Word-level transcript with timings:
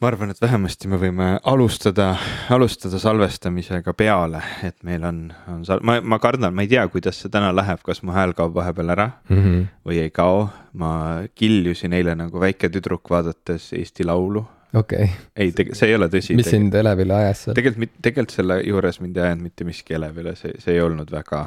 ma 0.00 0.08
arvan, 0.08 0.30
et 0.32 0.40
vähemasti 0.40 0.88
me 0.88 0.96
võime 1.00 1.26
alustada, 1.50 2.14
alustada 2.52 2.98
salvestamisega 3.00 3.92
peale, 3.96 4.40
et 4.64 4.78
meil 4.86 5.04
on, 5.04 5.18
on 5.52 5.60
sal-, 5.68 5.82
ma, 5.84 5.98
ma 6.00 6.18
kardan, 6.22 6.54
ma 6.56 6.64
ei 6.64 6.70
tea, 6.70 6.86
kuidas 6.92 7.20
see 7.20 7.32
täna 7.32 7.50
läheb, 7.52 7.82
kas 7.84 8.00
mu 8.06 8.14
hääl 8.16 8.32
kaob 8.36 8.54
vahepeal 8.56 8.94
ära 8.96 9.10
mm 9.28 9.42
-hmm. 9.42 9.66
või 9.86 10.00
ei 10.06 10.10
kao. 10.10 10.48
ma 10.72 11.22
kiljusin 11.34 11.92
eile 11.92 12.14
nagu 12.14 12.40
väike 12.40 12.68
tüdruk, 12.70 13.10
vaadates 13.10 13.72
Eesti 13.72 14.04
Laulu. 14.04 14.44
okei 14.74 15.04
okay.. 15.04 15.08
ei, 15.36 15.52
see 15.72 15.88
ei 15.88 15.94
ole 15.94 16.06
tõsi. 16.08 16.36
mis 16.36 16.50
sind 16.50 16.74
elevile 16.74 17.14
ajas 17.14 17.44
seal? 17.44 17.54
tegelikult, 17.54 17.90
tegelikult 18.02 18.34
selle 18.36 18.60
juures 18.64 19.00
mind 19.00 19.16
ei 19.16 19.22
ajanud 19.22 19.42
mitte 19.42 19.64
miski 19.64 19.94
elevile, 19.94 20.34
see, 20.36 20.54
see 20.58 20.74
ei 20.74 20.80
olnud 20.80 21.10
väga, 21.10 21.46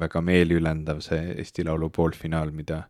väga 0.00 0.20
meeliülendav, 0.20 1.00
see 1.00 1.34
Eesti 1.38 1.64
Laulu 1.64 1.90
poolfinaal, 1.90 2.50
mida 2.50 2.84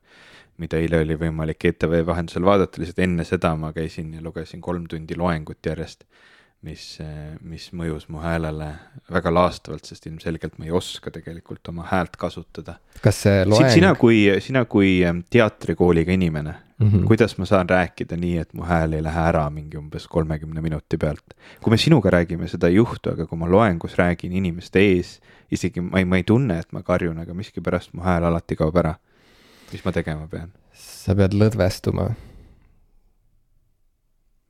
mida 0.63 0.79
eile 0.79 1.01
oli 1.03 1.17
võimalik 1.19 1.67
ETV 1.71 2.01
vahendusel 2.07 2.47
vaadata, 2.47 2.81
lihtsalt 2.81 3.03
enne 3.07 3.27
seda 3.27 3.55
ma 3.59 3.73
käisin 3.75 4.13
ja 4.15 4.23
lugesin 4.23 4.63
kolm 4.65 4.87
tundi 4.91 5.17
loengut 5.19 5.67
järjest, 5.67 6.05
mis, 6.65 6.85
mis 7.45 7.69
mõjus 7.77 8.07
mu 8.09 8.23
häälele 8.23 8.71
väga 9.13 9.33
laastavalt, 9.35 9.85
sest 9.89 10.07
ilmselgelt 10.09 10.59
ma 10.59 10.69
ei 10.69 10.75
oska 10.75 11.13
tegelikult 11.15 11.73
oma 11.73 11.89
häält 11.91 12.17
kasutada. 12.21 12.79
kas 13.03 13.25
see 13.27 13.43
loeng? 13.49 13.73
sina 13.75 13.95
kui, 13.99 14.27
sina 14.41 14.65
kui 14.65 14.97
ähm, 15.05 15.25
teatrikooliga 15.31 16.15
inimene 16.15 16.55
mm, 16.79 16.89
-hmm. 16.89 17.07
kuidas 17.07 17.39
ma 17.39 17.47
saan 17.47 17.69
rääkida 17.69 18.17
nii, 18.17 18.39
et 18.39 18.55
mu 18.55 18.65
hääl 18.65 18.93
ei 18.93 19.03
lähe 19.03 19.27
ära 19.29 19.49
mingi 19.51 19.77
umbes 19.77 20.07
kolmekümne 20.09 20.61
minuti 20.61 20.97
pealt? 20.97 21.35
kui 21.61 21.71
me 21.71 21.77
sinuga 21.77 22.11
räägime, 22.11 22.49
seda 22.49 22.69
ei 22.69 22.75
juhtu, 22.75 23.11
aga 23.11 23.27
kui 23.27 23.39
ma 23.39 23.51
loengus 23.51 23.99
räägin 23.99 24.33
inimeste 24.33 24.81
ees, 24.81 25.21
isegi 25.51 25.81
ma 25.81 25.99
ei, 25.99 26.05
ma 26.05 26.17
ei 26.17 26.25
tunne, 26.25 26.59
et 26.59 26.73
ma 26.73 26.83
karjun, 26.83 27.19
aga 27.19 27.35
miskipärast 27.35 27.93
mu 27.93 28.03
hääl 28.03 28.25
alati 28.25 28.57
kaob 28.57 28.77
ära 28.77 28.95
mis 29.75 29.85
ma 29.85 29.93
tegema 29.95 30.29
pean? 30.31 30.53
sa 30.79 31.17
pead 31.19 31.35
lõdvestuma. 31.37 32.09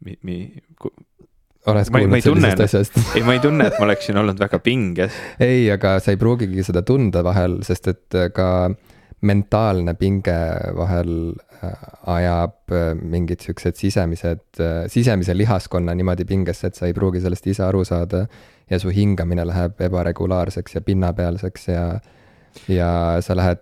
mi-, 0.05 0.19
mi-, 0.23 0.62
oled 1.70 1.92
kuulnud 1.92 2.24
sellisest 2.24 2.65
asjast? 2.66 2.98
ei, 3.16 3.23
ma 3.27 3.37
ei 3.37 3.42
tunne, 3.42 3.68
et 3.70 3.79
ma 3.80 3.88
oleksin 3.88 4.18
olnud 4.20 4.40
väga 4.40 4.60
pinges. 4.65 5.16
ei, 5.43 5.66
aga 5.73 5.96
sa 6.02 6.15
ei 6.15 6.21
pruugigi 6.21 6.66
seda 6.66 6.84
tunda 6.87 7.24
vahel, 7.26 7.60
sest 7.66 7.88
et 7.93 8.18
äh, 8.18 8.29
ka 8.34 8.49
mentaalne 9.24 9.95
pinge 9.96 10.37
vahel 10.76 11.15
äh, 11.32 11.87
ajab 12.16 12.74
äh, 12.74 12.90
mingid 13.01 13.45
siuksed 13.45 13.79
sisemised, 13.80 14.45
sisemise 14.93 15.37
lihaskonna 15.37 15.95
niimoodi 15.96 16.27
pingesse, 16.29 16.68
et 16.68 16.80
sa 16.80 16.90
ei 16.90 16.96
pruugi 16.96 17.24
sellest 17.24 17.49
ise 17.54 17.65
aru 17.65 17.84
saada. 17.88 18.27
ja 18.71 18.79
su 18.80 18.88
hingamine 18.88 19.45
läheb 19.45 19.80
ebaregulaarseks 19.84 20.74
ja 20.74 20.80
pinnapealseks 20.80 21.66
ja, 21.68 21.82
ja 22.73 22.90
sa 23.21 23.37
lähed 23.37 23.60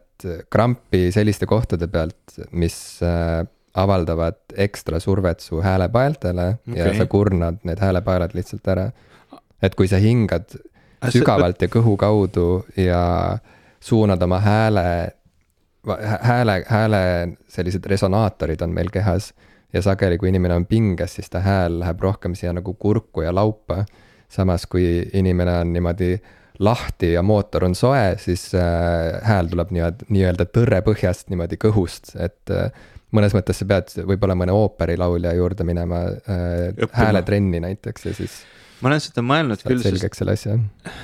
krampi 0.50 1.10
selliste 1.14 1.46
kohtade 1.46 1.88
pealt, 1.92 2.36
mis 2.50 2.76
äh, 3.06 3.42
avaldavad 3.74 4.36
ekstra 4.56 5.00
survet 5.00 5.40
su 5.40 5.62
häälepaeltele 5.64 6.48
okay. 6.68 6.78
ja 6.78 6.92
sa 6.98 7.06
kurnad 7.06 7.62
need 7.64 7.80
häälepaelad 7.80 8.34
lihtsalt 8.36 8.68
ära. 8.68 8.90
et 9.62 9.74
kui 9.74 9.88
sa 9.88 9.96
hingad 10.02 10.58
sügavalt 11.10 11.62
ja 11.62 11.68
kõhu 11.70 11.96
kaudu 11.96 12.64
ja 12.76 13.38
suunad 13.80 14.22
oma 14.22 14.38
hääle, 14.40 15.12
hääle, 16.22 16.64
hääle 16.68 17.02
sellised 17.48 17.86
resonaatorid 17.86 18.60
on 18.62 18.74
meil 18.74 18.90
kehas 18.92 19.32
ja 19.72 19.82
sageli, 19.82 20.18
kui 20.18 20.28
inimene 20.28 20.54
on 20.54 20.66
pinges, 20.66 21.16
siis 21.16 21.30
ta 21.30 21.40
hääl 21.40 21.80
läheb 21.80 22.00
rohkem 22.00 22.36
siia 22.38 22.52
nagu 22.52 22.74
kurku 22.74 23.22
ja 23.22 23.34
laupa. 23.34 23.84
samas, 24.28 24.66
kui 24.66 25.10
inimene 25.12 25.58
on 25.58 25.72
niimoodi 25.72 26.14
lahti 26.62 27.12
ja 27.14 27.22
mootor 27.26 27.66
on 27.66 27.74
soe, 27.78 28.14
siis 28.22 28.48
äh, 28.54 29.18
hääl 29.26 29.50
tuleb 29.50 29.72
nii-öelda, 29.74 30.08
nii-öelda 30.12 30.46
tõrrepõhjast 30.54 31.32
niimoodi 31.32 31.58
kõhust, 31.60 32.14
et 32.22 32.52
äh, 32.54 32.70
mõnes 33.16 33.34
mõttes 33.36 33.60
sa 33.62 33.68
pead 33.68 33.92
võib-olla 34.08 34.36
mõne 34.38 34.54
ooperilaulja 34.56 35.34
juurde 35.38 35.66
minema 35.68 36.04
äh, 36.06 36.86
hääletrenni 36.96 37.62
näiteks 37.64 38.08
ja 38.08 38.14
siis. 38.22 38.40
ma 38.80 38.92
olen 38.92 39.04
seda 39.04 39.26
mõelnud 39.26 39.66
küll. 39.66 39.82
selgeks 39.84 40.22
selle 40.22 40.38
asja 40.38 40.56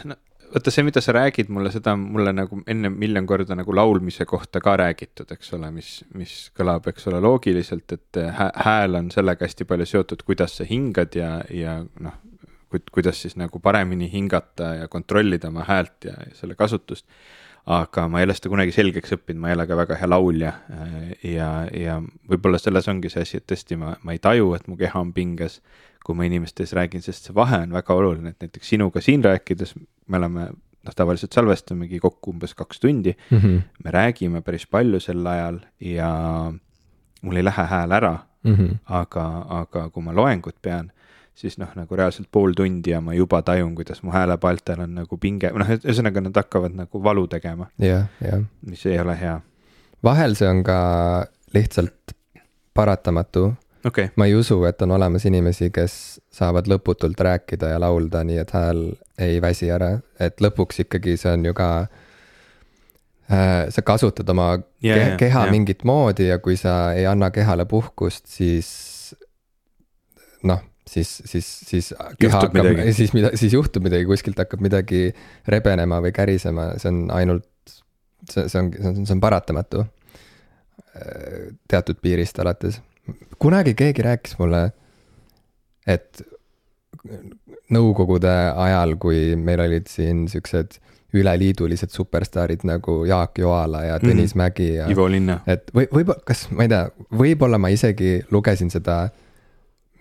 no 0.08 0.18
vaata 0.48 0.72
see, 0.72 0.84
mida 0.86 1.02
sa 1.04 1.12
räägid 1.12 1.50
mulle, 1.52 1.70
seda 1.74 1.92
mulle 1.98 2.32
nagu 2.32 2.62
enne 2.70 2.88
miljon 2.92 3.26
korda 3.28 3.56
nagu 3.58 3.74
laulmise 3.76 4.24
kohta 4.28 4.62
ka 4.64 4.78
räägitud, 4.80 5.28
eks 5.34 5.52
ole, 5.58 5.68
mis, 5.74 5.90
mis 6.16 6.32
kõlab, 6.56 6.88
eks 6.88 7.04
ole, 7.10 7.20
loogiliselt, 7.20 7.92
et 7.92 8.20
hääl 8.64 8.96
on 8.96 9.10
sellega 9.12 9.44
hästi 9.44 9.68
palju 9.68 9.88
seotud, 9.90 10.24
kuidas 10.24 10.56
sa 10.56 10.64
hingad 10.68 11.18
ja, 11.18 11.34
ja 11.52 11.82
noh, 12.00 12.16
kuidas 12.92 13.22
siis 13.22 13.36
nagu 13.40 13.60
paremini 13.60 14.10
hingata 14.12 14.74
ja 14.82 14.88
kontrollida 14.88 15.48
oma 15.48 15.64
häält 15.68 16.04
ja 16.04 16.14
selle 16.34 16.54
kasutust. 16.54 17.06
aga 17.68 18.06
ma 18.08 18.20
ei 18.20 18.24
ole 18.24 18.32
seda 18.32 18.48
kunagi 18.48 18.72
selgeks 18.72 19.12
õppinud, 19.12 19.40
ma 19.42 19.50
ei 19.50 19.54
ole 19.58 19.66
ka 19.68 19.76
väga 19.76 19.96
hea 20.00 20.08
laulja 20.08 20.52
äh, 20.72 21.10
ja, 21.34 21.48
ja 21.76 21.98
võib-olla 22.30 22.56
selles 22.58 22.88
ongi 22.88 23.10
see 23.12 23.26
asi, 23.26 23.40
et 23.40 23.44
tõesti 23.50 23.76
ma, 23.76 23.92
ma 24.02 24.14
ei 24.16 24.22
taju, 24.24 24.54
et 24.56 24.64
mu 24.68 24.76
keha 24.80 25.00
on 25.00 25.10
pinges, 25.12 25.58
kui 26.04 26.16
ma 26.16 26.24
inimeste 26.24 26.64
ees 26.64 26.72
räägin, 26.78 27.04
sest 27.04 27.28
see 27.28 27.36
vahe 27.36 27.58
on 27.66 27.74
väga 27.76 27.94
oluline, 27.94 28.32
et 28.32 28.46
näiteks 28.46 28.72
sinuga 28.72 29.02
siin 29.04 29.24
rääkides 29.24 29.74
me 30.08 30.16
oleme 30.16 30.46
noh, 30.48 30.94
tavaliselt 30.96 31.36
salvestamegi 31.36 32.00
kokku 32.02 32.32
umbes 32.32 32.54
kaks 32.56 32.80
tundi 32.80 33.12
mm. 33.30 33.38
-hmm. 33.38 33.60
me 33.84 33.90
räägime 33.90 34.42
päris 34.42 34.66
palju 34.66 35.00
sel 35.00 35.26
ajal 35.26 35.60
ja 35.80 36.10
mul 37.22 37.36
ei 37.36 37.44
lähe 37.44 37.64
hääl 37.72 37.92
ära 37.92 38.18
mm. 38.42 38.54
-hmm. 38.54 38.76
aga, 38.84 39.46
aga 39.48 39.90
kui 39.90 40.02
ma 40.02 40.14
loengut 40.14 40.56
pean, 40.62 40.92
siis 41.38 41.58
noh, 41.60 41.70
nagu 41.78 41.98
reaalselt 41.98 42.28
pool 42.34 42.56
tundi 42.56 42.90
ja 42.90 43.00
ma 43.04 43.14
juba 43.14 43.40
tajun, 43.46 43.74
kuidas 43.78 44.02
mu 44.02 44.12
häälepaltel 44.14 44.82
on 44.84 44.96
nagu 45.02 45.18
pinge, 45.22 45.52
noh, 45.54 45.70
ühesõnaga 45.78 46.24
nad 46.24 46.40
hakkavad 46.42 46.74
nagu 46.74 47.02
valu 47.04 47.26
tegema. 47.30 47.70
jah, 47.82 48.08
jah. 48.24 48.42
mis 48.66 48.84
ei 48.86 48.98
ole 48.98 49.14
hea. 49.20 49.38
vahel 50.04 50.34
see 50.38 50.50
on 50.50 50.64
ka 50.66 50.78
lihtsalt 51.54 52.16
paratamatu 52.74 53.52
okay.. 53.86 54.10
ma 54.16 54.26
ei 54.26 54.34
usu, 54.34 54.58
et 54.64 54.82
on 54.82 54.96
olemas 54.98 55.26
inimesi, 55.30 55.70
kes 55.74 55.94
saavad 56.34 56.68
lõputult 56.70 57.20
rääkida 57.20 57.72
ja 57.74 57.80
laulda, 57.82 58.24
nii 58.26 58.42
et 58.42 58.52
hääl 58.54 58.82
ei 59.18 59.40
väsi 59.42 59.70
ära, 59.74 59.94
et 60.20 60.42
lõpuks 60.42 60.84
ikkagi 60.86 61.16
see 61.20 61.32
on 61.38 61.46
ju 61.50 61.54
ka 61.58 61.68
äh, 63.30 63.68
sa 63.74 63.86
kasutad 63.86 64.28
oma 64.34 64.56
yeah, 64.84 65.14
ke 65.14 65.26
keha 65.26 65.46
yeah. 65.46 65.54
mingit 65.54 65.86
moodi 65.86 66.28
ja 66.32 66.38
kui 66.42 66.58
sa 66.58 66.92
ei 66.98 67.06
anna 67.06 67.30
kehale 67.34 67.66
puhkust, 67.70 68.26
siis 68.26 68.68
noh, 70.46 70.62
siis, 70.88 71.10
siis, 71.28 71.48
siis 71.68 71.92
keha 72.20 72.40
hakkab, 72.44 72.72
siis 72.98 73.12
mida, 73.16 73.32
siis 73.38 73.54
juhtub 73.56 73.86
midagi, 73.86 74.08
kuskilt 74.08 74.40
hakkab 74.40 74.62
midagi 74.64 75.08
rebenema 75.50 76.00
või 76.04 76.14
kärisema, 76.16 76.72
see 76.80 76.92
on 76.92 77.04
ainult, 77.14 77.46
see, 78.28 78.46
see 78.48 78.60
on, 78.62 78.72
see 78.74 78.90
on, 78.90 79.00
see 79.04 79.16
on 79.16 79.22
paratamatu. 79.24 79.86
teatud 81.70 82.00
piirist 82.02 82.38
alates. 82.42 82.80
kunagi 83.38 83.74
keegi 83.78 84.02
rääkis 84.02 84.34
mulle, 84.40 84.64
et 85.86 86.24
nõukogude 87.72 88.34
ajal, 88.56 88.96
kui 89.00 89.36
meil 89.36 89.60
olid 89.62 89.86
siin 89.90 90.26
siuksed 90.28 90.80
üleliidulised 91.16 91.92
superstaarid 91.92 92.66
nagu 92.68 93.02
Jaak 93.08 93.38
Joala 93.40 93.84
ja 93.86 93.96
Tõnis 94.02 94.34
mm. 94.34 94.40
Mägi 94.42 94.68
ja. 94.74 94.88
Ivo 94.92 95.06
Linna. 95.08 95.38
et 95.48 95.70
või, 95.72 95.86
võib-olla, 95.92 96.20
kas, 96.28 96.46
ma 96.52 96.66
ei 96.66 96.72
tea, 96.72 96.82
võib-olla 97.16 97.60
ma 97.60 97.70
isegi 97.72 98.18
lugesin 98.34 98.72
seda 98.72 99.06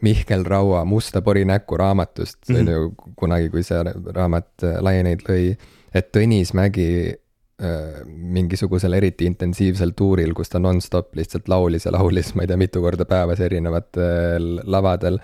Mihkel 0.01 0.45
Raua 0.45 0.85
Musta 0.85 1.21
pori 1.21 1.45
näkku 1.45 1.77
raamatust, 1.77 2.37
see 2.45 2.59
on 2.59 2.65
mm 2.65 2.67
-hmm. 2.67 2.71
ju 2.71 3.13
kunagi, 3.15 3.49
kui 3.49 3.63
see 3.63 3.83
raamat 4.15 4.63
äh, 4.63 4.77
laieneid 4.81 5.23
lõi, 5.29 5.55
et 5.93 6.11
Tõnis 6.17 6.53
Mägi 6.53 7.13
äh, 7.61 8.05
mingisugusel 8.07 8.93
eriti 8.93 9.25
intensiivsel 9.25 9.91
tuuril, 9.97 10.33
kus 10.33 10.49
ta 10.49 10.59
nonstop 10.59 11.15
lihtsalt 11.15 11.47
laulis 11.47 11.85
ja 11.85 11.91
laulis, 11.91 12.35
ma 12.35 12.41
ei 12.41 12.47
tea, 12.47 12.57
mitu 12.57 12.81
korda 12.81 13.05
päevas 13.05 13.39
erinevatel 13.39 14.61
lavadel. 14.63 15.19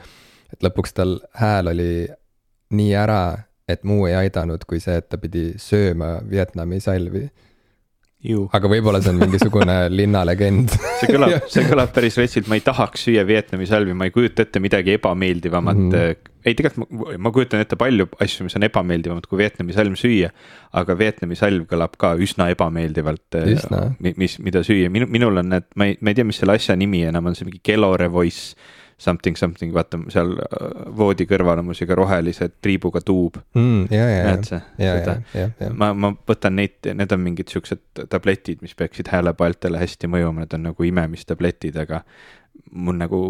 et 0.54 0.64
lõpuks 0.64 0.94
tal 0.94 1.20
hääl 1.34 1.68
oli 1.68 2.08
nii 2.70 2.96
ära, 2.96 3.38
et 3.68 3.84
muu 3.84 4.06
ei 4.06 4.16
aidanud, 4.16 4.66
kui 4.68 4.80
see, 4.80 4.98
et 4.98 5.10
ta 5.10 5.18
pidi 5.18 5.54
sööma 5.58 6.22
Vietnami 6.30 6.80
salvi 6.80 7.30
aga 8.56 8.70
võib-olla 8.72 9.02
see 9.04 9.12
on 9.12 9.20
mingisugune 9.20 9.78
linnalegend. 10.00 10.72
See 11.02 11.10
kõlab, 11.12 11.34
see 11.54 11.66
kõlab 11.68 11.92
päris 11.96 12.18
retsilt, 12.20 12.48
ma 12.52 12.60
ei 12.60 12.64
tahaks 12.64 13.08
süüa 13.10 13.26
Vietnami 13.28 13.68
salvi, 13.70 13.96
ma 13.98 14.08
ei 14.08 14.14
kujuta 14.16 14.46
ette 14.46 14.62
midagi 14.64 14.96
ebameeldivamat 14.98 15.80
mm. 15.80 15.90
-hmm. 15.92 16.30
ei, 16.46 16.56
tegelikult 16.56 16.94
ma, 16.94 17.18
ma 17.28 17.34
kujutan 17.36 17.64
ette 17.64 17.80
palju 17.80 18.08
asju, 18.24 18.48
mis 18.48 18.56
on 18.60 18.68
ebameeldivamad 18.70 19.28
kui 19.28 19.42
Vietnami 19.42 19.76
salm 19.76 19.98
süüa. 20.00 20.32
aga 20.74 20.98
Vietnami 20.98 21.36
salv 21.40 21.68
kõlab 21.70 21.98
ka 22.00 22.14
üsna 22.16 22.48
ebameeldivalt, 22.54 23.40
äh, 23.40 23.92
mis, 24.16 24.40
mida 24.40 24.64
süüa, 24.64 24.90
minu, 24.94 25.10
minul 25.12 25.44
on 25.44 25.52
need, 25.58 25.68
ma 25.76 25.92
ei, 25.92 25.98
ma 26.00 26.14
ei 26.14 26.20
tea, 26.20 26.28
mis 26.28 26.40
selle 26.40 26.56
asja 26.56 26.78
nimi 26.80 27.04
enam 27.04 27.28
on, 27.28 27.36
see 27.36 27.50
mingi 27.50 27.62
Kelore 27.64 28.08
Voice 28.12 28.56
something 28.98 29.38
something, 29.40 29.74
vaata 29.76 30.00
seal 30.14 30.36
äh, 30.38 30.68
voodi 30.98 31.28
kõrval 31.30 31.62
on 31.62 31.70
mul 31.70 31.78
sihuke 31.78 31.98
rohelise 31.98 32.50
triibuga 32.62 33.02
tuub 33.06 33.40
mm,. 33.56 33.88
näed 33.90 34.46
sa 34.48 34.62
seda? 34.78 35.18
ma, 35.74 35.92
ma 35.94 36.14
võtan 36.30 36.58
neid, 36.60 36.78
need 36.94 37.16
on 37.16 37.24
mingid 37.24 37.52
siuksed 37.54 38.06
tabletid, 38.10 38.62
mis 38.66 38.76
peaksid 38.78 39.12
häälepaeltele 39.14 39.82
hästi 39.82 40.10
mõjuma, 40.12 40.44
need 40.44 40.56
on 40.58 40.70
nagu 40.70 40.88
imemistabletid, 40.88 41.78
aga 41.84 42.04
mul 42.74 42.98
nagu, 42.98 43.22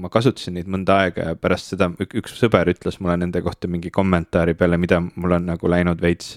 ma 0.00 0.10
kasutasin 0.12 0.56
neid 0.56 0.68
mõnda 0.72 1.00
aega 1.04 1.30
ja 1.30 1.38
pärast 1.40 1.72
seda 1.72 1.90
üks 2.06 2.36
sõber 2.38 2.68
ütles 2.72 3.00
mulle 3.00 3.18
nende 3.20 3.42
kohta 3.44 3.68
mingi 3.70 3.92
kommentaari 3.94 4.56
peale, 4.56 4.78
mida 4.80 5.00
mul 5.04 5.36
on 5.38 5.50
nagu 5.52 5.70
läinud 5.70 6.00
veits 6.02 6.36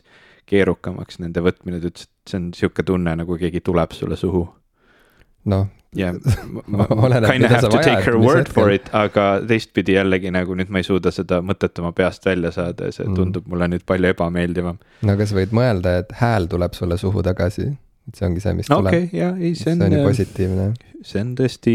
keerukamaks 0.49 1.19
nende 1.21 1.43
võtmine, 1.45 1.79
ta 1.81 1.91
ütles, 1.91 2.07
et 2.09 2.31
see 2.31 2.39
on 2.39 2.47
sihuke 2.57 2.85
tunne, 2.85 3.13
nagu 3.19 3.37
keegi 3.39 3.61
tuleb 3.65 3.93
sulle 3.95 4.17
suhu 4.19 4.47
noh, 5.45 5.67
jah, 5.95 6.13
Oleneb, 6.89 7.29
kind 7.31 7.45
of 7.45 7.51
have 7.51 7.69
to 7.69 7.77
take 7.81 8.03
her 8.05 8.17
word 8.19 8.49
for 8.49 8.69
hetkel. 8.69 8.75
it, 8.75 8.89
aga 8.93 9.41
teistpidi 9.49 9.95
jällegi 9.95 10.31
nagu 10.31 10.53
nüüd 10.57 10.69
ma 10.69 10.81
ei 10.83 10.87
suuda 10.87 11.11
seda 11.11 11.39
mõtet 11.41 11.79
oma 11.81 11.91
peast 11.97 12.25
välja 12.25 12.51
saada 12.51 12.89
ja 12.89 12.91
see 12.91 13.07
Mm. 13.07 13.15
tundub 13.15 13.47
mulle 13.47 13.67
nüüd 13.71 13.85
palju 13.89 14.11
ebameeldivam. 14.13 14.77
no 15.01 15.13
aga 15.13 15.25
sa 15.25 15.35
võid 15.35 15.55
mõelda, 15.55 15.99
et 16.03 16.11
hääl 16.21 16.47
tuleb 16.51 16.73
sulle 16.77 16.97
suhu 16.97 17.23
tagasi. 17.25 17.71
et 18.09 18.15
see 18.15 18.25
ongi 18.27 18.41
see, 18.41 18.53
mis 18.53 18.67
tuleb 18.67 18.93
okei, 18.93 19.09
ja 19.13 19.31
ei, 19.37 19.55
see 19.55 19.73
see 19.75 19.85
on 19.85 19.91
ju 19.91 19.99
on, 20.03 20.05
positiivne. 20.11 20.67
see 21.01 21.21
on 21.21 21.33
tõesti 21.35 21.73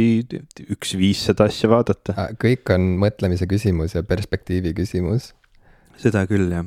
üks 0.76 0.94
viis 0.98 1.24
seda 1.26 1.44
asja 1.50 1.68
vaadata. 1.70 2.30
kõik 2.38 2.70
on 2.74 2.94
mõtlemise 3.02 3.46
küsimus 3.50 3.94
ja 3.94 4.02
perspektiivi 4.02 4.74
küsimus. 4.74 5.32
seda 5.98 6.26
küll 6.30 6.50
jah. 6.52 6.64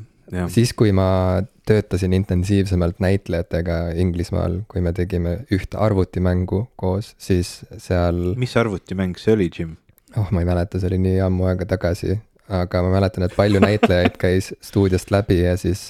siis, 0.54 0.74
kui 0.78 0.92
ma 0.96 1.42
töötasin 1.68 2.14
intensiivsemalt 2.16 3.02
näitlejatega 3.04 3.78
Inglismaal, 4.00 4.62
kui 4.72 4.82
me 4.84 4.94
tegime 4.96 5.40
ühte 5.54 5.80
arvutimängu 5.80 6.66
koos, 6.80 7.14
siis 7.22 7.62
seal 7.82 8.34
mis 8.40 8.56
arvutimäng 8.60 9.18
see 9.20 9.36
oli, 9.36 9.50
Jim? 9.54 9.76
oh, 10.18 10.32
ma 10.32 10.44
ei 10.44 10.50
mäleta, 10.50 10.80
see 10.80 10.92
oli 10.92 11.02
nii 11.04 11.22
ammu 11.26 11.48
aega 11.52 11.68
tagasi, 11.70 12.20
aga 12.48 12.84
ma 12.86 12.94
mäletan, 12.98 13.28
et 13.28 13.36
palju 13.38 13.62
näitlejaid 13.64 14.20
käis 14.24 14.54
stuudiost 14.64 15.12
läbi 15.14 15.42
ja 15.44 15.58
siis 15.60 15.90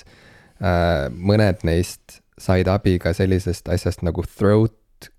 äh, 0.61 1.07
mõned 1.13 1.65
neist 1.67 2.21
said 2.41 2.69
abi 2.69 2.97
ka 3.01 3.13
sellisest 3.17 3.69
asjast 3.73 4.05
nagu 4.05 4.25
throat, 4.25 5.11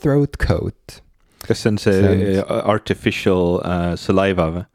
throat 0.00 0.36
coat. 0.40 1.00
kas 1.46 1.62
see 1.62 1.72
on 1.72 1.78
see, 1.78 2.00
See 2.00 2.32
see 2.36 2.46
artificial 2.64 3.60
uh, 3.60 3.92
saliva 4.00 4.50
või 4.52 4.66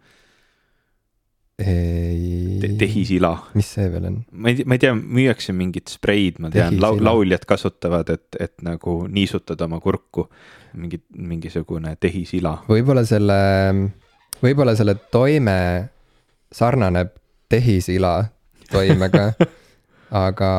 ei 1.66 2.58
Te? 2.62 2.70
tehisila? 2.80 3.32
mis 3.58 3.70
see 3.76 3.88
veel 3.92 4.08
on? 4.10 4.18
ma 4.32 4.52
ei 4.52 4.60
tea, 4.60 4.68
ma 4.68 4.78
ei 4.78 4.82
tea, 4.84 4.96
müüakse 4.96 5.56
mingit 5.56 5.92
spreid, 5.92 6.42
ma 6.44 6.52
tean, 6.54 6.78
lauljad 6.80 7.46
kasutavad, 7.50 8.12
et, 8.14 8.40
et 8.40 8.54
nagu 8.66 9.02
niisutada 9.12 9.68
oma 9.70 9.82
kurku. 9.84 10.28
mingi, 10.74 11.02
mingisugune 11.18 11.96
tehisila. 12.00 12.62
võib-olla 12.70 13.04
selle, 13.08 13.40
võib-olla 14.44 14.76
selle 14.80 14.96
toime 15.12 15.58
sarnaneb 16.52 17.12
tehisila 17.52 18.22
toimega, 18.72 19.32
aga 20.26 20.52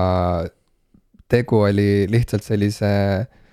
tegu 1.33 1.63
oli 1.65 2.07
lihtsalt 2.13 2.45
sellise 2.45 2.93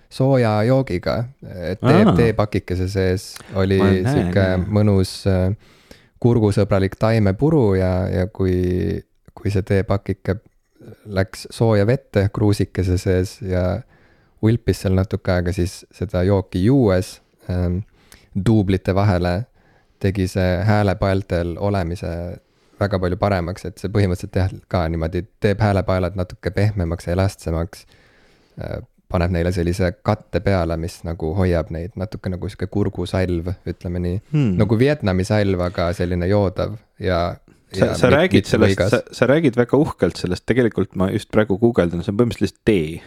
sooja 0.10 0.58
joogiga, 0.68 1.22
et 1.70 1.82
tee 1.84 2.06
teepakikese 2.18 2.90
sees 2.92 3.34
oli 3.56 3.78
sihuke 3.80 4.46
mõnus 4.68 5.22
äh, 5.30 5.54
kurgusõbralik 6.20 6.98
taimepuru 7.00 7.74
ja, 7.80 7.92
ja 8.12 8.28
kui, 8.28 9.00
kui 9.34 9.52
see 9.54 9.64
teepakike 9.64 10.40
läks 11.06 11.48
sooja 11.54 11.86
vette 11.88 12.28
kruusikese 12.34 12.98
sees 12.98 13.38
ja 13.46 13.82
ulpis 14.42 14.84
seal 14.84 14.96
natuke 14.96 15.32
aega, 15.32 15.54
siis 15.56 15.84
seda 15.96 16.24
jooki 16.28 16.64
juues 16.66 17.18
ähm, 17.52 17.82
duublite 18.36 18.96
vahele 18.96 19.44
tegi 20.00 20.28
see 20.32 20.60
häälepaeltel 20.64 21.58
olemise 21.60 22.12
väga 22.80 23.00
palju 23.00 23.18
paremaks, 23.20 23.66
et 23.68 23.82
see 23.82 23.92
põhimõtteliselt 23.92 24.38
jah, 24.40 24.54
ka 24.72 24.86
niimoodi 24.92 25.26
teeb 25.44 25.60
häälepaelad 25.60 26.16
natuke 26.16 26.52
pehmemaks 26.56 27.10
elastsemaks. 27.12 27.84
Paneb 29.10 29.34
neile 29.34 29.52
sellise 29.56 29.92
katte 30.06 30.42
peale, 30.46 30.78
mis 30.78 31.00
nagu 31.08 31.34
hoiab 31.38 31.72
neid 31.74 31.96
natuke 32.00 32.30
nagu 32.32 32.50
sihuke 32.50 32.68
kurgusalv, 32.72 33.54
ütleme 33.70 34.02
nii 34.04 34.18
Hmm. 34.32 34.58
nagu 34.60 34.78
Vietnami 34.80 35.26
salv, 35.28 35.62
aga 35.66 35.90
selline 35.98 36.28
joodav 36.30 36.78
ja. 37.02 37.38
sa, 37.74 37.94
sa 37.98 38.10
räägid 38.14 38.46
sellest, 38.50 38.84
sa, 38.92 39.02
sa 39.12 39.30
räägid 39.30 39.58
väga 39.58 39.78
uhkelt 39.78 40.20
sellest, 40.22 40.46
tegelikult 40.50 40.96
ma 41.00 41.10
just 41.14 41.32
praegu 41.34 41.58
guugeldan, 41.62 42.04
see 42.06 42.14
on 42.14 42.20
põhimõtteliselt 42.22 42.62
tee. 42.66 43.02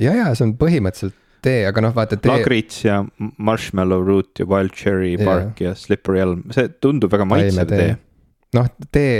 ja, 0.00 0.14
ja 0.16 0.30
see 0.34 0.48
on 0.48 0.56
põhimõtteliselt 0.60 1.18
tee, 1.42 1.62
aga 1.66 1.82
noh, 1.84 1.94
vaata 1.96 2.16
tee, 2.16 2.30
Lagrits 2.30 2.84
ja 2.86 3.00
marshmallow 3.36 4.04
root 4.06 4.38
ja 4.38 4.46
wild 4.48 4.74
cherry 4.78 5.16
bark 5.20 5.60
ja 5.60 5.74
slippery 5.78 6.22
elm, 6.22 6.44
see 6.54 6.68
tundub 6.80 7.12
väga 7.12 7.26
maitsev 7.28 7.66
taimetee. 7.66 7.96
tee. 7.96 8.58
noh, 8.58 8.70
tee, 8.94 9.16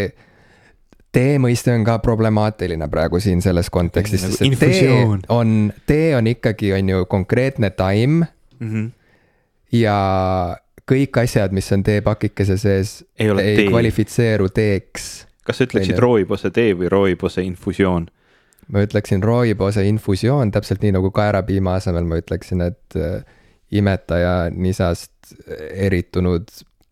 tee 1.12 1.36
mõiste 1.38 1.72
on 1.74 1.84
ka 1.84 1.98
problemaatiline 1.98 2.88
praegu 2.88 3.20
siin 3.20 3.42
selles 3.44 3.68
kontekstis, 3.70 4.22
Nagu 4.24 4.36
sest 4.36 4.46
et 4.46 4.58
tee 4.58 5.24
on, 5.28 5.72
tee 5.86 6.16
on 6.16 6.26
ikkagi, 6.26 6.72
on 6.78 6.88
ju 6.88 7.04
konkreetne 7.06 7.70
taim 7.70 8.24
Mhm. 8.62 8.86
ja 9.72 9.96
kõik 10.88 11.16
asjad, 11.22 11.52
mis 11.52 11.68
on 11.72 11.82
teepakikese 11.82 12.56
sees, 12.60 13.04
ei 13.18 13.28
ei 13.28 13.56
tee, 13.56 13.68
kvalifitseeru 13.68 14.48
teeks. 14.54 15.26
kas 15.44 15.58
sa 15.58 15.64
ütleksid 15.66 15.98
rooibose 15.98 16.50
tee 16.50 16.74
või 16.78 16.88
rooibose 16.92 17.42
infusioon? 17.42 18.08
ma 18.72 18.84
ütleksin 18.86 19.22
rooibose 19.22 19.82
infusioon, 19.88 20.50
täpselt 20.54 20.82
nii 20.82 20.92
nagu 20.94 21.10
kaerapiima 21.10 21.74
asemel 21.80 22.04
ma 22.08 22.20
ütleksin, 22.22 22.62
et 22.62 22.96
äh, 22.96 23.24
imetaja 23.72 24.50
nisast 24.54 25.10
eritunud 25.74 26.48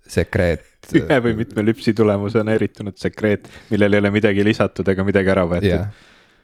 sekreet. 0.08 0.64
ühe 1.00 1.20
või 1.24 1.36
mitme 1.42 1.64
lüpsi 1.66 1.94
tulemusena 1.96 2.56
eritunud 2.58 2.98
sekreet, 3.00 3.48
millel 3.70 3.96
ei 3.96 4.04
ole 4.04 4.12
midagi 4.14 4.44
lisatud 4.46 4.88
ega 4.92 5.06
midagi 5.06 5.32
ära 5.32 5.46
võetud 5.50 5.70
jah, 5.70 5.88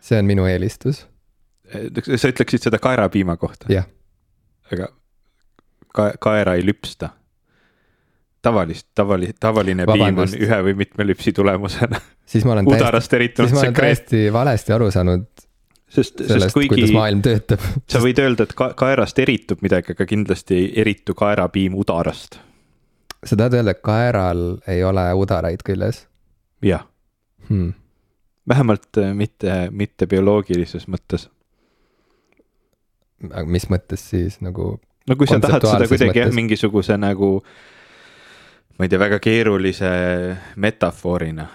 see 0.05 0.21
on 0.21 0.29
minu 0.29 0.47
eelistus, 0.51 1.05
sa 1.67 2.33
ütleksid 2.33 2.69
seda 2.69 2.81
kaerapiima 2.83 3.39
kohta, 3.41 3.71
jah, 3.73 3.89
aga 4.73 4.91
ka, 5.97 6.11
kaera 6.21 6.57
ei 6.59 6.67
lüpsta. 6.67 7.11
tavalist, 8.43 8.87
tavali-, 8.95 9.33
tavaline 9.41 9.87
piim 9.87 9.91
on 9.93 10.15
Vabandust. 10.15 10.39
ühe 10.39 10.61
või 10.69 10.77
mitme 10.85 11.07
lüpsi 11.09 11.33
tulemusena 11.35 12.01
siis 12.31 12.45
ma 12.45 12.57
olen 12.57 12.69
täiesti, 12.71 13.33
siis 13.43 13.53
ma 13.57 13.67
olen 13.67 13.75
täiesti 13.81 14.23
valesti 14.33 14.77
aru 14.77 14.91
saanud 14.95 15.27
sest, 15.89 16.19
sest 16.19 16.33
sellest, 16.33 16.55
kuigi 16.55 16.75
kuidas 16.75 16.95
maailm 16.95 17.23
töötab. 17.25 17.63
sa 17.91 18.03
võid 18.03 18.21
öelda, 18.23 18.47
et 18.47 18.55
ka, 18.59 18.71
kaerast 18.79 19.19
eritub 19.23 19.63
midagi, 19.65 19.95
aga 19.97 20.09
kindlasti 20.09 20.59
ei 20.59 20.69
eritu 20.83 21.17
kaerapiim 21.19 21.77
udarast. 21.79 22.41
Sa 23.26 23.37
tahad 23.37 23.55
öelda, 23.58 23.75
et 23.76 23.82
kaeral 23.84 24.44
ei 24.70 24.84
ole 24.84 25.05
udaraid 25.19 25.62
küljes 25.67 26.06
jah, 26.62 26.87
hmm.? 27.49 27.73
vähemalt 28.49 28.99
äh, 29.02 29.12
mitte, 29.14 29.69
mitte 29.70 30.06
bioloogilises 30.06 30.87
mõttes. 30.88 31.28
aga 33.32 33.46
mis 33.49 33.69
mõttes 33.73 34.02
siis 34.11 34.40
nagu, 34.44 34.76
no 35.08 35.17
kui 35.17 35.26
sa 35.26 35.40
tahad 35.40 35.64
seda 35.67 35.88
kuidagi 35.90 36.20
jah, 36.25 36.32
mingisuguse 36.34 36.96
nagu 37.00 37.38
ma 38.78 38.84
ei 38.84 38.93
tea, 38.93 38.99
väga 39.00 39.19
keerulise 39.25 39.93
metafoorina 40.56 41.49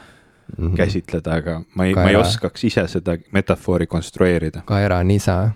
Mhm. 0.57 0.75
käsitleda, 0.75 1.33
aga 1.39 1.61
ma 1.75 1.85
ei, 1.85 1.93
ma 1.95 2.01
ei 2.01 2.13
Kaera. 2.15 2.19
oskaks 2.19 2.63
ise 2.67 2.83
seda 2.87 3.13
metafoori 3.31 3.87
konstrueerida. 3.87 4.61
kaeranisa, 4.65 5.51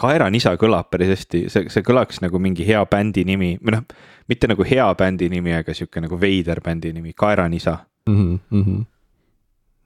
kaeranisa 0.00 0.54
kõlab 0.60 0.88
päris 0.90 1.12
hästi, 1.12 1.44
see, 1.52 1.68
see 1.72 1.84
kõlaks 1.86 2.22
nagu 2.24 2.38
mingi 2.42 2.64
hea 2.66 2.80
bändi 2.90 3.24
nimi 3.28 3.54
või 3.62 3.76
noh, 3.76 3.84
mitte 4.28 4.48
nagu 4.50 4.64
hea 4.66 4.86
bändi 4.98 5.28
nimi, 5.32 5.52
aga 5.54 5.74
sihuke 5.76 6.00
nagu 6.00 6.18
veider 6.20 6.60
bändi 6.64 6.92
nimi, 6.92 7.12
Kaeranisa. 7.12 7.78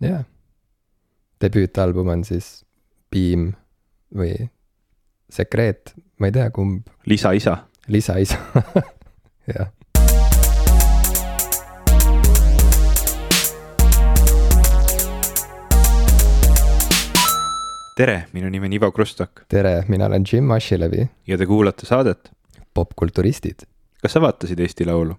jah. 0.00 0.25
debüütalbum 1.42 2.09
on 2.09 2.25
siis 2.25 2.64
Piim 3.11 3.50
või 4.16 4.49
Sekreet, 5.30 5.95
ma 6.21 6.28
ei 6.30 6.33
tea, 6.33 6.50
kumb, 6.54 6.87
Liisa 7.07 7.33
isa. 7.35 7.57
lisaisa, 7.88 8.38
jah. 9.57 9.73
tere, 17.97 18.26
minu 18.37 18.50
nimi 18.53 18.69
on 18.69 18.76
Ivo 18.76 18.91
Krustok 18.93 19.47
tere, 19.49 19.79
mina 19.88 20.07
olen 20.11 20.25
Jim 20.33 20.50
Ashilevi, 20.53 21.07
ja 21.26 21.38
te 21.38 21.47
kuulate 21.47 21.87
saadet. 21.88 22.31
popkulturistid. 22.75 23.65
kas 24.03 24.12
sa 24.12 24.21
vaatasid 24.21 24.61
Eesti 24.61 24.85
Laulu 24.85 25.17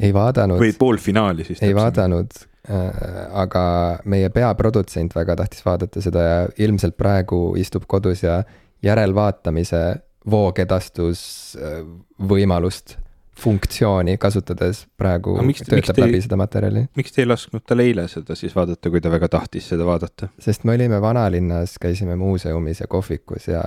ei 0.00 0.12
vaadanud 0.14 0.60
või, 0.60 0.74
poolfinaali 0.78 1.44
siis? 1.44 1.62
ei. 1.64 1.74
vaadanud 1.76 2.36
äh,, 2.68 3.02
aga 3.42 3.64
meie 4.04 4.28
peaprodutsent 4.30 5.16
väga 5.16 5.36
tahtis 5.40 5.64
vaadata 5.64 6.02
seda 6.04 6.24
ja 6.26 6.38
ilmselt 6.58 6.96
praegu 7.00 7.54
istub 7.60 7.88
kodus 7.88 8.24
ja 8.26 8.42
järelvaatamise 8.84 9.82
voogedastus 10.30 11.22
äh, 11.56 11.80
võimalust, 12.28 12.98
funktsiooni 13.40 14.16
kasutades 14.20 14.84
praegu 14.98 15.36
Aga 15.38 15.46
miks- 15.46 15.62
töötab 15.64 15.78
miks 15.80 15.92
te 15.96 16.02
läbi 16.02 16.20
seda 16.24 16.36
materjali. 16.36 16.82
miks 16.96 17.12
te 17.14 17.22
ei 17.22 17.26
lasknud 17.28 17.62
tal 17.66 17.80
eile 17.80 18.06
seda 18.08 18.34
siis 18.36 18.54
vaadata, 18.56 18.90
kui 18.90 19.00
ta 19.00 19.10
väga 19.12 19.28
tahtis 19.28 19.68
seda 19.72 19.86
vaadata? 19.86 20.28
sest 20.38 20.64
me 20.64 20.74
olime 20.74 21.00
vanalinnas, 21.00 21.76
käisime 21.80 22.16
muuseumis 22.20 22.80
ja 22.80 22.86
kohvikus 22.90 23.48
ja 23.48 23.62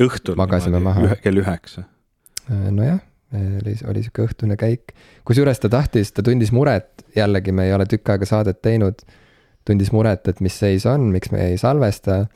õhtul 0.00 0.36
Magasime 0.36 0.78
niimoodi, 0.78 1.06
maha. 1.08 1.16
kell 1.22 1.36
üheksa. 1.42 1.84
äh, 2.50 2.70
nojah, 2.70 3.00
oli, 3.32 3.74
oli 3.88 4.02
sihuke 4.02 4.24
õhtune 4.28 4.56
käik. 4.56 4.94
kusjuures 5.24 5.60
ta 5.60 5.68
tahtis, 5.68 6.12
ta 6.12 6.22
tundis 6.22 6.52
muret, 6.52 7.04
jällegi 7.16 7.52
me 7.52 7.66
ei 7.66 7.74
ole 7.74 7.86
tükk 7.86 8.08
aega 8.14 8.26
saadet 8.26 8.62
teinud, 8.62 9.02
tundis 9.68 9.92
muret, 9.92 10.26
et 10.28 10.40
mis 10.40 10.56
seis 10.58 10.86
on, 10.86 11.10
miks 11.12 11.30
me 11.30 11.44
ei 11.50 11.58
salvesta 11.58 12.26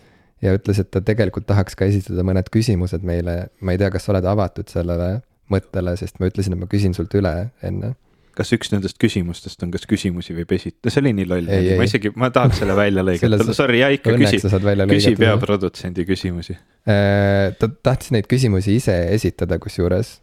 ja 0.43 0.53
ütles, 0.55 0.79
et 0.79 0.91
ta 0.91 1.01
tegelikult 1.01 1.47
tahaks 1.47 1.75
ka 1.75 1.85
esitada 1.89 2.23
mõned 2.23 2.51
küsimused 2.53 3.03
meile, 3.03 3.49
ma 3.61 3.73
ei 3.73 3.79
tea, 3.79 3.91
kas 3.91 4.05
sa 4.05 4.13
oled 4.13 4.25
avatud 4.29 4.69
sellele 4.69 5.23
mõttele, 5.53 5.95
sest 6.01 6.21
ma 6.21 6.31
ütlesin, 6.31 6.57
et 6.57 6.63
ma 6.65 6.69
küsin 6.71 6.97
sult 6.97 7.15
üle 7.19 7.33
enne. 7.67 7.95
kas 8.37 8.53
üks 8.53 8.69
nendest 8.69 8.99
küsimustest 9.01 9.63
on, 9.65 9.71
kas 9.73 9.87
küsimusi 9.89 10.35
võib 10.37 10.51
esitada, 10.53 10.93
see 10.93 11.01
oli 11.01 11.15
nii 11.17 11.29
loll, 11.31 11.49
ma 11.79 11.87
isegi, 11.89 12.13
ma 12.21 12.29
tahaks 12.35 12.61
selle 12.61 12.77
välja 12.77 13.05
lõigata, 13.09 13.49
sorry, 13.57 13.81
ja 13.81 13.89
ikka 13.95 14.13
küsi 14.21 14.43
sa 14.45 14.61
küsi 14.91 15.15
peaprodutsendi 15.17 16.05
küsimusi. 16.09 16.59
Äh, 16.85 17.57
ta 17.57 17.71
tahtis 17.73 18.13
neid 18.13 18.29
küsimusi 18.29 18.77
ise 18.77 18.99
esitada 19.17 19.57
kusjuures 19.63 20.19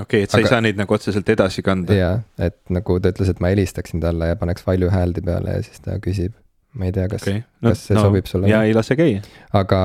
okei 0.00 0.22
okay,, 0.22 0.22
et 0.24 0.30
sa 0.30 0.38
Aga... 0.38 0.46
Ei 0.46 0.50
saa 0.50 0.62
neid 0.64 0.80
nagu 0.80 0.96
otseselt 0.96 1.28
edasi 1.32 1.64
kanda. 1.66 1.94
ja 1.96 2.10
et 2.38 2.58
nagu 2.72 2.98
ta 3.00 3.12
ütles, 3.12 3.30
et 3.32 3.40
ma 3.42 3.52
helistaksin 3.52 4.02
talle 4.02 4.30
ja 4.30 4.38
paneks 4.40 4.66
valju 4.66 4.90
hääldi 4.92 5.24
peale 5.26 5.58
ja 5.58 5.64
siis 5.66 5.82
ta 5.84 5.98
küsib. 6.02 6.36
Ma 6.76 6.88
ei 6.88 6.92
tea, 6.94 7.08
kas 7.10 7.24
okay., 7.24 7.42
no, 7.64 7.72
kas 7.72 7.82
see 7.88 7.98
sobib 7.98 8.28
sulle? 8.28 8.50
ja 8.50 8.62
ei 8.68 8.74
lase 8.76 8.96
käia. 8.98 9.24
aga 9.56 9.80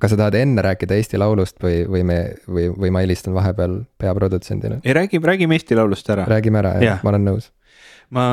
kas 0.00 0.14
sa 0.14 0.20
tahad 0.20 0.36
enne 0.38 0.62
rääkida 0.64 0.96
Eesti 1.00 1.20
Laulust 1.20 1.60
või, 1.64 1.82
või 1.90 2.04
me 2.06 2.18
või, 2.46 2.68
või 2.72 2.92
ma 2.94 3.04
helistan 3.04 3.34
vahepeal 3.36 3.80
peaprodutsendile? 4.00 4.80
ei 4.84 4.96
räägi, 4.96 5.20
räägime 5.22 5.58
Eesti 5.58 5.78
Laulust 5.78 6.10
ära. 6.10 6.26
räägime 6.28 6.60
ära, 6.60 6.74
Jah. 6.78 6.86
jah, 6.90 7.04
ma 7.04 7.14
olen 7.14 7.28
nõus. 7.30 7.50
ma, 8.14 8.26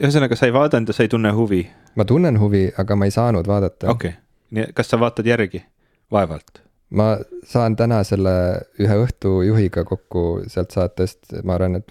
ühesõnaga, 0.00 0.38
sa 0.38 0.48
ei 0.48 0.54
vaadanud 0.56 0.92
ja 0.92 0.96
sa 0.96 1.06
ei 1.06 1.12
tunne 1.12 1.32
huvi. 1.36 1.64
ma 1.94 2.08
tunnen 2.08 2.40
huvi, 2.40 2.68
aga 2.78 2.96
ma 2.96 3.08
ei 3.08 3.14
saanud 3.14 3.48
vaadata 3.48 3.90
okei 3.92 4.14
okay., 4.14 4.22
nii, 4.56 4.70
kas 4.76 4.92
sa 4.92 5.00
vaatad 5.00 5.26
järgi? 5.28 5.64
vaevalt. 6.12 6.62
ma 6.96 7.16
saan 7.44 7.76
täna 7.76 8.02
selle 8.06 8.36
ühe 8.80 9.00
õhtu 9.04 9.40
juhiga 9.46 9.84
kokku 9.84 10.44
sealt 10.48 10.72
saatest, 10.74 11.34
ma 11.44 11.58
arvan, 11.58 11.80
et 11.80 11.90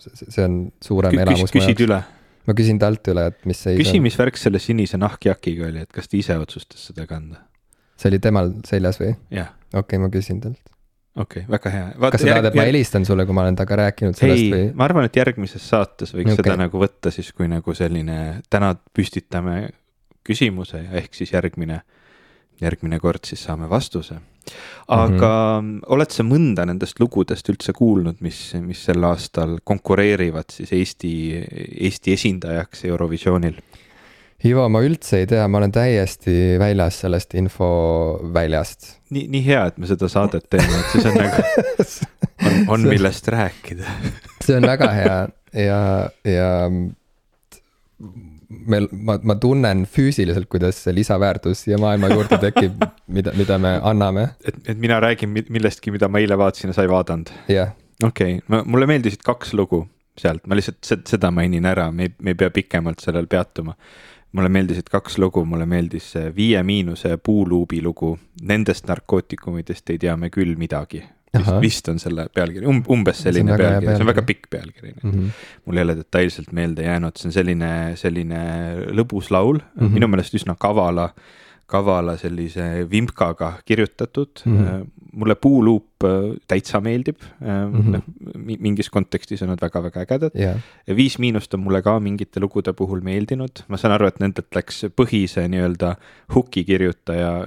see 0.00 0.46
on 0.46 0.62
suurem 0.82 1.14
küsid, 1.14 1.26
elamus 1.28 1.54
mu 1.54 1.60
küsid 1.60 1.84
üle. 1.86 2.00
Ma 2.48 2.56
küsin 2.56 2.80
talt 2.80 3.06
üle, 3.12 3.28
et 3.32 3.46
mis 3.48 3.60
seis 3.66 3.78
küsi, 3.80 4.00
mis 4.02 4.16
värk 4.18 4.40
selle 4.40 4.60
sinise 4.62 5.00
nahkjakiga 5.00 5.68
oli, 5.68 5.84
et 5.86 5.94
kas 5.94 6.10
ta 6.10 6.18
ise 6.18 6.36
otsustas 6.40 6.90
seda 6.90 7.06
kanda? 7.10 7.42
see 8.00 8.10
oli 8.12 8.20
temal 8.22 8.52
seljas 8.68 9.00
või? 9.00 9.14
okei 9.30 9.82
okay,, 9.82 10.02
ma 10.02 10.10
küsin 10.12 10.40
talt. 10.42 10.60
okei 11.16 11.44
okay,, 11.44 11.50
väga 11.52 11.74
hea. 11.74 11.86
kas 12.00 12.24
sa 12.24 12.32
tahad, 12.32 12.50
et 12.50 12.58
ma 12.58 12.66
helistan 12.70 13.06
sulle, 13.08 13.26
kui 13.28 13.36
ma 13.36 13.44
olen 13.46 13.58
temaga 13.60 13.80
rääkinud 13.84 14.18
sellest 14.18 14.46
ei 14.46 14.52
või?, 14.54 14.66
ma 14.78 14.88
arvan, 14.88 15.08
et 15.10 15.20
järgmises 15.20 15.68
saates 15.74 16.14
võiks 16.16 16.34
okay. 16.34 16.42
Seda 16.42 16.58
nagu 16.64 16.82
võtta 16.82 17.12
siis 17.14 17.30
kui 17.36 17.50
nagu 17.50 17.76
selline, 17.76 18.18
täna 18.52 18.72
püstitame 18.96 19.62
küsimuse 20.26 20.84
ja 20.84 21.00
ehk 21.00 21.16
siis 21.16 21.32
järgmine, 21.34 21.80
järgmine 22.60 23.00
kord 23.00 23.24
siis 23.26 23.44
saame 23.48 23.68
vastuse. 23.70 24.20
aga 24.88 25.60
mm 25.62 25.68
-hmm. 25.68 25.80
oled 25.86 26.10
sa 26.10 26.22
mõnda 26.22 26.64
nendest 26.66 27.00
lugudest 27.00 27.48
üldse 27.48 27.72
kuulnud, 27.72 28.16
mis, 28.20 28.54
mis 28.60 28.84
sel 28.84 29.04
aastal 29.04 29.58
konkureerivad 29.64 30.50
siis 30.50 30.72
Eesti, 30.72 31.44
Eesti 31.80 32.12
esindajaks 32.12 32.84
Eurovisioonil? 32.84 33.60
Ivo, 34.44 34.68
ma 34.68 34.80
üldse 34.80 35.18
ei 35.20 35.26
tea, 35.26 35.48
ma 35.48 35.58
olen 35.58 35.72
täiesti 35.72 36.56
väljas 36.58 37.00
sellest 37.00 37.34
infoväljast 37.34 39.00
nii, 39.10 39.26
nii 39.28 39.42
hea, 39.44 39.66
et 39.70 39.78
me 39.78 39.88
seda 39.90 40.08
saadet 40.08 40.46
teeme, 40.50 40.80
et 40.80 40.94
siis 40.94 41.06
on 41.10 41.18
nagu, 41.18 41.42
on, 42.48 42.58
on 42.76 42.88
millest 42.88 43.28
rääkida. 43.28 43.84
see 44.44 44.56
on 44.56 44.66
väga 44.70 44.90
hea 44.96 45.18
ja, 45.66 45.80
ja 46.24 46.50
meil, 48.50 48.88
ma, 48.92 49.18
ma 49.22 49.34
tunnen 49.40 49.84
füüsiliselt, 49.86 50.48
kuidas 50.50 50.82
see 50.84 50.94
lisaväärtus 50.96 51.64
siia 51.66 51.78
maailma 51.78 52.10
juurde 52.12 52.38
tekib, 52.42 52.82
mida, 53.16 53.32
mida 53.38 53.58
me 53.62 53.76
anname, 53.92 54.28
et, 54.44 54.58
et 54.68 54.78
mina 54.78 55.00
räägin 55.00 55.30
mi- 55.30 55.46
millestki, 55.48 55.90
mida 55.94 56.08
ma 56.08 56.18
eile 56.22 56.38
vaatasin 56.38 56.70
ja 56.72 56.78
sa 56.78 56.82
ei 56.86 56.90
vaadanud. 56.92 57.30
jah. 57.48 57.72
okei 58.04 58.38
okay., 58.42 58.62
mulle 58.66 58.86
meeldisid 58.90 59.22
kaks 59.24 59.54
lugu 59.54 59.84
sealt, 60.18 60.46
ma 60.46 60.58
lihtsalt 60.58 60.80
sed- 60.86 61.06
seda 61.08 61.30
mainin 61.30 61.66
ära, 61.66 61.90
me 61.92 62.08
ei, 62.08 62.14
me 62.22 62.34
ei 62.34 62.40
pea 62.42 62.50
pikemalt 62.50 63.00
sellel 63.00 63.26
peatuma. 63.30 63.76
mulle 64.32 64.48
meeldisid 64.48 64.86
kaks 64.90 65.16
lugu, 65.18 65.44
mulle 65.44 65.66
meeldis 65.66 66.12
see 66.12 66.28
Viie 66.36 66.62
Miinuse 66.62 67.16
puuluubi 67.16 67.80
lugu, 67.82 68.12
nendest 68.42 68.86
narkootikumidest 68.86 69.90
ei 69.90 69.98
tea 69.98 70.16
me 70.16 70.30
küll 70.30 70.54
midagi. 70.58 71.02
Vist, 71.30 71.48
Ahah. 71.48 71.60
vist 71.62 71.88
on 71.92 71.98
selle 72.02 72.26
pealkiri 72.34 72.66
um,, 72.66 72.80
umbes 72.90 73.22
selline 73.24 73.54
hea 73.54 73.58
pealkiri, 73.60 73.94
see 73.94 74.04
on 74.04 74.10
väga 74.10 74.24
pealkiri. 74.24 74.26
pikk 74.34 74.50
pealkiri 74.50 74.94
Mm 75.00 75.10
-hmm. 75.10 75.28
mul 75.64 75.76
ei 75.76 75.82
ole 75.82 75.96
detailselt 75.96 76.52
meelde 76.52 76.82
jäänud, 76.82 77.16
see 77.16 77.28
on 77.28 77.32
selline, 77.32 77.70
selline 77.96 78.40
lõbus 78.90 79.30
laul 79.30 79.58
mm. 79.58 79.80
-hmm. 79.80 79.94
minu 79.94 80.08
meelest 80.08 80.34
üsna 80.34 80.56
kavala, 80.58 81.10
kavala 81.70 82.16
sellise 82.20 82.86
vimkaga 82.90 83.52
kirjutatud 83.64 84.42
mm. 84.44 84.58
-hmm. 84.58 84.86
mulle 85.12 85.34
Puuluup 85.34 86.04
äh, 86.04 86.10
täitsa 86.48 86.80
meeldib 86.80 87.22
mm. 87.40 87.94
-hmm. 87.94 88.56
mingis 88.58 88.90
kontekstis 88.90 89.42
on 89.42 89.48
nad 89.48 89.62
väga-väga 89.62 90.00
ägedad. 90.00 90.30
ja 90.34 90.54
Viis 90.96 91.18
Miinust 91.18 91.54
on 91.54 91.60
mulle 91.60 91.82
ka 91.82 92.00
mingite 92.00 92.40
lugude 92.40 92.72
puhul 92.72 93.00
meeldinud, 93.00 93.64
ma 93.68 93.76
saan 93.76 93.94
aru, 93.94 94.06
et 94.06 94.20
nendelt 94.20 94.54
läks 94.54 94.84
põhise 94.96 95.46
nii-öelda 95.48 95.94
hooki 96.34 96.64
kirjutaja, 96.64 97.46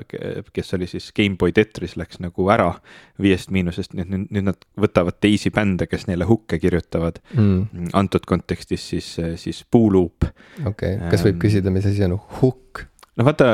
kes 0.54 0.74
oli 0.74 0.88
siis 0.88 1.12
GameBoy 1.16 1.52
Tetris, 1.52 1.98
läks 1.98 2.20
nagu 2.20 2.50
ära 2.50 2.74
Viiest 3.22 3.52
Miinusest, 3.52 3.94
nii 3.94 4.02
et 4.02 4.10
nüüd, 4.10 4.28
nüüd 4.30 4.48
nad 4.50 4.66
võtavad 4.80 5.20
teisi 5.22 5.52
bände, 5.54 5.88
kes 5.88 6.08
neile 6.08 6.26
hooke 6.26 6.60
kirjutavad 6.60 7.20
mm, 7.38 7.92
antud 7.94 8.26
kontekstis 8.28 8.90
siis, 8.90 9.18
siis 9.36 9.66
puuluup. 9.72 10.26
okei 10.66 10.96
okay., 10.96 11.10
kas 11.10 11.26
võib 11.26 11.36
Ähm. 11.36 11.44
küsida, 11.46 11.74
mis 11.74 11.86
asi 11.86 12.04
on 12.04 12.18
hukk? 12.42 12.88
No 13.18 13.28
vaata, 13.28 13.52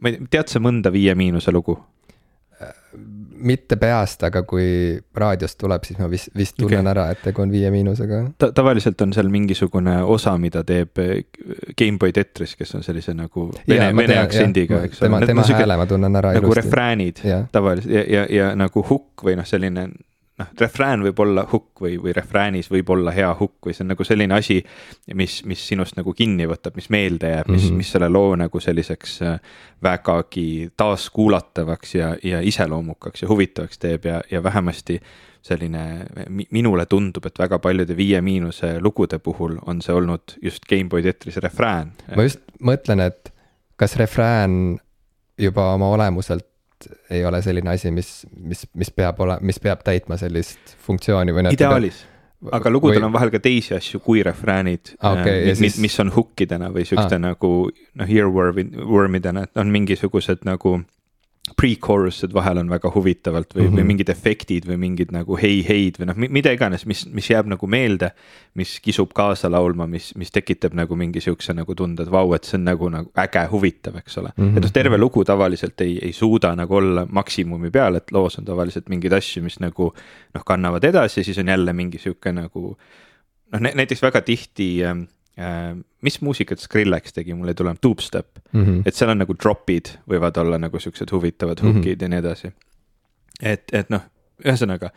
ma 0.00 0.10
ei, 0.10 0.20
tead 0.30 0.50
sa 0.50 0.62
mõnda 0.62 0.92
Viie 0.94 1.14
Miinuse 1.18 1.54
lugu? 1.54 1.78
mitte 3.38 3.76
peast, 3.78 4.22
aga 4.26 4.42
kui 4.48 4.98
raadiost 5.14 5.58
tuleb, 5.60 5.84
siis 5.86 5.98
ma 6.00 6.08
vist, 6.10 6.30
vist 6.36 6.56
tunnen 6.58 6.80
okay. 6.80 6.90
ära, 6.90 7.04
et 7.14 7.20
tegu 7.22 7.42
on 7.44 7.52
Viie 7.52 7.70
Miinusega. 7.70 8.22
ta 8.40 8.50
tavaliselt 8.54 9.00
on 9.04 9.12
seal 9.14 9.30
mingisugune 9.32 9.98
osa, 10.02 10.34
mida 10.42 10.64
teeb 10.66 10.98
eh, 11.02 11.20
GameBoy 11.78 12.14
Tetris, 12.16 12.56
kes 12.58 12.74
on 12.78 12.86
sellise 12.86 13.14
nagu 13.14 13.48
vene, 13.68 13.92
vene 13.96 14.18
aktsendiga, 14.24 14.82
eks 14.88 15.04
tema, 15.04 15.22
tema 15.26 15.46
hääle 15.46 15.78
ma 15.78 15.86
tunnen 15.90 16.20
ära 16.20 16.34
nagu 16.34 16.50
ilusti. 16.50 16.60
refräänid 16.64 17.24
Jah. 17.28 17.46
tavaliselt 17.54 17.94
ja, 17.94 18.04
ja, 18.16 18.26
ja 18.40 18.50
nagu 18.58 18.82
hukk 18.90 19.26
või 19.28 19.38
noh, 19.38 19.46
selline 19.48 19.88
noh, 20.38 20.50
refrään 20.60 21.02
võib 21.06 21.20
olla 21.22 21.44
hukk 21.52 21.82
või, 21.82 21.96
või 22.02 22.14
refräänis 22.16 22.70
võib 22.70 22.90
olla 22.94 23.12
hea 23.14 23.30
hukk 23.40 23.68
või 23.68 23.76
see 23.76 23.84
on 23.84 23.92
nagu 23.92 24.06
selline 24.06 24.36
asi, 24.38 24.58
mis, 25.18 25.40
mis 25.48 25.62
sinust 25.70 25.98
nagu 25.98 26.14
kinni 26.16 26.48
võtab, 26.50 26.76
mis 26.78 26.90
meelde 26.94 27.32
jääb, 27.32 27.50
mis 27.50 27.62
mm. 27.62 27.68
-hmm. 27.68 27.82
mis 27.82 27.92
selle 27.94 28.10
loo 28.12 28.36
nagu 28.38 28.60
selliseks 28.60 29.22
äh, 29.22 29.40
vägagi 29.82 30.70
taaskuulatavaks 30.76 31.94
ja, 31.94 32.12
ja 32.22 32.40
iseloomukaks 32.40 33.22
ja 33.22 33.28
huvitavaks 33.28 33.78
teeb 33.78 34.04
ja, 34.04 34.20
ja 34.30 34.42
vähemasti 34.42 35.00
selline 35.42 36.06
mi, 36.28 36.46
minule 36.50 36.86
tundub, 36.86 37.26
et 37.26 37.38
väga 37.38 37.58
paljude 37.62 37.96
Viie 37.96 38.20
Miinuse 38.20 38.80
lugude 38.80 39.18
puhul 39.18 39.56
on 39.66 39.82
see 39.82 39.94
olnud 39.94 40.36
just 40.42 40.66
GameBoy 40.68 41.02
Tetris 41.02 41.36
refrään. 41.36 41.92
ma 42.16 42.26
just 42.26 42.42
mõtlen, 42.62 43.00
et 43.00 43.32
kas 43.76 43.96
refrään 43.96 44.78
juba 45.38 45.72
oma 45.74 45.88
olemuselt 45.94 46.46
ei 47.10 47.24
ole 47.24 47.42
selline 47.42 47.70
asi, 47.70 47.90
mis, 47.90 48.26
mis, 48.36 48.66
mis 48.74 48.90
peab 48.90 49.20
olema, 49.20 49.40
mis 49.42 49.58
peab 49.62 49.82
täitma 49.86 50.16
sellist 50.20 50.76
funktsiooni 50.86 51.34
või 51.34 51.48
noh. 51.48 51.52
ideaalis 51.56 52.04
aga 52.54 52.70
lugudel 52.70 53.00
või... 53.02 53.06
on 53.08 53.12
vahel 53.16 53.30
ka 53.34 53.40
teisi 53.42 53.74
asju 53.74 53.98
kui 54.04 54.22
refräänid 54.22 54.92
Ah, 55.00 55.16
okei, 55.18 55.40
äh, 55.42 55.48
mis, 55.50 55.58
siis- 55.58 55.80
mis 55.82 55.98
on 56.00 56.12
hukkidena 56.14 56.68
või 56.74 56.84
siukeste 56.86 57.18
Ah. 57.18 57.24
nagu 57.30 57.50
noh, 57.98 58.06
earworm'i, 58.08 58.68
worm'idena, 58.78 59.42
et 59.48 59.56
on 59.58 59.72
mingisugused 59.74 60.44
nagu 60.46 60.78
pre-chorus'id 61.56 62.34
vahel 62.34 62.58
on 62.60 62.70
väga 62.70 62.90
huvitavalt 62.94 63.54
või 63.54 63.62
mm, 63.62 63.66
-hmm. 63.66 63.74
või 63.74 63.80
Mhm. 63.80 63.86
mingid 63.92 64.08
efektid 64.12 64.66
või 64.68 64.76
mingid 64.76 65.12
nagu 65.14 65.36
hei-heid 65.36 65.98
või 66.00 66.06
noh, 66.10 66.16
mida 66.16 66.52
iganes, 66.52 66.86
mis, 66.86 67.06
mis 67.06 67.30
jääb 67.30 67.46
nagu 67.46 67.66
meelde. 67.66 68.10
mis 68.58 68.80
kisub 68.80 69.12
kaasa 69.14 69.50
laulma, 69.50 69.86
mis, 69.86 70.14
mis 70.16 70.30
tekitab 70.34 70.74
nagu 70.74 70.96
mingi 70.96 71.20
siukse 71.20 71.54
nagu 71.54 71.74
tunde, 71.74 72.02
et 72.02 72.10
vau, 72.10 72.32
et 72.34 72.44
see 72.44 72.56
on 72.58 72.64
nagu, 72.64 72.88
nagu 72.90 73.10
äge, 73.14 73.44
huvitav, 73.50 73.96
eks 73.96 74.18
ole 74.18 74.32
mm. 74.36 74.44
-hmm. 74.44 74.56
et 74.56 74.62
noh, 74.62 74.72
terve 74.72 74.98
lugu 74.98 75.24
tavaliselt 75.24 75.80
ei, 75.80 75.98
ei 76.02 76.12
suuda 76.12 76.54
nagu 76.56 76.74
olla 76.74 77.06
maksimumi 77.06 77.70
peal, 77.70 77.94
et 77.94 78.10
loos 78.12 78.38
on 78.38 78.44
tavaliselt 78.44 78.88
mingeid 78.88 79.12
asju, 79.12 79.42
mis 79.42 79.60
nagu 79.60 79.94
noh, 80.34 80.44
kannavad 80.44 80.84
edasi, 80.84 81.24
siis 81.24 81.38
on 81.38 81.48
jälle 81.48 81.72
mingi 81.72 81.98
sihuke 81.98 82.32
nagu 82.32 82.76
noh, 83.52 83.60
näiteks 83.60 84.02
väga 84.02 84.20
tihti 84.20 84.84
äh, 84.84 84.90
äh, 84.90 85.06
mis 86.02 86.20
muusikat 86.24 86.58
Skrillex 86.62 87.12
tegi, 87.14 87.34
mul 87.34 87.52
ei 87.52 87.54
tule, 87.58 87.74
dubstep 87.82 88.38
mm. 88.52 88.64
-hmm. 88.64 88.82
et 88.86 88.94
seal 88.94 89.12
on 89.14 89.22
nagu 89.22 89.34
drop'id 89.34 89.94
võivad 90.10 90.40
olla 90.40 90.58
nagu 90.58 90.80
siuksed 90.80 91.12
huvitavad 91.12 91.60
Mhm. 91.62 91.66
hookid 91.66 91.84
mm 91.84 91.98
-hmm. 91.98 92.02
ja 92.02 92.08
nii 92.08 92.18
edasi. 92.18 92.52
et, 93.42 93.64
et 93.72 93.90
noh, 93.90 94.02
ühesõnaga 94.44 94.90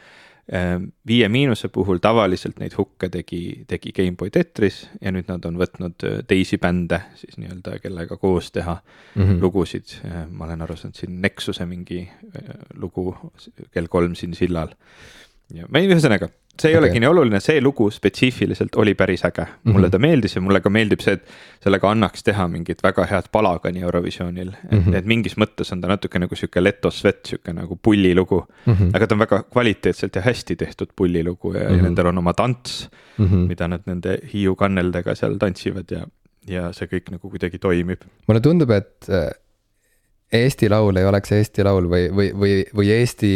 äh, 0.54 0.82
Viie 1.08 1.30
Miinuse 1.30 1.68
puhul 1.68 1.98
tavaliselt 1.98 2.60
neid 2.60 2.74
hukke 2.78 3.10
tegi, 3.10 3.64
tegi 3.68 3.92
GameBoy 3.92 4.30
Tetris 4.30 4.90
ja 5.02 5.12
nüüd 5.12 5.28
nad 5.28 5.46
on 5.46 5.58
võtnud 5.58 6.04
äh, 6.04 6.24
teisi 6.28 6.58
bände 6.58 7.02
siis 7.16 7.38
nii-öelda, 7.38 7.80
kellega 7.80 8.18
koos 8.18 8.52
teha 8.52 8.82
mm. 9.16 9.24
-hmm. 9.24 9.42
lugusid. 9.42 9.86
ma 10.30 10.46
olen 10.46 10.62
aru 10.62 10.76
saanud 10.76 10.96
siin 10.96 11.22
Nexuse 11.22 11.66
mingi 11.66 12.10
äh, 12.10 12.56
lugu 12.74 13.16
kell 13.72 13.88
kolm 13.88 14.16
siin 14.16 14.34
sillal. 14.34 14.70
ja 15.54 15.66
ma 15.70 15.80
ei, 15.80 15.88
ühesõnaga 15.88 16.30
see 16.60 16.70
ei 16.70 16.76
okay. 16.76 16.82
Olegi 16.90 17.00
nii 17.00 17.08
oluline, 17.10 17.40
see 17.40 17.62
lugu 17.62 17.90
spetsiifiliselt 17.92 18.76
oli 18.76 18.94
päris 18.94 19.24
äge, 19.26 19.46
mulle 19.64 19.88
Mhm. 19.88 19.92
ta 19.92 20.00
meeldis 20.00 20.36
ja 20.36 20.42
mulle 20.42 20.60
ka 20.62 20.70
meeldib 20.70 21.00
see, 21.02 21.14
et 21.14 21.24
sellega 21.64 21.90
annaks 21.92 22.24
teha 22.24 22.48
mingit 22.48 22.84
väga 22.84 23.06
head 23.10 23.30
palagani 23.32 23.82
Eurovisioonil 23.82 24.50
et, 24.50 24.72
Mhm. 24.72 24.94
et 24.96 25.06
mingis 25.06 25.36
mõttes 25.38 25.72
on 25.72 25.82
ta 25.82 25.88
natuke 25.88 26.20
nagu 26.20 26.36
sihuke 26.36 26.62
Leto 26.64 26.92
Svet, 26.92 27.26
sihuke 27.26 27.54
nagu 27.54 27.76
pullilugu. 27.82 28.46
Mm 28.66 28.74
-hmm. 28.74 28.92
aga 28.96 29.08
ta 29.08 29.16
on 29.16 29.20
väga 29.20 29.44
kvaliteetselt 29.44 30.16
ja 30.16 30.22
hästi 30.22 30.56
tehtud 30.56 30.88
pullilugu 30.96 31.54
ja 31.54 31.60
mm, 31.60 31.66
-hmm. 31.66 31.70
ja 31.72 31.76
Mhm. 31.78 31.84
nendel 31.84 32.06
on 32.08 32.18
oma 32.18 32.34
tants 32.34 32.90
Mm 33.18 33.26
-hmm. 33.28 33.48
mida 33.48 33.68
nad 33.68 33.82
nende 33.86 34.18
Hiiu 34.34 34.56
kanneldega 34.56 35.16
seal 35.16 35.38
tantsivad 35.38 35.86
ja, 35.92 36.06
ja 36.48 36.74
see 36.74 36.88
kõik 36.88 37.12
nagu 37.12 37.30
kuidagi 37.30 37.58
toimib. 37.60 38.02
mulle 38.28 38.40
tundub, 38.42 38.70
et 38.72 39.10
äh, 39.10 39.30
Eesti 40.32 40.70
Laul 40.72 40.96
ei 40.96 41.06
oleks 41.06 41.34
Eesti 41.36 41.64
Laul 41.68 41.90
või, 41.92 42.08
või, 42.16 42.30
või, 42.38 42.54
või 42.76 42.92
Eesti 42.96 43.34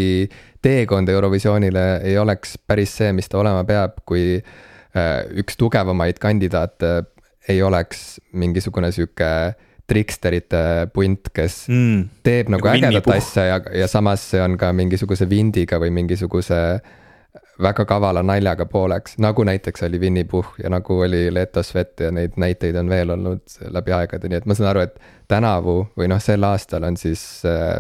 teekond 0.64 1.10
Eurovisioonile 1.12 1.86
ei 2.08 2.18
oleks 2.18 2.56
päris 2.68 2.96
see, 2.98 3.12
mis 3.14 3.28
ta 3.30 3.42
olema 3.42 3.66
peab, 3.68 4.00
kui 4.08 4.40
üks 5.42 5.60
tugevamaid 5.60 6.22
kandidaate 6.24 6.94
ei 7.52 7.62
oleks 7.62 8.22
mingisugune 8.34 8.92
sihuke 8.96 9.30
triksterite 9.86 10.88
punt, 10.94 11.30
kes 11.36 11.66
mm, 11.70 12.06
teeb 12.26 12.50
nagu, 12.50 12.66
nagu 12.66 12.74
ägedat 12.74 13.10
asja 13.20 13.44
ja, 13.52 13.58
ja 13.84 13.90
samas 13.90 14.24
see 14.32 14.42
on 14.42 14.56
ka 14.58 14.72
mingisuguse 14.74 15.28
vindiga 15.30 15.78
või 15.82 15.92
mingisuguse 15.94 16.62
väga 17.62 17.86
kavala 17.86 18.24
naljaga 18.24 18.66
pooleks, 18.66 19.18
nagu 19.24 19.44
näiteks 19.44 19.84
oli 19.88 20.00
Winny 20.00 20.24
Puhh 20.24 20.48
ja 20.64 20.70
nagu 20.70 21.00
oli 21.00 21.34
Leto 21.34 21.64
Svet 21.64 22.00
ja 22.00 22.12
neid 22.12 22.36
näiteid 22.38 22.76
on 22.76 22.90
veel 22.90 23.10
olnud 23.16 23.44
läbi 23.72 23.94
aegade, 23.96 24.30
nii 24.30 24.42
et 24.42 24.50
ma 24.50 24.58
saan 24.58 24.72
aru, 24.74 24.84
et 24.88 24.98
tänavu 25.32 25.78
või 25.98 26.10
noh, 26.12 26.20
sel 26.24 26.44
aastal 26.44 26.84
on 26.88 26.98
siis 27.00 27.22
äh, 27.48 27.80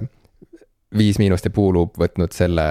Viis 0.97 1.19
Miinust 1.19 1.45
ja 1.45 1.51
Puuluup 1.51 1.99
võtnud 1.99 2.31
selle 2.31 2.67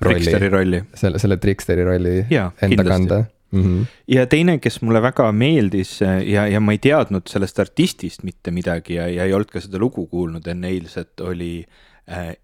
rolli, 0.00 0.80
selle, 0.94 1.20
selle 1.20 1.36
triksteri 1.36 1.84
rolli 1.84 2.16
ja, 2.30 2.48
enda 2.62 2.82
kindlasti. 2.82 2.88
kanda 2.88 3.20
mm. 3.50 3.62
-hmm. 3.62 3.84
ja 4.08 4.26
teine, 4.26 4.58
kes 4.58 4.80
mulle 4.82 5.02
väga 5.02 5.28
meeldis 5.32 6.00
äh, 6.02 6.22
ja, 6.28 6.46
ja 6.48 6.60
ma 6.60 6.72
ei 6.72 6.78
teadnud 6.78 7.28
sellest 7.28 7.60
artistist 7.60 8.24
mitte 8.24 8.50
midagi 8.50 8.96
ja, 8.96 9.08
ja 9.08 9.28
ei 9.28 9.36
olnud 9.36 9.52
ka 9.52 9.60
seda 9.60 9.78
lugu 9.78 10.06
kuulnud 10.06 10.46
enne 10.46 10.72
eilset, 10.72 11.20
oli 11.20 11.66
äh, 11.68 11.89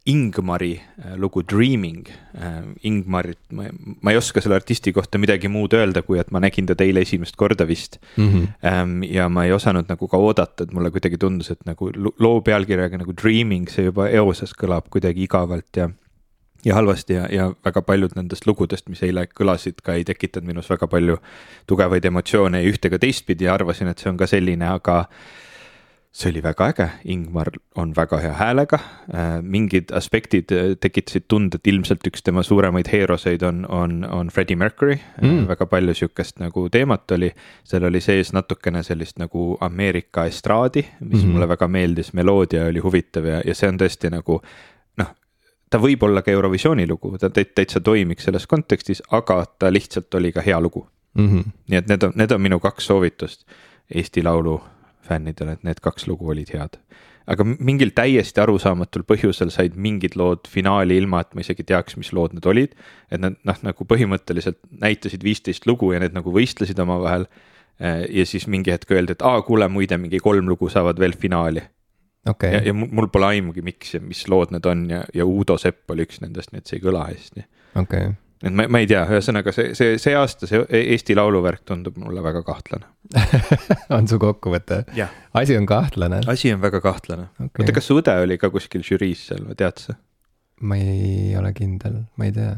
Ingmari 0.07 0.75
äh, 0.79 1.17
lugu 1.17 1.43
Dreaming 1.43 2.07
äh,. 2.09 2.63
Ingmarit, 2.87 3.39
ma, 3.51 3.67
ei 4.11 4.17
oska 4.17 4.41
selle 4.41 4.59
artisti 4.61 4.93
kohta 4.95 5.19
midagi 5.19 5.51
muud 5.51 5.75
öelda, 5.75 6.03
kui 6.07 6.21
et 6.23 6.31
ma 6.31 6.41
nägin 6.43 6.69
teda 6.71 6.87
eile 6.87 7.03
esimest 7.03 7.37
korda 7.37 7.67
vist 7.67 7.99
mm. 8.17 8.29
-hmm. 8.29 9.05
Ja 9.11 9.29
ma 9.29 9.45
ei 9.45 9.53
osanud 9.53 9.89
nagu 9.89 10.09
ka 10.09 10.17
oodata, 10.17 10.65
et 10.65 10.73
mulle 10.73 10.91
kuidagi 10.91 11.19
tundus, 11.19 11.51
et 11.51 11.67
nagu 11.67 11.91
loo 11.97 12.41
pealkirjaga 12.41 12.99
nagu 12.99 13.13
Dreaming, 13.23 13.69
see 13.69 13.85
juba 13.85 14.09
eoses 14.09 14.53
kõlab 14.55 14.89
kuidagi 14.91 15.23
igavalt 15.23 15.77
ja 15.77 15.91
ja 16.67 16.75
halvasti 16.75 17.13
ja, 17.13 17.27
ja 17.31 17.53
väga 17.65 17.83
paljud 17.83 18.17
nendest 18.17 18.47
lugudest, 18.47 18.89
mis 18.89 19.03
eile 19.03 19.27
kõlasid, 19.41 19.83
ka 19.85 19.95
ei 19.95 20.05
tekitanud 20.05 20.49
minus 20.51 20.71
väga 20.71 20.89
palju 20.91 21.19
tugevaid 21.71 22.05
emotsioone 22.05 22.61
ei 22.61 22.73
ühte 22.73 22.91
ega 22.91 22.99
teistpidi 22.99 23.47
ja 23.47 23.55
arvasin, 23.55 23.91
et 23.93 24.03
see 24.03 24.11
on 24.11 24.19
ka 24.19 24.27
selline, 24.31 24.67
aga 24.67 25.05
see 26.17 26.31
oli 26.33 26.41
väga 26.41 26.69
äge, 26.73 26.87
Ingmar 27.13 27.51
on 27.77 27.93
väga 27.97 28.19
hea 28.23 28.33
häälega 28.33 28.79
äh,, 28.81 29.43
mingid 29.43 29.93
aspektid 29.93 30.53
äh, 30.53 30.71
tekitasid 30.81 31.27
tunde, 31.29 31.61
et 31.61 31.69
ilmselt 31.69 32.07
üks 32.09 32.25
tema 32.25 32.45
suuremaid 32.47 32.89
heeroseid 32.93 33.45
on, 33.45 33.67
on, 33.69 33.99
on 34.09 34.31
Freddie 34.33 34.57
Mercury 34.57 34.97
äh, 34.97 35.27
mm., 35.27 35.45
väga 35.51 35.67
palju 35.69 35.95
sihukest 35.95 36.41
nagu 36.41 36.69
teemat 36.73 37.13
oli. 37.13 37.33
seal 37.65 37.85
oli 37.85 38.01
sees 38.01 38.33
natukene 38.33 38.83
sellist 38.87 39.21
nagu 39.21 39.59
Ameerika 39.61 40.25
estraadi, 40.25 40.87
mis 41.01 41.21
mm 41.21 41.21
-hmm. 41.21 41.33
mulle 41.33 41.49
väga 41.49 41.69
meeldis, 41.69 42.13
meloodia 42.13 42.65
oli 42.67 42.81
huvitav 42.81 43.25
ja, 43.25 43.43
ja 43.45 43.55
see 43.55 43.69
on 43.69 43.79
tõesti 43.79 44.11
nagu 44.11 44.41
ta 45.71 45.79
võib 45.83 46.03
olla 46.03 46.23
ka 46.23 46.31
Eurovisiooni 46.31 46.87
lugu, 46.89 47.19
ta 47.19 47.31
täitsa 47.31 47.81
toimiks 47.81 48.25
selles 48.25 48.47
kontekstis, 48.47 49.03
aga 49.11 49.45
ta 49.59 49.73
lihtsalt 49.73 50.15
oli 50.15 50.33
ka 50.33 50.41
hea 50.41 50.61
lugu 50.61 50.87
mm. 51.15 51.29
-hmm. 51.29 51.53
nii 51.69 51.79
et 51.79 51.89
need 51.89 52.03
on, 52.03 52.13
need 52.15 52.33
on 52.33 52.41
minu 52.41 52.61
kaks 52.61 52.87
soovitust 52.87 53.45
Eesti 53.95 54.23
Laulu 54.23 54.61
fännidele, 55.07 55.57
et 55.57 55.67
need 55.67 55.83
kaks 55.85 56.09
lugu 56.11 56.33
olid 56.35 56.53
head. 56.55 56.81
aga 57.27 57.43
mingil 57.45 57.91
täiesti 57.91 58.39
arusaamatul 58.39 59.03
põhjusel 59.03 59.51
said 59.51 59.75
mingid 59.75 60.15
lood 60.15 60.47
finaali 60.51 60.97
ilma, 61.01 61.25
et 61.25 61.35
ma 61.35 61.43
isegi 61.43 61.65
teaks, 61.67 61.97
mis 61.99 62.13
lood 62.15 62.37
need 62.37 62.47
olid. 62.47 62.75
et 63.11 63.21
nad 63.23 63.39
noh, 63.43 63.63
nagu 63.67 63.89
põhimõtteliselt 63.93 64.61
näitasid 64.71 65.25
viisteist 65.27 65.67
lugu 65.67 65.93
ja 65.93 66.03
need 66.03 66.15
nagu 66.15 66.33
võistlesid 66.35 66.79
omavahel. 66.83 67.27
ja 68.09 68.25
siis 68.25 68.47
mingi 68.49 68.73
hetk 68.73 68.91
öeldi, 68.91 69.13
et 69.13 69.23
aa, 69.23 69.43
kuule 69.45 69.69
muide, 69.69 69.99
mingi 70.01 70.19
kolm 70.25 70.49
lugu 70.49 70.71
saavad 70.73 70.99
veel 70.99 71.13
finaali 71.13 71.61
okay.. 72.31 72.53
ja, 72.53 72.63
ja 72.67 72.75
mul 72.75 73.09
pole 73.13 73.27
aimugi, 73.27 73.63
miks 73.63 73.95
ja 73.95 74.01
mis 74.01 74.27
lood 74.29 74.55
need 74.55 74.67
on 74.67 74.87
ja, 74.91 75.03
ja 75.15 75.27
Uudo 75.27 75.59
Sepp 75.61 75.91
oli 75.91 76.07
üks 76.07 76.23
nendest, 76.23 76.53
nii 76.53 76.63
et 76.63 76.71
see 76.71 76.81
ei 76.81 76.87
kõla 76.87 77.07
hästi. 77.11 77.47
okei 77.75 77.83
okay. 77.83 78.15
Et 78.43 78.52
ma, 78.52 78.66
ma 78.69 78.83
ei 78.83 78.88
tea, 78.90 79.05
ühesõnaga 79.09 79.55
see, 79.55 79.73
see, 79.78 79.97
see 80.02 80.16
aasta 80.19 80.49
see 80.49 80.64
Eesti 80.69 81.16
Laulu 81.16 81.40
värk 81.45 81.64
tundub 81.69 81.97
mulle 82.00 82.25
väga 82.25 82.43
kahtlane 82.47 82.88
on 83.97 84.09
su 84.11 84.19
kokkuvõte? 84.23 84.83
asi 85.37 85.57
on 85.57 85.69
kahtlane? 85.69 86.21
asi 86.28 86.52
on 86.52 86.61
väga 86.64 86.83
kahtlane 86.85 87.31
okay.. 87.38 87.64
oota, 87.64 87.76
kas 87.78 87.88
su 87.88 87.97
õde 88.00 88.16
oli 88.25 88.38
ka 88.40 88.50
kuskil 88.52 88.85
žüriis 88.87 89.28
seal 89.31 89.47
või 89.49 89.59
tead 89.59 89.81
sa? 89.83 89.97
ma 90.61 90.78
ei 90.81 91.37
ole 91.37 91.52
kindel, 91.57 92.02
ma 92.16 92.28
ei 92.28 92.35
tea. 92.37 92.55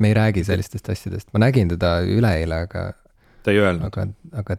me 0.00 0.12
ei 0.12 0.16
räägi 0.16 0.44
sellistest 0.44 0.88
asjadest, 0.92 1.28
ma 1.32 1.44
nägin 1.44 1.68
teda 1.72 1.98
üleeile, 2.04 2.62
aga. 2.66 2.90
ta 3.44 3.52
ei 3.52 3.60
öelnud? 3.60 3.88
aga, 3.90 4.06
aga 4.40 4.56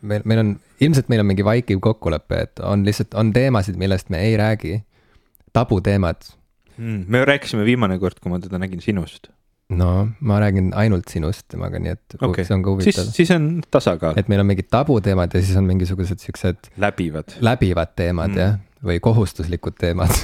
meil, 0.00 0.22
meil 0.24 0.42
on, 0.44 0.52
ilmselt 0.84 1.10
meil 1.10 1.22
on 1.24 1.30
mingi 1.30 1.46
vaikiv 1.46 1.82
kokkulepe, 1.84 2.42
et 2.48 2.62
on 2.66 2.84
lihtsalt, 2.86 3.14
on 3.18 3.32
teemasid, 3.34 3.78
millest 3.80 4.12
me 4.14 4.22
ei 4.26 4.36
räägi. 4.38 4.82
tabuteemad 5.52 6.22
hmm,. 6.76 7.04
me 7.08 7.24
rääkisime 7.24 7.64
viimane 7.66 7.98
kord, 7.98 8.20
kui 8.22 8.30
ma 8.32 8.40
teda 8.42 8.60
nägin 8.62 8.82
sinust. 8.84 9.30
No 9.68 10.08
ma 10.20 10.40
räägin 10.40 10.72
ainult 10.76 11.08
sinust 11.12 11.44
temaga, 11.52 11.78
nii 11.82 11.92
et 11.92 12.14
okay. 12.22 12.44
see 12.44 12.54
on 12.56 12.62
ka 12.64 12.72
huvitav. 12.72 13.10
siis, 13.12 13.30
on 13.34 13.60
tasakaal. 13.70 14.16
et 14.16 14.28
meil 14.32 14.40
on 14.40 14.46
mingid 14.48 14.70
tabuteemad 14.72 15.34
ja 15.34 15.42
siis 15.44 15.56
on 15.60 15.64
mingisugused 15.68 16.18
siuksed. 16.24 16.56
läbivad. 16.80 17.36
läbivad 17.44 17.92
teemad 17.96 18.32
hmm. 18.32 18.40
jah, 18.40 18.56
või 18.84 19.00
kohustuslikud 19.04 19.76
teemad 19.80 20.12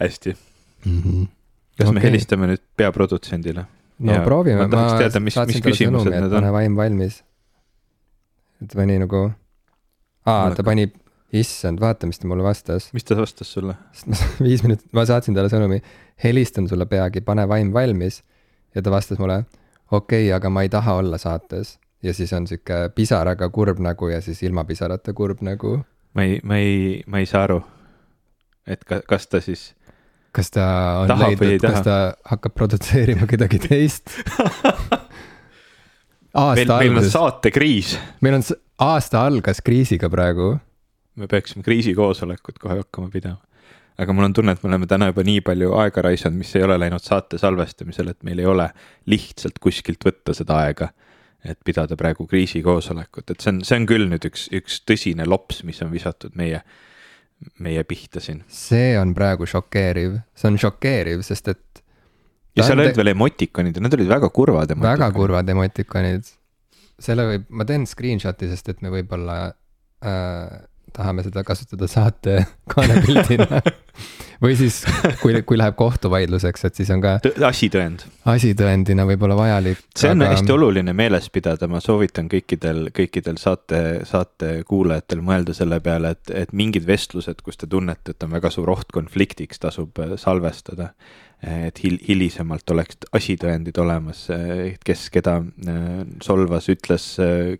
hästi 0.00 0.32
mm. 0.32 1.02
-hmm. 1.02 1.26
kas 1.78 1.88
okay. 1.88 1.94
me 1.94 2.02
helistame 2.02 2.46
nüüd 2.52 2.62
peaprodutsendile? 2.76 3.66
no 3.98 4.12
ja, 4.12 4.20
proovime, 4.24 4.66
ma, 4.66 4.76
ma 4.76 4.98
teada, 4.98 5.20
mis, 5.20 5.36
mis 5.46 5.60
küsimused 5.64 6.10
need 6.10 6.28
on. 6.28 6.36
pane 6.38 6.52
vaim 6.52 6.76
valmis. 6.76 7.20
et 8.64 8.76
pani 8.76 8.98
nagu, 9.02 9.26
aa, 10.24 10.54
ta 10.56 10.64
pani, 10.64 10.88
issand, 11.32 11.80
vaata, 11.82 12.06
mis 12.06 12.18
ta 12.18 12.28
mulle 12.28 12.44
vastas. 12.46 12.90
mis 12.94 13.04
ta 13.04 13.16
vastas 13.18 13.52
sulle? 13.52 13.74
viis 14.46 14.62
minutit, 14.62 14.86
ma 14.96 15.06
saatsin 15.08 15.34
talle 15.34 15.50
sõnumi, 15.52 15.80
helistan 16.24 16.68
sulle 16.70 16.86
peagi, 16.90 17.22
pane 17.26 17.46
vaim 17.48 17.72
valmis. 17.74 18.22
ja 18.74 18.82
ta 18.82 18.92
vastas 18.94 19.18
mulle, 19.18 19.44
okei 19.90 20.26
okay,, 20.26 20.32
aga 20.36 20.50
ma 20.50 20.62
ei 20.66 20.72
taha 20.72 20.98
olla 21.02 21.18
saates. 21.18 21.78
ja 22.02 22.14
siis 22.14 22.32
on 22.32 22.46
sihuke 22.46 22.90
pisaraga 22.94 23.48
kurb 23.50 23.80
nägu 23.82 24.08
ja 24.12 24.20
siis 24.20 24.42
ilma 24.42 24.64
pisarata 24.64 25.12
kurb 25.12 25.42
nägu. 25.42 25.80
ma 26.14 26.22
ei, 26.22 26.40
ma 26.42 26.56
ei, 26.56 27.02
ma 27.06 27.18
ei 27.18 27.26
saa 27.26 27.42
aru. 27.48 27.62
et 28.66 28.84
ka, 28.84 29.02
kas 29.08 29.26
ta 29.26 29.40
siis 29.40 29.72
kas 30.36 30.50
ta 30.52 30.66
on 31.00 31.08
Tahab 31.08 31.40
leidnud, 31.40 31.64
kas 31.64 31.80
ta 31.84 31.96
hakkab 32.28 32.54
produtseerima 32.54 33.26
kedagi 33.26 33.58
teist 33.62 34.12
meil, 36.36 36.68
meil 36.68 37.00
on 37.00 37.10
saatekriis. 37.10 37.96
meil 38.20 38.38
on, 38.38 38.44
aasta 38.86 39.24
algas 39.26 39.62
kriisiga 39.64 40.10
praegu. 40.12 40.56
Me 41.16 41.28
peaksime 41.30 41.64
kriisikoosolekut 41.66 42.58
kohe 42.62 42.78
hakkama 42.82 43.10
pidama. 43.12 43.42
aga 43.98 44.12
mul 44.12 44.28
on 44.28 44.32
tunne, 44.36 44.52
et 44.52 44.62
me 44.62 44.68
oleme 44.68 44.86
täna 44.86 45.10
juba 45.10 45.24
nii 45.24 45.40
palju 45.40 45.72
aega 45.80 46.02
raisanud, 46.04 46.38
mis 46.38 46.52
ei 46.56 46.64
ole 46.66 46.76
läinud 46.78 47.02
saate 47.02 47.38
salvestamisel, 47.40 48.12
et 48.12 48.22
meil 48.28 48.42
ei 48.42 48.46
ole 48.46 48.68
lihtsalt 49.08 49.58
kuskilt 49.60 50.04
võtta 50.04 50.34
seda 50.36 50.60
aega. 50.66 50.90
et 51.44 51.58
pidada 51.64 51.96
praegu 51.96 52.26
kriisikoosolekut, 52.26 53.30
et 53.30 53.40
see 53.40 53.52
on, 53.52 53.62
see 53.64 53.76
on 53.78 53.84
küll 53.86 54.08
nüüd 54.10 54.24
üks, 54.26 54.48
üks 54.56 54.80
tõsine 54.88 55.26
lops, 55.28 55.62
mis 55.64 55.78
on 55.84 55.92
visatud 55.92 56.34
meie 56.34 56.62
meie 57.62 57.84
pihta 57.84 58.20
siin. 58.20 58.42
see 58.48 58.94
on 58.98 59.12
praegu 59.14 59.46
šokeeriv, 59.48 60.20
see 60.36 60.50
on 60.50 60.58
šokeeriv, 60.60 61.22
sest 61.26 61.52
et. 61.52 61.82
ja 62.56 62.66
seal 62.66 62.80
olid 62.80 62.96
veel 62.96 63.12
emotikonid 63.12 63.76
ja 63.76 63.84
need 63.84 63.96
olid 63.98 64.10
väga 64.10 64.30
kurvad 64.34 64.72
emotikonid. 64.72 64.92
väga 64.96 65.10
kurvad 65.16 65.52
emotikonid. 65.54 66.32
selle 67.08 67.28
võib, 67.30 67.44
ma 67.52 67.68
teen 67.68 67.86
screenshot'i, 67.88 68.48
sest 68.52 68.72
et 68.72 68.82
me 68.84 68.92
võib-olla 68.94 69.36
äh, 69.46 70.56
tahame 70.96 71.24
seda 71.26 71.44
kasutada 71.46 71.88
saate 71.90 72.38
kaanepildina 72.72 73.60
või 74.42 74.56
siis, 74.58 74.82
kui, 75.22 75.36
kui 75.48 75.58
läheb 75.58 75.76
kohtuvaidluseks, 75.78 76.66
et 76.68 76.80
siis 76.80 76.90
on 76.92 77.02
ka. 77.04 77.16
asitõend. 77.48 78.04
asitõendina 78.28 79.06
võib-olla 79.08 79.36
vajalik. 79.38 79.80
see 79.96 80.12
on 80.12 80.24
aga... 80.24 80.34
hästi 80.34 80.54
oluline 80.56 80.92
meeles 80.96 81.28
pidada, 81.32 81.68
ma 81.70 81.80
soovitan 81.84 82.28
kõikidel, 82.32 82.90
kõikidel 82.96 83.40
saate, 83.40 83.82
saate 84.08 84.58
kuulajatel 84.68 85.24
mõelda 85.24 85.56
selle 85.56 85.80
peale, 85.84 86.16
et, 86.16 86.34
et 86.44 86.56
mingid 86.56 86.86
vestlused, 86.88 87.40
kus 87.44 87.60
te 87.60 87.70
tunnete, 87.70 88.12
et 88.12 88.26
on 88.26 88.36
väga 88.36 88.52
suur 88.52 88.72
oht 88.76 88.92
konfliktiks, 88.94 89.62
tasub 89.62 90.02
äh, 90.02 90.16
salvestada 90.20 90.92
et 91.42 91.78
hil-, 91.84 91.98
hilisemalt 92.08 92.70
oleks 92.72 93.08
asitõendid 93.16 93.76
olemas, 93.78 94.24
kes 94.84 95.06
keda 95.14 95.36
äh, 95.42 95.90
solvas, 96.24 96.68
ütles, 96.72 97.08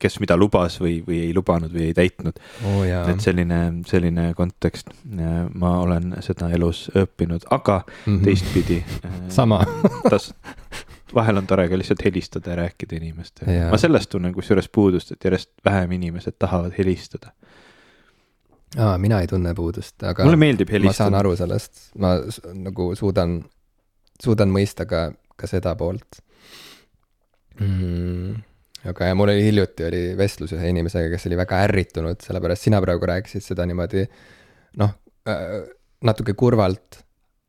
kes 0.01 0.19
mida 0.23 0.39
lubas 0.39 0.79
või, 0.81 0.99
või 1.07 1.21
ei 1.29 1.35
lubanud 1.37 1.75
või 1.75 1.91
ei 1.91 1.97
täitnud 1.97 2.41
oh,. 2.65 2.83
et 2.87 3.21
selline, 3.25 3.61
selline 3.89 4.31
kontekst, 4.39 4.93
ma 5.07 5.77
olen 5.83 6.15
seda 6.25 6.51
elus 6.57 6.87
õppinud, 6.97 7.49
aga 7.51 7.83
mm 7.85 8.17
-hmm. 8.17 8.25
teistpidi 8.25 8.81
sama 9.39 9.61
tas-, 10.09 10.33
vahel 11.15 11.43
on 11.43 11.47
tore 11.47 11.69
ka 11.69 11.79
lihtsalt 11.79 12.05
helistada 12.05 12.55
ja 12.55 12.62
rääkida 12.65 12.97
inimestega. 12.97 13.71
ma 13.71 13.79
sellest 13.79 14.11
tunnen 14.11 14.35
kusjuures 14.35 14.69
puudust, 14.69 15.12
et 15.12 15.25
järjest 15.25 15.53
vähem 15.65 15.93
inimesed 16.01 16.39
tahavad 16.39 16.73
helistada 16.79 17.33
aa, 18.77 18.97
mina 18.99 19.21
ei 19.21 19.27
tunne 19.27 19.55
puudust, 19.55 20.03
aga. 20.03 20.25
mulle 20.25 20.41
meeldib 20.41 20.71
helistada. 20.73 20.93
ma 20.93 20.99
saan 21.05 21.19
aru 21.21 21.37
sellest, 21.37 21.73
ma 21.99 22.17
nagu 22.55 22.95
suudan 22.99 23.39
suudan 24.22 24.52
mõista 24.52 24.87
ka, 24.88 25.09
ka 25.37 25.48
seda 25.50 25.74
poolt 25.79 26.20
mm,. 27.61 28.37
aga 28.92 29.11
ja 29.11 29.16
mul 29.18 29.33
oli 29.33 29.46
hiljuti 29.48 29.87
oli 29.88 30.02
vestlus 30.18 30.55
ühe 30.57 30.70
inimesega, 30.72 31.11
kes 31.14 31.29
oli 31.31 31.40
väga 31.40 31.62
ärritunud, 31.66 32.20
sellepärast 32.24 32.68
sina 32.68 32.81
praegu 32.85 33.09
rääkisid 33.12 33.44
seda 33.44 33.66
niimoodi 33.68 34.07
noh 34.83 34.94
äh,, 35.29 35.59
natuke 36.07 36.37
kurvalt, 36.38 37.00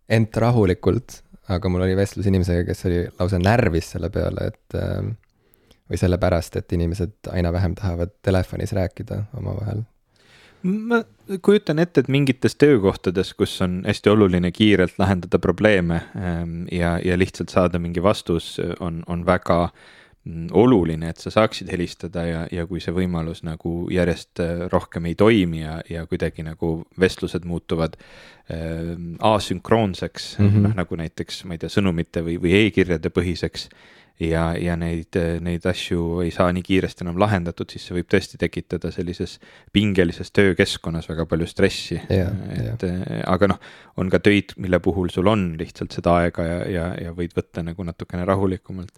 ent 0.10 0.38
rahulikult, 0.39 1.21
aga 1.51 1.69
mul 1.71 1.84
oli 1.86 1.97
vestlus 1.99 2.27
inimesega, 2.30 2.63
kes 2.67 2.86
oli 2.89 3.03
lausa 3.19 3.39
närvis 3.41 3.91
selle 3.95 4.10
peale, 4.13 4.47
et 4.53 4.77
äh, 4.80 5.03
või 5.88 5.99
sellepärast, 5.99 6.58
et 6.60 6.73
inimesed 6.75 7.32
aina 7.32 7.51
vähem 7.56 7.75
tahavad 7.77 8.15
telefonis 8.25 8.73
rääkida 8.75 9.21
omavahel 9.39 9.84
ma 10.63 11.02
kujutan 11.43 11.80
ette, 11.80 12.02
et 12.02 12.10
mingites 12.12 12.56
töökohtades, 12.56 13.34
kus 13.38 13.58
on 13.62 13.82
hästi 13.88 14.10
oluline 14.10 14.52
kiirelt 14.56 14.98
lahendada 15.00 15.39
probleeme 15.39 16.02
ähm, 16.15 16.63
ja, 16.72 16.98
ja 17.04 17.17
lihtsalt 17.20 17.54
saada 17.54 17.80
mingi 17.80 18.04
vastus, 18.04 18.56
on, 18.80 19.04
on 19.08 19.26
väga 19.26 19.60
mm, 20.24 20.48
oluline, 20.58 21.12
et 21.12 21.22
sa 21.22 21.32
saaksid 21.34 21.72
helistada 21.72 22.26
ja, 22.28 22.46
ja 22.52 22.65
kui 22.70 22.82
see 22.84 22.96
võimalus 22.96 23.43
nagu 23.48 23.76
järjest 23.93 24.41
äh, 24.43 24.65
rohkem 24.72 25.10
ei 25.10 25.15
toimi 25.20 25.62
ja, 25.62 25.82
ja 25.89 26.06
kuidagi 26.08 26.46
nagu 26.48 26.72
vestlused 27.00 27.46
muutuvad 27.46 28.00
äh, 28.00 28.96
asünkroonseks 29.20 30.38
mm, 30.39 30.50
-hmm. 30.50 30.67
noh 30.70 30.80
nagu 30.82 31.00
näiteks, 31.04 31.43
ma 31.46 31.58
ei 31.58 31.63
tea, 31.63 31.74
sõnumite 31.74 32.26
või, 32.26 32.39
või 32.41 32.58
e-kirjade 32.63 33.13
põhiseks 33.13 33.70
ja, 34.19 34.43
ja 34.58 34.75
neid, 34.80 35.17
neid 35.45 35.65
asju 35.69 36.21
ei 36.25 36.32
saa 36.34 36.49
nii 36.56 36.63
kiiresti 36.65 37.06
enam 37.06 37.19
lahendatud, 37.21 37.69
siis 37.69 37.86
see 37.88 37.97
võib 37.99 38.10
tõesti 38.12 38.39
tekitada 38.41 38.91
sellises 38.93 39.38
pingelises 39.73 40.32
töökeskkonnas 40.34 41.10
väga 41.10 41.27
palju 41.30 41.47
stressi. 41.49 41.99
et 42.10 42.86
aga 43.27 43.51
noh, 43.53 43.60
on 43.97 44.10
ka 44.13 44.19
töid, 44.23 44.53
mille 44.62 44.80
puhul 44.84 45.10
sul 45.13 45.27
on 45.30 45.49
lihtsalt 45.60 45.93
seda 45.95 46.15
aega 46.21 46.45
ja, 46.45 46.58
ja, 46.71 46.88
ja 47.08 47.13
võid 47.17 47.34
võtta 47.38 47.63
nagu 47.65 47.86
natukene 47.86 48.25
rahulikumalt. 48.25 48.93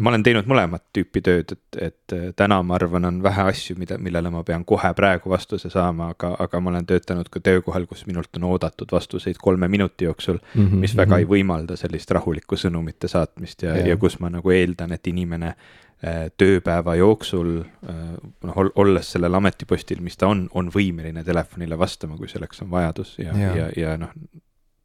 ma 0.00 0.12
olen 0.12 0.24
teinud 0.24 0.48
mõlemat 0.50 0.86
tüüpi 0.96 1.22
tööd, 1.24 1.54
et, 1.56 1.80
et 1.90 2.16
täna 2.36 2.60
ma 2.64 2.76
arvan, 2.78 3.08
on 3.08 3.20
vähe 3.24 3.46
asju, 3.52 3.76
mida, 3.80 3.98
millele 4.00 4.32
ma 4.32 4.42
pean 4.46 4.64
kohe 4.68 4.92
praegu 4.96 5.32
vastuse 5.32 5.70
saama, 5.72 6.10
aga, 6.14 6.32
aga 6.40 6.60
ma 6.60 6.72
olen 6.72 6.88
töötanud 6.88 7.28
ka 7.32 7.42
töökohal, 7.44 7.86
kus 7.90 8.06
minult 8.08 8.32
on 8.40 8.48
oodatud 8.50 8.92
vastuseid 8.92 9.40
kolme 9.40 9.68
minuti 9.68 10.08
jooksul 10.08 10.38
mm, 10.40 10.66
-hmm, 10.66 10.84
mis 10.84 10.96
väga 10.96 11.14
mm 11.14 11.16
-hmm. 11.16 11.20
ei 11.20 11.30
võimalda 11.42 11.76
sellist 11.76 12.10
rahulikku 12.10 12.56
sõnumite 12.56 13.08
saatmist 13.08 13.62
ja., 13.62 13.76
ja 13.86 13.96
kus 13.96 14.18
ma 14.20 14.29
nagu 14.32 14.52
eeldan, 14.54 14.94
et 14.96 15.06
inimene 15.10 15.50
äh, 15.52 16.28
tööpäeva 16.40 16.96
jooksul 16.98 17.60
äh, 17.60 18.00
noh, 18.46 18.62
olles 18.80 19.12
sellel 19.14 19.38
ametipostil, 19.40 20.02
mis 20.04 20.18
ta 20.20 20.30
on, 20.32 20.46
on 20.54 20.70
võimeline 20.74 21.24
telefonile 21.26 21.78
vastama, 21.78 22.18
kui 22.20 22.30
selleks 22.30 22.64
on 22.64 22.72
vajadus 22.72 23.16
ja, 23.18 23.36
ja, 23.36 23.52
ja, 23.56 23.68
ja 23.76 23.96
noh, 24.00 24.14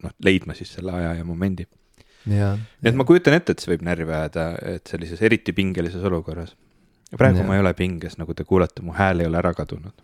noh 0.02 0.16
leidma 0.24 0.56
siis 0.58 0.74
selle 0.78 0.94
aja 0.96 1.14
ja 1.20 1.24
momendi. 1.24 1.68
nii 2.26 2.42
et 2.90 2.96
ma 2.98 3.06
kujutan 3.06 3.36
ette, 3.38 3.54
et 3.54 3.62
see 3.62 3.74
võib 3.74 3.86
närvi 3.86 4.12
ajada, 4.12 4.50
et 4.76 4.86
sellises 4.90 5.22
eriti 5.22 5.54
pingelises 5.54 6.02
olukorras. 6.04 6.56
praegu 7.16 7.44
ja. 7.44 7.46
ma 7.46 7.54
ei 7.54 7.62
ole 7.62 7.74
pinges, 7.74 8.18
nagu 8.18 8.34
te 8.34 8.44
kuulete, 8.44 8.82
mu 8.82 8.92
hääl 8.96 9.22
ei 9.22 9.30
ole 9.30 9.38
ära 9.38 9.54
kadunud 9.54 9.94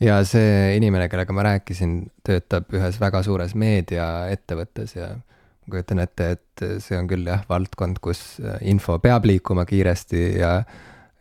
ja 0.00 0.20
see 0.26 0.76
inimene, 0.76 1.08
kellega 1.08 1.34
ma 1.36 1.44
rääkisin, 1.46 1.96
töötab 2.26 2.72
ühes 2.74 2.98
väga 3.00 3.22
suures 3.26 3.54
meediaettevõttes 3.58 4.96
ja 4.96 5.10
ma 5.14 5.22
kujutan 5.72 6.02
ette, 6.02 6.30
et 6.36 6.64
see 6.82 6.98
on 6.98 7.08
küll 7.10 7.28
jah, 7.28 7.44
valdkond, 7.48 8.00
kus 8.04 8.22
äh, 8.42 8.58
info 8.70 8.98
peab 9.02 9.26
liikuma 9.28 9.66
kiiresti 9.68 10.24
ja 10.40 10.60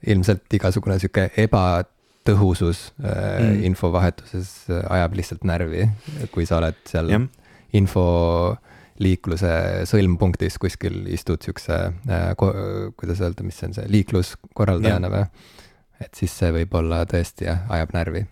ilmselt 0.10 0.52
igasugune 0.56 1.00
sihuke 1.02 1.30
ebatõhusus 1.44 2.90
äh, 3.04 3.12
mm. 3.12 3.62
infovahetuses 3.72 4.52
äh, 4.72 4.82
ajab 4.98 5.20
lihtsalt 5.20 5.46
närvi, 5.48 5.88
kui 6.34 6.48
sa 6.50 6.60
oled 6.62 6.80
seal 6.90 7.12
yeah. 7.12 7.30
info 7.78 8.08
liikluse 9.00 9.52
sõlmpunktis 9.88 10.60
kuskil 10.60 11.06
istud 11.14 11.44
siukse 11.46 11.78
äh,, 12.12 12.34
kuidas 12.36 13.22
öelda, 13.24 13.46
mis 13.48 13.60
see 13.60 13.70
on 13.70 13.78
see, 13.78 13.88
liikluskorraldajana 13.96 15.12
või? 15.14 15.24
et 16.04 16.16
siis 16.16 16.34
see 16.36 16.52
võib-olla 16.56 17.06
tõesti 17.08 17.48
jah, 17.48 17.64
ajab 17.76 17.96
närvi 17.96 18.26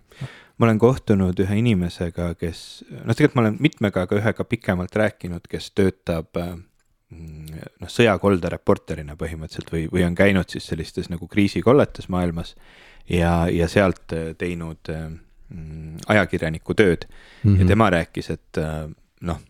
ma 0.57 0.65
olen 0.65 0.79
kohtunud 0.81 1.39
ühe 1.43 1.59
inimesega, 1.61 2.31
kes, 2.39 2.61
noh, 2.89 3.13
tegelikult 3.13 3.37
ma 3.37 3.45
olen 3.45 3.57
mitmega, 3.61 4.05
aga 4.07 4.17
ühega 4.17 4.45
pikemalt 4.49 4.95
rääkinud, 4.97 5.45
kes 5.49 5.69
töötab 5.77 6.37
mm, 6.39 7.65
noh, 7.83 7.91
sõjakolde 7.91 8.51
reporterina 8.53 9.17
põhimõtteliselt 9.19 9.73
või, 9.73 9.85
või 9.91 10.05
on 10.07 10.17
käinud 10.17 10.49
siis 10.49 10.69
sellistes 10.71 11.11
nagu 11.13 11.29
kriisikolletes 11.29 12.09
maailmas 12.13 12.55
ja, 13.09 13.45
ja 13.53 13.69
sealt 13.69 14.15
äh, 14.17 14.31
teinud 14.37 14.89
mm, 14.89 16.07
ajakirjaniku 16.07 16.73
tööd 16.73 17.05
mm. 17.05 17.13
-hmm. 17.43 17.59
ja 17.59 17.63
mhm. 17.63 17.67
tema 17.67 17.89
rääkis, 17.93 18.31
et 18.33 18.61
äh, 18.61 18.87
noh, 19.29 19.43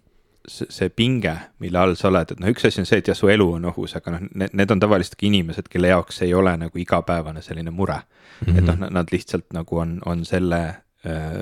see 0.48 0.90
pinge, 0.96 1.34
mille 1.60 1.80
all 1.80 1.96
sa 2.00 2.08
oled, 2.08 2.32
et 2.32 2.40
noh, 2.40 2.52
üks 2.52 2.68
asi 2.68 2.80
on 2.80 2.88
see, 2.88 3.00
et 3.00 3.08
jah, 3.08 3.16
su 3.16 3.28
elu 3.32 3.48
on 3.58 3.66
ohus, 3.68 3.96
aga 3.96 4.14
noh, 4.16 4.28
need, 4.36 4.72
on 4.72 4.80
tavaliselt 4.80 5.16
ka 5.16 5.28
inimesed, 5.28 5.72
kelle 5.72 5.88
jaoks 5.92 6.22
ei 6.28 6.34
ole 6.36 6.54
nagu 6.60 6.84
igapäevane 6.84 7.42
selline 7.42 7.72
mure 7.72 7.96
mm. 7.96 8.44
-hmm. 8.44 8.58
et 8.58 8.68
noh, 8.68 8.92
nad 9.00 9.08
lihtsalt 9.12 9.48
nagu 9.56 9.80
on, 9.80 10.02
on 10.06 10.26
selle 10.26 10.62
Äh, 10.68 10.87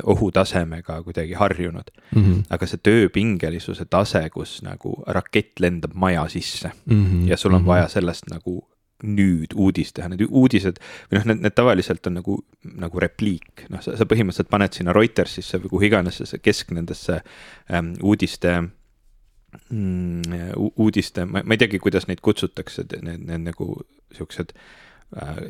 ohutasemega 0.04 0.98
kuidagi 1.04 1.34
harjunud 1.34 1.88
mm. 2.12 2.24
-hmm. 2.24 2.44
aga 2.50 2.68
see 2.68 2.82
tööpingelisuse 2.84 3.86
tase, 3.90 4.30
kus 4.30 4.60
nagu 4.62 5.04
rakett 5.08 5.60
lendab 5.60 5.94
maja 5.94 6.28
sisse 6.30 6.72
mm 6.86 7.06
-hmm. 7.06 7.30
ja 7.30 7.38
sul 7.38 7.54
on 7.54 7.62
mm 7.62 7.64
-hmm. 7.64 7.68
vaja 7.68 7.88
sellest 7.88 8.30
nagu 8.30 8.68
nüüd 9.04 9.54
uudist 9.56 9.96
teha, 9.96 10.08
need 10.10 10.24
uudised 10.30 10.80
või 11.12 11.20
noh, 11.20 11.26
need, 11.26 11.42
need 11.44 11.56
tavaliselt 11.56 12.08
on 12.08 12.14
nagu, 12.22 12.38
nagu 12.64 13.00
repliik, 13.00 13.66
noh, 13.70 13.82
sa, 13.84 13.98
sa 13.98 14.08
põhimõtteliselt 14.08 14.50
paned 14.50 14.74
sinna 14.74 14.94
Reutersisse 14.96 15.60
või 15.60 15.74
kuhu 15.74 15.90
iganes 15.90 16.22
see 16.24 16.40
kesk 16.40 16.72
nendesse 16.72 17.20
ähm, 17.70 17.94
uudiste 18.02 18.56
mm, 19.70 20.22
uudiste, 20.78 21.26
ma 21.26 21.44
ei 21.44 21.62
teagi, 21.62 21.80
kuidas 21.84 22.08
neid 22.08 22.24
kutsutakse, 22.26 22.88
need, 23.02 23.26
need 23.28 23.46
nagu 23.50 23.82
siuksed 24.16 24.56
äh, 24.56 25.44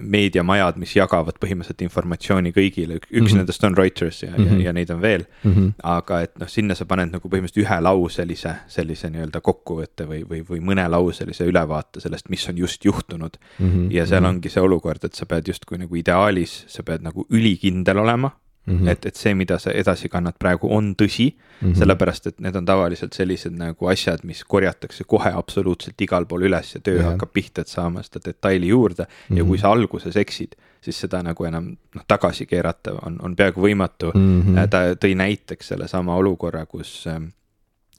meediamajad, 0.00 0.78
mis 0.80 0.94
jagavad 0.96 1.36
põhimõtteliselt 1.42 1.82
informatsiooni 1.84 2.52
kõigile, 2.56 2.96
üks 2.96 3.10
mm 3.10 3.26
-hmm. 3.26 3.40
nendest 3.42 3.64
on 3.64 3.76
Reuters 3.76 4.22
ja 4.22 4.30
mm, 4.30 4.36
-hmm. 4.36 4.46
ja, 4.46 4.52
mhm. 4.52 4.60
ja 4.60 4.72
neid 4.72 4.90
on 4.90 5.00
veel 5.02 5.24
mm. 5.44 5.52
-hmm. 5.52 5.72
aga 5.82 6.20
et 6.20 6.38
noh, 6.38 6.48
sinna 6.48 6.74
sa 6.74 6.84
paned 6.84 7.12
nagu 7.12 7.28
põhimõtteliselt 7.28 7.66
ühelauselise 7.66 8.54
sellise 8.68 9.10
nii-öelda 9.10 9.40
kokkuvõtte 9.40 10.08
või, 10.08 10.22
või, 10.28 10.42
või 10.48 10.60
mõnelauselise 10.60 11.44
ülevaate 11.44 12.00
sellest, 12.00 12.28
mis 12.28 12.48
on 12.48 12.58
just 12.58 12.84
juhtunud 12.84 13.36
mm. 13.58 13.68
-hmm. 13.68 13.90
ja 13.90 14.06
seal 14.06 14.22
mhm. 14.22 14.30
ongi 14.30 14.48
see 14.48 14.62
olukord, 14.62 15.04
et 15.04 15.14
sa 15.14 15.26
pead 15.26 15.48
justkui 15.48 15.78
nagu 15.78 15.94
ideaalis, 15.94 16.64
sa 16.68 16.82
pead 16.82 17.02
nagu 17.02 17.26
ülikindel 17.30 17.98
olema 17.98 18.30
Mm 18.66 18.78
-hmm. 18.78 18.88
et, 18.88 19.06
et 19.06 19.16
see, 19.16 19.34
mida 19.34 19.58
sa 19.58 19.70
edasi 19.70 20.08
kannad 20.08 20.34
praegu, 20.38 20.68
on 20.70 20.94
tõsi 21.02 21.32
mm, 21.32 21.72
-hmm. 21.72 21.78
sellepärast 21.78 22.26
et 22.26 22.40
need 22.40 22.56
on 22.56 22.64
tavaliselt 22.64 23.12
sellised 23.12 23.52
nagu 23.58 23.86
asjad, 23.86 24.20
mis 24.22 24.44
korjatakse 24.44 25.04
kohe 25.04 25.32
absoluutselt 25.34 26.00
igal 26.00 26.26
pool 26.26 26.42
üles 26.42 26.74
ja 26.74 26.80
töö 26.80 26.94
yeah. 26.94 27.10
hakkab 27.10 27.32
pihta, 27.32 27.60
et 27.60 27.68
saama 27.68 28.02
seda 28.02 28.20
detaili 28.24 28.68
juurde 28.68 29.02
mm. 29.02 29.34
-hmm. 29.34 29.38
ja 29.38 29.44
kui 29.44 29.58
sa 29.58 29.72
alguses 29.72 30.16
eksid, 30.16 30.54
siis 30.80 31.00
seda 31.00 31.22
nagu 31.22 31.44
enam 31.44 31.76
noh, 31.94 32.04
tagasi 32.08 32.46
keerata 32.46 32.94
on, 33.02 33.18
on 33.22 33.36
peaaegu 33.36 33.60
võimatu 33.60 34.12
mm. 34.14 34.42
-hmm. 34.42 34.68
ta 34.68 34.78
tõi 34.94 35.14
näiteks 35.14 35.68
sellesama 35.68 36.16
olukorra, 36.16 36.66
kus 36.66 37.06
äh, 37.06 37.22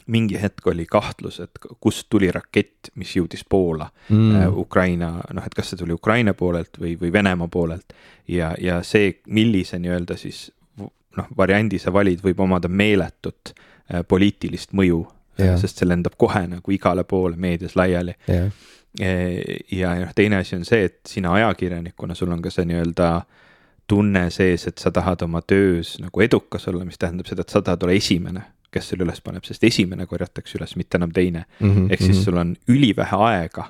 mingi 0.07 0.41
hetk 0.41 0.67
oli 0.67 0.85
kahtlus, 0.85 1.39
et 1.39 1.59
kust 1.79 2.07
tuli 2.09 2.31
rakett, 2.31 2.91
mis 2.95 3.15
jõudis 3.15 3.45
Poola 3.49 3.87
mm., 4.09 4.35
äh, 4.35 4.57
Ukraina, 4.57 5.13
noh, 5.33 5.45
et 5.45 5.55
kas 5.55 5.71
see 5.71 5.79
tuli 5.79 5.95
Ukraina 5.95 6.33
poolelt 6.33 6.79
või, 6.79 6.95
või 6.99 7.13
Venemaa 7.13 7.47
poolelt. 7.47 7.93
ja, 8.27 8.53
ja 8.61 8.81
see, 8.83 9.19
millise 9.27 9.79
nii-öelda 9.79 10.17
siis 10.17 10.49
noh, 10.79 11.27
variandi 11.37 11.79
sa 11.79 11.93
valid, 11.93 12.23
võib 12.23 12.39
omada 12.43 12.67
meeletut 12.67 13.53
äh, 13.53 14.03
poliitilist 14.07 14.73
mõju 14.73 15.05
yeah., 15.39 15.57
sest 15.59 15.79
see 15.81 15.87
lendab 15.87 16.17
kohe 16.17 16.45
nagu 16.47 16.75
igale 16.75 17.03
poole 17.03 17.39
meedias 17.39 17.77
laiali 17.79 18.15
yeah.. 18.27 18.51
ja 19.71 19.95
noh, 20.01 20.11
teine 20.15 20.41
asi 20.41 20.57
on 20.59 20.65
see, 20.67 20.83
et 20.89 20.99
sina 21.07 21.33
ajakirjanikuna, 21.39 22.15
sul 22.15 22.31
on 22.35 22.43
ka 22.43 22.51
see 22.53 22.67
nii-öelda 22.69 23.13
tunne 23.87 24.29
sees, 24.31 24.67
et 24.67 24.79
sa 24.79 24.91
tahad 24.91 25.23
oma 25.25 25.41
töös 25.41 25.97
nagu 25.99 26.21
edukas 26.23 26.67
olla, 26.71 26.85
mis 26.87 26.99
tähendab 26.99 27.27
seda, 27.27 27.43
et 27.43 27.51
sa 27.51 27.61
tahad 27.61 27.83
olla 27.83 27.95
esimene 27.95 28.43
kes 28.73 28.91
selle 28.91 29.07
üles 29.07 29.21
paneb, 29.21 29.45
sest 29.47 29.63
esimene 29.63 30.07
korjatakse 30.09 30.57
üles, 30.59 30.75
mitte 30.79 30.97
enam 30.99 31.11
teine 31.15 31.45
mm. 31.59 31.69
-hmm, 31.69 31.91
ehk 31.91 32.01
siis 32.01 32.17
mm 32.17 32.19
-hmm. 32.19 32.25
sul 32.25 32.37
on 32.37 32.55
ülivähe 32.67 33.19
aega 33.29 33.69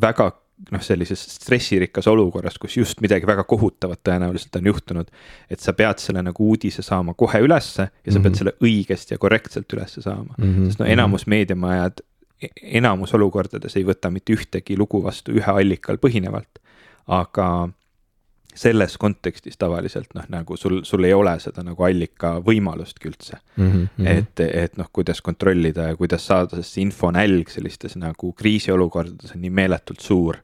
väga 0.00 0.30
noh, 0.70 0.82
sellises 0.84 1.22
stressirikkas 1.38 2.08
olukorras, 2.10 2.58
kus 2.60 2.76
just 2.76 3.00
midagi 3.00 3.26
väga 3.26 3.44
kohutavat 3.48 4.02
tõenäoliselt 4.08 4.58
on 4.58 4.66
juhtunud. 4.66 5.08
et 5.50 5.60
sa 5.60 5.72
pead 5.72 5.98
selle 5.98 6.22
nagu 6.22 6.48
uudise 6.50 6.82
saama 6.82 7.14
kohe 7.14 7.40
ülesse 7.40 7.82
ja 7.82 8.12
sa 8.12 8.18
mm 8.18 8.18
-hmm. 8.18 8.22
pead 8.22 8.34
selle 8.34 8.52
õigesti 8.60 9.14
ja 9.14 9.18
korrektselt 9.18 9.72
ülesse 9.72 10.02
saama 10.02 10.34
mm, 10.38 10.44
-hmm. 10.44 10.66
sest 10.66 10.78
no 10.78 10.86
enamus 10.86 11.26
meediamajad 11.26 12.00
e-, 12.42 12.52
enamus 12.62 13.14
olukordades 13.14 13.76
ei 13.76 13.84
võta 13.84 14.10
mitte 14.10 14.32
ühtegi 14.32 14.78
lugu 14.78 15.02
vastu 15.02 15.32
ühe 15.32 15.52
allikal 15.52 15.96
põhinevalt. 15.96 16.60
aga 17.06 17.68
selles 18.54 18.98
kontekstis 18.98 19.58
tavaliselt 19.58 20.14
noh, 20.14 20.24
nagu 20.28 20.56
sul, 20.56 20.80
sul 20.84 21.04
ei 21.04 21.14
ole 21.14 21.32
seda 21.40 21.62
nagu 21.66 21.84
allika 21.86 22.36
võimalustki 22.44 23.10
üldse 23.10 23.38
mm. 23.56 23.70
-hmm. 23.70 24.06
et, 24.06 24.40
et 24.40 24.76
noh, 24.76 24.88
kuidas 24.92 25.22
kontrollida 25.22 25.90
ja 25.90 25.96
kuidas 25.96 26.26
saada, 26.26 26.56
sest 26.56 26.74
see 26.74 26.82
infonälg 26.82 27.50
sellistes 27.50 27.96
nagu 27.96 28.32
kriisiolukordades 28.32 29.34
on 29.34 29.42
nii 29.44 29.50
meeletult 29.50 30.00
suur. 30.00 30.36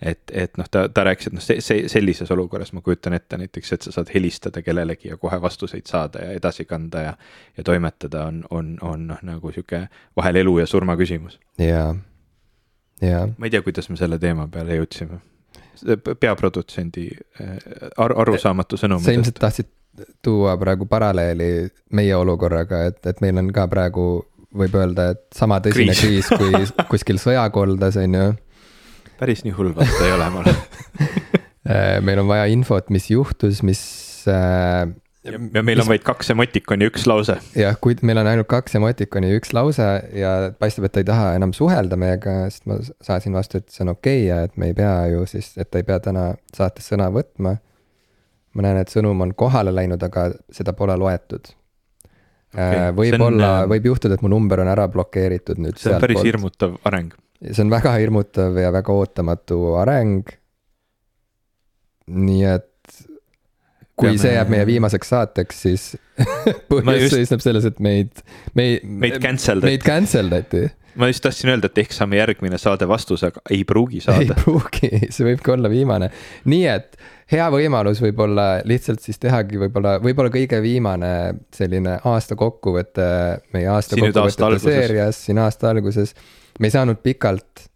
et, 0.00 0.20
et 0.30 0.56
noh, 0.56 0.66
ta, 0.70 0.88
ta 0.88 1.02
rääkis, 1.04 1.26
et 1.26 1.34
noh, 1.34 1.42
see, 1.42 1.60
see 1.60 1.88
sellises 1.90 2.30
olukorras 2.30 2.70
ma 2.72 2.80
kujutan 2.80 3.16
ette 3.16 3.36
näiteks, 3.36 3.72
et 3.72 3.82
sa 3.82 3.92
saad 3.92 4.12
helistada 4.14 4.62
kellelegi 4.62 5.08
ja 5.08 5.16
kohe 5.16 5.40
vastuseid 5.42 5.86
saada 5.90 6.22
ja 6.22 6.36
edasi 6.38 6.64
kanda 6.64 7.00
ja. 7.02 7.16
ja 7.56 7.64
toimetada 7.64 8.24
on, 8.24 8.44
on, 8.50 8.76
on 8.80 9.08
noh, 9.08 9.18
nagu 9.22 9.52
sihuke 9.52 9.88
vahel 10.16 10.36
elu 10.36 10.58
ja 10.58 10.66
surma 10.66 10.96
küsimus. 10.96 11.40
jaa, 11.58 11.96
jaa. 13.02 13.26
ma 13.38 13.46
ei 13.46 13.50
tea, 13.50 13.62
kuidas 13.62 13.90
me 13.90 13.96
selle 13.96 14.18
teema 14.18 14.46
peale 14.48 14.78
jõudsime 14.78 15.18
peaprodutsendi 16.20 17.08
äh, 17.40 17.58
ar 17.96 18.14
arusaamatu 18.24 18.78
sõnumitest. 18.80 19.10
sa 19.10 19.16
ilmselt 19.16 19.40
tahtsid 19.42 19.70
tuua 20.22 20.56
praegu 20.60 20.86
paralleeli 20.86 21.68
meie 21.98 22.16
olukorraga, 22.16 22.84
et, 22.90 23.00
et 23.06 23.22
meil 23.24 23.40
on 23.40 23.50
ka 23.54 23.66
praegu 23.70 24.08
võib 24.58 24.76
öelda, 24.78 25.10
et 25.14 25.24
sama 25.36 25.58
tõsine 25.64 25.94
kriis, 25.96 26.30
kriis 26.30 26.72
kui 26.74 26.86
kuskil 26.92 27.20
sõjakoldes, 27.20 27.98
on 28.04 28.18
ju. 28.20 28.28
päris 29.18 29.44
nii 29.46 29.56
hull 29.56 29.74
vaata 29.76 30.06
ei 30.06 30.14
ole 30.14 30.30
mul 30.34 30.52
meil 32.06 32.22
on 32.22 32.30
vaja 32.30 32.46
infot, 32.52 32.88
mis 32.94 33.10
juhtus, 33.10 33.62
mis 33.66 33.82
äh, 34.30 34.86
ja, 35.32 35.62
meil 35.62 35.82
on 35.82 35.88
vaid 35.90 36.04
kaks 36.06 36.32
emotikoni 36.34 36.88
üks 36.90 37.06
lause. 37.08 37.38
jah, 37.58 37.76
kuid 37.82 38.02
meil 38.06 38.20
on 38.22 38.30
ainult 38.30 38.48
kaks 38.50 38.78
emotikoni 38.78 39.32
ja 39.32 39.38
üks 39.40 39.54
lause 39.56 39.86
ja 40.16 40.32
paistab, 40.58 40.88
et 40.88 40.96
ta 40.96 41.02
ei 41.04 41.08
taha 41.08 41.30
enam 41.38 41.54
suhelda 41.56 41.98
meiega, 42.00 42.40
sest 42.52 42.68
ma 42.70 42.78
saatsin 42.82 43.36
vastu, 43.36 43.62
et 43.62 43.68
see 43.72 43.84
on 43.86 43.94
okei 43.94 44.24
okay 44.24 44.26
ja 44.30 44.42
et 44.48 44.56
me 44.60 44.72
ei 44.72 44.76
pea 44.78 44.94
ju 45.12 45.24
siis, 45.30 45.52
et 45.60 45.70
ta 45.70 45.82
ei 45.82 45.86
pea 45.88 46.00
täna 46.04 46.30
saates 46.56 46.88
sõna 46.92 47.10
võtma. 47.14 47.58
ma 48.56 48.64
näen, 48.64 48.80
et 48.82 48.92
sõnum 48.92 49.20
on 49.22 49.34
kohale 49.38 49.74
läinud, 49.74 50.02
aga 50.02 50.30
seda 50.54 50.74
pole 50.76 50.96
loetud 50.98 51.52
okay,. 52.54 52.88
Äh, 52.88 52.90
võib-olla, 52.96 53.52
äh, 53.62 53.68
võib 53.74 53.90
juhtuda, 53.92 54.18
et 54.18 54.24
mu 54.24 54.30
number 54.32 54.62
on 54.64 54.70
ära 54.72 54.88
blokeeritud 54.92 55.60
nüüd. 55.62 55.78
see 55.80 55.94
on 55.94 56.02
päris 56.02 56.20
poolt. 56.20 56.30
hirmutav 56.30 56.78
areng. 56.88 57.12
see 57.44 57.62
on 57.64 57.72
väga 57.72 57.94
hirmutav 57.98 58.58
ja 58.58 58.72
väga 58.74 58.96
ootamatu 59.02 59.60
areng. 59.82 60.32
nii 62.08 62.44
et 62.54 62.72
kui 63.98 64.12
Peame... 64.12 64.22
see 64.22 64.34
jääb 64.36 64.50
meie 64.52 64.66
viimaseks 64.68 65.12
saateks, 65.14 65.62
siis 65.66 65.86
põhjus 66.70 67.08
just... 67.08 67.16
seisneb 67.16 67.44
selles, 67.44 67.68
et 67.68 67.78
meid, 67.84 68.22
meid. 68.58 68.86
meid 68.86 69.18
cancel 69.22 69.62
dati. 69.62 69.72
meid 69.72 69.86
cancel 69.86 70.30
dati. 70.32 70.64
ma 70.98 71.10
just 71.10 71.22
tahtsin 71.26 71.52
öelda, 71.54 71.70
et 71.70 71.82
ehk 71.84 71.94
saame 71.94 72.18
järgmine 72.20 72.58
saade 72.62 72.88
vastuse, 72.90 73.32
aga 73.32 73.42
ei 73.54 73.62
pruugi 73.68 74.02
saada. 74.04 74.24
ei 74.24 74.42
pruugi, 74.42 74.90
see 75.14 75.28
võibki 75.28 75.54
olla 75.54 75.70
viimane. 75.72 76.10
nii 76.50 76.66
et 76.72 76.98
hea 77.32 77.48
võimalus 77.52 78.02
võib-olla 78.02 78.46
lihtsalt 78.68 79.02
siis 79.04 79.20
tehagi 79.22 79.60
võib-olla, 79.60 79.98
võib-olla 80.04 80.32
kõige 80.32 80.60
viimane 80.64 81.12
selline 81.54 81.98
aasta 82.08 82.38
kokkuvõte 82.38 83.08
meie 83.56 83.68
aasta 83.72 83.98
kokkuvõtete 83.98 84.62
seerias 84.62 85.24
siin 85.26 85.42
aasta 85.42 85.72
alguses. 85.74 86.14
me 86.58 86.70
ei 86.70 86.76
saanud 86.76 87.02
pikalt 87.02 87.68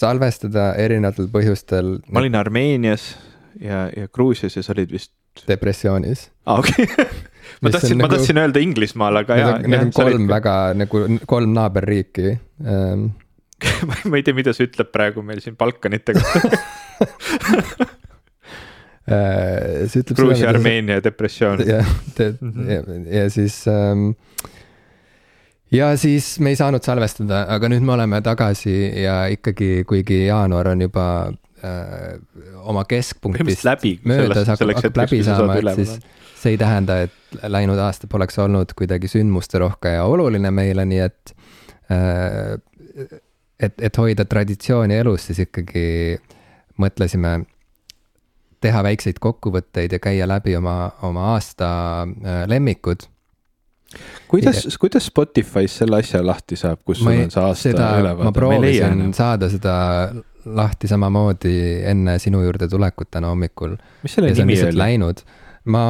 salvestada 0.00 0.74
erinevatel 0.80 1.28
põhjustel. 1.32 1.98
ma 2.08 2.22
olin 2.22 2.38
Armeenias 2.38 3.14
ja, 3.60 3.88
ja 3.96 4.08
Gruusias 4.08 4.56
ja 4.56 4.62
sa 4.64 4.72
olid 4.76 4.92
vist 4.92 5.12
depressioonis. 5.48 6.28
aa, 6.46 6.58
okei 6.58 6.86
ma 7.62 7.72
tahtsin, 7.74 7.98
ma 7.98 8.06
nagu, 8.06 8.16
tahtsin 8.16 8.40
öelda 8.42 8.62
Inglismaal, 8.64 9.22
aga 9.22 9.38
jaa. 9.40 9.56
Need 9.64 9.86
on 9.88 9.92
kolm 9.96 10.14
olid... 10.14 10.28
väga 10.30 10.54
nagu 10.80 11.02
kolm 11.30 11.56
naaberriiki 11.56 12.28
ähm. 12.34 13.10
ma 14.08 14.16
ei 14.16 14.24
tea, 14.24 14.36
mida 14.36 14.54
see 14.56 14.68
ütleb 14.70 14.92
praegu 14.94 15.24
meil 15.26 15.42
siin 15.44 15.56
Balkanite 15.60 16.16
kohta 16.16 16.48
äh, 19.10 19.84
see 19.90 20.00
ütleb. 20.00 20.16
Gruusia, 20.16 20.48
Armeenia 20.52 21.00
depressioon. 21.04 21.64
jah, 21.68 21.86
mhm. 22.40 23.04
ja, 23.10 23.26
siis 23.32 23.62
ähm, 23.68 24.12
ja 25.72 25.92
siis 26.00 26.32
me 26.40 26.54
ei 26.54 26.58
saanud 26.58 26.84
salvestada, 26.86 27.44
aga 27.52 27.70
nüüd 27.72 27.84
me 27.84 27.94
oleme 27.98 28.22
tagasi 28.24 28.74
ja 29.04 29.22
ikkagi, 29.32 29.84
kuigi 29.88 30.24
jaanuar 30.26 30.72
on 30.72 30.88
juba 30.88 31.06
oma 32.62 32.84
keskpunktist 32.88 33.64
läbi, 33.64 33.94
möödas 34.04 34.48
hakkab, 34.48 34.74
hakkab 34.78 35.00
läbi 35.02 35.22
saama, 35.26 35.58
et 35.60 35.74
siis 35.82 35.96
see 36.40 36.54
ei 36.54 36.60
tähenda, 36.60 37.02
et 37.04 37.42
läinud 37.52 37.78
aasta 37.78 38.08
poleks 38.10 38.38
olnud 38.40 38.72
kuidagi 38.78 39.10
sündmusterohke 39.12 39.92
ja 39.98 40.04
oluline 40.08 40.50
meile, 40.54 40.86
nii 40.88 41.02
et 41.04 41.34
äh, 41.92 43.18
et, 43.60 43.74
et 43.78 44.00
hoida 44.00 44.24
traditsiooni 44.24 44.96
elus, 45.02 45.28
siis 45.28 45.42
ikkagi 45.44 45.86
mõtlesime 46.80 47.40
teha 48.60 48.82
väikseid 48.84 49.20
kokkuvõtteid 49.20 49.92
ja 49.96 50.00
käia 50.02 50.28
läbi 50.28 50.56
oma, 50.56 50.92
oma 51.06 51.30
aasta 51.34 51.70
äh, 52.04 52.42
lemmikud 52.48 53.06
kuidas, 54.30 54.78
kuidas 54.80 55.06
Spotify's 55.10 55.78
selle 55.82 55.98
asja 55.98 56.22
lahti 56.26 56.58
saab, 56.58 56.82
kus 56.86 57.02
ma 57.02 57.14
sul 57.14 57.24
on 57.24 57.32
see 57.34 57.44
aasta 57.46 57.88
ülevaade? 58.00 58.28
ma 58.28 58.34
proovisin 58.34 59.14
saada 59.16 59.50
seda 59.52 59.76
lahti 60.44 60.88
samamoodi 60.88 61.54
enne 61.90 62.18
sinu 62.22 62.42
juurde 62.44 62.68
tulekut 62.68 63.10
täna 63.10 63.32
hommikul. 63.32 63.76
mis 64.02 64.14
selle 64.14 64.32
nimi 64.34 64.56
oli? 64.62 64.78
Läinud, 64.78 65.24
ma, 65.74 65.82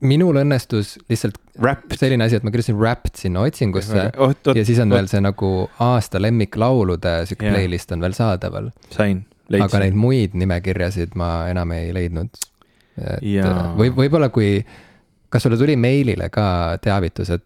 minul 0.00 0.40
õnnestus 0.42 0.96
lihtsalt 1.10 1.38
Wrapped. 1.58 1.98
selline 1.98 2.24
asi, 2.24 2.38
et 2.38 2.46
ma 2.46 2.52
kirjutasin 2.54 2.78
Wrapped 2.78 3.18
sinna 3.18 3.42
otsingusse 3.46 4.08
oot, 4.16 4.42
oot, 4.46 4.56
ja 4.56 4.64
siis 4.66 4.78
on 4.82 4.92
oot. 4.92 4.98
veel 4.98 5.10
see 5.10 5.22
nagu 5.24 5.52
aasta 5.84 6.22
lemmiklaulude 6.22 7.14
sihuke 7.28 7.48
yeah. 7.48 7.56
playlist 7.56 7.94
on 7.94 8.04
veel 8.04 8.14
saadaval. 8.16 8.70
sain, 8.94 9.24
leidsin. 9.48 9.66
aga 9.66 9.82
neid 9.84 9.98
muid 9.98 10.36
nimekirjasid 10.38 11.16
ma 11.18 11.32
enam 11.50 11.74
ei 11.76 11.90
leidnud. 11.94 12.30
et 12.98 13.26
ja. 13.26 13.72
või, 13.78 13.90
võib-olla 13.94 14.30
kui, 14.34 14.62
kas 15.28 15.44
sulle 15.44 15.58
tuli 15.60 15.76
meilile 15.76 16.30
ka 16.32 16.48
teavitus, 16.82 17.30
et 17.36 17.44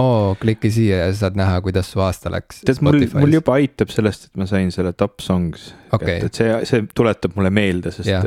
oo, 0.00 0.34
kliki 0.40 0.70
siia 0.74 1.04
ja 1.04 1.10
sa 1.12 1.24
saad 1.24 1.36
näha, 1.38 1.58
kuidas 1.62 1.90
su 1.92 2.02
aasta 2.02 2.30
läks. 2.32 2.62
tead, 2.66 2.80
mul, 2.84 2.98
mul 3.14 3.36
juba 3.36 3.56
aitab 3.60 3.92
sellest, 3.94 4.28
et 4.28 4.40
ma 4.40 4.46
sain 4.50 4.72
selle 4.74 4.90
top 4.98 5.22
songs 5.22 5.68
okay.. 5.94 6.18
et 6.26 6.34
see, 6.34 6.54
see 6.66 6.86
tuletab 6.98 7.36
mulle 7.38 7.52
meelde, 7.54 7.92
sest 7.94 8.10
ja. 8.10 8.22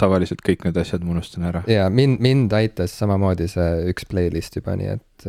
tavaliselt 0.00 0.42
kõik 0.46 0.66
need 0.66 0.80
asjad 0.82 1.04
ma 1.06 1.14
unustan 1.14 1.46
ära. 1.50 1.62
ja 1.70 1.86
mind, 1.90 2.18
mind 2.24 2.56
aitas 2.58 2.96
samamoodi 2.98 3.46
see 3.52 3.68
üks 3.92 4.08
playlist 4.10 4.58
juba, 4.58 4.74
nii 4.80 4.90
et, 4.96 5.28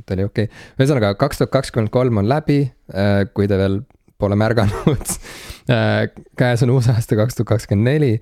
et 0.00 0.14
oli 0.16 0.28
okei 0.28 0.50
okay.. 0.50 0.66
ühesõnaga, 0.76 1.14
kaks 1.20 1.40
tuhat 1.40 1.54
kakskümmend 1.56 1.94
kolm 1.94 2.20
on 2.20 2.28
läbi, 2.28 2.62
äh, 2.92 3.22
kui 3.32 3.48
te 3.48 3.56
veel 3.60 3.80
pole 4.20 4.36
märganud 4.36 5.16
äh, 5.72 6.04
käes 6.36 6.66
on 6.66 6.76
uus 6.76 6.90
aasta 6.92 7.16
kaks 7.22 7.40
tuhat 7.40 7.54
kakskümmend 7.54 7.88
neli, 7.88 8.12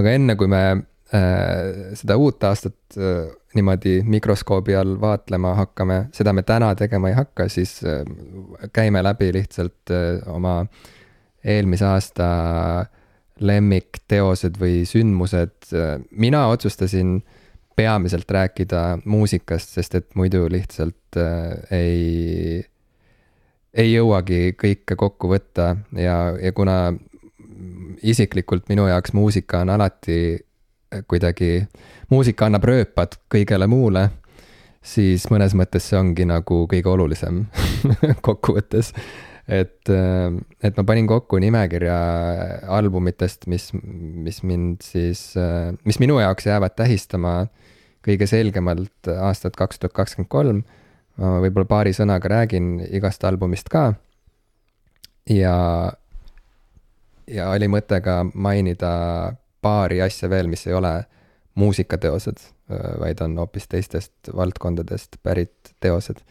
aga 0.00 0.16
enne 0.16 0.40
kui 0.40 0.48
me 0.48 0.64
äh, 1.12 1.92
seda 2.00 2.16
uut 2.16 2.40
aastat 2.48 2.80
niimoodi 3.54 4.00
mikroskoobi 4.06 4.74
all 4.76 4.96
vaatlema 5.00 5.54
hakkame, 5.58 5.98
seda 6.16 6.32
me 6.32 6.42
täna 6.46 6.72
tegema 6.78 7.10
ei 7.10 7.16
hakka, 7.18 7.48
siis 7.52 7.80
äh, 7.84 8.02
käime 8.72 9.02
läbi 9.04 9.32
lihtsalt 9.32 9.92
äh, 9.92 10.22
oma 10.32 10.62
eelmise 11.44 11.86
aasta 11.86 12.26
lemmikteosed 13.42 14.58
või 14.60 14.82
sündmused. 14.86 15.72
mina 16.10 16.46
otsustasin 16.46 17.22
peamiselt 17.76 18.30
rääkida 18.30 18.98
muusikast, 19.04 19.72
sest 19.74 19.94
et 19.94 20.14
muidu 20.14 20.46
lihtsalt 20.50 21.16
äh, 21.16 21.56
ei, 21.70 22.64
ei 23.74 23.92
jõuagi 23.92 24.52
kõike 24.60 24.96
kokku 24.96 25.32
võtta 25.32 25.74
ja, 25.96 26.16
ja 26.40 26.52
kuna 26.52 26.92
isiklikult 28.02 28.68
minu 28.68 28.86
jaoks 28.90 29.12
muusika 29.16 29.62
on 29.62 29.70
alati 29.70 30.18
kuidagi, 31.08 31.64
muusika 32.10 32.46
annab 32.48 32.64
rööpad 32.68 33.18
kõigele 33.32 33.68
muule, 33.70 34.08
siis 34.82 35.28
mõnes 35.30 35.54
mõttes 35.58 35.86
see 35.88 35.98
ongi 35.98 36.26
nagu 36.28 36.64
kõige 36.70 36.90
olulisem 36.90 37.44
kokkuvõttes. 38.26 38.92
et, 39.48 39.90
et 40.62 40.76
ma 40.76 40.84
panin 40.86 41.06
kokku 41.06 41.38
nimekirja 41.42 41.96
albumitest, 42.68 43.46
mis, 43.46 43.70
mis 43.72 44.42
mind 44.42 44.82
siis, 44.86 45.32
mis 45.84 45.98
minu 46.02 46.20
jaoks 46.22 46.46
jäävad 46.46 46.76
tähistama 46.78 47.46
kõige 48.06 48.26
selgemalt 48.26 49.10
aastat 49.14 49.56
kaks 49.58 49.78
tuhat 49.78 49.94
kakskümmend 49.96 50.30
kolm. 50.30 50.62
ma 51.16 51.38
võib-olla 51.44 51.68
paari 51.68 51.92
sõnaga 51.92 52.28
räägin 52.28 52.80
igast 52.90 53.24
albumist 53.24 53.68
ka. 53.68 53.94
ja, 55.30 55.92
ja 57.26 57.50
oli 57.50 57.68
mõte 57.68 58.00
ka 58.02 58.22
mainida 58.34 58.92
paari 59.62 60.02
asja 60.02 60.30
veel, 60.30 60.50
mis 60.50 60.66
ei 60.66 60.76
ole 60.76 60.92
muusikateosed, 61.58 62.40
vaid 63.00 63.20
on 63.24 63.36
hoopis 63.40 63.68
teistest 63.68 64.32
valdkondadest 64.36 65.20
pärit 65.22 65.74
teosed. 65.80 66.22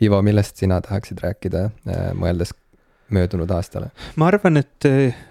Ivo, 0.00 0.22
millest 0.24 0.56
sina 0.56 0.80
tahaksid 0.80 1.20
rääkida, 1.20 1.66
mõeldes 2.16 2.54
möödunud 3.10 3.50
aastale? 3.50 3.90
ma 4.16 4.28
arvan, 4.30 4.60
et 4.60 4.86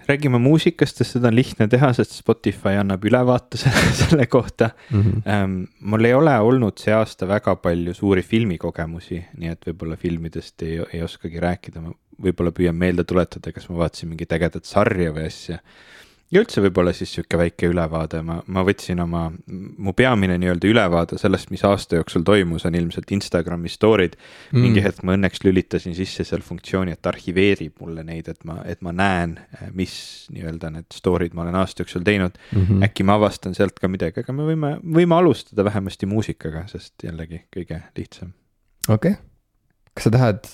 räägime 0.08 0.38
muusikast, 0.42 1.00
sest 1.00 1.16
seda 1.16 1.30
on 1.30 1.36
lihtne 1.36 1.66
teha, 1.72 1.92
sest 1.96 2.14
Spotify 2.18 2.76
annab 2.80 3.04
ülevaate 3.08 3.58
selle, 4.00 4.26
kohta 4.30 4.70
mm. 4.90 5.02
-hmm. 5.02 5.66
mul 5.80 6.04
ei 6.04 6.14
ole 6.14 6.36
olnud 6.38 6.78
see 6.78 6.94
aasta 6.94 7.28
väga 7.28 7.56
palju 7.56 7.94
suuri 7.94 8.22
filmikogemusi, 8.22 9.24
nii 9.36 9.54
et 9.54 9.70
võib-olla 9.70 9.96
filmidest 9.96 10.62
ei, 10.62 10.78
ei 10.92 11.02
oskagi 11.02 11.40
rääkida, 11.40 11.80
ma 11.80 11.96
võib-olla 12.20 12.52
püüan 12.52 12.76
meelde 12.76 13.04
tuletada, 13.04 13.52
kas 13.52 13.68
ma 13.68 13.80
vaatasin 13.84 14.12
mingit 14.12 14.32
ägedat 14.32 14.68
sarja 14.68 15.14
või 15.16 15.26
asja 15.26 15.58
ja 16.30 16.42
üldse 16.42 16.62
võib-olla 16.62 16.92
siis 16.94 17.12
sihuke 17.14 17.38
väike 17.40 17.68
ülevaade, 17.70 18.20
ma, 18.26 18.38
ma 18.46 18.62
võtsin 18.66 19.02
oma, 19.02 19.24
mu 19.50 19.94
peamine 19.96 20.36
nii-öelda 20.40 20.70
ülevaade 20.70 21.18
sellest, 21.20 21.50
mis 21.50 21.64
aasta 21.66 21.98
jooksul 21.98 22.24
toimus, 22.26 22.64
on 22.68 22.76
ilmselt 22.78 23.10
Instagrami 23.16 23.70
story'd 23.72 24.14
mm.. 24.16 24.62
mingi 24.62 24.84
hetk 24.84 25.02
ma 25.06 25.16
õnneks 25.18 25.42
lülitasin 25.46 25.96
sisse 25.98 26.26
seal 26.26 26.44
funktsiooni, 26.46 26.94
et 26.94 27.10
arhiveerib 27.10 27.82
mulle 27.82 28.04
neid, 28.06 28.30
et 28.32 28.46
ma, 28.48 28.60
et 28.70 28.82
ma 28.86 28.94
näen, 28.96 29.36
mis 29.76 29.94
nii-öelda 30.34 30.72
need 30.76 30.90
story'd 30.94 31.34
ma 31.36 31.46
olen 31.46 31.58
aasta 31.62 31.84
jooksul 31.84 32.06
teinud 32.06 32.38
mm. 32.38 32.62
-hmm. 32.62 32.86
äkki 32.86 33.06
ma 33.06 33.18
avastan 33.20 33.56
sealt 33.58 33.82
ka 33.82 33.90
midagi, 33.90 34.22
aga 34.22 34.36
me 34.36 34.46
võime, 34.46 34.76
võime 34.84 35.18
alustada 35.18 35.66
vähemasti 35.66 36.06
muusikaga, 36.10 36.66
sest 36.70 36.94
jällegi 37.04 37.44
kõige 37.56 37.82
lihtsam. 37.98 38.34
okei 38.88 39.18
okay., 39.18 39.22
kas 39.94 40.06
sa 40.06 40.14
tahad 40.14 40.46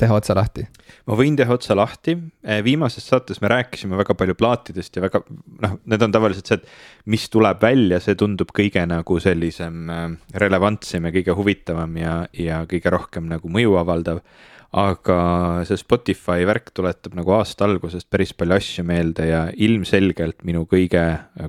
teha 0.00 0.16
otsa 0.16 0.36
lahti? 0.36 0.66
ma 1.08 1.16
võin 1.18 1.36
teha 1.38 1.54
otsa 1.54 1.76
lahti, 1.78 2.16
eh, 2.44 2.60
viimases 2.64 3.06
saates 3.10 3.40
me 3.42 3.50
rääkisime 3.52 3.98
väga 4.00 4.16
palju 4.18 4.36
plaatidest 4.38 4.96
ja 4.96 5.04
väga 5.04 5.22
noh, 5.64 5.76
need 5.90 6.04
on 6.06 6.14
tavaliselt 6.14 6.50
see, 6.50 6.60
et 6.60 7.10
mis 7.12 7.26
tuleb 7.32 7.60
välja, 7.62 8.00
see 8.02 8.18
tundub 8.18 8.52
kõige 8.56 8.84
nagu 8.88 9.18
sellisem 9.22 9.90
eh, 9.90 10.06
relevantsem 10.44 11.08
ja 11.08 11.14
kõige 11.16 11.36
huvitavam 11.38 11.98
ja, 12.00 12.14
ja 12.36 12.62
kõige 12.70 12.94
rohkem 12.94 13.28
nagu 13.30 13.50
mõju 13.52 13.76
avaldav. 13.80 14.22
aga 14.70 15.64
see 15.66 15.78
Spotify 15.80 16.44
värk 16.46 16.68
tuletab 16.70 17.16
nagu 17.18 17.32
aasta 17.34 17.66
algusest 17.66 18.06
päris 18.06 18.30
palju 18.38 18.54
asju 18.54 18.84
meelde 18.86 19.26
ja 19.26 19.40
ilmselgelt 19.50 20.44
minu 20.46 20.62
kõige 20.70 21.02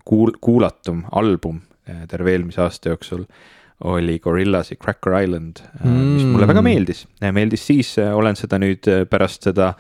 kuul-, 0.10 0.40
kuulatum 0.42 1.04
album 1.12 1.62
äh, 1.86 2.08
terve 2.10 2.34
eelmise 2.34 2.64
aasta 2.66 2.90
jooksul 2.90 3.28
oli 3.90 4.20
Gorillasi 4.20 4.76
Cracker 4.76 5.18
Island 5.24 5.62
mm., 5.84 6.00
mis 6.16 6.26
mulle 6.26 6.48
väga 6.48 6.62
mm. 6.62 6.70
meeldis, 6.70 7.06
meeldis 7.34 7.68
siis, 7.68 7.96
olen 8.00 8.38
seda 8.40 8.60
nüüd 8.62 8.90
pärast 9.10 9.48
seda 9.50 9.74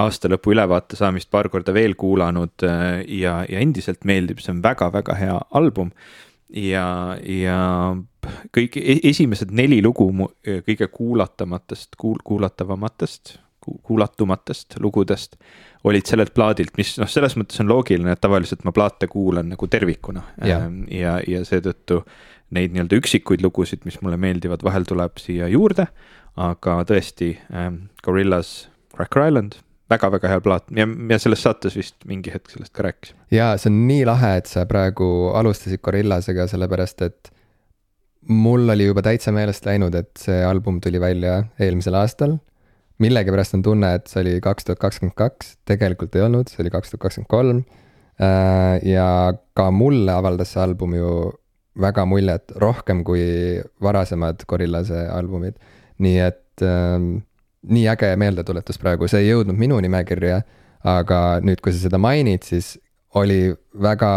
aasta 0.00 0.30
lõpu 0.32 0.54
ülevaate 0.54 0.98
saamist 0.98 1.30
paar 1.30 1.48
korda 1.52 1.74
veel 1.74 1.94
kuulanud 1.98 2.64
ja, 2.64 3.34
ja 3.48 3.60
endiselt 3.60 4.04
meeldib, 4.08 4.40
see 4.42 4.54
on 4.56 4.62
väga-väga 4.64 5.18
hea 5.20 5.36
album 5.54 5.92
ja, 6.54 6.86
ja 7.20 7.58
kõik 8.54 8.78
e-, 8.80 9.00
esimesed 9.10 9.54
neli 9.54 9.80
lugu 9.84 10.08
kõige 10.66 10.88
kuulatamatest 10.92 11.98
kuul,, 12.00 12.18
kuulatavamatest, 12.24 13.36
kuulatumatest 13.64 14.78
lugudest 14.82 15.38
olid 15.84 16.06
sellelt 16.08 16.32
plaadilt, 16.34 16.76
mis 16.80 16.94
noh, 17.00 17.08
selles 17.10 17.36
mõttes 17.36 17.60
on 17.60 17.68
loogiline, 17.68 18.14
et 18.14 18.22
tavaliselt 18.22 18.64
ma 18.64 18.72
plaate 18.76 19.08
kuulan 19.10 19.50
nagu 19.52 19.68
tervikuna 19.68 20.22
ja, 20.40 20.62
ähm, 20.62 20.84
ja, 20.92 21.18
ja 21.28 21.44
seetõttu 21.44 22.02
neid 22.50 22.74
nii-öelda 22.74 22.98
üksikuid 23.00 23.42
lugusid, 23.44 23.84
mis 23.88 24.00
mulle 24.02 24.18
meeldivad, 24.20 24.62
vahel 24.66 24.84
tuleb 24.88 25.18
siia 25.22 25.48
juurde. 25.48 25.86
aga 26.34 26.80
tõesti 26.82 27.36
ähm,, 27.54 27.86
Gorillas 28.02 28.68
Cracker 28.96 29.28
Island 29.28 29.60
väga-väga 29.90 30.32
hea 30.32 30.40
plaat 30.42 30.72
ja, 30.74 30.86
ja 30.86 31.18
selles 31.22 31.44
saates 31.44 31.76
vist 31.78 31.94
mingi 32.08 32.32
hetk 32.34 32.50
sellest 32.50 32.72
ka 32.74 32.86
rääkisime. 32.88 33.20
ja 33.34 33.52
see 33.60 33.70
on 33.70 33.84
nii 33.88 34.04
lahe, 34.08 34.32
et 34.40 34.50
sa 34.50 34.64
praegu 34.66 35.30
alustasid 35.36 35.82
Gorillasega, 35.84 36.48
sellepärast 36.50 37.04
et 37.06 37.30
mul 38.28 38.68
oli 38.72 38.88
juba 38.88 39.04
täitsa 39.04 39.32
meelest 39.36 39.66
läinud, 39.68 39.94
et 39.94 40.10
see 40.20 40.40
album 40.44 40.80
tuli 40.80 41.00
välja 41.00 41.42
eelmisel 41.60 41.96
aastal. 42.00 42.38
millegipärast 42.98 43.56
on 43.58 43.62
tunne, 43.62 43.94
et 43.98 44.06
see 44.08 44.22
oli 44.22 44.34
kaks 44.40 44.68
tuhat 44.68 44.80
kakskümmend 44.82 45.16
kaks, 45.18 45.56
tegelikult 45.68 46.14
ei 46.16 46.22
olnud, 46.22 46.48
see 46.48 46.62
oli 46.64 46.70
kaks 46.72 46.92
tuhat 46.92 47.02
kakskümmend 47.08 47.30
kolm. 47.30 47.64
Äh, 48.22 48.78
ja 48.86 49.34
ka 49.58 49.70
mulle 49.74 50.12
avaldas 50.14 50.54
see 50.54 50.62
album 50.62 50.94
ju 50.94 51.08
väga 51.80 52.04
muljet, 52.06 52.52
rohkem 52.60 53.02
kui 53.06 53.22
varasemad 53.82 54.44
Gorillase 54.48 55.06
albumid. 55.10 55.58
nii 55.98 56.18
et 56.18 56.62
ähm, 56.66 57.22
nii 57.70 57.84
äge 57.88 58.10
meeldetuletus 58.18 58.80
praegu, 58.82 59.08
see 59.08 59.22
ei 59.22 59.30
jõudnud 59.30 59.58
minu 59.58 59.78
nimekirja, 59.82 60.40
aga 60.84 61.20
nüüd, 61.44 61.62
kui 61.62 61.72
sa 61.72 61.84
seda 61.86 62.00
mainid, 62.02 62.42
siis 62.46 62.74
oli 63.18 63.54
väga, 63.82 64.10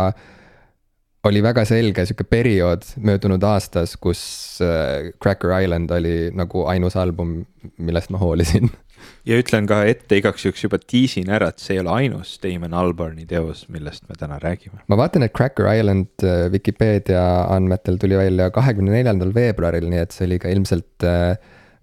oli 1.30 1.44
väga 1.46 1.64
selge 1.70 2.08
sihuke 2.10 2.26
periood 2.28 2.88
möödunud 2.98 3.44
aastas, 3.46 3.94
kus 4.02 4.22
äh, 4.66 5.14
Cracker 5.22 5.54
Island 5.62 5.94
oli 5.94 6.32
nagu 6.36 6.66
ainus 6.72 6.98
album, 7.00 7.40
millest 7.78 8.12
ma 8.14 8.22
hoolisin. 8.22 8.72
ja 9.28 9.38
ütlen 9.42 9.68
ka 9.70 9.82
ette 9.90 10.20
igaks 10.20 10.46
juhuks 10.46 10.64
juba 10.66 10.80
tiisin 10.82 11.32
ära, 11.34 11.50
et 11.52 11.64
see 11.64 11.76
ei 11.76 11.82
ole 11.84 11.94
ainus 11.94 12.36
Damon 12.44 12.76
Albarni 12.78 13.28
teos, 13.30 13.66
millest 13.74 14.08
me 14.10 14.18
täna 14.20 14.40
räägime. 14.44 14.82
ma 14.88 15.00
vaatan, 15.00 15.26
et 15.28 15.36
Cracker 15.38 15.70
Island 15.74 16.26
äh, 16.26 16.48
Vikipeedia 16.54 17.24
andmetel 17.54 18.00
tuli 18.02 18.20
välja 18.20 18.50
kahekümne 18.56 18.96
neljandal 18.96 19.34
veebruaril, 19.36 19.90
nii 19.92 20.04
et 20.06 20.16
see 20.16 20.28
oli 20.30 20.40
ka 20.44 20.54
ilmselt 20.54 21.08
äh, 21.08 21.36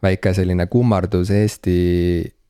väike 0.04 0.34
selline 0.36 0.66
kummardus 0.72 1.32
Eesti 1.34 1.76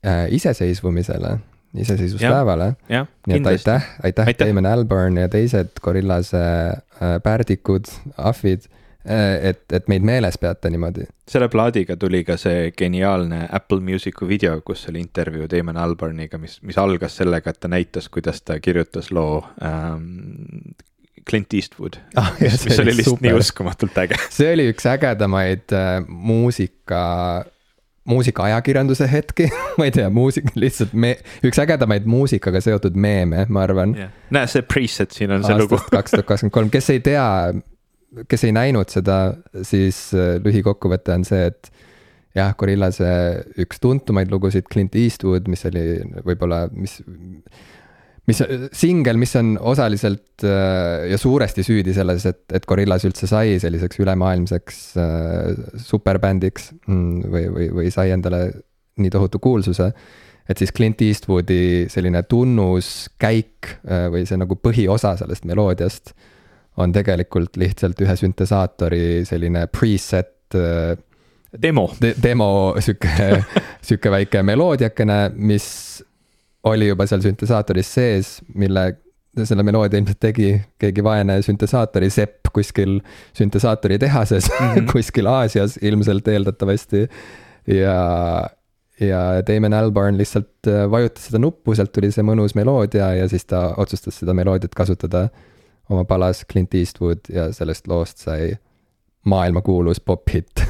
äh, 0.06 0.26
iseseisvumisele, 0.34 1.36
iseseisvuspäevale. 1.74 2.74
nii 2.90 3.40
et 3.40 3.50
aitäh, 3.54 3.90
aitäh, 4.02 4.30
aitäh., 4.30 4.46
Damon 4.46 4.70
Albarn 4.70 5.18
ja 5.22 5.28
teised 5.32 5.78
Gorillase 5.82 6.40
äh, 6.40 7.18
pärdikud, 7.22 7.90
ahvid 8.16 8.66
äh, 8.68 8.80
et, 9.04 9.64
et 9.72 9.88
meid 9.88 10.04
meeles 10.06 10.38
peate 10.40 10.70
niimoodi. 10.72 11.04
selle 11.28 11.48
plaadiga 11.52 11.96
tuli 12.00 12.22
ka 12.24 12.38
see 12.40 12.70
geniaalne 12.78 13.44
Apple 13.52 13.84
Music'u 13.84 14.28
video, 14.28 14.60
kus 14.64 14.88
oli 14.88 15.02
intervjuu 15.04 15.48
Damon 15.50 15.76
Albarniga, 15.80 16.40
mis, 16.40 16.60
mis 16.62 16.78
algas 16.80 17.18
sellega, 17.20 17.52
et 17.52 17.60
ta 17.60 17.68
näitas, 17.68 18.08
kuidas 18.08 18.42
ta 18.42 18.58
kirjutas 18.60 19.10
loo 19.12 19.42
ähm, 19.64 20.74
Clint 21.30 21.54
Eastwood 21.54 21.98
ah,, 22.16 22.32
mis, 22.40 22.64
mis 22.64 22.78
oli 22.78 22.92
lihtsalt 22.96 23.16
super. 23.16 23.26
nii 23.28 23.40
uskumatult 23.40 23.98
äge. 24.04 24.20
see 24.36 24.52
oli 24.52 24.68
üks 24.72 24.86
ägedamaid 24.88 25.72
äh, 25.76 25.98
muusika, 26.08 27.02
muusikaajakirjanduse 28.08 29.08
hetki 29.12 29.48
ma 29.78 29.88
ei 29.88 29.94
tea, 29.94 30.08
muusika, 30.12 30.52
lihtsalt 30.60 30.92
me, 30.92 31.14
üks 31.44 31.60
ägedamaid 31.60 32.08
muusikaga 32.08 32.60
seotud 32.64 32.96
meeme, 32.96 33.46
ma 33.48 33.64
arvan 33.64 33.96
yeah.. 33.98 34.12
näe, 34.34 34.48
see 34.50 34.64
preset 34.68 35.16
siin 35.16 35.32
on 35.36 35.46
see 35.46 35.56
lugu. 35.60 35.80
kaks 35.96 36.16
tuhat 36.16 36.28
kakskümmend 36.28 36.56
kolm, 36.58 36.72
kes 36.72 36.92
ei 36.96 37.00
tea, 37.04 37.28
kes 38.28 38.46
ei 38.48 38.54
näinud 38.56 38.92
seda, 38.92 39.18
siis 39.66 40.06
äh, 40.16 40.36
lühikokkuvõte 40.44 41.14
on 41.16 41.26
see, 41.28 41.48
et 41.52 41.70
jah, 42.34 42.54
Gorillase 42.58 43.08
üks 43.62 43.80
tuntumaid 43.82 44.32
lugusid, 44.32 44.66
Clint 44.72 44.96
Eastwood, 44.98 45.48
mis 45.50 45.64
oli 45.70 45.86
võib-olla, 46.26 46.66
mis 46.74 47.00
mis, 48.28 48.40
singel, 48.76 49.18
mis 49.20 49.34
on 49.36 49.54
osaliselt 49.60 50.44
äh, 50.46 51.06
ja 51.10 51.18
suuresti 51.20 51.64
süüdi 51.66 51.94
selles, 51.96 52.24
et, 52.28 52.44
et 52.56 52.66
Gorillas 52.68 53.04
üldse 53.08 53.28
sai 53.30 53.58
selliseks 53.62 54.00
ülemaailmseks 54.00 54.82
äh, 55.00 55.64
superbändiks 55.84 56.70
mm, 56.86 57.32
või, 57.32 57.48
või, 57.56 57.70
või 57.80 57.90
sai 57.94 58.14
endale 58.16 58.46
nii 59.00 59.10
tohutu 59.12 59.40
kuulsuse. 59.42 59.90
et 60.48 60.60
siis 60.60 60.72
Clint 60.72 61.02
Eastwoodi 61.02 61.86
selline 61.92 62.22
tunnuskäik 62.28 63.74
äh, 63.84 64.06
või 64.12 64.24
see 64.28 64.40
nagu 64.40 64.56
põhiosa 64.56 65.16
sellest 65.20 65.44
meloodiast 65.48 66.14
on 66.76 66.92
tegelikult 66.92 67.56
lihtsalt 67.60 68.00
ühe 68.02 68.16
süntesaatori 68.18 69.22
selline 69.28 69.66
preset 69.70 70.56
demo 71.62 71.86
de,. 72.00 72.14
demo, 72.22 72.48
sihuke, 72.82 73.44
sihuke 73.86 74.10
väike 74.10 74.42
meloodiakene, 74.42 75.18
mis 75.36 75.68
oli 76.70 76.88
juba 76.88 77.06
seal 77.08 77.22
süntesaatoris 77.24 77.92
sees, 77.98 78.34
mille, 78.58 78.86
selle 79.44 79.64
meloodia 79.66 80.00
ilmselt 80.00 80.20
tegi 80.22 80.50
keegi 80.80 81.04
vaene 81.04 81.38
süntesaatori 81.44 82.10
sepp 82.12 82.50
kuskil 82.54 82.98
süntesaatori 83.36 83.98
tehases 83.98 84.50
mm 84.50 84.66
-hmm. 84.66 84.90
kuskil 84.92 85.26
Aasias 85.26 85.78
ilmselt 85.82 86.28
eeldatavasti. 86.28 87.08
ja, 87.66 87.96
ja 89.00 89.20
Damon 89.46 89.74
Albarn 89.74 90.18
lihtsalt 90.18 90.66
äh, 90.66 90.90
vajutas 90.90 91.26
seda 91.26 91.38
nuppu, 91.38 91.74
sealt 91.74 91.92
tuli 91.92 92.10
see 92.12 92.22
mõnus 92.22 92.54
meloodia 92.54 93.14
ja 93.14 93.28
siis 93.28 93.44
ta 93.44 93.74
otsustas 93.76 94.18
seda 94.18 94.34
meloodiat 94.34 94.74
kasutada 94.74 95.28
oma 95.90 96.04
palas 96.08 96.44
Clint 96.50 96.74
Eastwood 96.74 97.28
ja 97.32 97.50
sellest 97.52 97.88
loost 97.90 98.24
sai 98.24 98.54
maailmakuulus 99.24 100.00
pop-hitt 100.04 100.60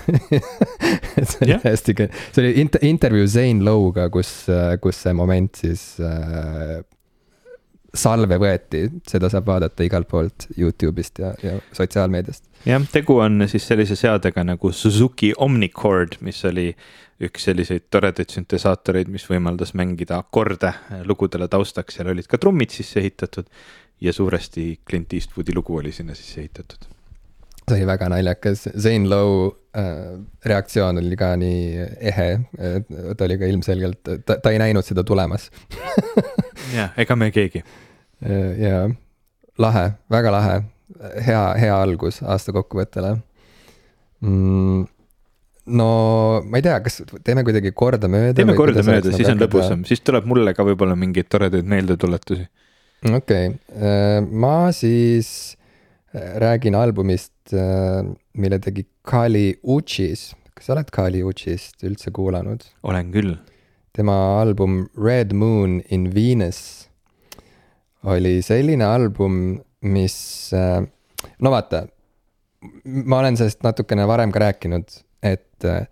see 1.29 1.42
oli 1.42 1.50
yeah. 1.50 1.62
hästi, 1.64 1.94
see 1.98 2.42
oli 2.42 2.53
inter-, 2.62 2.85
intervjuu 2.87 3.27
Zane 3.27 3.64
Lowe'ga, 3.66 4.09
kus, 4.14 4.33
kus 4.83 5.00
see 5.03 5.14
moment 5.16 5.59
siis 5.59 5.83
äh, 6.03 6.83
salve 7.94 8.38
võeti, 8.42 8.85
seda 9.09 9.31
saab 9.31 9.48
vaadata 9.48 9.87
igalt 9.87 10.09
poolt 10.11 10.48
Youtube'ist 10.59 11.20
ja, 11.22 11.33
ja 11.42 11.57
sotsiaalmeediast. 11.74 12.46
jah, 12.66 12.87
tegu 12.92 13.18
on 13.22 13.46
siis 13.50 13.66
sellise 13.70 13.96
seadega 13.98 14.44
nagu 14.46 14.72
Suzuki 14.74 15.33
Omnichord, 15.37 16.18
mis 16.27 16.42
oli 16.48 16.70
üks 17.24 17.46
selliseid 17.46 17.87
toredaid 17.94 18.33
süntesaatoreid, 18.35 19.11
mis 19.12 19.27
võimaldas 19.31 19.72
mängida 19.79 20.18
akorde 20.18 20.72
lugudele 21.07 21.46
taustaks, 21.50 21.98
seal 21.98 22.11
olid 22.11 22.27
ka 22.31 22.40
trummid 22.42 22.74
sisse 22.74 22.98
ehitatud 23.03 23.46
ja 24.00 24.12
suuresti 24.12 24.80
Clint 24.88 25.12
Eastwoodi 25.12 25.54
lugu 25.54 25.76
oli 25.76 25.92
sinna 25.92 26.14
sisse 26.14 26.40
ehitatud 26.40 26.90
see 27.64 27.78
oli 27.78 27.87
väga 27.88 28.09
naljakas, 28.12 28.66
Zane 28.76 29.09
Lowe 29.09 29.54
äh, 29.76 30.18
reaktsioon 30.44 31.00
oli 31.00 31.16
ka 31.16 31.30
nii 31.40 31.87
ehe, 32.12 32.28
ta 33.16 33.24
oli 33.24 33.38
ka 33.40 33.48
ilmselgelt, 33.48 34.02
ta, 34.26 34.37
ta 34.37 34.52
ei 34.52 34.61
näinud 34.61 34.85
seda 34.85 35.04
tulemas 35.07 35.48
jah, 36.76 36.92
ega 37.00 37.16
me 37.16 37.30
keegi. 37.35 37.64
Äh, 38.24 38.50
jaa, 38.61 38.88
lahe, 39.59 39.87
väga 40.12 40.35
lahe, 40.35 40.59
hea, 41.24 41.44
hea 41.61 41.78
algus 41.80 42.20
aasta 42.22 42.52
kokkuvõttele 42.52 43.14
mm, 44.24 44.85
no 45.78 45.88
ma 46.44 46.61
ei 46.61 46.64
tea, 46.66 46.76
kas 46.85 47.00
teeme 47.24 47.44
kuidagi 47.46 47.72
kordamööda? 47.76 48.37
teeme 48.37 48.57
kordamööda, 48.59 49.14
siis 49.16 49.30
on 49.33 49.40
lõbusam, 49.40 49.88
siis 49.88 50.04
tuleb 50.04 50.28
mulle 50.28 50.52
ka 50.57 50.66
võib-olla 50.66 50.96
mingeid 50.98 51.30
toredaid 51.33 51.68
meeldetuletusi. 51.68 52.44
Okei 53.04 53.48
okay., 53.48 53.58
äh, 53.76 54.20
ma 54.24 54.72
siis 54.72 55.56
räägin 56.14 56.74
albumist, 56.78 57.52
äh, 57.52 58.04
mille 58.32 58.58
tegi 58.58 58.86
Kali 59.02 59.58
Uchis. 59.62 60.32
kas 60.54 60.66
sa 60.66 60.76
oled 60.76 60.90
Kali 60.94 61.22
Uchist 61.26 61.84
üldse 61.84 62.12
kuulanud? 62.14 62.64
olen 62.82 63.12
küll. 63.12 63.36
tema 63.92 64.40
album 64.40 64.88
Red 64.96 65.32
Moon 65.32 65.80
in 65.90 66.14
Venus 66.14 66.88
oli 68.05 68.42
selline 68.44 68.84
album, 68.84 69.59
mis, 69.80 70.16
äh, 70.52 70.80
no 71.40 71.52
vaata, 71.52 71.84
ma 72.84 73.20
olen 73.22 73.38
sellest 73.40 73.64
natukene 73.64 74.07
varem 74.09 74.32
ka 74.32 74.42
rääkinud, 74.44 74.98
et 75.24 75.68
äh, 75.68 75.86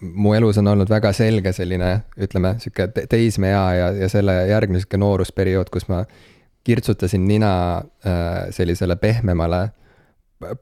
mu 0.00 0.34
elus 0.34 0.58
on 0.58 0.70
olnud 0.72 0.90
väga 0.90 1.12
selge 1.16 1.52
selline, 1.52 1.90
ütleme, 2.20 2.54
sihuke 2.62 2.88
teismeea 3.10 3.64
ja, 3.76 3.90
ja 4.04 4.08
selle 4.08 4.34
järgne 4.48 4.80
sihuke 4.80 5.00
noorusperiood, 5.00 5.70
kus 5.72 5.88
ma 5.90 6.04
kirtsutasin 6.64 7.26
nina 7.28 7.52
äh, 7.78 8.48
sellisele 8.54 8.96
pehmemale 8.96 9.68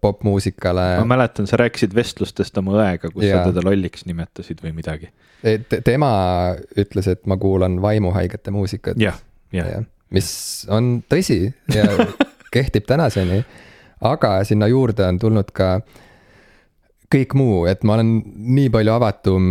popmuusikale. 0.00 0.98
ma 0.98 1.04
mäletan, 1.04 1.46
sa 1.46 1.56
rääkisid 1.56 1.94
vestlustest 1.94 2.58
oma 2.58 2.74
õega, 2.80 3.10
kus 3.14 3.24
ja. 3.24 3.38
sa 3.38 3.52
teda 3.52 3.62
lolliks 3.64 4.06
nimetasid 4.08 4.62
või 4.64 4.74
midagi. 4.80 5.10
tema 5.86 6.10
ütles, 6.78 7.08
et 7.08 7.26
ma 7.30 7.36
kuulan 7.38 7.78
vaimuhaigete 7.82 8.50
muusikat. 8.50 8.98
jah, 8.98 9.20
jah. 9.54 9.86
mis 10.10 10.30
on 10.70 10.98
tõsi 11.08 11.44
ja 11.74 11.86
kehtib 12.54 12.88
tänaseni, 12.90 13.44
aga 14.00 14.38
sinna 14.44 14.66
juurde 14.66 15.06
on 15.06 15.18
tulnud 15.18 15.54
ka 15.54 15.78
kõik 17.12 17.34
muu, 17.38 17.66
et 17.70 17.84
ma 17.86 17.94
olen 17.96 18.10
nii 18.58 18.68
palju 18.72 18.92
avatum 18.94 19.44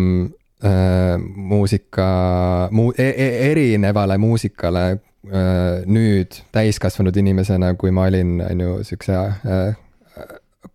äh, 0.64 1.16
muusika 1.20 2.08
mu, 2.72 2.92
e, 2.98 3.10
e, 3.10 3.28
erinevale 3.52 4.18
muusikale 4.22 4.86
äh, 4.92 5.00
nüüd 5.86 6.32
täiskasvanud 6.56 7.16
inimesena, 7.18 7.76
kui 7.80 7.92
ma 7.96 8.02
olin, 8.12 8.30
on 8.46 8.60
ju, 8.66 8.72
siukse 8.88 9.14
äh, 9.18 9.76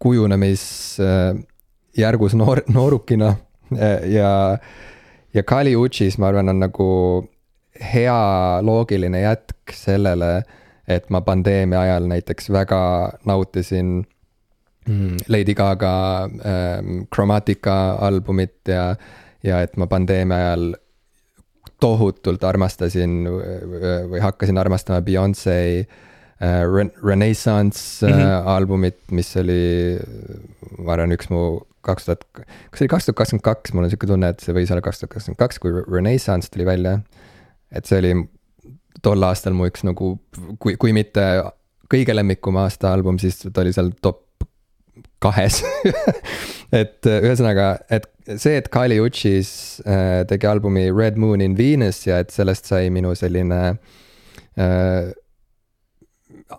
kujunemisjärgus 0.02 2.32
noor, 2.38 2.58
noorukina 2.72 3.28
ja, 4.10 4.30
ja 5.34 5.42
Kali 5.46 5.76
Uchis, 5.76 6.18
ma 6.18 6.26
arvan, 6.28 6.48
on 6.50 6.60
nagu 6.60 6.88
hea 7.92 8.60
loogiline 8.62 9.20
jätk 9.22 9.72
sellele, 9.74 10.42
et 10.88 11.10
ma 11.10 11.20
pandeemia 11.24 11.80
ajal 11.86 12.06
näiteks 12.10 12.50
väga 12.52 13.12
nautisin 13.28 14.02
mm, 14.02 14.06
Lady 15.28 15.54
Gaga 15.54 16.24
ähm, 16.24 17.04
Chromatica 17.14 17.94
albumit 18.00 18.68
ja, 18.68 18.96
ja 19.42 19.62
et 19.62 19.76
ma 19.76 19.86
pandeemia 19.86 20.36
ajal 20.36 20.72
tohutult 21.82 22.44
armastasin 22.46 23.26
või 23.26 24.20
hakkasin 24.22 24.58
armastama 24.58 25.02
Beyonce 25.02 25.56
äh, 25.80 26.62
Renaissance 27.02 28.06
mm 28.06 28.12
-hmm. 28.12 28.48
albumit, 28.54 28.98
mis 29.10 29.36
oli, 29.36 29.98
ma 30.78 30.92
arvan, 30.92 31.12
üks 31.12 31.30
mu 31.30 31.60
kaks 31.82 32.06
tuhat, 32.06 32.24
kas 32.34 32.78
see 32.78 32.84
oli 32.86 32.92
kaks 32.94 33.06
tuhat 33.06 33.16
kakskümmend 33.16 33.46
kaks, 33.46 33.72
mul 33.74 33.84
on 33.84 33.90
sihuke 33.90 34.06
tunne, 34.06 34.28
et 34.28 34.40
see 34.40 34.54
võis 34.54 34.70
olla 34.70 34.84
kaks 34.84 35.02
tuhat 35.02 35.14
kakskümmend 35.16 35.38
kaks, 35.38 35.58
kui 35.58 35.74
Renaissance 35.90 36.50
tuli 36.50 36.66
välja. 36.66 37.00
et 37.72 37.86
see 37.88 37.98
oli 37.98 38.14
tol 39.02 39.22
aastal 39.22 39.54
mu 39.56 39.66
üks 39.66 39.82
nagu, 39.84 40.18
kui, 40.58 40.76
kui 40.76 40.92
mitte 40.92 41.24
kõige 41.92 42.14
lemmikum 42.14 42.56
aasta 42.56 42.92
album, 42.92 43.18
siis 43.18 43.40
ta 43.52 43.64
oli 43.64 43.72
seal 43.72 43.90
top 44.00 44.22
kahes. 45.22 45.62
Et 46.72 47.04
ühesõnaga, 47.04 47.82
et 47.92 48.06
see, 48.40 48.54
et 48.56 48.68
Kali 48.72 48.96
Uchis 49.02 49.82
äh, 49.84 50.22
tegi 50.24 50.48
albumi 50.48 50.86
Red 50.88 51.18
Moon 51.20 51.42
in 51.44 51.52
Venus 51.58 51.98
ja 52.06 52.16
et 52.22 52.32
sellest 52.32 52.70
sai 52.70 52.86
minu 52.88 53.10
selline 53.18 53.58
äh, 54.56 55.10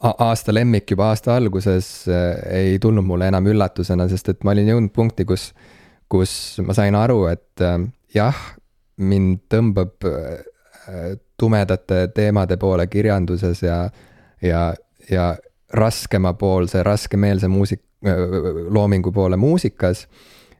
aasta 0.01 0.53
lemmik 0.53 0.91
juba 0.91 1.09
aasta 1.11 1.35
alguses 1.35 2.07
äh, 2.07 2.37
ei 2.61 2.79
tulnud 2.79 3.05
mulle 3.05 3.27
enam 3.31 3.47
üllatusena, 3.49 4.07
sest 4.11 4.29
et 4.29 4.43
ma 4.45 4.53
olin 4.53 4.69
jõudnud 4.73 4.93
punkti, 4.93 5.25
kus, 5.25 5.51
kus 6.11 6.33
ma 6.65 6.75
sain 6.77 6.95
aru, 6.97 7.23
et 7.31 7.63
äh, 7.63 7.77
jah, 8.15 8.39
mind 9.01 9.47
tõmbab 9.51 10.09
äh, 10.09 11.15
tumedate 11.39 12.07
teemade 12.15 12.57
poole 12.61 12.87
kirjanduses 12.87 13.63
ja, 13.63 13.79
ja, 14.43 14.67
ja 15.09 15.31
raskemapoolse, 15.73 16.83
raskemeelse 16.85 17.49
muusik-, 17.49 17.85
loomingu 18.69 19.11
poole 19.11 19.37
muusikas. 19.37 20.07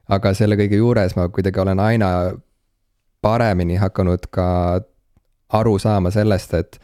aga 0.08 0.34
selle 0.36 0.56
kõige 0.60 0.76
juures 0.76 1.14
ma 1.16 1.28
kuidagi 1.32 1.60
olen 1.60 1.80
aina 1.80 2.08
paremini 3.24 3.78
hakanud 3.80 4.26
ka 4.30 4.80
aru 5.48 5.78
saama 5.78 6.10
sellest, 6.12 6.54
et 6.54 6.76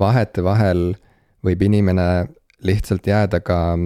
vahetevahel 0.00 0.94
võib 1.44 1.62
inimene 1.62 2.26
lihtsalt 2.64 3.06
jääda 3.06 3.40
ka 3.40 3.78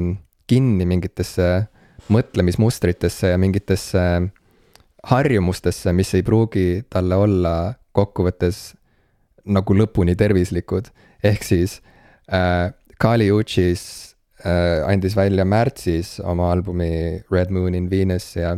kinni 0.51 0.87
mingitesse 0.87 1.69
mõtlemismustritesse 2.11 3.31
ja 3.31 3.39
mingitesse 3.39 4.05
harjumustesse, 5.07 5.93
mis 5.93 6.15
ei 6.15 6.27
pruugi 6.27 6.83
talle 6.91 7.15
olla 7.15 7.55
kokkuvõttes 7.93 8.75
nagu 9.47 9.75
lõpuni 9.75 10.17
tervislikud. 10.17 10.91
ehk 11.23 11.43
siis 11.45 11.81
äh, 12.33 12.73
Kali 12.99 13.31
Uchis 13.33 13.83
äh, 13.83 14.10
andis 14.87 15.17
välja 15.17 15.45
märtsis 15.45 16.19
oma 16.25 16.51
albumi 16.53 17.21
Red 17.33 17.51
Moon 17.51 17.75
in 17.75 17.91
Venus 17.91 18.37
ja 18.37 18.55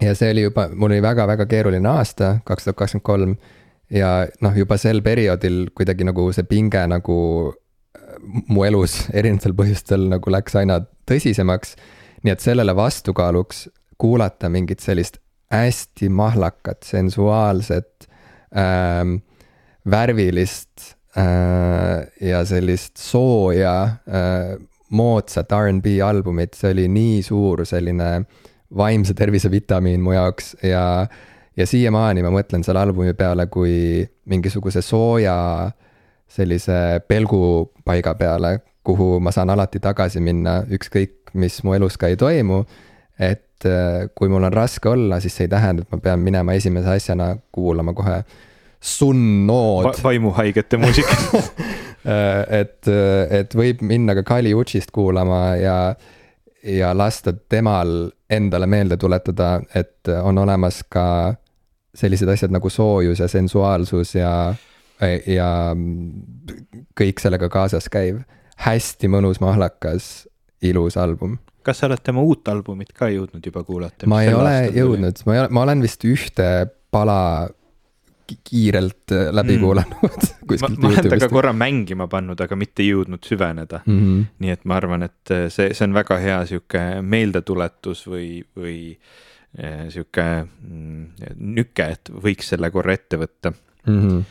ja 0.00 0.14
see 0.16 0.30
oli 0.32 0.44
juba, 0.46 0.68
mul 0.72 0.94
oli 0.94 1.02
väga-väga 1.04 1.46
keeruline 1.46 1.88
aasta, 1.88 2.38
kaks 2.44 2.64
tuhat 2.64 2.78
kakskümmend 2.78 3.04
kolm. 3.06 3.34
ja 3.90 4.26
noh, 4.40 4.54
juba 4.56 4.78
sel 4.78 5.02
perioodil 5.02 5.70
kuidagi 5.74 6.06
nagu 6.06 6.30
see 6.32 6.46
pinge 6.48 6.84
nagu 6.88 7.16
mu 8.48 8.64
elus 8.64 9.02
erinevatel 9.18 9.56
põhjustel 9.58 10.06
nagu 10.12 10.32
läks 10.32 10.56
aina 10.60 10.80
tõsisemaks. 11.10 11.74
nii 12.22 12.32
et 12.32 12.44
sellele 12.44 12.76
vastukaaluks 12.76 13.68
kuulata 14.00 14.48
mingit 14.48 14.80
sellist 14.80 15.18
hästi 15.50 16.08
mahlakat, 16.08 16.84
sensuaalset 16.86 18.06
ähm,, 18.54 19.16
värvilist 19.90 20.70
äh, 20.80 20.99
ja 21.16 22.44
sellist 22.46 23.00
sooja 23.02 23.74
äh, 23.82 24.54
moodsat 24.94 25.50
R'n'B 25.52 25.96
albumit, 26.06 26.54
see 26.54 26.70
oli 26.70 26.86
nii 26.90 27.18
suur 27.26 27.64
selline 27.66 28.22
vaimse 28.76 29.14
tervise 29.18 29.50
vitamiin 29.50 30.02
mu 30.02 30.14
jaoks 30.14 30.52
ja, 30.62 31.06
ja 31.58 31.66
siiamaani 31.66 32.22
ma 32.22 32.30
mõtlen 32.34 32.62
selle 32.62 32.84
albumi 32.84 33.14
peale 33.18 33.48
kui 33.50 34.06
mingisuguse 34.30 34.82
sooja 34.86 35.36
äh, 35.66 35.72
sellise 36.30 37.00
pelgupaiga 37.08 38.14
peale, 38.14 38.58
kuhu 38.84 39.18
ma 39.20 39.32
saan 39.34 39.50
alati 39.50 39.80
tagasi 39.82 40.22
minna, 40.22 40.60
ükskõik 40.70 41.34
mis 41.34 41.60
mu 41.66 41.74
elus 41.74 41.98
ka 41.98 42.10
ei 42.10 42.16
toimu. 42.16 42.64
et 43.20 43.66
äh, 43.68 44.08
kui 44.16 44.30
mul 44.32 44.46
on 44.48 44.52
raske 44.52 44.88
olla, 44.88 45.18
siis 45.20 45.34
see 45.36 45.44
ei 45.44 45.50
tähenda, 45.52 45.82
et 45.82 45.90
ma 45.92 45.98
pean 46.00 46.22
minema 46.24 46.54
esimese 46.56 46.88
asjana 46.88 47.34
kuulama 47.52 47.92
kohe 47.92 48.22
Sunnood 48.80 49.84
Va. 49.84 49.92
vaimuhaigete 50.02 50.76
muusikat 50.80 51.34
äh, 51.34 52.60
et, 52.60 52.88
et 53.30 53.54
võib 53.56 53.84
minna 53.84 54.16
ka 54.18 54.24
Kali 54.24 54.54
Uchist 54.56 54.90
kuulama 54.94 55.42
ja, 55.60 55.76
ja 56.64 56.94
lasta 56.96 57.32
temal 57.32 58.10
endale 58.30 58.66
meelde 58.70 58.96
tuletada, 58.96 59.58
et 59.74 60.08
on 60.22 60.38
olemas 60.38 60.80
ka 60.88 61.34
sellised 61.94 62.28
asjad 62.30 62.52
nagu 62.54 62.70
soojus 62.70 63.20
ja 63.20 63.28
sensuaalsus 63.28 64.14
ja 64.14 64.32
ja 65.26 65.48
kõik 66.98 67.22
sellega 67.22 67.48
kaasas 67.48 67.88
käiv. 67.88 68.20
hästi 68.60 69.08
mõnus, 69.08 69.38
mahlakas, 69.40 70.28
ilus 70.62 70.96
album. 71.00 71.38
kas 71.62 71.78
sa 71.80 71.86
oled 71.86 72.02
tema 72.04 72.20
uut 72.20 72.48
albumit 72.48 72.92
ka 72.92 73.08
jõudnud 73.08 73.44
juba 73.44 73.64
kuulata? 73.64 74.06
ma 74.06 74.22
ei 74.22 74.34
ole 74.34 74.70
jõudnud, 74.76 75.22
ma 75.26 75.34
ei 75.34 75.40
ole, 75.40 75.48
ma 75.48 75.62
olen 75.62 75.82
vist 75.82 76.04
ühte 76.04 76.68
pala 76.90 77.48
kiirelt 78.44 79.14
äh, 79.14 79.28
läbi 79.34 79.56
mm. 79.56 79.64
kuulanud 79.64 80.26
ma, 80.62 80.68
ma 80.68 80.90
olen 80.90 81.06
temaga 81.06 81.28
korra 81.32 81.52
mängima 81.56 82.08
pannud, 82.10 82.40
aga 82.40 82.58
mitte 82.58 82.86
jõudnud 82.86 83.24
süveneda 83.26 83.82
mm. 83.84 84.00
-hmm. 84.00 84.26
nii 84.44 84.54
et 84.56 84.64
ma 84.64 84.78
arvan, 84.80 85.06
et 85.08 85.34
äh, 85.34 85.46
see, 85.52 85.72
see 85.76 85.86
on 85.88 85.96
väga 85.96 86.20
hea 86.22 86.40
sihuke 86.50 86.84
meeldetuletus 87.02 88.04
või, 88.10 88.28
või 88.56 88.80
äh, 89.58 89.86
sihuke 89.92 90.26
mm, 90.44 91.32
nüke, 91.58 91.88
et 91.96 92.12
võiks 92.12 92.52
selle 92.54 92.70
korra 92.74 92.98
ette 92.98 93.20
võtta 93.20 93.54
mm. 93.54 93.96
-hmm 93.96 94.28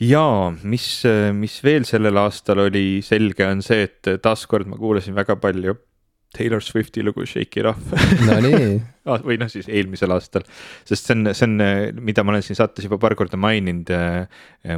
jaa, 0.00 0.48
mis, 0.64 0.84
mis 1.36 1.58
veel 1.60 1.84
sellel 1.84 2.16
aastal 2.16 2.62
oli 2.62 3.02
selge, 3.04 3.44
on 3.44 3.58
see, 3.60 3.82
et 3.84 4.08
taaskord 4.24 4.64
ma 4.70 4.78
kuulasin 4.80 5.12
väga 5.12 5.36
palju 5.36 5.74
Taylor 6.36 6.62
Swifti 6.62 7.02
lugu 7.02 7.26
Shake 7.26 7.60
It 7.60 7.66
Off. 7.66 7.92
Nonii. 8.26 8.80
Ah, 9.10 9.16
või 9.24 9.38
noh, 9.40 9.48
siis 9.50 9.64
eelmisel 9.66 10.12
aastal, 10.12 10.44
sest 10.86 11.08
see 11.08 11.14
on, 11.16 11.30
see 11.34 11.46
on, 11.48 11.54
mida 12.04 12.22
ma 12.22 12.34
olen 12.34 12.44
siin 12.44 12.58
saates 12.58 12.84
juba 12.84 12.98
paar 13.00 13.14
korda 13.18 13.38
maininud 13.40 13.88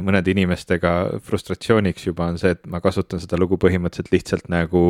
mõnede 0.01 0.31
inimestega 0.31 0.93
frustratsiooniks 1.27 2.07
juba 2.07 2.29
on 2.31 2.39
see, 2.41 2.55
et 2.55 2.63
ma 2.71 2.79
kasutan 2.81 3.21
seda 3.21 3.37
lugu 3.37 3.59
põhimõtteliselt 3.61 4.09
lihtsalt 4.15 4.47
nagu 4.49 4.85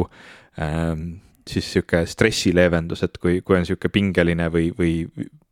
ähm, 0.61 1.17
siis 1.49 1.67
sihuke 1.73 2.05
stressileevendus, 2.07 3.03
et 3.03 3.17
kui, 3.21 3.41
kui 3.45 3.57
on 3.57 3.65
sihuke 3.67 3.89
pingeline 3.93 4.47
või, 4.53 4.69
või 4.77 4.93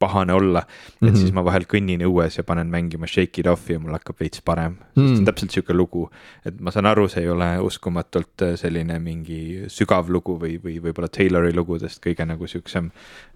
pahane 0.02 0.34
olla 0.34 0.62
mm, 0.62 0.68
-hmm. 0.68 1.08
et 1.08 1.14
mhm. 1.14 1.20
siis 1.22 1.34
ma 1.36 1.44
vahel 1.46 1.68
kõnnin 1.70 2.02
õues 2.08 2.38
ja 2.40 2.44
panen 2.48 2.72
mängima 2.74 3.08
Shake 3.08 3.44
It 3.44 3.50
Off'i 3.52 3.76
ja 3.76 3.80
mul 3.80 3.94
hakkab 3.94 4.20
veits 4.20 4.42
parem 4.42 4.72
mm. 4.72 4.82
-hmm. 4.96 5.08
see 5.08 5.22
on 5.22 5.30
täpselt 5.30 5.56
sihuke 5.56 5.74
lugu, 5.74 6.10
et 6.46 6.60
ma 6.60 6.72
saan 6.72 6.90
aru, 6.90 7.08
see 7.12 7.24
ei 7.24 7.30
ole 7.30 7.50
uskumatult 7.68 8.46
äh, 8.48 8.56
selline 8.60 9.00
mingi 9.00 9.42
sügav 9.68 10.10
lugu 10.10 10.38
või, 10.42 10.58
või 10.64 10.78
võib-olla 10.86 11.10
Taylori 11.18 11.54
lugudest 11.56 12.02
kõige 12.06 12.26
nagu 12.26 12.48
siuksem 12.48 12.92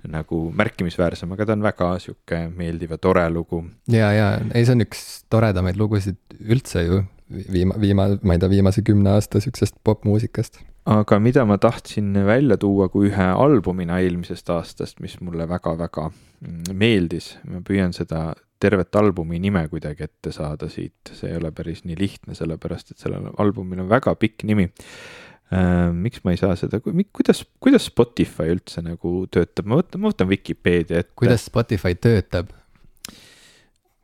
nagu 0.07 0.43
märkimisväärsem, 0.51 1.31
aga 1.31 1.45
ta 1.45 1.57
on 1.57 1.65
väga 1.65 1.89
sihuke 1.99 2.45
meeldiv 2.55 2.95
ja 2.95 2.97
tore 2.97 3.29
lugu. 3.29 3.65
ja, 3.87 4.11
ja 4.13 4.29
ei, 4.53 4.65
see 4.65 4.77
on 4.77 4.85
üks 4.87 5.03
toredamaid 5.29 5.77
lugusid 5.77 6.17
üldse 6.39 6.85
ju 6.87 7.03
viima-, 7.51 7.77
viima-, 7.81 8.13
ma 8.21 8.33
ei 8.33 8.39
tea, 8.39 8.49
viimase 8.49 8.81
kümne 8.85 9.17
aasta 9.17 9.41
sihukesest 9.43 9.77
popmuusikast 9.83 10.61
aga 10.85 11.19
mida 11.19 11.45
ma 11.49 11.57
tahtsin 11.57 12.13
välja 12.27 12.57
tuua 12.61 12.87
kui 12.93 13.09
ühe 13.09 13.27
albumina 13.33 13.97
eelmisest 14.03 14.49
aastast, 14.53 14.99
mis 15.01 15.17
mulle 15.21 15.47
väga-väga 15.49 16.09
mm, 16.11 16.75
meeldis, 16.77 17.31
ma 17.49 17.61
püüan 17.65 17.93
seda 17.95 18.33
tervet 18.61 18.95
albumi 18.95 19.39
nime 19.41 19.65
kuidagi 19.71 20.05
ette 20.05 20.31
saada 20.33 20.69
siit, 20.71 21.11
see 21.13 21.31
ei 21.31 21.39
ole 21.39 21.51
päris 21.55 21.83
nii 21.85 21.97
lihtne, 21.99 22.37
sellepärast 22.37 22.93
et 22.93 23.01
sellel 23.01 23.31
albumil 23.41 23.83
on 23.83 23.89
väga 23.91 24.15
pikk 24.19 24.45
nimi. 24.47 24.69
äh,. 25.53 25.89
miks 25.93 26.23
ma 26.23 26.33
ei 26.33 26.41
saa 26.41 26.55
seda, 26.57 26.79
kuidas, 26.81 27.43
kuidas 27.61 27.89
Spotify 27.89 28.53
üldse 28.53 28.85
nagu 28.85 29.25
töötab, 29.31 29.67
ma 29.69 29.81
võtan, 29.81 30.01
ma 30.01 30.13
võtan 30.13 30.29
Vikipeedia 30.29 31.01
ette. 31.01 31.17
kuidas 31.17 31.49
Spotify 31.49 31.97
töötab? 31.97 32.53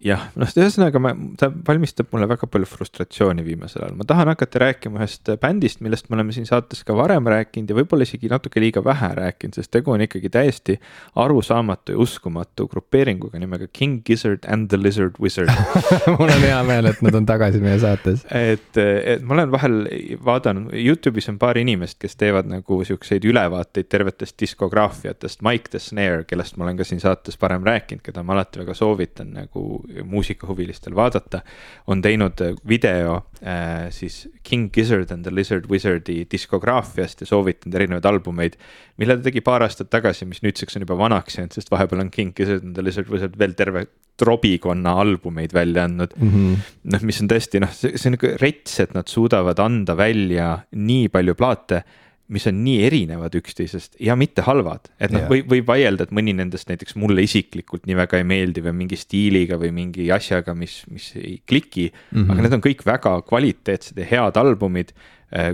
Jah, 0.02 0.24
noh, 0.40 0.50
ühesõnaga 0.50 1.00
ma, 1.02 1.12
ta 1.38 1.50
valmistab 1.68 2.10
mulle 2.14 2.28
väga 2.30 2.48
palju 2.50 2.68
frustratsiooni 2.70 3.44
viimasel 3.46 3.84
ajal, 3.86 3.98
ma 4.00 4.06
tahan 4.08 4.32
hakata 4.32 4.62
rääkima 4.64 5.02
ühest 5.02 5.30
bändist, 5.42 5.82
millest 5.86 6.10
me 6.10 6.18
oleme 6.18 6.34
siin 6.36 6.48
saates 6.50 6.82
ka 6.88 6.96
varem 6.98 7.28
rääkinud 7.30 7.70
ja 7.70 7.78
võib-olla 7.78 8.08
isegi 8.08 8.32
natuke 8.32 8.64
liiga 8.64 8.84
vähe 8.86 9.12
rääkinud, 9.20 9.58
sest 9.58 9.72
tegu 9.74 9.94
on 9.94 10.02
ikkagi 10.06 10.32
täiesti 10.34 10.78
arusaamatu 11.22 11.96
ja 11.96 12.02
uskumatu 12.02 12.68
grupeeringuga 12.72 13.40
nimega 13.42 13.70
King 13.74 14.02
Gizzard 14.08 14.48
and 14.50 14.72
the 14.74 14.80
Lizard 14.82 15.20
Wizard. 15.22 15.52
Mul 16.18 16.34
on 16.34 16.46
hea 16.48 16.62
meel, 16.68 16.90
et 16.90 17.04
nad 17.06 17.20
on 17.22 17.30
tagasi 17.30 17.62
meie 17.62 17.78
saates. 17.82 18.26
et, 18.32 18.82
et 18.82 19.22
ma 19.22 19.38
olen 19.38 19.54
vahel 19.54 19.78
vaadanud, 20.26 20.74
Youtube'is 20.82 21.30
on 21.30 21.38
paar 21.42 21.60
inimest, 21.62 22.00
kes 22.02 22.18
teevad 22.18 22.50
nagu 22.50 22.82
siukseid 22.88 23.26
ülevaateid 23.30 23.92
tervetest 23.92 24.40
diskograafiatest, 24.42 25.44
Mike 25.46 25.70
the 25.76 25.82
Snare, 25.82 26.26
kellest 26.30 26.58
ma 26.58 26.66
olen 26.66 26.82
ka 26.82 26.88
siin 26.88 27.04
saates 27.04 27.38
varem 27.42 27.66
rääkinud, 27.68 28.02
keda 28.06 28.26
ma 28.26 28.34
alati 28.38 28.64
väga 28.64 28.74
soovitan 28.78 29.34
nagu 29.38 29.66
muusikahuvilistel 30.04 30.96
vaadata, 30.96 31.42
on 31.88 32.02
teinud 32.02 32.42
video 32.68 33.16
äh, 33.44 33.90
siis 33.94 34.30
King 34.44 34.70
Gizzard 34.74 35.12
and 35.12 35.26
the 35.26 35.34
Lizard 35.36 35.70
Wizard'i 35.72 36.26
diskograafiast 36.32 37.22
ja 37.22 37.30
soovitanud 37.30 37.76
erinevaid 37.76 38.06
albumeid. 38.06 38.58
mille 38.98 39.18
ta 39.18 39.24
tegi 39.30 39.42
paar 39.42 39.64
aastat 39.66 39.90
tagasi, 39.90 40.26
mis 40.26 40.44
nüüdseks 40.46 40.78
on 40.78 40.86
juba 40.86 40.98
vanaks 40.98 41.38
jäänud, 41.38 41.56
sest 41.56 41.72
vahepeal 41.72 42.06
on 42.06 42.12
King 42.12 42.36
Gizzard 42.36 42.64
and 42.64 42.76
the 42.76 42.84
Lizard 42.84 43.10
Wizard 43.10 43.38
veel 43.40 43.54
terve 43.58 43.86
trobikonna 44.22 44.94
albumeid 45.02 45.54
välja 45.54 45.84
andnud 45.88 46.14
mm 46.18 46.30
-hmm.. 46.30 46.70
noh, 46.94 47.02
mis 47.02 47.22
on 47.22 47.32
tõesti 47.32 47.62
noh, 47.64 47.74
see, 47.74 47.96
on 48.06 48.16
nihuke 48.16 48.38
rets, 48.42 48.80
et 48.84 48.94
nad 48.94 49.08
suudavad 49.08 49.60
anda 49.60 49.98
välja 49.98 50.54
nii 50.72 51.10
palju 51.10 51.36
plaate 51.36 51.84
mis 52.32 52.48
on 52.48 52.62
nii 52.64 52.86
erinevad 52.88 53.36
üksteisest 53.36 53.98
ja 54.04 54.16
mitte 54.20 54.46
halvad, 54.46 54.90
et 55.02 55.14
noh, 55.14 55.26
võib, 55.32 55.50
võib 55.52 55.68
vaielda, 55.68 56.08
et 56.08 56.14
mõni 56.16 56.34
nendest 56.38 56.70
näiteks 56.72 56.96
mulle 57.00 57.26
isiklikult 57.26 57.88
nii 57.90 57.98
väga 58.00 58.22
ei 58.22 58.28
meeldi 58.28 58.64
või 58.66 58.76
mingi 58.84 59.00
stiiliga 59.00 59.60
või 59.62 59.74
mingi 59.76 60.08
asjaga, 60.16 60.56
mis, 60.58 60.82
mis 60.92 61.12
ei 61.20 61.42
kliki 61.48 61.90
mm. 61.92 62.06
-hmm. 62.14 62.30
aga 62.32 62.46
need 62.46 62.58
on 62.58 62.64
kõik 62.64 62.86
väga 62.88 63.18
kvaliteetsed 63.28 64.00
ja 64.00 64.08
head 64.14 64.40
albumid 64.40 64.96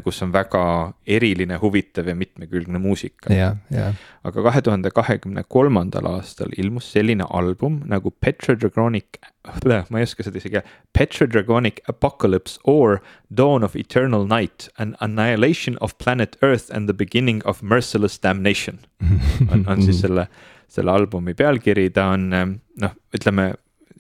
kus 0.03 0.21
on 0.25 0.31
väga 0.33 0.61
eriline, 1.05 1.59
huvitav 1.61 2.07
ja 2.09 2.15
mitmekülgne 2.17 2.79
muusika 2.81 3.33
yeah,. 3.33 3.57
Yeah. 3.71 3.93
aga 4.25 4.43
kahe 4.47 4.61
tuhande 4.65 4.89
kahekümne 4.89 5.43
kolmandal 5.53 6.07
aastal 6.09 6.53
ilmus 6.57 6.89
selline 6.95 7.27
album 7.29 7.83
nagu 7.85 8.11
Petrodragonic, 8.11 9.19
ma 9.91 10.01
ei 10.01 10.07
oska 10.07 10.25
seda 10.25 10.41
isegi, 10.41 10.63
Petrodragonic 10.97 11.83
Apocalypse 11.89 12.57
or 12.63 13.01
Dawn 13.29 13.63
of 13.63 13.75
Eternal 13.75 14.25
Night, 14.25 14.69
an 14.77 14.95
annihilation 14.99 15.77
of 15.81 15.97
planet 15.97 16.37
Earth 16.41 16.73
and 16.73 16.89
the 16.89 16.97
beginning 16.97 17.43
of 17.45 17.61
merciless 17.61 18.17
damnation 18.17 18.79
on, 19.51 19.67
on 19.67 19.85
siis 19.85 20.01
selle, 20.01 20.27
selle 20.67 20.91
albumi 20.91 21.37
pealkiri, 21.37 21.89
ta 21.93 22.09
on 22.17 22.29
noh, 22.33 22.97
ütleme 23.13 23.51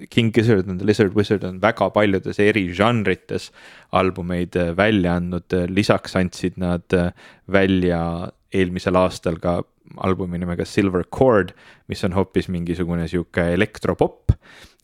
King 0.09 0.31
Gizzard 0.31 0.67
and 0.67 0.79
the 0.79 0.85
Lizard 0.85 1.15
Wizard 1.15 1.43
on 1.43 1.59
väga 1.61 1.89
paljudes 1.93 2.39
eri 2.39 2.67
žanrites 2.75 3.49
albumeid 3.95 4.55
äh, 4.55 4.73
välja 4.77 5.17
andnud, 5.17 5.53
lisaks 5.69 6.15
andsid 6.19 6.57
nad 6.61 6.93
äh, 6.93 7.11
välja 7.51 8.31
eelmisel 8.53 8.95
aastal 8.95 9.39
ka 9.43 9.61
albumi 10.03 10.39
nimega 10.39 10.65
Silver 10.67 11.05
Chord, 11.15 11.53
mis 11.87 12.03
on 12.03 12.15
hoopis 12.15 12.49
mingisugune 12.51 13.07
sihuke 13.07 13.49
elektropop 13.55 14.33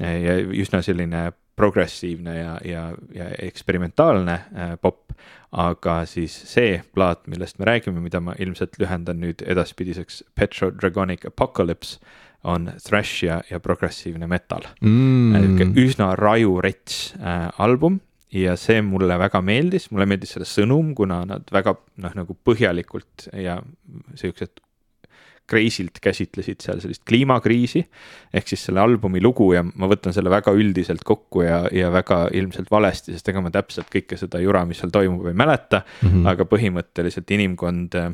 äh, 0.01 0.19
ja 0.23 0.37
üsna 0.41 0.81
selline 0.85 1.31
progressiivne 1.55 2.33
ja, 2.33 2.53
ja, 2.65 2.83
ja 3.13 3.29
eksperimentaalne 3.45 4.39
pop. 4.81 5.11
aga 5.53 5.99
siis 6.09 6.33
see 6.49 6.79
plaat, 6.97 7.27
millest 7.29 7.59
me 7.61 7.67
räägime, 7.69 8.01
mida 8.01 8.17
ma 8.17 8.33
ilmselt 8.41 8.79
lühendan 8.81 9.19
nüüd 9.21 9.43
edaspidiseks 9.45 10.23
Petro 10.33 10.71
Dragonic 10.73 11.27
Apocalypse 11.29 11.99
on 12.43 12.71
thrash 12.83 13.23
ja, 13.25 13.41
ja 13.49 13.59
progressiivne 13.63 14.27
metal 14.27 14.65
mm.. 14.81 15.71
üsna 15.79 16.13
raju 16.19 16.57
rets 16.63 17.13
äh, 17.19 17.47
album 17.63 18.01
ja 18.33 18.57
see 18.57 18.81
mulle 18.81 19.17
väga 19.21 19.41
meeldis, 19.45 19.89
mulle 19.93 20.07
meeldis 20.09 20.35
selle 20.35 20.47
sõnum, 20.49 20.93
kuna 20.97 21.21
nad 21.29 21.49
väga 21.53 21.75
noh, 22.01 22.13
nagu 22.17 22.35
põhjalikult 22.45 23.29
ja 23.37 23.59
siuksed 24.19 24.63
crazy'lt 25.49 25.99
käsitlesid 26.01 26.63
seal 26.63 26.79
sellist 26.79 27.03
kliimakriisi. 27.07 27.83
ehk 28.33 28.47
siis 28.47 28.63
selle 28.65 28.79
albumi 28.79 29.21
lugu 29.21 29.49
ja 29.53 29.63
ma 29.63 29.89
võtan 29.91 30.15
selle 30.15 30.31
väga 30.31 30.53
üldiselt 30.55 31.03
kokku 31.03 31.43
ja, 31.43 31.63
ja 31.71 31.91
väga 31.91 32.27
ilmselt 32.33 32.71
valesti, 32.71 33.13
sest 33.13 33.29
ega 33.29 33.43
ma 33.43 33.51
täpselt 33.51 33.91
kõike 33.91 34.17
seda 34.19 34.39
jura, 34.39 34.63
mis 34.65 34.79
seal 34.79 34.93
toimub, 34.93 35.27
ei 35.27 35.37
mäleta 35.37 35.83
mm. 35.83 36.09
-hmm. 36.09 36.29
aga 36.31 36.47
põhimõtteliselt 36.47 37.35
inimkond 37.35 37.99
äh, 37.99 38.13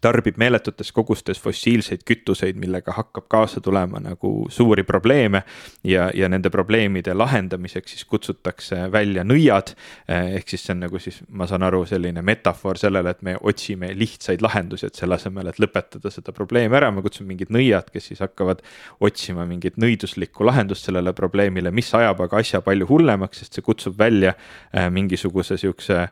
tarbib 0.00 0.36
meeletutes 0.38 0.92
kogustes 0.94 1.40
fossiilseid 1.42 2.04
kütuseid, 2.06 2.58
millega 2.60 2.94
hakkab 2.94 3.26
kaasa 3.28 3.60
tulema 3.60 3.98
nagu 4.00 4.46
suuri 4.50 4.82
probleeme. 4.82 5.42
ja, 5.84 6.10
ja 6.14 6.28
nende 6.28 6.50
probleemide 6.50 7.14
lahendamiseks 7.14 7.92
siis 7.92 8.04
kutsutakse 8.04 8.92
välja 8.92 9.24
nõiad. 9.24 9.74
ehk 10.08 10.48
siis 10.48 10.64
see 10.64 10.74
on 10.74 10.80
nagu 10.86 10.98
siis, 10.98 11.20
ma 11.28 11.46
saan 11.46 11.62
aru, 11.66 11.84
selline 11.86 12.22
metafoor 12.22 12.78
sellele, 12.78 13.10
et 13.10 13.22
me 13.22 13.36
otsime 13.40 13.90
lihtsaid 13.94 14.42
lahendusi, 14.42 14.86
et 14.86 14.94
selle 14.94 15.18
asemel, 15.18 15.50
et 15.50 15.58
lõpetada 15.58 16.10
seda 16.10 16.32
probleemi 16.32 16.76
ära, 16.76 16.90
me 16.90 17.02
kutsume 17.02 17.32
mingid 17.32 17.50
nõiad, 17.50 17.90
kes 17.90 18.12
siis 18.12 18.22
hakkavad 18.22 18.62
otsima 19.00 19.46
mingit 19.46 19.76
nõiduslikku 19.80 20.46
lahendust 20.46 20.86
sellele 20.86 21.12
probleemile, 21.12 21.70
mis 21.74 21.90
ajab 21.94 22.22
aga 22.28 22.38
asja 22.44 22.62
palju 22.62 22.86
hullemaks, 22.86 23.42
sest 23.42 23.58
see 23.58 23.66
kutsub 23.66 23.98
välja 23.98 24.36
äh, 24.36 24.90
mingisuguse 24.90 25.58
sihukese 25.58 26.06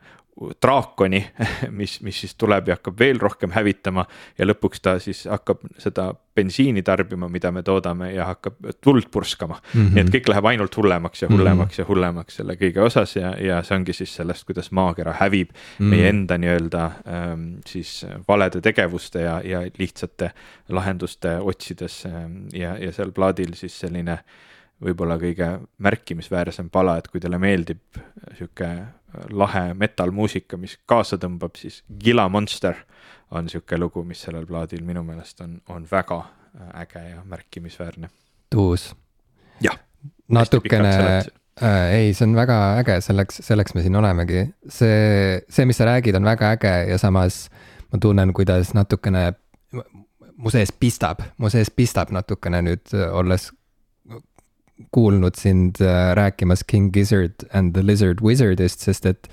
draakoni, 0.61 1.19
mis, 1.79 1.99
mis 2.05 2.19
siis 2.23 2.35
tuleb 2.39 2.69
ja 2.69 2.77
hakkab 2.77 2.99
veel 2.99 3.19
rohkem 3.19 3.51
hävitama 3.51 4.05
ja 4.37 4.47
lõpuks 4.47 4.81
ta 4.83 4.95
siis 5.03 5.25
hakkab 5.29 5.65
seda 5.81 6.09
bensiini 6.39 6.83
tarbima, 6.85 7.27
mida 7.31 7.51
me 7.51 7.63
toodame 7.65 8.13
ja 8.13 8.29
hakkab 8.29 8.59
tuld 8.81 9.09
purskama 9.11 9.57
mm. 9.59 9.81
-hmm. 9.81 9.95
nii 9.95 10.03
et 10.05 10.11
kõik 10.15 10.29
läheb 10.31 10.49
ainult 10.53 10.77
hullemaks 10.77 11.21
ja 11.21 11.29
hullemaks 11.31 11.73
mm 11.73 11.75
-hmm. 11.75 11.79
ja 11.83 11.89
hullemaks 11.89 12.39
selle 12.39 12.55
kõige 12.61 12.85
osas 12.85 13.15
ja, 13.15 13.33
ja 13.39 13.61
see 13.63 13.75
ongi 13.75 13.93
siis 13.93 14.15
sellest, 14.15 14.45
kuidas 14.47 14.71
maakera 14.71 15.13
hävib 15.19 15.49
mm 15.51 15.55
-hmm. 15.85 15.89
meie 15.89 16.09
enda 16.09 16.37
nii-öelda 16.37 16.91
ähm, 17.07 17.47
siis 17.67 18.05
valede 18.27 18.61
tegevuste 18.61 19.21
ja, 19.21 19.41
ja 19.43 19.61
lihtsate 19.77 20.31
lahenduste 20.69 21.37
otsides 21.39 22.05
ähm, 22.05 22.45
ja, 22.53 22.77
ja 22.77 22.91
seal 22.91 23.11
plaadil 23.11 23.53
siis 23.53 23.79
selline 23.79 24.19
võib-olla 24.79 25.17
kõige 25.19 25.59
märkimisväärsem 25.77 26.69
pala, 26.69 26.97
et 26.97 27.07
kui 27.07 27.19
teile 27.19 27.37
meeldib 27.37 27.99
sihuke 28.37 28.69
lahe 29.29 29.73
metal-muusika, 29.73 30.57
mis 30.57 30.77
kaasa 30.85 31.17
tõmbab, 31.21 31.57
siis 31.57 31.83
Gila 32.03 32.27
Monster 32.29 32.75
on 33.31 33.49
sihuke 33.49 33.77
lugu, 33.77 34.03
mis 34.03 34.21
sellel 34.25 34.45
plaadil 34.49 34.83
minu 34.85 35.03
meelest 35.05 35.41
on, 35.45 35.57
on 35.69 35.85
väga 35.91 36.19
äh, 36.19 36.81
äge 36.81 37.03
ja 37.09 37.21
märkimisväärne. 37.25 38.09
tuus. 38.49 38.95
jah. 39.61 39.77
natukene, 40.27 40.93
äh, 41.61 41.91
ei, 41.93 42.13
see 42.13 42.27
on 42.27 42.35
väga 42.35 42.59
äge, 42.79 43.01
selleks, 43.01 43.41
selleks 43.45 43.75
me 43.75 43.85
siin 43.85 43.95
olemegi. 43.95 44.47
see, 44.69 45.41
see, 45.49 45.65
mis 45.65 45.77
sa 45.77 45.89
räägid, 45.89 46.15
on 46.15 46.25
väga 46.25 46.53
äge 46.57 46.75
ja 46.89 46.97
samas 46.97 47.49
ma 47.91 47.99
tunnen, 47.99 48.33
kuidas 48.33 48.73
natukene 48.73 49.33
mu 50.39 50.49
sees 50.49 50.71
pistab, 50.71 51.21
mu 51.37 51.49
sees 51.49 51.71
pistab 51.71 52.13
natukene 52.15 52.61
nüüd, 52.65 52.93
olles 53.11 53.49
kuulnud 54.95 55.37
sind 55.39 55.81
äh, 55.81 56.11
rääkimas 56.17 56.63
King 56.67 56.91
Gizzard 56.93 57.45
and 57.53 57.73
the 57.73 57.85
Lizard 57.85 58.23
Wizardist, 58.25 58.85
sest 58.85 59.05
et 59.05 59.31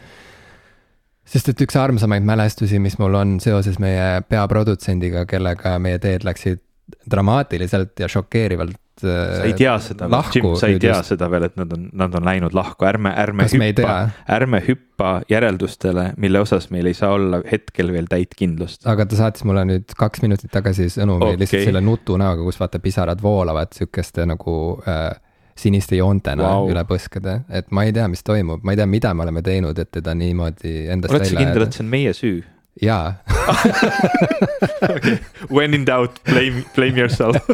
sest 1.27 1.51
et 1.51 1.61
üks 1.65 1.77
armsamaid 1.79 2.27
mälestusi, 2.27 2.79
mis 2.83 2.99
mul 3.03 3.17
on 3.19 3.37
seoses 3.43 3.81
meie 3.83 4.23
peaprodutsendiga, 4.31 5.25
kellega 5.27 5.77
meie 5.83 5.99
teed 6.03 6.27
läksid 6.27 6.63
dramaatiliselt 7.11 7.99
ja 7.99 8.09
šokeerivalt 8.11 8.79
sa 9.01 9.45
ei 9.45 9.53
tea 9.57 9.75
seda, 9.83 10.07
Jim, 10.33 10.47
sa 10.57 10.71
ei 10.71 10.79
tea 10.81 10.95
just. 10.95 11.11
seda 11.13 11.29
veel, 11.29 11.45
et 11.51 11.57
nad 11.61 11.73
on, 11.75 11.89
nad 12.01 12.15
on 12.17 12.25
läinud 12.25 12.55
lahku, 12.57 12.87
ärme, 12.89 13.13
ärme 13.21 13.45
Kas 13.45 13.57
hüppa, 13.59 13.97
ärme 14.33 14.61
hüppa 14.65 15.11
järeldustele, 15.29 16.07
mille 16.23 16.41
osas 16.41 16.71
meil 16.73 16.89
ei 16.89 16.97
saa 16.97 17.13
olla 17.19 17.43
hetkel 17.51 17.93
veel 17.93 18.09
täit 18.09 18.33
kindlust. 18.39 18.87
aga 18.89 19.05
ta 19.05 19.19
saatis 19.19 19.45
mulle 19.49 19.67
nüüd 19.69 19.93
kaks 19.99 20.25
minutit 20.25 20.53
tagasi 20.55 20.89
sõnumi 20.95 21.29
okay. 21.29 21.43
lihtsalt 21.43 21.69
selle 21.69 21.85
nutunäoga, 21.85 22.47
kus 22.47 22.61
vaata 22.63 22.81
pisarad 22.81 23.21
voolavad 23.23 23.77
sihukeste 23.77 24.25
nagu 24.31 24.57
äh, 24.89 25.11
siniste 25.57 25.97
joontena 25.97 26.45
wow. 26.45 26.69
üle 26.71 26.83
põskede, 26.89 27.41
et 27.49 27.71
ma 27.75 27.87
ei 27.87 27.95
tea, 27.97 28.07
mis 28.13 28.23
toimub, 28.27 28.65
ma 28.67 28.75
ei 28.75 28.81
tea, 28.81 28.89
mida 28.91 29.13
me 29.17 29.25
oleme 29.25 29.43
teinud, 29.47 29.79
et 29.81 29.91
teda 29.99 30.15
niimoodi 30.19 30.75
endast 30.93 31.15
oled 31.15 31.29
sa 31.29 31.39
kindel, 31.39 31.67
et 31.67 31.77
see 31.77 31.85
on 31.85 31.91
meie 31.93 32.13
süü? 32.17 32.43
jaa 32.83 33.15
okay. 34.93 35.17
When 35.49 35.75
in 35.75 35.87
doubt, 35.89 36.21
blame, 36.29 36.65
blame 36.77 37.01
yourself 37.01 37.41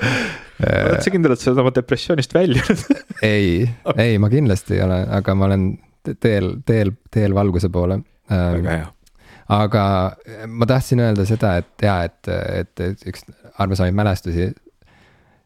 oled 0.62 1.04
sa 1.04 1.12
kindel, 1.14 1.36
et 1.36 1.42
sa 1.42 1.52
oled 1.52 1.62
oma 1.62 1.74
depressioonist 1.74 2.34
väljunud 2.34 2.82
ei 3.34 3.68
okay., 3.84 4.08
ei, 4.08 4.18
ma 4.22 4.32
kindlasti 4.32 4.78
ei 4.78 4.86
ole, 4.88 4.98
aga 5.20 5.36
ma 5.38 5.46
olen 5.50 5.70
teel, 6.18 6.56
teel, 6.66 6.90
teel 7.14 7.38
valguse 7.38 7.70
poole. 7.70 8.00
väga 8.26 8.76
hea 8.80 8.90
aga 9.52 9.84
ma 10.48 10.66
tahtsin 10.66 11.02
öelda 11.04 11.26
seda, 11.28 11.56
et 11.60 11.86
jaa, 11.86 12.02
et, 12.08 12.28
et, 12.62 12.72
et 12.80 13.08
üks 13.10 13.26
armsamaid 13.60 13.94
mälestusi 13.94 14.50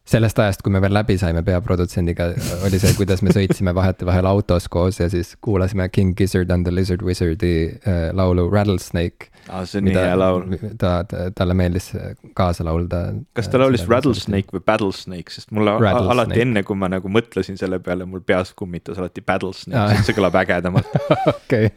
sellest 0.07 0.39
ajast, 0.39 0.63
kui 0.63 0.71
me 0.73 0.81
veel 0.83 0.93
läbi 0.95 1.17
saime 1.19 1.43
peaprodutsendiga, 1.45 2.29
oli 2.67 2.79
see, 2.81 2.93
kuidas 2.97 3.23
me 3.25 3.33
sõitsime 3.35 3.73
vahetevahel 3.75 4.29
autos 4.29 4.69
koos 4.71 5.01
ja 5.01 5.09
siis 5.11 5.33
kuulasime 5.43 5.89
King 5.93 6.15
Gizzard 6.17 6.51
and 6.53 6.67
the 6.67 6.73
Lizard 6.73 7.03
Wizard'i 7.05 7.55
äh, 7.67 8.07
laulu 8.15 8.47
Rattlesnake 8.51 9.31
aa, 9.49 9.65
see 9.67 9.81
on 9.81 9.87
nii 9.87 9.95
hea 9.97 10.17
laul. 10.19 10.45
ta, 10.79 10.91
ta, 11.07 11.27
talle 11.35 11.55
meeldis 11.57 11.89
kaasa 12.37 12.65
laulda. 12.67 13.01
kas 13.37 13.49
ta 13.51 13.61
laulis 13.61 13.87
Rattlesnake 13.89 14.55
või 14.55 14.63
Battlesnake, 14.67 15.33
sest 15.33 15.51
mulle 15.55 15.75
alati 15.77 16.43
enne, 16.43 16.63
kui 16.67 16.79
ma 16.79 16.91
nagu 16.91 17.11
mõtlesin 17.11 17.59
selle 17.59 17.81
peale, 17.83 18.07
mul 18.09 18.23
peas 18.27 18.53
kummitas 18.57 18.99
alati 19.01 19.23
Battlesnake, 19.25 20.03
see 20.07 20.17
kõlab 20.17 20.39
ägedamalt. 20.43 20.95
okei. 21.35 21.73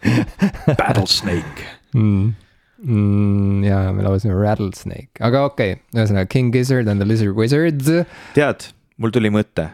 Battlesnake 0.76 1.68
mm 1.94 2.30
mm,. 2.82 3.64
ja 3.64 3.82
me 3.92 4.04
laulsime 4.06 4.36
Rattlesnake, 4.38 5.20
aga 5.20 5.44
okei 5.48 5.76
okay., 5.76 5.82
ühesõnaga 5.96 6.30
King 6.30 6.54
Gizzard 6.54 6.88
and 6.88 7.02
the 7.02 7.08
Lizard 7.08 7.36
Wizards. 7.36 7.90
tead, 8.36 8.70
mul 9.00 9.14
tuli 9.14 9.32
mõte, 9.32 9.70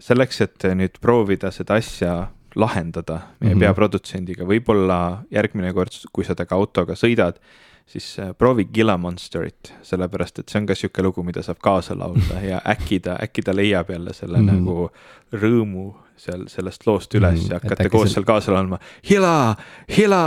selleks, 0.00 0.40
et 0.44 0.66
nüüd 0.76 0.98
proovida 1.02 1.52
seda 1.54 1.78
asja 1.80 2.16
lahendada 2.54 3.20
meie 3.40 3.54
mm 3.54 3.56
-hmm. 3.56 3.66
peaprodutsendiga, 3.66 4.46
võib-olla 4.46 5.24
järgmine 5.30 5.72
kord, 5.72 5.94
kui 6.12 6.24
sa 6.24 6.34
temaga 6.34 6.54
autoga 6.54 6.94
sõidad, 6.94 7.40
siis 7.86 8.18
äh, 8.18 8.32
proovi 8.38 8.64
Gila 8.64 8.96
Monsterit, 8.96 9.74
sellepärast 9.82 10.38
et 10.38 10.48
see 10.48 10.60
on 10.60 10.66
ka 10.66 10.74
sihuke 10.74 11.02
lugu, 11.02 11.22
mida 11.22 11.42
saab 11.42 11.58
kaasa 11.62 11.98
laulda 11.98 12.40
ja 12.40 12.60
äkki 12.66 13.00
ta, 13.00 13.18
äkki 13.22 13.42
ta 13.42 13.56
leiab 13.56 13.90
jälle 13.90 14.12
selle 14.12 14.38
mm 14.38 14.48
-hmm. 14.48 14.52
nagu 14.52 14.90
rõõmu 15.32 15.94
seal 16.16 16.46
sellest 16.48 16.86
loost 16.86 17.14
üles 17.18 17.40
mm, 17.40 17.50
ja 17.50 17.60
hakkate 17.60 17.88
koos 17.92 18.14
seal 18.14 18.26
kaasa 18.28 18.54
laulma. 18.54 18.78
Hila, 19.10 19.54
Hila, 19.96 20.24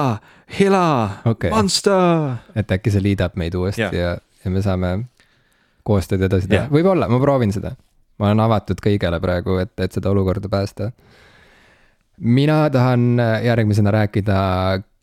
Hila 0.59 0.87
okay., 1.25 1.51
Monster. 1.53 2.37
et 2.55 2.71
äkki 2.71 2.93
see 2.93 3.03
liidab 3.03 3.37
meid 3.39 3.55
uuesti 3.55 3.85
ja, 3.87 3.91
ja, 3.93 4.15
ja 4.43 4.51
me 4.53 4.63
saame 4.65 4.93
koostööd 5.87 6.25
edasi 6.27 6.49
teha, 6.51 6.67
võib-olla, 6.71 7.07
ma 7.07 7.19
proovin 7.23 7.53
seda. 7.55 7.75
ma 8.19 8.31
olen 8.31 8.43
avatud 8.43 8.81
kõigele 8.83 9.21
praegu, 9.23 9.59
et, 9.63 9.73
et 9.79 9.95
seda 9.95 10.11
olukorda 10.11 10.49
päästa 10.51 10.91
mina 12.17 12.69
tahan 12.69 13.19
äh, 13.19 13.45
järgmisena 13.45 13.91
rääkida 13.91 14.37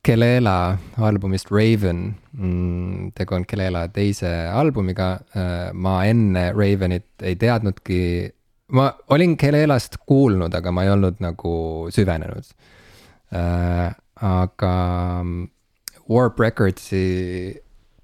Kelela 0.02 0.78
albumist 1.00 1.50
Raven 1.50 2.14
mm,. 2.32 3.12
tegu 3.14 3.34
on 3.34 3.46
Kelela 3.46 3.88
teise 3.88 4.48
albumiga. 4.52 5.12
Äh, 5.12 5.72
ma 5.72 6.04
enne 6.04 6.52
Ravenit 6.52 7.22
ei 7.22 7.36
teadnudki, 7.36 8.34
ma 8.74 8.90
olin 9.14 9.36
Kelelast 9.40 10.00
kuulnud, 10.06 10.54
aga 10.54 10.72
ma 10.74 10.84
ei 10.86 10.92
olnud 10.94 11.20
nagu 11.24 11.54
süvenenud 11.94 12.48
äh,. 13.34 13.92
aga 14.24 14.74
mm, 15.22 15.46
Warp 16.10 16.40
Recordsi 16.40 17.04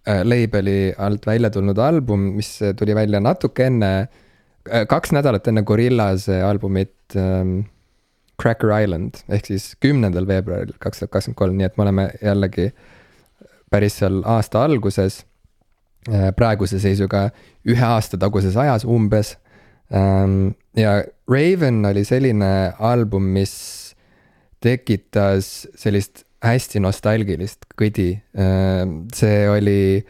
äh, 0.08 0.22
label'i 0.26 0.94
alt 0.98 1.26
välja 1.26 1.50
tulnud 1.54 1.78
album, 1.78 2.32
mis 2.38 2.56
tuli 2.78 2.94
välja 2.94 3.20
natuke 3.22 3.66
enne 3.70 3.92
äh,, 4.00 4.86
kaks 4.90 5.14
nädalat 5.16 5.50
enne 5.50 5.62
Gorillase 5.66 6.40
albumit 6.46 7.18
äh, 7.18 7.44
Cracker 8.40 8.72
Island 8.78 9.20
ehk 9.28 9.52
siis 9.52 9.74
kümnendal 9.84 10.26
veebruaril 10.28 10.72
kaks 10.80 11.02
tuhat 11.02 11.14
kakskümmend 11.16 11.38
kolm, 11.42 11.58
nii 11.58 11.68
et 11.68 11.76
me 11.76 11.86
oleme 11.86 12.08
jällegi 12.22 12.70
päris 13.70 14.00
seal 14.00 14.22
aasta 14.26 14.64
alguses. 14.66 15.24
Äh, 16.08 16.30
praeguse 16.36 16.80
seisuga 16.80 17.28
ühe 17.68 17.84
aasta 17.84 18.18
taguses 18.18 18.56
ajas 18.56 18.86
umbes. 18.88 19.34
Ähm, 19.92 20.54
ja 20.76 21.00
Raven 21.30 21.84
oli 21.86 22.04
selline 22.04 22.72
album, 22.78 23.30
mis 23.34 23.54
tekitas 24.60 25.68
sellist 25.78 26.24
hästi 26.44 26.80
nostalgilist 26.80 27.66
kõdi. 27.78 28.12
Ähm, 28.38 29.04
see 29.14 29.44
oli 29.50 30.04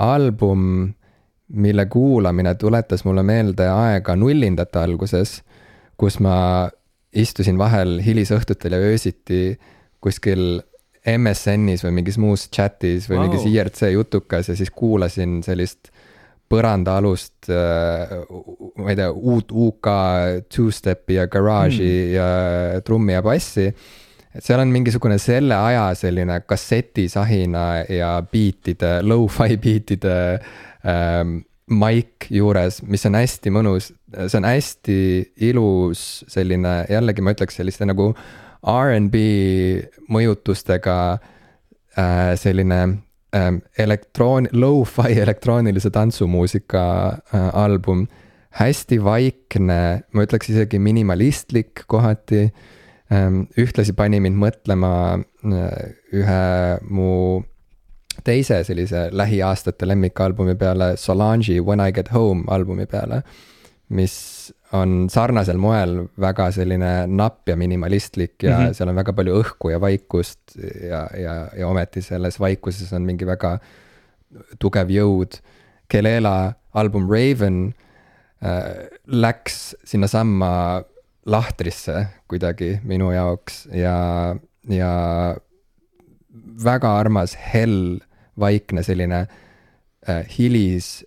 album, 0.00 0.92
mille 1.50 1.86
kuulamine 1.90 2.54
tuletas 2.54 3.04
mulle 3.04 3.22
meelde 3.26 3.66
aega 3.70 4.16
nullindate 4.16 4.78
alguses, 4.82 5.40
kus 5.98 6.18
ma 6.22 6.70
istusin 7.10 7.58
vahel 7.58 7.98
hilisõhtutel 8.04 8.76
ja 8.76 8.82
öösiti 8.86 9.58
kuskil 10.00 10.60
MSN-is 11.06 11.82
või 11.84 11.96
mingis 12.00 12.18
muus 12.20 12.46
chat'is 12.52 13.08
või 13.08 13.18
wow. 13.18 13.26
mingis 13.26 13.46
IRC 13.48 13.90
jutukas 13.94 14.50
ja 14.52 14.56
siis 14.56 14.70
kuulasin 14.70 15.40
sellist 15.42 15.90
põrandaalust 16.50 17.50
äh,, 17.54 18.14
ma 18.80 18.92
ei 18.92 18.98
tea, 18.98 19.10
uut 19.10 19.52
UK 19.54 19.90
two-step'i 20.50 21.20
ja 21.20 21.26
garage'i 21.30 21.90
mm. 21.90 22.14
ja 22.16 22.30
trummi 22.86 23.14
ja 23.14 23.22
bassi. 23.22 23.68
et 24.34 24.46
seal 24.46 24.62
on 24.62 24.72
mingisugune 24.74 25.18
selle 25.22 25.54
aja 25.56 25.90
selline 25.98 26.40
kassetisahina 26.46 27.66
ja 27.90 28.16
beat'ide, 28.22 28.98
lo-fi 29.06 29.56
beat'ide 29.62 30.18
ähm, 30.86 31.40
maik 31.70 32.26
juures, 32.34 32.80
mis 32.82 33.06
on 33.06 33.14
hästi 33.14 33.50
mõnus, 33.54 33.92
see 34.18 34.38
on 34.40 34.46
hästi 34.48 34.96
ilus 35.50 36.24
selline, 36.30 36.80
jällegi 36.90 37.22
ma 37.22 37.34
ütleks 37.36 37.60
selliste 37.60 37.86
nagu 37.86 38.10
RNB 38.66 39.20
mõjutustega 40.10 40.96
äh, 41.14 42.34
selline 42.40 42.80
elektroon-, 43.78 44.48
lo-fi 44.52 45.20
elektroonilise 45.20 45.90
tantsumuusika 45.90 46.82
äh, 47.34 47.48
album. 47.52 48.08
hästi 48.50 48.96
vaikne, 49.04 50.02
ma 50.10 50.22
ütleks 50.26 50.48
isegi 50.50 50.78
minimalistlik 50.82 51.84
kohati 51.86 52.48
ähm,. 53.12 53.44
ühtlasi 53.54 53.92
pani 53.94 54.18
mind 54.20 54.40
mõtlema 54.42 54.90
äh, 55.14 55.92
ühe 56.12 56.40
mu 56.90 57.42
teise 58.24 58.64
sellise 58.64 59.08
lähiaastate 59.12 59.86
lemmikalbumi 59.88 60.56
peale, 60.58 60.96
Solange'i 60.96 61.60
When 61.62 61.80
I 61.80 61.92
get 61.92 62.10
home 62.12 62.44
albumi 62.48 62.86
peale. 62.86 63.22
mis 63.88 64.39
on 64.72 65.08
sarnasel 65.10 65.58
moel 65.58 66.06
väga 66.20 66.50
selline 66.54 67.06
napp 67.10 67.48
ja 67.48 67.56
minimalistlik 67.56 68.42
ja 68.42 68.58
mm 68.58 68.64
-hmm. 68.64 68.74
seal 68.74 68.88
on 68.88 68.96
väga 68.96 69.12
palju 69.12 69.40
õhku 69.42 69.70
ja 69.70 69.80
vaikust 69.80 70.56
ja, 70.88 71.08
ja, 71.18 71.48
ja 71.56 71.68
ometi 71.68 72.02
selles 72.02 72.40
vaikuses 72.40 72.92
on 72.92 73.02
mingi 73.02 73.26
väga 73.26 73.58
tugev 74.58 74.90
jõud. 74.90 75.40
Kelela 75.88 76.54
album 76.74 77.08
Raven 77.10 77.74
äh, 78.44 78.88
läks 79.06 79.76
sinnasamma 79.84 80.82
lahtrisse 81.26 82.06
kuidagi 82.28 82.80
minu 82.84 83.10
jaoks 83.12 83.66
ja, 83.74 84.36
ja 84.68 84.92
väga 86.64 86.94
armas 86.98 87.36
hell 87.36 88.00
vaikne 88.40 88.82
selline 88.86 89.26
äh, 90.08 90.24
hilis, 90.38 91.04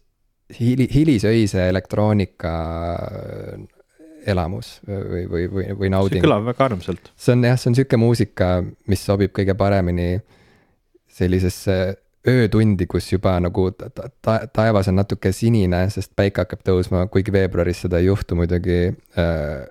hili, 0.59 0.87
hilisöise 0.93 1.67
elektroonika 1.69 2.53
äh, 2.93 3.63
elamus 4.27 4.77
või, 4.87 5.25
või, 5.29 5.47
või, 5.51 5.65
või 5.79 5.91
nauding. 5.91 6.21
see 6.21 6.27
kõlab 6.27 6.47
väga 6.51 6.69
armsalt. 6.69 7.11
see 7.15 7.35
on 7.35 7.43
jah, 7.47 7.59
see 7.59 7.71
on 7.71 7.77
sihuke 7.79 7.99
muusika, 7.99 8.53
mis 8.91 9.03
sobib 9.05 9.33
kõige 9.35 9.55
paremini 9.59 10.15
sellisesse 11.13 11.77
öötundi, 12.27 12.87
kus 12.87 13.09
juba 13.11 13.35
nagu 13.43 13.67
ta, 13.75 13.89
ta, 13.91 14.37
taevas 14.47 14.87
on 14.87 14.97
natuke 15.01 15.33
sinine, 15.35 15.83
sest 15.91 16.13
päike 16.15 16.45
hakkab 16.45 16.63
tõusma, 16.65 17.05
kuigi 17.11 17.33
veebruaris 17.35 17.83
seda 17.83 17.99
ei 17.99 18.07
juhtu 18.07 18.37
muidugi 18.39 18.79
äh, 19.19 19.67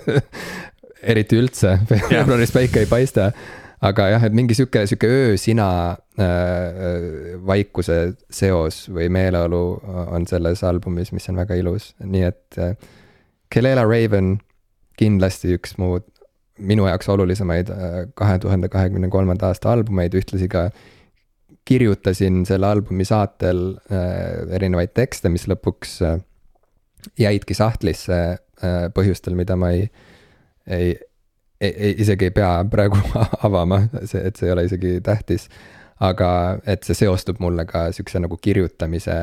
eriti 1.14 1.40
üldse, 1.40 1.78
veebruaris 1.88 2.52
päike 2.54 2.84
ei 2.84 2.90
paista 2.90 3.30
aga 3.80 4.08
jah, 4.12 4.24
et 4.28 4.36
mingi 4.36 4.56
sihuke, 4.56 4.84
sihuke 4.88 5.08
öösina 5.08 5.66
äh, 6.20 7.36
vaikuse 7.46 7.98
seos 8.32 8.84
või 8.92 9.08
meeleolu 9.12 9.64
on 10.10 10.26
selles 10.28 10.64
albumis, 10.68 11.14
mis 11.16 11.28
on 11.32 11.40
väga 11.40 11.56
ilus, 11.60 11.94
nii 12.04 12.24
et 12.28 12.60
äh, 12.60 12.74
Kelela 13.50 13.86
Raven 13.88 14.36
kindlasti 15.00 15.56
üks 15.56 15.78
mu, 15.80 15.96
minu 16.60 16.86
jaoks 16.86 17.08
olulisemaid 17.10 17.72
äh, 17.72 18.00
kahe 18.14 18.38
tuhande 18.42 18.68
kahekümne 18.72 19.08
kolmanda 19.12 19.50
aasta 19.50 19.72
albumeid, 19.72 20.14
ühtlasi 20.18 20.50
ka 20.52 20.68
kirjutasin 21.70 22.44
selle 22.48 22.66
albumi 22.66 23.04
saatel 23.06 23.62
äh, 23.92 24.54
erinevaid 24.56 24.92
tekste, 24.96 25.30
mis 25.32 25.46
lõpuks 25.50 26.00
äh, 26.06 26.18
jäidki 27.20 27.56
sahtlisse 27.56 28.18
äh, 28.20 28.88
põhjustel, 28.94 29.36
mida 29.38 29.56
ma 29.60 29.72
ei, 29.76 29.86
ei 30.66 30.94
ei, 31.60 31.74
ei, 31.76 31.94
isegi 31.98 32.24
ei 32.24 32.30
pea 32.30 32.64
praegu 32.70 32.98
avama, 33.48 33.82
see, 34.04 34.22
et 34.26 34.36
see 34.36 34.48
ei 34.48 34.52
ole 34.52 34.64
isegi 34.68 35.00
tähtis. 35.04 35.48
aga 36.00 36.58
et 36.66 36.86
see 36.86 36.96
seostub 36.96 37.42
mulle 37.44 37.66
ka 37.68 37.90
sihukese 37.92 38.22
nagu 38.24 38.38
kirjutamise 38.40 39.16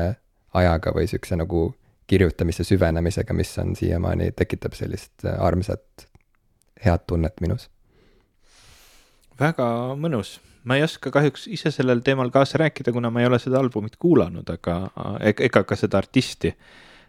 ajaga 0.54 0.92
või 0.94 1.08
sihukese 1.10 1.36
nagu 1.36 1.62
kirjutamise 2.06 2.64
süvenemisega, 2.64 3.34
mis 3.34 3.50
on 3.58 3.74
siiamaani, 3.76 4.30
tekitab 4.32 4.76
sellist 4.78 5.26
armsat, 5.38 6.06
head 6.84 7.04
tunnet 7.06 7.40
minus. 7.40 7.68
väga 9.40 9.66
mõnus, 9.98 10.38
ma 10.64 10.78
ei 10.78 10.86
oska 10.86 11.10
kahjuks 11.10 11.48
ise 11.50 11.70
sellel 11.74 12.00
teemal 12.06 12.30
kaasa 12.30 12.62
rääkida, 12.62 12.92
kuna 12.92 13.10
ma 13.10 13.20
ei 13.20 13.26
ole 13.26 13.38
seda 13.42 13.58
albumit 13.58 13.98
kuulanud, 13.98 14.48
aga 14.50 14.78
ega 15.20 15.64
ka 15.64 15.76
seda 15.76 15.98
artisti. 15.98 16.54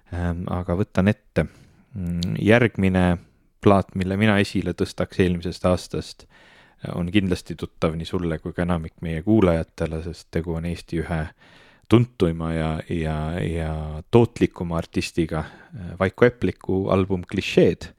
Ehm, 0.09 0.45
aga 0.49 0.73
võtan 0.73 1.09
ette. 1.11 1.45
Mm, 1.93 2.35
järgmine 2.41 3.03
plaat, 3.61 3.95
mille 3.95 4.17
mina 4.17 4.37
esile 4.39 4.73
tõstaks 4.77 5.19
eelmisest 5.23 5.65
aastast, 5.65 6.25
on 6.95 7.09
kindlasti 7.11 7.57
tuttav 7.59 7.95
nii 7.99 8.07
sulle 8.07 8.39
kui 8.39 8.53
ka 8.55 8.63
enamik 8.63 9.01
meie 9.03 9.21
kuulajatele, 9.25 10.03
sest 10.05 10.29
tegu 10.31 10.55
on 10.55 10.67
Eesti 10.69 11.01
ühe 11.03 11.21
tuntuima 11.89 12.53
ja, 12.53 12.69
ja, 12.93 13.17
ja 13.41 13.73
tootlikuma 14.11 14.77
artistiga 14.77 15.43
Vaiko 15.99 16.25
Epliku 16.25 16.85
album 16.93 17.25
Klišeed, 17.27 17.89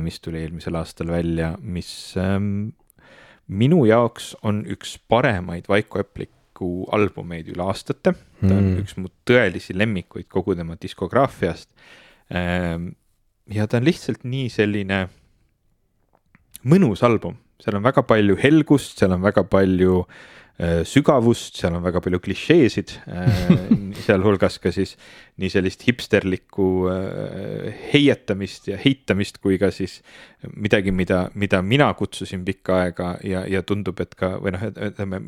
mis 0.00 0.20
tuli 0.24 0.40
eelmisel 0.40 0.78
aastal 0.78 1.10
välja, 1.12 1.52
mis 1.60 2.14
ähm, 2.16 2.70
minu 3.48 3.84
jaoks 3.88 4.32
on 4.42 4.62
üks 4.70 4.96
paremaid 5.08 5.68
Vaiko 5.68 6.00
Epliku 6.00 6.70
albumeid 6.94 7.50
üle 7.52 7.66
aastate. 7.66 8.14
ta 8.40 8.50
on 8.52 8.70
mm. 8.70 8.82
üks 8.84 8.96
mu 9.00 9.10
tõelisi 9.26 9.76
lemmikuid 9.76 10.28
kogu 10.30 10.56
tema 10.56 10.78
diskograafiast 10.80 11.70
ähm,. 12.32 12.94
Ja 13.52 13.66
ta 13.68 13.80
on 13.80 13.88
lihtsalt 13.88 14.24
nii 14.28 14.48
selline 14.52 15.04
mõnus 16.64 17.04
album, 17.04 17.36
seal 17.60 17.76
on 17.78 17.84
väga 17.84 18.04
palju 18.08 18.38
helgust, 18.40 18.96
seal 18.98 19.12
on 19.16 19.24
väga 19.24 19.44
palju 19.50 19.98
äh, 20.04 20.80
sügavust, 20.88 21.58
seal 21.60 21.76
on 21.76 21.84
väga 21.84 22.00
palju 22.04 22.20
klišeesid 22.24 22.94
äh,, 23.04 23.34
sealhulgas 24.06 24.56
ka 24.62 24.72
siis 24.74 24.94
nii 25.40 25.52
sellist 25.52 25.84
hipsterlikku 25.88 26.68
äh, 26.92 27.84
heietamist 27.92 28.70
ja 28.72 28.78
heitamist 28.80 29.42
kui 29.44 29.58
ka 29.60 29.72
siis 29.74 30.00
midagi, 30.54 30.94
mida, 30.94 31.26
mida 31.34 31.60
mina 31.62 31.90
kutsusin 31.98 32.46
pikka 32.48 32.80
aega 32.86 33.16
ja, 33.24 33.44
ja 33.50 33.64
tundub, 33.66 34.00
et 34.00 34.16
ka 34.18 34.38
või 34.40 34.56
noh, 34.56 34.66
ütleme 34.88 35.20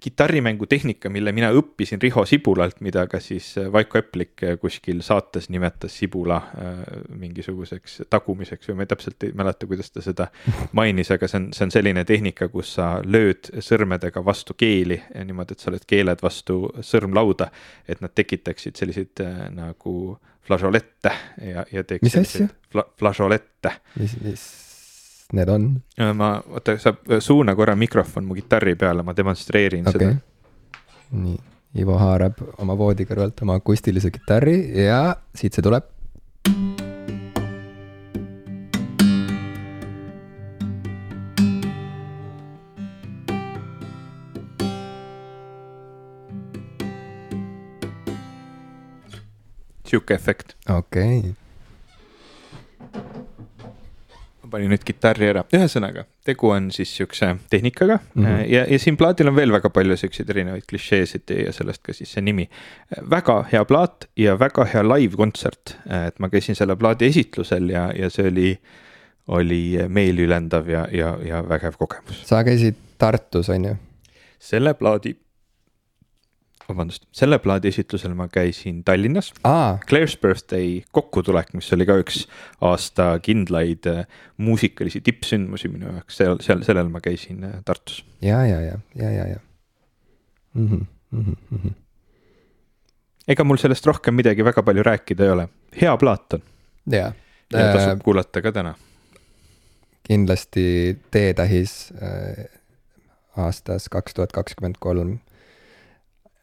kitarrimängutehnika, 0.00 1.10
mille 1.10 1.32
mina 1.32 1.50
õppisin 1.54 2.00
Riho 2.02 2.24
Sibulalt, 2.28 2.80
mida 2.80 3.04
ka 3.10 3.20
siis 3.20 3.52
äh, 3.60 3.68
Vaiko 3.72 3.98
Eplik 3.98 4.42
äh, 4.44 4.56
kuskil 4.60 5.02
saates 5.04 5.48
nimetas 5.52 5.96
Sibula 5.98 6.38
äh, 6.38 6.80
mingisuguseks 7.18 8.02
tagumiseks 8.10 8.70
või 8.70 8.80
ma 8.80 8.86
ei 8.86 8.90
täpselt 8.92 9.26
ei 9.26 9.36
mäleta, 9.38 9.68
kuidas 9.70 9.92
ta 9.92 10.04
seda 10.04 10.28
mainis, 10.78 11.12
aga 11.14 11.28
see 11.30 11.40
on, 11.40 11.50
see 11.56 11.66
on 11.68 11.74
selline 11.74 12.04
tehnika, 12.08 12.48
kus 12.52 12.74
sa 12.78 12.88
lööd 13.04 13.52
sõrmedega 13.58 14.24
vastu 14.24 14.56
keeli 14.58 15.00
niimoodi, 15.14 15.56
et 15.56 15.64
sa 15.64 15.74
lööd 15.74 15.86
keeled 15.88 16.24
vastu 16.24 16.58
sõrmlauda, 16.80 17.50
et 17.88 18.02
nad 18.04 18.14
tekitaksid 18.14 18.78
selliseid 18.78 19.24
nagu 19.54 19.96
flažolette 20.46 21.12
ja, 21.52 21.64
ja 21.72 21.86
teeks 21.86 22.04
mis 22.08 22.18
asja? 22.18 22.50
Fla, 22.72 22.86
flažolette. 22.98 23.76
mis, 24.00 24.18
mis 24.24 24.44
need 25.32 25.48
on? 25.48 25.82
ma, 26.14 26.34
oota, 26.50 26.76
sa 26.78 26.94
suuna 27.20 27.54
korra 27.54 27.76
mikrofon 27.76 28.24
mu 28.24 28.36
kitarri 28.36 28.76
peale, 28.76 29.02
ma 29.02 29.16
demonstreerin 29.16 29.88
okay. 29.88 29.98
seda. 29.98 30.12
nii, 31.22 31.40
Ivo 31.80 31.96
haarab 31.96 32.40
oma 32.60 32.76
voodi 32.76 33.06
kõrvalt 33.08 33.40
oma 33.44 33.56
akustilise 33.60 34.12
kitarri 34.12 34.56
ja 34.84 35.16
siit 35.34 35.56
see 35.56 35.64
tuleb. 35.64 35.88
sihuke 49.92 50.14
efekt. 50.16 50.54
okei 50.72 51.18
okay 51.18 51.41
panin 54.52 54.72
nüüd 54.72 54.84
kitarri 54.86 55.28
ära, 55.30 55.44
ühesõnaga, 55.54 56.04
tegu 56.26 56.52
on 56.52 56.68
siis 56.74 56.92
siukse 56.96 57.32
tehnikaga 57.50 57.98
mm 57.98 58.24
-hmm. 58.24 58.44
ja, 58.52 58.64
ja 58.68 58.78
siin 58.82 58.96
plaadil 59.00 59.30
on 59.30 59.36
veel 59.36 59.52
väga 59.54 59.70
palju 59.72 59.96
siukseid 59.96 60.30
erinevaid 60.34 60.66
klišeesid 60.68 61.32
ja 61.38 61.52
sellest 61.56 61.82
ka 61.82 61.96
siis 61.96 62.12
see 62.12 62.22
nimi. 62.22 62.48
väga 63.10 63.42
hea 63.52 63.64
plaat 63.64 64.08
ja 64.16 64.38
väga 64.38 64.64
hea 64.74 64.82
live-kontsert, 64.82 65.76
et 66.06 66.18
ma 66.18 66.28
käisin 66.28 66.58
selle 66.58 66.76
plaadi 66.76 67.08
esitlusel 67.08 67.70
ja, 67.70 67.90
ja 67.96 68.10
see 68.10 68.28
oli, 68.28 68.58
oli 69.28 69.62
meeliülendav 69.88 70.68
ja, 70.68 70.86
ja, 70.92 71.16
ja 71.24 71.42
vägev 71.48 71.78
kogemus. 71.78 72.22
sa 72.28 72.44
käisid 72.44 72.74
Tartus, 72.98 73.48
on 73.48 73.64
ju? 73.64 73.76
selle 74.38 74.74
plaadi 74.74 75.16
vabandust, 76.72 77.04
selle 77.14 77.38
plaadi 77.42 77.70
esitlusel 77.72 78.14
ma 78.18 78.26
käisin 78.32 78.82
Tallinnas. 78.84 79.32
Claire's 79.88 80.16
Birthday 80.20 80.80
kokkutulek, 80.92 81.52
mis 81.56 81.70
oli 81.76 81.86
ka 81.88 81.98
üks 82.02 82.24
aasta 82.64 83.12
kindlaid 83.22 83.88
äh, 83.90 84.04
muusikalisi 84.42 85.02
tippsündmusi 85.04 85.70
minu 85.72 85.90
jaoks, 85.92 86.18
seal, 86.20 86.40
seal, 86.44 86.64
sellel 86.66 86.90
ma 86.92 87.02
käisin 87.04 87.44
äh, 87.48 87.58
Tartus. 87.64 88.02
ja, 88.22 88.42
ja, 88.46 88.60
ja, 88.60 88.78
ja, 88.98 89.10
ja, 89.10 89.26
ja 89.34 89.40
mm. 90.54 90.68
-hmm, 90.68 90.86
mm 91.10 91.36
-hmm. 91.52 91.74
ega 93.28 93.44
mul 93.44 93.56
sellest 93.56 93.86
rohkem 93.86 94.14
midagi 94.14 94.44
väga 94.44 94.62
palju 94.62 94.82
rääkida 94.82 95.24
ei 95.24 95.30
ole, 95.30 95.48
hea 95.80 95.96
plaat 95.96 96.32
on. 96.32 96.42
ja, 96.86 97.12
ja 97.52 97.72
tasub 97.72 97.98
äh, 97.98 98.02
kuulata 98.04 98.42
ka 98.42 98.52
täna. 98.52 98.74
kindlasti 100.02 100.98
teetähis 101.10 101.92
äh, 102.02 102.44
aastas 103.36 103.88
kaks 103.88 104.14
tuhat 104.14 104.32
kakskümmend 104.32 104.76
kolm 104.78 105.18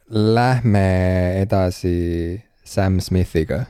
Lähme 0.10 1.42
edasi 1.42 2.42
Sam 2.64 3.00
Smithiga. 3.00 3.66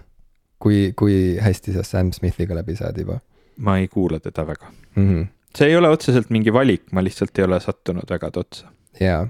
kui, 0.59 0.93
kui 0.95 1.37
hästi 1.41 1.73
sa 1.73 1.83
Sam 1.83 2.11
Smithiga 2.11 2.55
läbi 2.55 2.75
saad 2.75 2.97
juba? 2.99 3.19
ma 3.59 3.77
ei 3.77 3.87
kuula 3.87 4.19
teda 4.19 4.47
väga 4.47 4.71
mm. 4.95 5.07
-hmm. 5.07 5.27
see 5.57 5.67
ei 5.67 5.75
ole 5.75 5.89
otseselt 5.89 6.29
mingi 6.29 6.53
valik, 6.53 6.91
ma 6.91 7.03
lihtsalt 7.03 7.39
ei 7.39 7.43
ole 7.43 7.59
sattunud 7.59 8.09
väga 8.09 8.31
otsa. 8.35 8.67
jaa, 8.99 9.27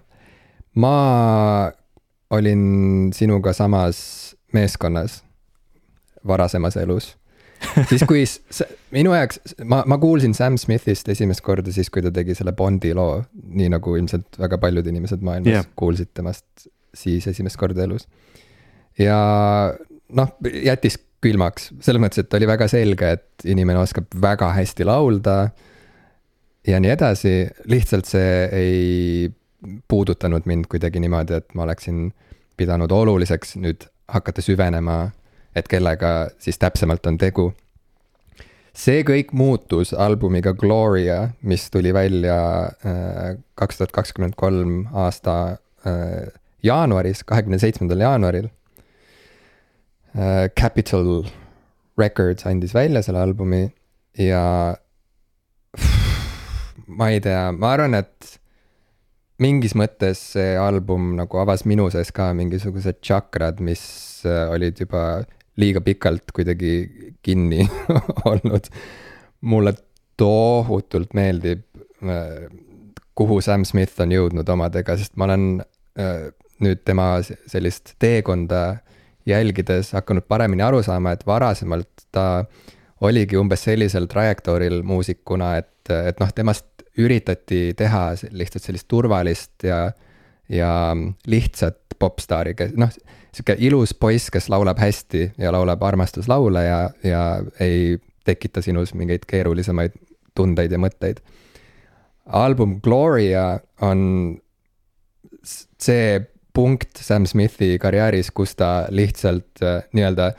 ma 0.76 1.72
olin 2.30 3.10
sinuga 3.14 3.53
samas 3.53 4.36
meeskonnas 4.53 5.24
varasemas 6.28 6.78
elus 6.78 7.18
siis 7.89 8.03
kui 8.07 8.24
minu 8.91 9.14
jaoks, 9.14 9.39
ma, 9.64 9.84
ma 9.86 9.97
kuulsin 9.97 10.34
Sam 10.34 10.57
Smithist 10.57 11.10
esimest 11.10 11.41
korda 11.41 11.72
siis, 11.72 11.89
kui 11.89 12.01
ta 12.01 12.12
tegi 12.12 12.36
selle 12.38 12.53
Bondi 12.53 12.93
loo, 12.93 13.24
nii 13.34 13.70
nagu 13.70 13.95
ilmselt 13.95 14.39
väga 14.39 14.57
paljud 14.57 14.88
inimesed 14.88 15.22
maailmas 15.26 15.53
yeah. 15.53 15.66
kuulsid 15.76 16.14
temast 16.14 16.70
siis 16.93 17.27
esimest 17.27 17.57
korda 17.57 17.83
elus. 17.83 18.07
ja 18.97 19.19
noh, 20.09 20.35
jättis 20.63 20.99
külmaks, 21.23 21.69
selles 21.83 22.01
mõttes, 22.01 22.23
et 22.23 22.33
oli 22.37 22.47
väga 22.47 22.67
selge, 22.71 23.11
et 23.17 23.49
inimene 23.51 23.81
oskab 23.81 24.07
väga 24.21 24.53
hästi 24.55 24.87
laulda 24.87 25.35
ja 26.67 26.79
nii 26.79 26.93
edasi, 26.95 27.33
lihtsalt 27.71 28.07
see 28.07 28.33
ei 28.55 29.31
puudutanud 29.87 30.47
mind 30.47 30.69
kuidagi 30.71 31.01
niimoodi, 31.03 31.41
et 31.41 31.55
ma 31.55 31.65
oleksin 31.67 32.09
pidanud 32.59 32.91
oluliseks 32.91 33.57
nüüd 33.59 33.87
hakata 34.09 34.43
süvenema, 34.43 35.09
et 35.55 35.67
kellega 35.67 36.29
siis 36.39 36.59
täpsemalt 36.59 37.05
on 37.07 37.17
tegu. 37.17 37.51
see 38.79 39.01
kõik 39.03 39.33
muutus 39.35 39.91
albumiga 39.93 40.53
Gloria, 40.53 41.29
mis 41.41 41.65
tuli 41.71 41.91
välja 41.93 42.37
äh, 42.85 43.35
kaks 43.55 43.77
tuhat 43.77 43.91
kakskümmend 43.91 44.37
kolm 44.39 44.85
aasta 44.93 45.57
äh, 45.87 46.29
jaanuaris, 46.64 47.24
kahekümne 47.24 47.60
seitsmendal 47.62 48.05
jaanuaril 48.05 48.49
äh,. 50.16 50.49
Capital 50.60 51.24
Records 51.99 52.45
andis 52.47 52.74
välja 52.74 53.01
selle 53.05 53.20
albumi 53.20 53.68
ja 54.18 54.76
ma 56.88 57.10
ei 57.14 57.22
tea, 57.24 57.49
ma 57.55 57.74
arvan, 57.76 57.97
et 57.99 58.39
mingis 59.43 59.76
mõttes 59.78 60.22
see 60.34 60.55
album 60.60 61.14
nagu 61.20 61.41
avas 61.41 61.66
minu 61.70 61.88
sees 61.93 62.12
ka 62.16 62.32
mingisugused 62.38 62.99
tšakrad, 62.99 63.62
mis 63.64 63.84
äh, 64.28 64.47
olid 64.51 64.82
juba 64.84 65.24
liiga 65.60 65.84
pikalt 65.84 66.34
kuidagi 66.36 67.16
kinni 67.26 67.68
olnud. 68.30 68.72
mulle 69.41 69.72
tohutult 70.20 71.14
meeldib, 71.16 71.64
äh, 72.03 72.49
kuhu 73.16 73.39
Sam 73.43 73.64
Smith 73.68 73.99
on 74.03 74.12
jõudnud 74.12 74.49
omadega, 74.51 74.97
sest 74.99 75.16
ma 75.16 75.30
olen 75.30 75.62
äh, 75.99 76.30
nüüd 76.64 76.84
tema 76.88 77.20
sellist 77.24 77.95
teekonda 77.99 78.80
jälgides 79.30 79.93
hakanud 79.95 80.26
paremini 80.28 80.64
aru 80.66 80.82
saama, 80.84 81.14
et 81.14 81.26
varasemalt 81.28 82.07
ta 82.12 82.45
oligi 83.05 83.38
umbes 83.39 83.64
sellisel 83.68 84.10
trajektooril 84.12 84.82
muusikuna, 84.84 85.55
et, 85.62 85.91
et 85.91 86.20
noh, 86.20 86.32
temast 86.36 86.66
üritati 86.99 87.70
teha 87.78 88.03
lihtsalt 88.36 88.66
sellist 88.66 88.89
turvalist 88.91 89.64
ja, 89.64 89.86
ja 90.51 90.72
lihtsat 91.28 91.95
popstaari, 91.99 92.55
kes 92.57 92.76
noh, 92.80 92.91
sihuke 93.36 93.55
ilus 93.64 93.93
poiss, 93.93 94.32
kes 94.34 94.49
laulab 94.51 94.80
hästi 94.82 95.30
ja 95.38 95.53
laulab 95.53 95.84
armastuslaule 95.84 96.64
ja, 96.66 96.80
ja 97.03 97.24
ei 97.62 97.99
tekita 98.28 98.62
sinus 98.62 98.93
mingeid 98.97 99.26
keerulisemaid 99.30 99.95
tundeid 100.36 100.72
ja 100.72 100.80
mõtteid. 100.82 101.22
album 102.26 102.80
Gloria 102.82 103.60
on 103.82 104.39
see 105.43 106.20
punkt 106.53 106.97
Sam 107.01 107.27
Smithi 107.29 107.77
karjääris, 107.81 108.31
kus 108.35 108.55
ta 108.59 108.87
lihtsalt 108.89 109.61
äh, 109.63 109.83
nii-öelda 109.93 110.31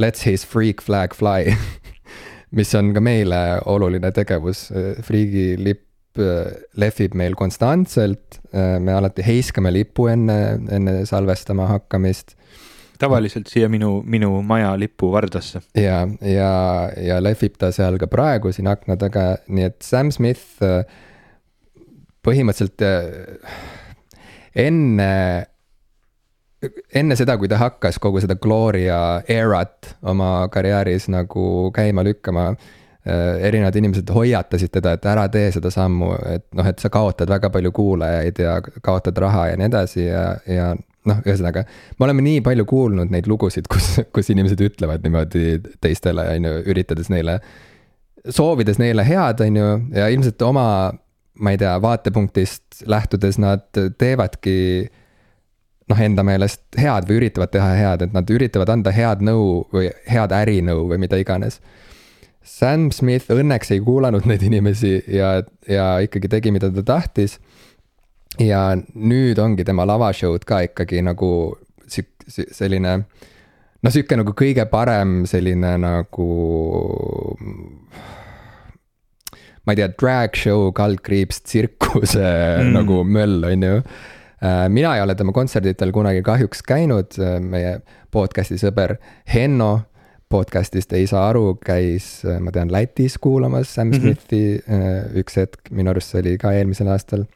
lets 0.00 0.24
his 0.26 0.46
freak 0.46 0.82
flag 0.82 1.14
fly 1.14 1.52
mis 2.56 2.74
on 2.78 2.92
ka 2.94 3.02
meile 3.04 3.40
oluline 3.70 4.10
tegevus, 4.14 4.68
Freegi 5.06 5.54
lipp 5.60 6.20
äh, 6.20 6.50
lehvib 6.80 7.14
meil 7.18 7.36
konstantselt, 7.38 8.40
äh, 8.54 8.78
me 8.82 8.94
alati 8.96 9.24
heiskame 9.26 9.72
lipu 9.74 10.08
enne, 10.10 10.40
enne 10.70 11.00
salvestama 11.08 11.68
hakkamist. 11.76 12.36
tavaliselt 13.00 13.48
siia 13.48 13.68
minu, 13.72 14.02
minu 14.04 14.42
maja 14.44 14.74
lipu 14.78 15.12
vardasse. 15.12 15.62
ja, 15.74 16.02
ja, 16.20 16.54
ja 17.00 17.20
lehvib 17.22 17.56
ta 17.58 17.72
seal 17.72 17.98
ka 17.98 18.10
praegu 18.10 18.52
siin 18.52 18.68
akna 18.68 18.96
taga, 19.00 19.36
nii 19.48 19.68
et 19.70 19.78
Sam 19.82 20.10
Smith 20.12 20.60
põhimõtteliselt 22.20 22.82
enne 24.54 25.10
enne 26.94 27.16
seda, 27.16 27.38
kui 27.40 27.48
ta 27.48 27.58
hakkas 27.60 27.98
kogu 28.02 28.20
seda 28.20 28.36
Gloria 28.36 29.22
erat 29.28 29.94
oma 30.02 30.48
karjääris 30.52 31.08
nagu 31.12 31.70
käima 31.76 32.04
lükkama 32.04 32.50
äh, 32.50 33.40
erinevad 33.48 33.76
inimesed 33.80 34.12
hoiatasid 34.12 34.72
teda, 34.74 34.92
et 34.96 35.08
ära 35.08 35.26
tee 35.32 35.48
seda 35.54 35.72
sammu, 35.72 36.12
et 36.34 36.46
noh, 36.56 36.68
et 36.68 36.82
sa 36.82 36.92
kaotad 36.92 37.32
väga 37.32 37.50
palju 37.54 37.72
kuulajaid 37.72 38.42
ja 38.44 38.58
kaotad 38.84 39.18
raha 39.24 39.48
ja 39.52 39.60
nii 39.60 39.70
edasi 39.70 40.04
ja, 40.04 40.24
ja 40.46 40.70
noh, 41.08 41.22
ühesõnaga. 41.24 41.64
me 41.98 42.08
oleme 42.08 42.24
nii 42.26 42.44
palju 42.44 42.66
kuulnud 42.68 43.12
neid 43.12 43.28
lugusid, 43.30 43.68
kus, 43.72 43.94
kus 44.14 44.32
inimesed 44.32 44.60
ütlevad 44.64 45.04
niimoodi 45.06 45.60
teistele, 45.80 46.26
on 46.36 46.48
ju, 46.48 46.56
üritades 46.74 47.08
neile, 47.12 47.38
soovides 48.28 48.80
neile 48.82 49.06
head, 49.06 49.40
on 49.46 49.56
ju, 49.56 49.70
ja 49.96 50.10
ilmselt 50.12 50.42
oma, 50.44 50.66
ma 51.40 51.54
ei 51.54 51.58
tea, 51.60 51.74
vaatepunktist 51.82 52.82
lähtudes 52.90 53.38
nad 53.40 53.66
teevadki 53.98 54.56
noh, 55.90 56.00
enda 56.00 56.24
meelest 56.26 56.62
head 56.78 57.08
või 57.08 57.20
üritavad 57.20 57.52
teha 57.54 57.70
head, 57.78 58.04
et 58.06 58.14
nad 58.14 58.30
üritavad 58.30 58.70
anda 58.72 58.92
head 58.94 59.24
nõu 59.26 59.64
või 59.74 59.90
head 60.10 60.34
ärinõu 60.36 60.86
või 60.92 61.00
mida 61.02 61.18
iganes. 61.20 61.58
Sam 62.46 62.88
Smith 62.94 63.30
õnneks 63.32 63.72
ei 63.74 63.82
kuulanud 63.84 64.24
neid 64.28 64.42
inimesi 64.46 64.94
ja, 65.12 65.40
ja 65.68 65.88
ikkagi 66.04 66.30
tegi, 66.32 66.52
mida 66.54 66.70
ta 66.72 66.84
tahtis. 66.94 67.38
ja 68.38 68.76
nüüd 68.94 69.38
ongi 69.42 69.64
tema 69.66 69.84
lavashow'd 69.84 70.44
ka 70.46 70.60
ikkagi 70.68 71.02
nagu 71.02 71.58
sik-, 71.90 72.28
selline 72.30 72.92
noh, 73.00 73.90
sihuke 73.90 74.16
nagu 74.16 74.32
kõige 74.38 74.64
parem 74.70 75.24
selline 75.26 75.74
nagu 75.82 76.28
ma 79.64 79.72
ei 79.74 79.82
tea, 79.82 79.90
drag 80.00 80.36
show, 80.36 80.70
kaldkriips, 80.76 81.42
tsirkuse 81.44 82.24
mm. 82.24 82.72
nagu 82.78 83.04
möll, 83.04 83.44
on 83.44 83.68
ju 83.68 83.82
Äh, 84.44 84.68
mina 84.68 84.94
ei 84.96 85.02
ole 85.02 85.14
tema 85.14 85.32
kontserditel 85.36 85.92
kunagi 85.92 86.22
kahjuks 86.24 86.62
käinud, 86.64 87.12
äh, 87.20 87.36
meie 87.44 87.74
podcast'i 88.12 88.56
sõber 88.56 88.94
Henno 89.28 89.82
podcast'ist 90.32 90.94
ei 90.96 91.04
saa 91.10 91.26
aru, 91.28 91.58
käis, 91.60 92.22
äh, 92.24 92.38
ma 92.40 92.52
tean, 92.54 92.72
Lätis 92.72 93.18
kuulamas 93.20 93.74
Sam 93.74 93.90
mhm. 93.90 94.00
Smithi 94.00 94.62
mm 94.66 94.80
-hmm. 94.80 95.18
üks 95.20 95.36
hetk, 95.36 95.68
minu 95.70 95.92
arust 95.92 96.14
see 96.14 96.22
oli 96.22 96.38
ka 96.38 96.54
eelmisel 96.56 96.88
aastal. 96.88 97.26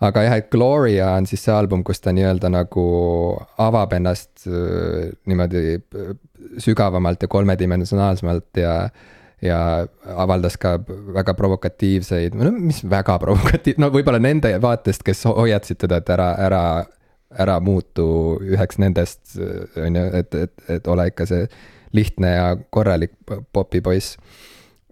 aga 0.00 0.22
jah, 0.22 0.34
et 0.36 0.50
Gloria 0.50 1.12
on 1.12 1.26
siis 1.26 1.44
see 1.44 1.54
album, 1.54 1.84
kus 1.84 2.00
ta 2.00 2.10
nii-öelda 2.12 2.50
nagu 2.50 2.86
avab 3.58 3.92
ennast 3.92 4.46
niimoodi 5.26 5.78
sügavamalt 6.58 7.22
ja 7.22 7.28
kolmedimensionaalsemalt 7.28 8.56
ja 8.56 8.90
ja 9.42 9.86
avaldas 10.16 10.56
ka 10.60 10.76
väga 11.14 11.34
provokatiivseid, 11.34 12.36
no 12.36 12.50
mis 12.52 12.82
väga 12.84 13.18
provokatiiv, 13.22 13.80
no 13.80 13.88
võib-olla 13.92 14.20
nende 14.22 14.52
vaatest, 14.62 15.04
kes 15.06 15.24
hoiatasid 15.30 15.80
teda, 15.80 16.00
et 16.02 16.12
ära, 16.12 16.28
ära, 16.46 16.62
ära 17.40 17.56
muutu 17.64 18.06
üheks 18.44 18.80
nendest, 18.82 19.22
on 19.80 19.96
ju, 19.96 20.06
et, 20.20 20.34
et, 20.34 20.54
et 20.76 20.92
ole 20.92 21.08
ikka 21.12 21.26
see 21.30 21.48
lihtne 21.96 22.34
ja 22.36 22.46
korralik 22.70 23.16
popipoiss. 23.52 24.18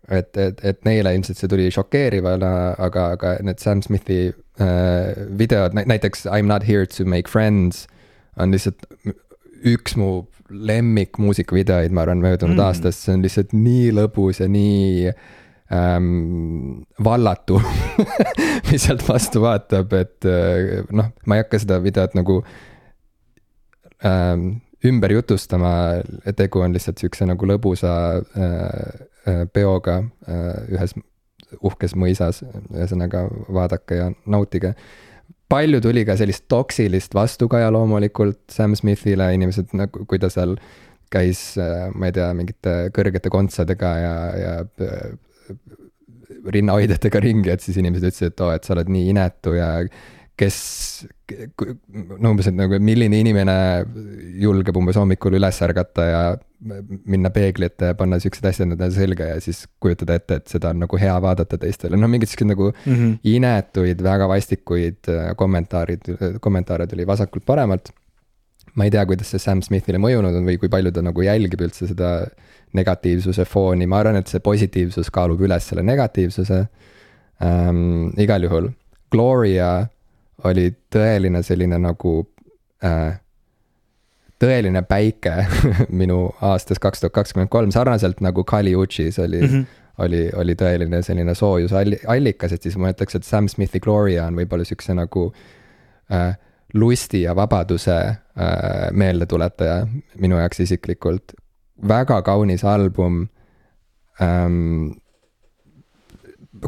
et, 0.09 0.37
et, 0.37 0.61
et 0.65 0.85
neile 0.89 1.13
ilmselt 1.15 1.37
see 1.37 1.51
tuli 1.53 1.69
šokeerivana, 1.71 2.53
aga, 2.81 3.11
aga 3.19 3.37
need 3.45 3.61
Sam 3.61 3.83
Smithi 3.85 4.33
äh, 4.33 5.13
videod, 5.39 5.77
näiteks 5.77 6.25
I 6.25 6.41
m 6.41 6.49
not 6.49 6.65
here 6.65 6.87
to 6.87 7.05
make 7.05 7.29
friends 7.29 7.87
on 8.37 8.51
lihtsalt 8.51 8.87
üks 9.67 9.97
mu 9.99 10.29
lemmikmuusikavideoid, 10.49 11.93
ma 11.93 12.05
arvan, 12.07 12.23
möödunud 12.25 12.57
mm. 12.57 12.65
aastast, 12.65 13.05
see 13.05 13.17
on 13.17 13.25
lihtsalt 13.25 13.53
nii 13.57 13.91
lõbus 13.97 14.41
ja 14.41 14.49
nii 14.49 15.11
ähm, 15.75 16.87
vallatu 17.05 17.61
mis 18.71 18.87
sealt 18.87 19.05
vastu 19.09 19.43
vaatab, 19.45 19.93
et 19.99 20.29
äh, 20.29 20.87
noh, 20.89 21.13
ma 21.27 21.37
ei 21.37 21.45
hakka 21.45 21.61
seda 21.65 21.81
videot 21.85 22.17
nagu 22.17 22.41
ähm, 24.07 24.49
ümber 24.85 25.13
jutustama, 25.13 25.73
tegu 26.37 26.63
on 26.65 26.77
lihtsalt 26.77 27.03
sihukese 27.03 27.27
nagu 27.29 27.49
lõbusa 27.51 27.93
äh, 28.17 28.57
äh, 29.27 29.45
peoga 29.53 30.01
äh, 30.29 30.73
ühes 30.77 30.95
uhkes 31.65 31.95
mõisas, 31.97 32.43
ühesõnaga 32.75 33.27
vaadake 33.53 34.01
ja 34.01 34.09
nautige 34.29 34.75
palju 35.49 35.81
tuli 35.85 36.05
ka 36.09 36.17
sellist 36.21 36.47
toksilist 36.53 37.15
vastukaja 37.17 37.71
loomulikult 37.73 38.41
Sam 38.53 38.77
Smithile, 38.77 39.31
inimesed 39.37 39.73
nagu, 39.79 40.05
kui 40.09 40.21
ta 40.21 40.31
seal 40.33 40.57
käis, 41.13 41.41
äh, 41.61 41.89
ma 41.95 42.11
ei 42.11 42.17
tea, 42.17 42.29
mingite 42.37 42.77
kõrgete 42.97 43.33
kontsadega 43.33 43.93
ja, 44.03 44.15
ja 44.37 44.53
äh, 44.85 45.09
rinnahoidjatega 46.53 47.21
ringi, 47.25 47.53
et 47.53 47.65
siis 47.65 47.79
inimesed 47.81 48.11
ütlesid, 48.11 48.35
et 48.35 48.45
oo 48.45 48.53
et 48.55 48.69
sa 48.69 48.75
oled 48.77 48.93
nii 48.93 49.09
inetu 49.15 49.57
ja 49.57 49.73
kes, 50.39 50.57
no 52.19 52.33
umbes, 52.33 52.49
et 52.51 52.57
nagu 52.57 52.79
milline 52.83 53.19
inimene 53.19 53.57
julgeb 54.39 54.77
umbes 54.79 54.99
hommikul 54.99 55.37
üles 55.39 55.59
ärgata 55.67 56.07
ja 56.07 56.23
minna 56.59 57.31
peegli 57.35 57.67
ette 57.67 57.93
ja 57.93 57.97
panna 57.99 58.19
siuksed 58.23 58.47
asjad 58.51 58.67
endale 58.69 58.95
selga 58.95 59.31
ja 59.33 59.39
siis 59.43 59.65
kujutada 59.83 60.17
ette, 60.19 60.41
et 60.41 60.53
seda 60.55 60.73
on 60.75 60.83
nagu 60.85 60.99
hea 61.01 61.15
vaadata 61.23 61.59
teistele, 61.61 61.99
no 61.99 62.11
mingid 62.11 62.31
siuksed 62.31 62.51
nagu 62.51 62.71
mm 62.73 62.95
-hmm. 62.95 63.17
inetuid, 63.35 64.03
väga 64.03 64.29
vastikuid 64.31 65.11
äh, 65.11 65.33
kommentaarid, 65.37 66.13
kommentaare 66.41 66.87
tuli 66.87 67.07
vasakult 67.07 67.47
paremalt. 67.47 67.93
ma 68.75 68.85
ei 68.85 68.91
tea, 68.91 69.07
kuidas 69.07 69.31
see 69.31 69.39
Sam 69.43 69.63
Smithile 69.63 69.99
mõjunud 69.99 70.37
on 70.39 70.45
või 70.47 70.59
kui 70.59 70.69
palju 70.69 70.93
ta 70.93 71.03
nagu 71.03 71.23
jälgib 71.23 71.61
üldse 71.61 71.87
seda 71.89 72.29
negatiivsuse 72.73 73.45
fooni, 73.45 73.87
ma 73.87 73.99
arvan, 73.99 74.17
et 74.17 74.29
see 74.29 74.41
positiivsus 74.41 75.11
kaalub 75.11 75.41
üles 75.41 75.69
selle 75.69 75.83
negatiivsuse 75.83 76.67
ähm,. 77.43 78.11
igal 78.17 78.43
juhul, 78.43 78.71
Gloria 79.11 79.89
oli 80.45 80.71
tõeline 80.95 81.43
selline 81.43 81.79
nagu 81.83 82.13
äh, 82.85 83.19
tõeline 84.39 84.83
päike 84.87 85.35
minu 86.01 86.29
aastas 86.41 86.81
kaks 86.83 87.03
tuhat 87.03 87.17
kakskümmend 87.17 87.51
kolm, 87.53 87.73
sarnaselt 87.75 88.21
nagu 88.25 88.45
Kali 88.45 88.77
Uchis 88.77 89.19
oli 89.19 89.41
mm, 89.41 89.49
-hmm. 89.55 89.65
oli, 90.05 90.23
oli 90.35 90.55
tõeline 90.55 91.03
selline 91.03 91.35
soojusallikas, 91.35 92.53
et 92.53 92.63
siis 92.63 92.77
ma 92.77 92.93
ütleks, 92.95 93.17
et 93.17 93.25
Sam 93.25 93.49
Smithi 93.49 93.81
Gloria 93.81 94.27
on 94.27 94.39
võib-olla 94.39 94.65
siukse 94.65 94.95
nagu 94.95 95.33
äh, 96.13 96.37
lusti 96.75 97.23
ja 97.23 97.37
vabaduse 97.37 97.97
äh, 97.99 98.17
meeldetuletaja 98.93 99.87
minu 100.19 100.39
jaoks 100.39 100.61
isiklikult. 100.61 101.33
väga 101.89 102.23
kaunis 102.23 102.65
album 102.65 103.29
ähm, 104.23 104.91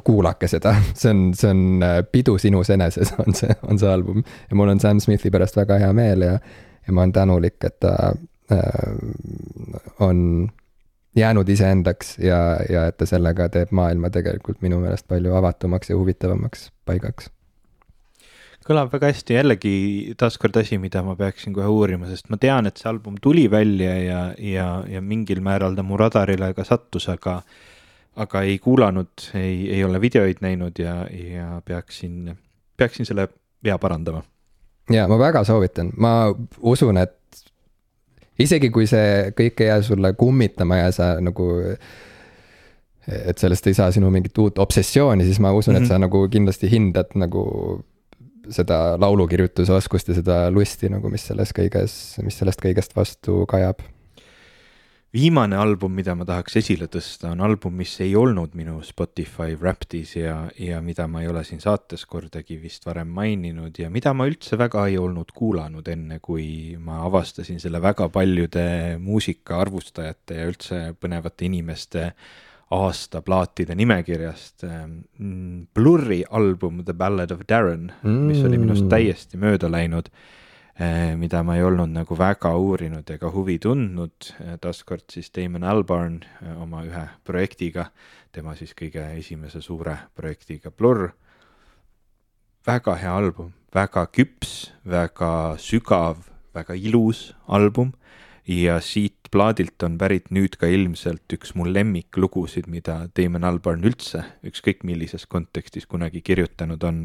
kuulake 0.04 0.48
seda, 0.48 0.74
see 1.00 1.10
on, 1.10 1.22
see 1.34 1.50
on 1.50 1.84
äh, 1.86 1.98
pidu 2.12 2.38
sinus 2.38 2.70
eneses, 2.70 3.14
on 3.18 3.34
see, 3.34 3.54
on 3.62 3.78
see 3.78 3.90
album. 3.90 4.24
ja 4.50 4.56
mul 4.56 4.72
on 4.72 4.80
Sam 4.80 5.00
Smithi 5.00 5.30
pärast 5.30 5.56
väga 5.56 5.80
hea 5.82 5.92
meel 5.96 6.26
ja, 6.26 6.38
ja 6.86 6.92
ma 6.92 7.04
olen 7.04 7.12
tänulik, 7.16 7.58
et 7.64 7.80
ta 7.80 7.94
äh, 8.52 8.62
on 10.00 10.50
jäänud 11.16 11.48
iseendaks 11.48 12.18
ja, 12.18 12.38
ja 12.70 12.86
et 12.86 12.96
ta 12.96 13.06
sellega 13.06 13.48
teeb 13.50 13.74
maailma 13.74 14.10
tegelikult 14.14 14.62
minu 14.62 14.78
meelest 14.82 15.08
palju 15.10 15.34
avatumaks 15.34 15.90
ja 15.90 15.98
huvitavamaks 15.98 16.70
paigaks. 16.86 17.30
Kõlab 18.66 18.92
väga 18.92 19.08
hästi, 19.08 19.34
jällegi 19.34 19.74
taaskord 20.20 20.54
asi, 20.60 20.76
mida 20.78 21.00
ma 21.02 21.16
peaksin 21.18 21.54
kohe 21.56 21.66
uurima, 21.66 22.06
sest 22.06 22.28
ma 22.30 22.36
tean, 22.38 22.68
et 22.68 22.78
see 22.78 22.90
album 22.90 23.16
tuli 23.22 23.48
välja 23.50 23.94
ja, 23.98 24.20
ja, 24.38 24.66
ja 24.86 25.00
mingil 25.02 25.40
määral 25.42 25.74
ta 25.74 25.82
mu 25.82 25.96
radarile 25.98 26.52
ka 26.54 26.66
sattus, 26.68 27.08
aga 27.10 27.40
aga 28.16 28.42
ei 28.42 28.58
kuulanud, 28.58 29.12
ei, 29.34 29.70
ei 29.74 29.84
ole 29.84 30.00
videoid 30.00 30.42
näinud 30.44 30.78
ja, 30.78 31.06
ja 31.10 31.62
peaksin, 31.64 32.36
peaksin 32.76 33.06
selle 33.06 33.28
vea 33.64 33.78
parandama. 33.78 34.22
ja 34.90 35.08
ma 35.08 35.18
väga 35.18 35.44
soovitan, 35.44 35.92
ma 35.96 36.34
usun, 36.60 36.98
et 36.98 37.16
isegi 38.38 38.70
kui 38.70 38.86
see 38.90 39.30
kõik 39.36 39.62
ei 39.62 39.70
jää 39.70 39.82
sulle 39.82 40.12
kummitama 40.18 40.80
ja 40.80 40.92
sa 40.92 41.12
nagu 41.20 41.50
et 43.10 43.38
sellest 43.38 43.66
ei 43.66 43.74
saa 43.74 43.90
sinu 43.92 44.10
mingit 44.10 44.38
uut 44.38 44.58
obsessiooni, 44.58 45.24
siis 45.24 45.40
ma 45.40 45.52
usun 45.52 45.74
mm, 45.74 45.76
-hmm. 45.76 45.82
et 45.82 45.88
mhm. 45.88 45.94
sa 45.94 45.98
nagu 45.98 46.28
kindlasti 46.28 46.70
hindad 46.70 47.14
nagu 47.14 47.44
seda 48.50 48.96
laulukirjutuse 48.98 49.72
oskust 49.72 50.08
ja 50.08 50.14
seda 50.14 50.50
lusti 50.50 50.88
nagu, 50.88 51.08
mis 51.08 51.26
selles 51.26 51.52
kõiges, 51.54 51.94
mis 52.24 52.38
sellest 52.38 52.62
kõigest 52.62 52.96
vastu 52.96 53.44
kajab 53.46 53.82
viimane 55.10 55.56
album, 55.58 55.92
mida 55.98 56.14
ma 56.14 56.24
tahaks 56.26 56.54
esile 56.60 56.86
tõsta, 56.90 57.32
on 57.34 57.40
album, 57.42 57.74
mis 57.80 57.96
ei 58.04 58.12
olnud 58.18 58.54
minu 58.58 58.76
Spotify 58.86 59.56
Wrapped'is 59.58 60.14
ja, 60.20 60.36
ja 60.58 60.78
mida 60.84 61.08
ma 61.10 61.24
ei 61.24 61.30
ole 61.30 61.42
siin 61.46 61.62
saates 61.62 62.04
kordagi 62.10 62.60
vist 62.62 62.86
varem 62.86 63.10
maininud 63.16 63.80
ja 63.82 63.90
mida 63.90 64.14
ma 64.14 64.28
üldse 64.30 64.58
väga 64.60 64.86
ei 64.90 65.00
olnud 65.02 65.32
kuulanud, 65.34 65.88
enne 65.90 66.20
kui 66.22 66.76
ma 66.78 67.00
avastasin 67.08 67.58
selle 67.62 67.82
väga 67.82 68.06
paljude 68.14 68.68
muusikaarvustajate 69.02 70.38
ja 70.38 70.46
üldse 70.52 70.80
põnevate 71.00 71.48
inimeste 71.50 72.12
aastaplaatide 72.70 73.74
nimekirjast. 73.74 74.62
Blurry 75.74 76.22
album 76.30 76.84
The 76.84 76.94
Ballad 76.94 77.34
of 77.34 77.42
Darren 77.50 77.88
mm., 78.04 78.28
mis 78.30 78.44
oli 78.46 78.62
minust 78.62 78.86
mm. 78.86 78.92
täiesti 78.94 79.42
mööda 79.42 79.66
läinud 79.72 80.12
mida 81.20 81.42
ma 81.44 81.56
ei 81.58 81.64
olnud 81.66 81.90
nagu 81.92 82.16
väga 82.16 82.54
uurinud 82.56 83.10
ega 83.10 83.30
huvi 83.34 83.58
tundnud. 83.60 84.30
Eh, 84.40 84.56
taaskord 84.60 85.04
siis 85.12 85.30
Damon 85.34 85.64
Albarn 85.64 86.20
eh, 86.22 86.54
oma 86.62 86.84
ühe 86.86 87.06
projektiga, 87.24 87.90
tema 88.32 88.54
siis 88.56 88.72
kõige 88.78 89.04
esimese 89.18 89.60
suure 89.60 89.96
projektiga 90.14 90.70
Blur. 90.70 91.10
väga 92.66 92.94
hea 93.00 93.12
album, 93.16 93.52
väga 93.74 94.06
küps, 94.12 94.72
väga 94.84 95.56
sügav, 95.58 96.28
väga 96.54 96.74
ilus 96.74 97.34
album 97.48 97.92
ja 98.46 98.80
siit 98.80 99.30
plaadilt 99.30 99.82
on 99.82 99.96
pärit 99.98 100.30
nüüd 100.30 100.56
ka 100.60 100.66
ilmselt 100.66 101.32
üks 101.32 101.54
mu 101.54 101.64
lemmiklugusid, 101.64 102.66
mida 102.66 103.08
Damon 103.16 103.44
Albarn 103.44 103.84
üldse 103.84 104.24
ükskõik 104.44 104.84
millises 104.84 105.26
kontekstis 105.26 105.86
kunagi 105.86 106.20
kirjutanud 106.20 106.82
on. 106.84 107.00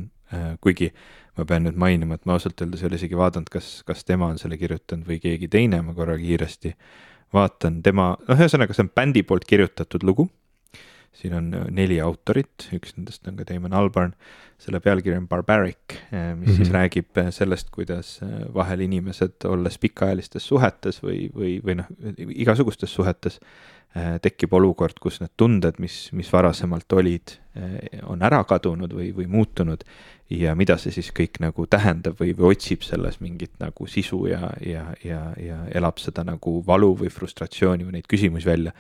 Kuigi 0.59 0.89
ma 1.38 1.45
pean 1.47 1.65
nüüd 1.67 1.79
mainima, 1.79 2.15
et 2.15 2.25
ma 2.25 2.38
ausalt 2.38 2.61
öeldes 2.63 2.83
ei 2.83 2.89
ole 2.89 2.99
isegi 2.99 3.17
vaadanud, 3.19 3.49
kas, 3.51 3.81
kas 3.88 4.05
tema 4.07 4.29
on 4.31 4.39
selle 4.41 4.57
kirjutanud 4.61 5.07
või 5.09 5.19
keegi 5.23 5.49
teine, 5.51 5.81
ma 5.83 5.95
korra 5.97 6.17
kiiresti 6.19 6.75
vaatan 7.36 7.81
tema, 7.83 8.13
noh, 8.27 8.39
ühesõnaga 8.39 8.75
see 8.75 8.86
on 8.86 8.91
bändi 8.95 9.25
poolt 9.27 9.47
kirjutatud 9.49 10.05
lugu 10.07 10.29
siin 11.16 11.34
on 11.34 11.53
äh, 11.53 11.68
neli 11.74 11.99
autorit, 12.03 12.68
üks 12.76 12.95
nendest 12.97 13.28
on 13.30 13.38
ka 13.39 13.47
Damon 13.49 13.76
Albarn. 13.76 14.16
selle 14.55 14.80
pealkiri 14.80 15.18
on 15.20 15.28
Barbaric, 15.28 15.78
äh, 15.91 15.99
mis 15.99 16.16
mm 16.16 16.43
-hmm. 16.43 16.55
siis 16.55 16.68
mhm. 16.70 16.76
räägib 16.76 17.18
äh, 17.18 17.30
sellest, 17.30 17.70
kuidas 17.70 18.20
vahel 18.53 18.80
inimesed, 18.80 19.45
olles 19.45 19.78
pikaajalistes 19.78 20.47
suhetes 20.47 21.03
või, 21.03 21.30
või, 21.36 21.59
või 21.66 21.76
noh, 21.76 21.86
igasugustes 22.30 22.93
suhetes, 22.93 23.39
tekib 24.22 24.53
olukord, 24.53 24.97
kus 24.99 25.22
need 25.22 25.32
tunded, 25.38 25.78
mis, 25.80 26.09
mis 26.11 26.28
varasemalt 26.34 26.93
olid, 26.93 27.38
on 28.03 28.22
ära 28.22 28.43
kadunud 28.43 28.91
või, 28.91 29.13
või 29.16 29.28
muutunud. 29.28 29.84
ja 30.30 30.55
mida 30.55 30.78
see 30.78 30.91
siis 30.91 31.11
kõik 31.16 31.39
nagu 31.39 31.68
tähendab 31.68 32.20
või, 32.20 32.34
või 32.36 32.51
otsib 32.51 32.82
selles 32.82 33.22
mingit 33.22 33.51
nagu 33.59 33.88
sisu 33.88 34.28
ja, 34.28 34.49
ja, 34.66 34.84
ja, 35.03 35.22
ja 35.39 35.57
elab 35.72 35.97
seda 35.97 36.24
nagu 36.24 36.63
valu 36.68 36.97
või 36.97 37.09
frustratsiooni 37.09 37.86
või 37.86 37.91
neid 37.91 38.07
küsimusi 38.07 38.45
välja 38.45 38.74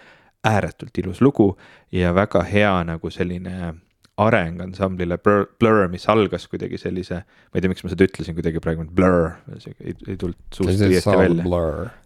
ääretult 0.45 0.97
ilus 1.01 1.21
lugu 1.25 1.55
ja 1.91 2.13
väga 2.15 2.43
hea 2.45 2.75
nagu 2.87 3.09
selline 3.11 3.73
areng 4.17 4.61
ansamblile 4.63 5.17
Blur, 5.17 5.47
Blur, 5.59 5.87
mis 5.91 6.05
algas 6.11 6.47
kuidagi 6.47 6.79
sellise, 6.79 7.21
ma 7.25 7.57
ei 7.57 7.63
tea, 7.63 7.71
miks 7.71 7.83
ma 7.83 7.91
seda 7.91 8.07
ütlesin 8.07 8.37
kuidagi 8.37 8.61
praegu, 8.63 8.85
Blur, 8.95 9.33
ei, 9.59 9.95
ei 10.07 10.15
tulnud 10.15 10.37
suust 10.55 10.85
õieti 10.87 11.17
välja. 11.19 11.65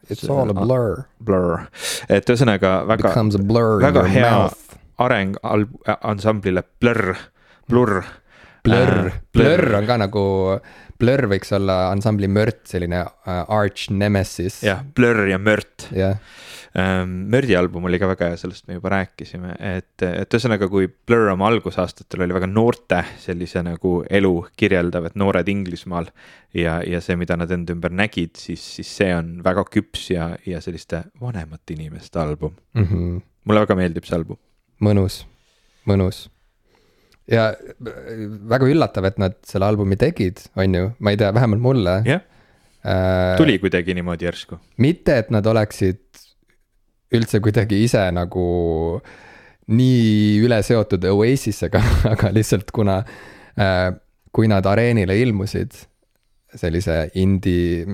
It's 0.09 0.25
all 0.33 0.49
a 0.49 0.57
blur. 0.57 1.03
Blur, 1.21 1.67
et 2.09 2.29
ühesõnaga 2.29 2.79
väga, 2.89 3.13
väga 3.85 4.05
hea 4.09 4.31
mouth. 4.33 4.79
areng 5.05 5.37
al-, 5.45 5.69
ansamblile 5.99 6.65
Blur, 6.81 7.13
Blur. 7.69 8.01
Blur 8.65 8.95
äh,, 9.11 9.21
Blur 9.35 9.77
on 9.77 9.85
ka 9.87 9.99
nagu, 10.01 10.23
Blur 10.99 11.29
võiks 11.31 11.53
olla 11.55 11.89
ansambli 11.93 12.27
Mört, 12.27 12.65
selline 12.67 12.99
uh, 13.05 13.43
arch 13.55 13.87
nemesis. 13.95 14.59
jah, 14.65 14.81
Blur 14.83 15.27
ja 15.29 15.37
Mört. 15.39 15.87
ähm,. 15.95 17.13
Mördi 17.31 17.55
album 17.55 17.87
oli 17.87 17.97
ka 18.01 18.09
väga 18.11 18.27
hea, 18.29 18.37
sellest 18.37 18.67
me 18.67 18.75
juba 18.75 18.91
rääkisime, 18.93 19.55
et, 19.63 20.03
et 20.05 20.35
ühesõnaga, 20.35 20.67
kui 20.69 20.89
Blur 20.89 21.31
oma 21.31 21.47
algusaastatel 21.49 22.25
oli 22.25 22.35
väga 22.35 22.49
noorte 22.51 22.99
sellise 23.23 23.63
nagu 23.65 23.93
elu 24.09 24.33
kirjeldav, 24.59 25.07
et 25.09 25.15
noored 25.17 25.47
Inglismaal. 25.49 26.11
ja, 26.53 26.79
ja 26.85 27.01
see, 27.01 27.15
mida 27.19 27.37
nad 27.39 27.51
enda 27.51 27.73
ümber 27.73 27.95
nägid, 27.95 28.35
siis, 28.37 28.63
siis 28.75 28.91
see 29.01 29.13
on 29.15 29.37
väga 29.45 29.63
küps 29.71 30.09
ja, 30.11 30.33
ja 30.45 30.59
selliste 30.61 31.05
vanemate 31.21 31.77
inimeste 31.77 32.19
album 32.19 32.57
mm. 32.73 32.83
-hmm. 32.83 33.21
mulle 33.45 33.65
väga 33.65 33.75
meeldib 33.75 34.05
see 34.05 34.19
album. 34.19 34.37
mõnus, 34.83 35.23
mõnus 35.87 36.27
ja 37.29 37.51
väga 38.49 38.69
üllatav, 38.69 39.07
et 39.09 39.19
nad 39.21 39.37
selle 39.47 39.69
albumi 39.69 39.97
tegid, 39.99 40.41
on 40.59 40.75
ju, 40.75 40.91
ma 40.99 41.13
ei 41.13 41.19
tea, 41.21 41.31
vähemalt 41.35 41.63
mulle. 41.63 41.95
jah 42.07 42.19
yeah. 42.19 42.25
äh,, 42.83 43.37
tuli 43.37 43.59
kuidagi 43.61 43.95
niimoodi 43.97 44.27
järsku. 44.29 44.59
mitte, 44.77 45.19
et 45.23 45.31
nad 45.33 45.45
oleksid 45.45 46.01
üldse 47.15 47.41
kuidagi 47.41 47.83
ise 47.85 48.03
nagu 48.13 48.47
nii 49.69 50.39
üle 50.45 50.61
seotud 50.65 51.05
Oasisega 51.11 51.81
aga 52.13 52.31
lihtsalt 52.33 52.73
kuna 52.73 53.01
äh, 53.57 53.91
kui 54.33 54.49
nad 54.49 54.65
areenile 54.69 55.17
ilmusid 55.21 55.77
sellise 56.57 56.95
indie, 57.19 57.85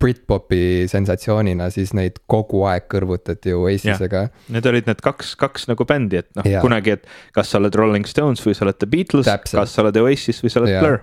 Britpopi 0.00 0.88
sensatsioonina, 0.90 1.68
siis 1.74 1.92
neid 1.94 2.18
kogu 2.30 2.64
aeg 2.66 2.88
kõrvutati 2.90 3.54
Oasisega. 3.54 4.24
Need 4.54 4.68
olid 4.70 4.90
need 4.90 5.02
kaks, 5.04 5.34
kaks 5.38 5.68
nagu 5.70 5.86
bändi, 5.88 6.22
et 6.22 6.30
noh, 6.38 6.48
kunagi, 6.64 6.96
et 6.98 7.06
kas 7.36 7.52
sa 7.52 7.60
oled 7.60 7.74
Rolling 7.78 8.08
Stones 8.10 8.42
või 8.46 8.56
sa 8.58 8.66
oled 8.66 8.80
The 8.80 8.90
Beatles, 8.90 9.30
kas 9.30 9.74
sa 9.74 9.84
oled 9.84 10.00
Oasis 10.02 10.42
või 10.42 10.52
sa 10.52 10.62
oled 10.62 10.74
ja. 10.74 10.82
Blur. 10.82 10.98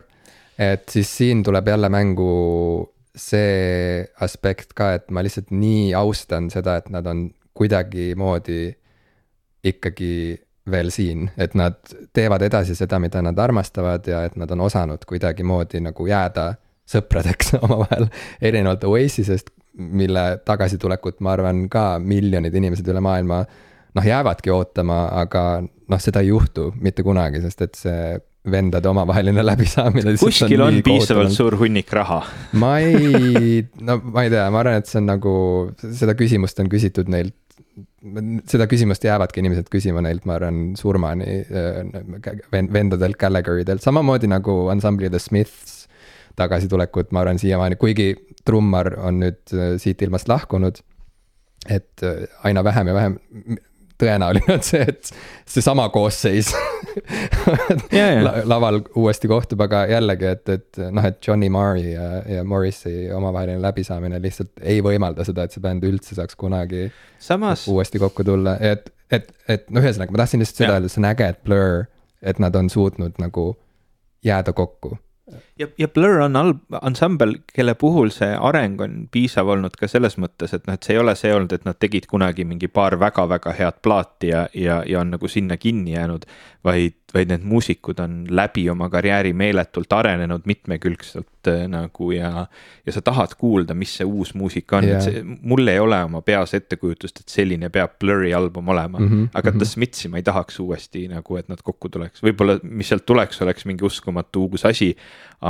et 0.59 0.89
siis 0.91 1.11
siin 1.21 1.43
tuleb 1.47 1.71
jälle 1.71 1.91
mängu 1.93 2.33
see 3.19 4.03
aspekt 4.23 4.75
ka, 4.77 4.93
et 4.99 5.09
ma 5.11 5.23
lihtsalt 5.25 5.53
nii 5.55 5.93
austan 5.97 6.51
seda, 6.53 6.77
et 6.79 6.91
nad 6.93 7.07
on 7.09 7.29
kuidagimoodi 7.57 8.61
ikkagi 9.69 10.13
veel 10.69 10.91
siin, 10.93 11.29
et 11.39 11.55
nad 11.57 11.79
teevad 12.13 12.43
edasi 12.45 12.75
seda, 12.77 12.99
mida 13.01 13.21
nad 13.25 13.39
armastavad 13.39 14.05
ja 14.07 14.23
et 14.27 14.35
nad 14.39 14.51
on 14.53 14.67
osanud 14.67 15.03
kuidagimoodi 15.07 15.81
nagu 15.83 16.07
jääda 16.07 16.53
sõpradeks 16.89 17.55
omavahel. 17.63 18.09
erinevalt 18.41 18.85
Oasisest, 18.89 19.53
mille 19.79 20.25
tagasitulekut, 20.45 21.19
ma 21.23 21.35
arvan, 21.37 21.67
ka 21.71 21.91
miljonid 22.03 22.55
inimesed 22.55 22.87
üle 22.91 23.03
maailma 23.03 23.43
noh, 23.95 24.05
jäävadki 24.05 24.51
ootama, 24.53 25.03
aga 25.21 25.43
noh, 25.63 26.01
seda 26.01 26.23
ei 26.23 26.33
juhtu 26.33 26.69
mitte 26.81 27.05
kunagi, 27.05 27.41
sest 27.45 27.63
et 27.65 27.79
see 27.79 28.17
vendade 28.49 28.87
omavaheline 28.89 29.43
läbisaamine. 29.43 30.15
kuskil 30.19 30.61
on, 30.63 30.79
on 30.79 30.85
piisavalt 30.85 31.33
suur 31.35 31.57
hunnik 31.59 31.91
raha. 31.93 32.21
ma 32.61 32.77
ei, 32.83 33.59
no 33.83 33.99
ma 34.03 34.25
ei 34.25 34.33
tea, 34.33 34.47
ma 34.53 34.63
arvan, 34.63 34.79
et 34.79 34.89
see 34.89 35.01
on 35.01 35.09
nagu, 35.09 35.33
seda 35.83 36.15
küsimust 36.19 36.61
on 36.63 36.71
küsitud 36.71 37.11
neilt 37.11 37.35
seda 38.47 38.63
küsimust 38.71 39.03
jäävadki 39.03 39.41
inimesed 39.41 39.67
küsima 39.71 39.99
neilt, 40.03 40.23
ma 40.27 40.37
arvan, 40.37 40.61
surmani 40.79 41.41
äh, 41.43 42.61
vendadelt, 42.71 43.19
Gallagheridelt, 43.19 43.83
samamoodi 43.83 44.29
nagu 44.31 44.61
ansambli 44.71 45.11
The 45.11 45.19
Smiths 45.19 45.78
tagasitulekut, 46.39 47.11
ma 47.15 47.23
arvan 47.23 47.39
siiamaani, 47.41 47.77
kuigi 47.79 48.13
trummar 48.45 48.93
on 48.99 49.19
nüüd 49.23 49.55
äh, 49.55 49.73
siit 49.81 50.01
ilmast 50.05 50.29
lahkunud. 50.31 50.83
et 51.69 52.03
äh, 52.03 52.23
aina 52.47 52.63
vähem 52.63 52.87
ja 52.87 52.93
vähem 52.93 53.19
tõenäoline 53.99 54.53
on 54.53 54.61
see, 54.63 54.85
et 54.87 55.09
seesama 55.49 55.89
koosseis 55.91 56.53
yeah, 57.93 58.13
yeah. 58.13 58.37
laval 58.47 58.81
uuesti 58.95 59.27
kohtub, 59.27 59.61
aga 59.65 59.83
jällegi, 59.91 60.29
et, 60.29 60.51
et 60.55 60.79
noh, 60.95 61.05
et 61.05 61.19
Johnny 61.27 61.49
Marri 61.51 61.91
ja, 61.91 62.21
ja 62.37 62.45
Morrissey 62.47 63.09
omavaheline 63.15 63.61
läbisaamine 63.63 64.21
lihtsalt 64.23 64.63
ei 64.63 64.79
võimalda 64.85 65.25
seda, 65.27 65.45
et 65.45 65.55
see 65.55 65.63
bänd 65.63 65.83
üldse 65.87 66.15
saaks 66.17 66.39
kunagi 66.39 66.87
Samas... 67.19 67.67
uuesti 67.71 68.01
kokku 68.01 68.23
tulla, 68.27 68.55
et, 68.63 68.87
et, 69.11 69.33
et 69.51 69.67
noh, 69.67 69.83
ühesõnaga 69.83 70.15
ma 70.15 70.23
tahtsin 70.23 70.43
lihtsalt 70.43 70.63
seda 70.63 70.77
öelda, 70.77 70.91
see 70.91 71.03
on 71.03 71.11
äge, 71.11 71.29
et 71.35 71.43
Blur, 71.43 71.85
et 72.23 72.39
nad 72.39 72.55
on 72.55 72.71
suutnud 72.71 73.19
nagu 73.19 73.51
jääda 74.25 74.55
kokku 74.55 74.95
ja, 75.59 75.67
ja 75.77 75.87
Blur 75.87 76.19
on 76.23 76.35
al-, 76.35 76.53
ansambel, 76.81 77.35
kelle 77.53 77.75
puhul 77.79 78.11
see 78.15 78.31
areng 78.49 78.79
on 78.81 78.95
piisav 79.11 79.49
olnud 79.51 79.75
ka 79.79 79.89
selles 79.91 80.15
mõttes, 80.21 80.53
et 80.55 80.67
noh, 80.67 80.77
et 80.77 80.85
see 80.85 80.95
ei 80.95 81.01
ole 81.01 81.15
see 81.19 81.33
olnud, 81.35 81.53
et 81.55 81.65
nad 81.67 81.77
tegid 81.79 82.07
kunagi 82.09 82.45
mingi 82.47 82.69
paar 82.71 82.95
väga-väga 82.99 83.55
head 83.57 83.81
plaati 83.85 84.31
ja, 84.31 84.45
ja, 84.55 84.81
ja 84.87 85.01
on 85.03 85.11
nagu 85.15 85.27
sinna 85.27 85.57
kinni 85.57 85.97
jäänud. 85.97 86.25
vaid, 86.63 86.97
vaid 87.13 87.29
need 87.31 87.43
muusikud 87.47 88.01
on 88.03 88.25
läbi 88.35 88.65
oma 88.69 88.89
karjääri 88.91 89.31
meeletult 89.33 89.93
arenenud 89.95 90.43
mitmekülgselt 90.43 91.47
äh, 91.47 91.61
nagu 91.71 92.11
ja. 92.11 92.47
ja 92.85 92.91
sa 92.91 93.01
tahad 93.01 93.37
kuulda, 93.39 93.73
mis 93.73 93.93
see 93.97 94.05
uus 94.05 94.33
muusika 94.35 94.77
on 94.77 94.87
yeah., 94.89 94.97
et 94.99 95.07
see, 95.07 95.23
mul 95.23 95.67
ei 95.71 95.79
ole 95.79 96.01
oma 96.03 96.19
peas 96.21 96.53
ettekujutust, 96.57 97.23
et 97.23 97.31
selline 97.31 97.69
peab 97.71 97.95
Blur'i 98.03 98.33
album 98.35 98.67
olema 98.75 98.99
mm. 98.99 99.07
-hmm, 99.07 99.29
aga 99.33 99.51
mm 99.51 99.55
-hmm. 99.55 99.59
The 99.59 99.65
Smithsi 99.65 100.11
ma 100.11 100.19
ei 100.19 100.23
tahaks 100.23 100.59
uuesti 100.59 101.07
nagu, 101.07 101.37
et 101.37 101.47
nad 101.47 101.63
kokku 101.63 101.89
tuleks, 101.89 102.23
võib-olla, 102.23 102.59
mis 102.63 102.91
sealt 102.91 103.05
tuleks, 103.05 103.41
oleks 103.41 103.65
mingi 103.65 103.85
uskumatu 103.85 104.43
uus 104.45 104.65
asi 104.65 104.95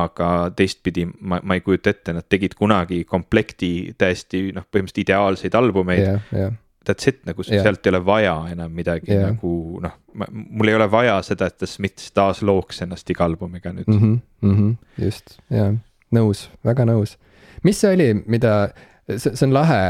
aga 0.04 0.30
teistpidi 0.56 1.06
ma, 1.06 1.40
ma 1.44 1.58
ei 1.58 1.64
kujuta 1.66 1.94
ette, 1.94 2.14
nad 2.16 2.28
tegid 2.30 2.56
kunagi 2.60 3.04
komplekti 3.10 3.72
täiesti 3.98 4.50
noh, 4.56 4.66
põhimõtteliselt 4.70 5.06
ideaalseid 5.06 5.60
albumeid 5.60 6.04
yeah,. 6.06 6.34
Yeah. 6.34 6.58
That's 6.88 7.10
it, 7.12 7.20
nagu 7.28 7.44
yeah. 7.44 7.62
sealt 7.62 7.86
ei 7.86 7.92
ole 7.92 8.00
vaja 8.06 8.36
enam 8.54 8.72
midagi 8.74 9.12
yeah. 9.12 9.28
nagu 9.30 9.82
noh, 9.84 9.98
mul 10.32 10.72
ei 10.72 10.78
ole 10.78 10.88
vaja 10.92 11.20
seda, 11.26 11.50
et 11.52 11.60
The 11.60 11.68
Smiths 11.70 12.14
taas 12.16 12.42
looks 12.42 12.82
ennast 12.86 13.10
iga 13.12 13.28
albumiga 13.28 13.74
nüüd 13.76 13.90
mm. 13.92 14.00
-hmm, 14.00 14.16
mm 14.48 14.56
-hmm, 14.56 15.04
just, 15.04 15.38
jaa, 15.54 15.74
nõus, 16.16 16.48
väga 16.66 16.88
nõus. 16.90 17.18
mis 17.64 17.82
see 17.82 17.94
oli, 17.94 18.14
mida, 18.26 18.72
see, 19.10 19.36
see 19.36 19.46
on 19.46 19.54
lahe 19.54 19.84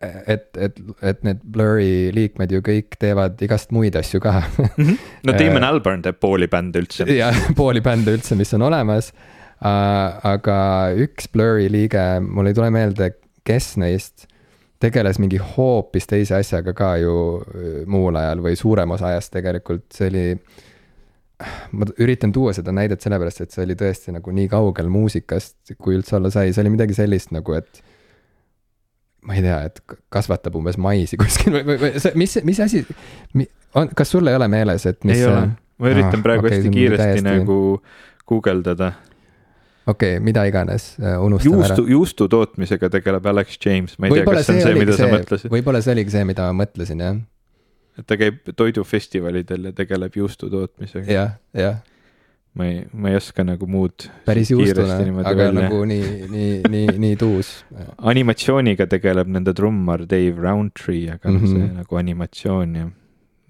et, 0.00 0.46
et, 0.56 0.78
et 1.04 1.24
need 1.26 1.42
Blur'i 1.44 2.08
liikmed 2.16 2.52
ju 2.54 2.62
kõik 2.64 2.96
teevad 3.00 3.40
igast 3.44 3.74
muid 3.76 3.96
asju 4.00 4.20
ka 4.24 4.38
mm. 4.40 4.70
-hmm. 4.78 4.96
no 5.28 5.34
Damon 5.36 5.66
Albarn 5.66 6.02
teeb 6.02 6.20
pooli 6.20 6.48
bände 6.48 6.80
üldse. 6.80 7.04
jah, 7.12 7.36
pooli 7.56 7.82
bände 7.84 8.16
üldse, 8.16 8.34
mis 8.38 8.54
on 8.56 8.64
olemas 8.70 9.12
uh,. 9.12 10.16
aga 10.24 10.56
üks 10.96 11.28
Blur'i 11.32 11.68
liige, 11.72 12.20
mul 12.20 12.48
ei 12.48 12.56
tule 12.56 12.70
meelde, 12.70 13.12
kes 13.44 13.76
neist 13.76 14.26
tegeles 14.80 15.18
mingi 15.20 15.36
hoopis 15.36 16.08
teise 16.08 16.38
asjaga 16.38 16.72
ka 16.76 16.94
ju 17.00 17.14
äh, 17.40 17.68
muul 17.86 18.16
ajal 18.16 18.40
või 18.46 18.56
suurem 18.56 18.96
osa 18.96 19.12
ajast 19.12 19.32
tegelikult, 19.36 19.86
see 19.92 20.08
oli. 20.08 20.26
ma 21.72 21.86
üritan 21.96 22.32
tuua 22.32 22.52
seda 22.52 22.72
näidet 22.72 23.00
sellepärast, 23.00 23.40
et 23.40 23.54
see 23.54 23.64
oli 23.64 23.76
tõesti 23.80 24.12
nagu 24.12 24.32
nii 24.32 24.48
kaugel 24.52 24.90
muusikast, 24.92 25.72
kui 25.78 25.96
üldse 25.96 26.18
olla 26.18 26.32
sai, 26.32 26.52
see 26.52 26.64
oli 26.64 26.74
midagi 26.74 26.96
sellist 26.96 27.32
nagu, 27.32 27.54
et 27.56 27.80
ma 29.26 29.36
ei 29.36 29.44
tea, 29.44 29.58
et 29.68 29.80
kasvatab 30.12 30.56
umbes 30.60 30.78
maisi 30.80 31.18
kuskil 31.20 31.60
või, 31.60 31.76
või, 31.80 31.92
mis, 32.20 32.38
mis 32.46 32.62
asi, 32.64 32.84
on, 33.74 33.90
kas 33.96 34.14
sul 34.14 34.30
ei 34.30 34.38
ole 34.38 34.48
meeles, 34.52 34.86
et 34.88 35.04
mis 35.08 35.20
ei 35.20 35.28
ole, 35.28 35.44
ma 35.80 35.92
üritan 35.92 36.18
ah, 36.20 36.24
praegu 36.24 36.46
okay, 36.46 36.58
hästi 36.58 36.74
kiiresti 36.74 37.06
täiesti... 37.06 37.26
nagu 37.28 37.58
guugeldada 38.28 38.92
okei 39.90 40.16
okay,, 40.16 40.24
mida 40.24 40.44
iganes, 40.48 40.94
unustame 41.00 41.56
juustu, 41.56 41.82
ära. 41.82 41.90
juustu 41.96 42.28
tootmisega 42.32 42.90
tegeleb 42.96 43.28
Alex 43.32 43.60
James, 43.66 43.98
ma 43.98 44.08
ei 44.08 44.16
võibolla 44.18 44.42
tea, 44.42 44.46
kas 44.46 44.50
see 44.50 44.56
on 44.56 44.66
see, 44.66 44.80
mida 44.80 44.96
see, 44.96 45.04
sa 45.04 45.18
mõtlesid. 45.18 45.52
võib-olla 45.54 45.84
see 45.84 45.94
oligi 45.96 46.16
see, 46.16 46.26
mida 46.28 46.48
ma 46.48 46.56
mõtlesin, 46.62 47.04
jah. 47.04 47.20
et 48.00 48.08
ta 48.08 48.18
käib 48.20 48.52
toidufestivalidel 48.56 49.70
ja 49.70 49.76
tegeleb 49.82 50.20
juustu 50.22 50.50
tootmisega 50.52 51.06
ja,. 51.06 51.26
jah, 51.52 51.64
jah. 51.64 51.80
Ma 52.58 52.66
ei, 52.66 52.84
ma 52.92 53.10
ei 53.12 53.16
oska 53.16 53.44
nagu 53.46 53.66
muud. 53.70 54.08
päris 54.26 54.50
juustune, 54.50 55.10
aga 55.22 55.36
välja. 55.36 55.52
nagu 55.62 55.82
nii, 55.86 56.06
nii, 56.30 56.54
nii, 56.70 56.86
nii 57.04 57.18
tuus. 57.20 57.52
animatsiooniga 57.98 58.88
tegeleb 58.90 59.30
nende 59.30 59.54
trummar 59.54 60.06
Dave 60.10 60.34
Roundtree, 60.42 61.10
aga 61.14 61.30
mm 61.30 61.38
-hmm. 61.38 61.52
see 61.54 61.74
nagu 61.80 62.00
animatsioon 62.02 62.74
ja 62.76 62.88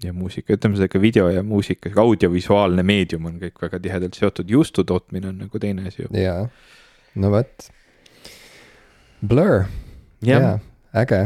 ja 0.03 0.13
muusika, 0.13 0.53
ütleme 0.53 0.77
sellega 0.77 1.01
video 1.01 1.29
ja 1.29 1.43
muusika, 1.43 1.91
audiovisuaalne 2.01 2.83
meedium 2.83 3.25
on 3.29 3.37
kõik 3.41 3.61
väga 3.61 3.79
tihedalt 3.83 4.17
seotud, 4.17 4.49
juustu 4.49 4.83
tootmine 4.87 5.29
on 5.29 5.37
nagu 5.45 5.59
teine 5.61 5.87
asi. 5.87 6.07
jaa, 6.17 6.47
no 7.15 7.31
vot. 7.31 7.69
Blur, 9.27 9.65
jaa, 10.25 10.57
äge, 10.97 11.21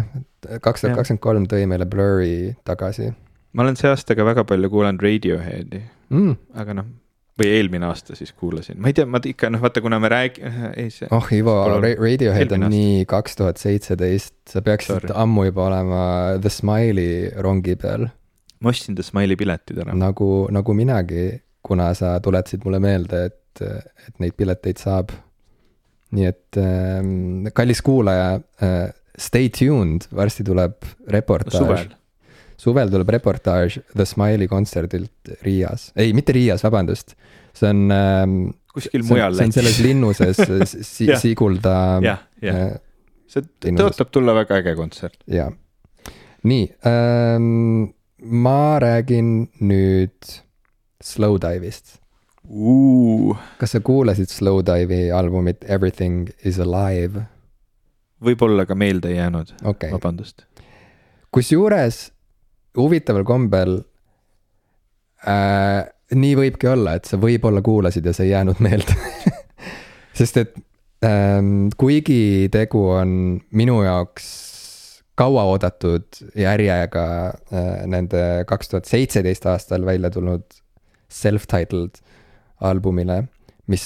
kaks 0.61 0.83
tuhat 0.83 0.97
kakskümmend 0.99 1.23
kolm 1.23 1.47
tõi 1.51 1.63
meile 1.71 1.87
Blur'i 1.87 2.55
tagasi. 2.67 3.13
ma 3.53 3.63
olen 3.63 3.79
see 3.79 3.89
aasta 3.89 4.15
ka 4.15 4.27
väga 4.27 4.43
palju 4.43 4.69
kuulanud 4.69 5.01
Radioheadi 5.01 5.81
mm., 6.09 6.35
aga 6.59 6.73
noh, 6.81 6.91
või 7.39 7.49
eelmine 7.51 7.89
aasta 7.89 8.15
siis 8.15 8.31
kuulasin, 8.33 8.77
ma 8.79 8.91
ei 8.91 8.95
tea, 8.95 9.07
ma 9.09 9.19
ikka 9.19 9.49
noh, 9.51 9.63
vaata, 9.63 9.81
kuna 9.83 9.99
me 9.99 10.11
räägi-, 10.11 10.43
ei 10.81 10.91
see. 10.93 11.09
oh 11.11 11.31
Ivo, 11.35 11.55
Radiohead 11.83 12.53
on 12.55 12.67
aasta. 12.67 12.75
nii 12.75 13.07
kaks 13.11 13.39
tuhat 13.41 13.61
seitseteist, 13.61 14.37
sa 14.51 14.63
peaksid 14.65 14.93
Sorry. 14.93 15.15
ammu 15.25 15.49
juba 15.49 15.67
olema 15.69 16.03
The 16.39 16.53
Smile'i 16.53 17.33
rongi 17.43 17.75
peal 17.79 18.07
ma 18.65 18.71
ostsin 18.73 18.95
The 18.97 19.05
Smile'i 19.05 19.37
piletid 19.39 19.81
ära. 19.83 19.95
nagu, 19.97 20.47
nagu 20.53 20.75
minagi, 20.77 21.27
kuna 21.65 21.91
sa 21.97 22.15
tuletasid 22.23 22.65
mulle 22.65 22.81
meelde, 22.83 23.25
et, 23.29 23.63
et 24.07 24.19
neid 24.23 24.35
pileteid 24.37 24.81
saab. 24.81 25.13
nii 26.15 26.27
et 26.29 26.57
äh, 26.61 27.51
kallis 27.57 27.81
kuulaja 27.83 28.35
äh,, 28.63 28.93
stay 29.19 29.49
tuned, 29.51 30.05
varsti 30.15 30.45
tuleb 30.47 30.85
reportaaž 31.11 31.87
no,. 31.89 31.97
Suvel 32.57 32.91
tuleb 32.91 33.09
reportaaž 33.15 33.79
The 33.93 34.05
Smile'i 34.07 34.47
kontserdilt 34.51 35.33
Riias, 35.45 35.89
ei, 35.99 36.13
mitte 36.17 36.35
Riias, 36.35 36.63
vabandust, 36.65 37.15
see 37.55 37.71
on 37.71 37.83
ähm,. 37.93 38.37
kuskil 38.75 39.05
mujal. 39.07 39.35
see 39.37 39.49
on 39.49 39.55
selles 39.55 39.81
linnuses 39.83 40.41
si 40.95 41.09
Sigulda. 41.21 41.75
jah, 42.03 42.23
jah, 42.43 42.61
äh, 42.61 42.79
see 43.31 43.45
tõotab 43.75 44.13
tulla 44.13 44.35
väga 44.37 44.61
äge 44.63 44.75
kontsert. 44.79 45.19
jaa, 45.31 45.51
nii 46.47 46.65
ähm,, 46.87 47.91
ma 48.25 48.79
räägin 48.81 49.37
nüüd 49.61 50.33
Slowdive'ist 51.05 51.99
uh.. 52.49 53.37
kas 53.59 53.75
sa 53.75 53.83
kuulasid 53.83 54.31
Slowdive'i 54.31 55.11
albumit 55.13 55.65
Everything 55.67 56.29
is 56.43 56.59
alive? 56.59 57.27
võib-olla 58.25 58.65
ka 58.65 58.77
meelde 58.77 59.11
ei 59.11 59.19
jäänud 59.19 59.51
okay., 59.67 59.91
vabandust. 59.93 60.45
kusjuures 61.35 62.14
huvitaval 62.77 63.25
kombel 63.27 63.77
äh, 65.27 65.83
nii 66.15 66.35
võibki 66.37 66.69
olla, 66.69 66.95
et 66.97 67.09
sa 67.09 67.19
võib-olla 67.21 67.63
kuulasid 67.65 68.05
ja 68.05 68.13
see 68.15 68.29
ei 68.29 68.35
jäänud 68.35 68.61
meelde 68.63 68.95
sest 70.19 70.41
et 70.41 70.57
ähm, 71.05 71.69
kuigi 71.77 72.49
tegu 72.53 72.83
on 72.95 73.39
minu 73.51 73.81
jaoks 73.85 74.27
kauaoodatud 75.15 76.21
järjega 76.35 77.05
äh, 77.27 77.85
nende 77.87 78.21
kaks 78.47 78.71
tuhat 78.71 78.89
seitseteist 78.89 79.47
aastal 79.49 79.85
välja 79.87 80.11
tulnud 80.11 80.43
self-titled 81.11 82.01
albumile, 82.65 83.23
mis 83.71 83.85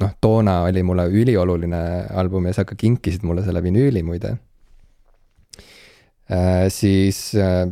noh, 0.00 0.12
toona 0.20 0.60
oli 0.68 0.82
mulle 0.86 1.06
ülioluline 1.10 1.82
album 2.14 2.46
ja 2.50 2.56
sa 2.56 2.66
ka 2.68 2.76
kinkisid 2.78 3.24
mulle 3.26 3.44
selle 3.46 3.62
vinüüli 3.64 4.02
muide. 4.06 4.36
Siis 6.72 7.34
äh, 7.34 7.68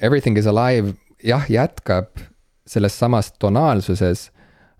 Everything 0.00 0.36
is 0.38 0.46
alive 0.50 0.94
jah, 1.24 1.44
jätkab 1.48 2.18
selles 2.66 2.96
samas 2.98 3.32
tonaalsuses, 3.40 4.28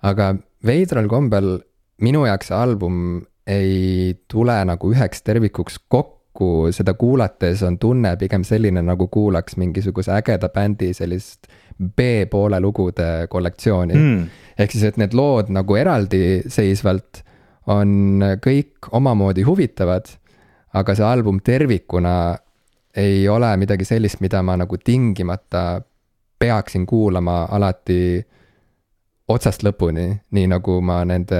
aga 0.05 0.35
veidral 0.64 1.09
kombel 1.09 1.59
minu 2.05 2.25
jaoks 2.29 2.51
see 2.51 2.59
album 2.59 2.99
ei 3.47 4.14
tule 4.29 4.57
nagu 4.68 4.93
üheks 4.93 5.25
tervikuks 5.25 5.81
kokku. 5.89 6.12
Kokku, 6.35 6.72
seda 6.75 6.97
kuulates 6.99 7.61
on 7.62 7.77
tunne 7.79 8.16
pigem 8.18 8.43
selline, 8.43 8.81
nagu 8.83 9.07
kuulaks 9.07 9.55
mingisuguse 9.55 10.11
ägeda 10.16 10.49
bändi 10.51 10.89
sellist 10.91 11.47
B-poole 11.79 12.59
lugude 12.59 13.29
kollektsiooni. 13.31 13.95
Mm.. 13.95 14.25
ehk 14.59 14.75
siis, 14.75 14.83
et 14.89 14.99
need 14.99 15.14
lood 15.14 15.53
nagu 15.55 15.77
eraldiseisvalt 15.79 17.20
on 17.70 18.18
kõik 18.43 18.91
omamoodi 18.91 19.47
huvitavad, 19.47 20.11
aga 20.75 20.97
see 20.99 21.07
album 21.07 21.39
tervikuna 21.39 22.16
ei 22.97 23.28
ole 23.28 23.51
midagi 23.57 23.84
sellist, 23.84 24.20
mida 24.22 24.42
ma 24.42 24.57
nagu 24.57 24.78
tingimata 24.78 25.82
peaksin 26.38 26.86
kuulama 26.86 27.45
alati 27.51 28.22
otsast 29.28 29.64
lõpuni, 29.64 30.11
nii 30.36 30.49
nagu 30.53 30.78
ma 30.84 31.01
nende 31.09 31.38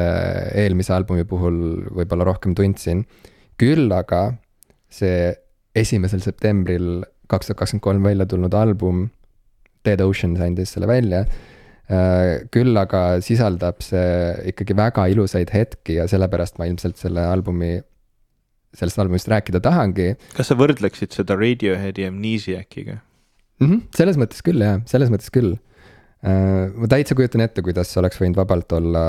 eelmise 0.57 0.95
albumi 0.97 1.27
puhul 1.29 1.59
võib-olla 1.99 2.27
rohkem 2.31 2.55
tundsin. 2.57 3.05
küll 3.61 3.93
aga 3.93 4.33
see 4.91 5.31
esimesel 5.79 6.23
septembril 6.25 7.05
kaks 7.31 7.47
tuhat 7.47 7.59
kakskümmend 7.59 7.85
kolm 7.85 8.07
välja 8.07 8.27
tulnud 8.27 8.55
album, 8.55 9.09
Dead 9.85 10.01
Oceans 10.01 10.41
andis 10.41 10.73
selle 10.75 10.89
välja. 10.89 11.25
Äh, 11.85 12.47
küll 12.51 12.77
aga 12.81 13.21
sisaldab 13.21 13.83
see 13.85 14.51
ikkagi 14.51 14.77
väga 14.77 15.05
ilusaid 15.13 15.53
hetki 15.53 15.99
ja 15.99 16.07
sellepärast 16.09 16.57
ma 16.59 16.69
ilmselt 16.71 16.97
selle 16.97 17.27
albumi, 17.29 17.77
sellest 18.75 18.99
albumist 19.03 19.31
rääkida 19.31 19.61
tahangi. 19.65 20.15
kas 20.37 20.51
sa 20.51 20.59
võrdleksid 20.59 21.15
seda 21.17 21.37
Radioheadi 21.39 22.09
Amnesiaciga 22.09 22.99
mm? 22.99 23.69
-hmm, 23.69 23.87
selles 23.97 24.19
mõttes 24.21 24.45
küll 24.45 24.65
jah, 24.65 24.83
selles 24.91 25.13
mõttes 25.13 25.33
küll. 25.35 25.57
Äh, 26.25 26.69
ma 26.75 26.91
täitsa 26.91 27.17
kujutan 27.19 27.45
ette, 27.45 27.63
kuidas 27.63 27.93
oleks 28.01 28.21
võinud 28.21 28.39
vabalt 28.41 28.73
olla 28.73 29.05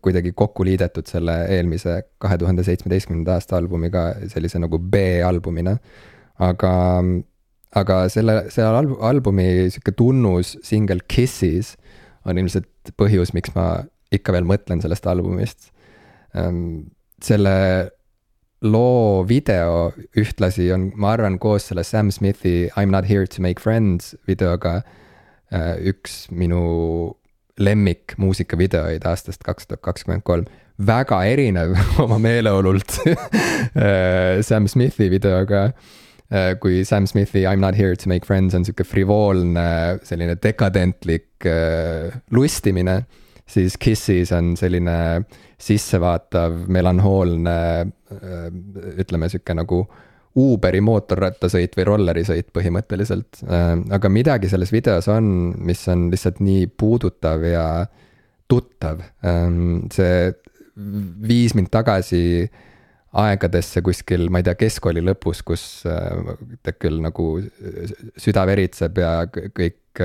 kuidagi 0.00 0.32
kokku 0.32 0.64
liidetud 0.64 1.08
selle 1.08 1.34
eelmise 1.52 1.98
kahe 2.22 2.38
tuhande 2.40 2.64
seitsmeteistkümnenda 2.64 3.36
aasta 3.36 3.58
albumiga 3.58 4.08
sellise 4.32 4.60
nagu 4.62 4.78
B-albumina. 4.80 5.76
aga, 6.38 6.72
aga 7.80 7.98
selle, 8.12 8.38
selle 8.52 8.80
alb-, 8.80 8.96
albumi 9.04 9.68
sihuke 9.72 9.92
tunnus 9.96 10.56
singel 10.64 11.00
Kisses 11.08 11.74
on 12.24 12.40
ilmselt 12.40 12.92
põhjus, 13.00 13.32
miks 13.36 13.52
ma 13.56 13.84
ikka 14.12 14.34
veel 14.34 14.48
mõtlen 14.48 14.82
sellest 14.82 15.06
albumist. 15.08 15.70
Ehm, 16.36 16.88
selle 17.24 17.54
loo 18.62 19.24
video 19.28 19.92
ühtlasi 20.16 20.70
on, 20.74 20.90
ma 20.96 21.12
arvan, 21.16 21.38
koos 21.38 21.68
selle 21.68 21.84
Sam 21.84 22.10
Smithi 22.10 22.70
I 22.76 22.86
m 22.86 22.90
not 22.90 23.04
here 23.08 23.26
to 23.26 23.42
make 23.42 23.60
friends 23.60 24.14
videoga 24.28 24.80
äh, 25.52 25.76
üks 25.92 26.26
minu 26.30 27.16
lemmikmuusikavideoid 27.60 29.04
aastast 29.08 29.44
kaks 29.44 29.68
tuhat 29.68 29.82
kakskümmend 29.84 30.24
kolm. 30.24 30.46
väga 30.76 31.22
erinev 31.24 31.76
oma 32.04 32.18
meeleolult 32.20 32.98
äh, 33.06 34.42
Sam 34.42 34.68
Smithi 34.68 35.10
videoga. 35.10 35.70
Äh, 36.28 36.56
kui 36.58 36.84
Sam 36.84 37.06
Smithi 37.06 37.46
I 37.46 37.54
m 37.56 37.60
not 37.60 37.76
here 37.76 37.96
to 37.96 38.08
make 38.08 38.26
friends 38.26 38.54
on 38.54 38.64
sihuke 38.64 38.84
frivoolne, 38.84 40.00
selline 40.02 40.34
dekadentlik 40.42 41.46
äh, 41.46 42.12
lustimine, 42.30 43.04
siis 43.46 43.78
Kisses 43.78 44.32
on 44.32 44.56
selline 44.56 45.24
sissevaatav, 45.62 46.66
melanhoolne, 46.68 47.58
ütleme 49.00 49.28
sihuke 49.32 49.54
nagu 49.56 49.84
Uberi 50.36 50.82
mootorrattasõit 50.84 51.78
või 51.78 51.86
rollerisõit 51.88 52.50
põhimõtteliselt. 52.52 53.38
Äh, 53.48 53.70
aga 53.96 54.10
midagi 54.12 54.50
selles 54.52 54.72
videos 54.74 55.08
on, 55.08 55.54
mis 55.64 55.80
on 55.88 56.10
lihtsalt 56.12 56.42
nii 56.44 56.66
puudutav 56.76 57.44
ja 57.48 57.64
tuttav. 58.50 59.00
Ähm, 59.24 59.86
see 59.92 60.34
viis 60.76 61.56
mind 61.56 61.72
tagasi 61.72 62.20
aegadesse 63.16 63.80
kuskil, 63.80 64.26
ma 64.28 64.42
ei 64.42 64.48
tea, 64.50 64.58
keskkooli 64.60 65.00
lõpus, 65.06 65.40
kus 65.46 65.64
äh, 65.88 66.36
küll 66.76 67.00
nagu 67.00 67.30
süda 68.20 68.44
veritseb 68.50 69.00
ja 69.00 69.14
kõik 69.32 70.04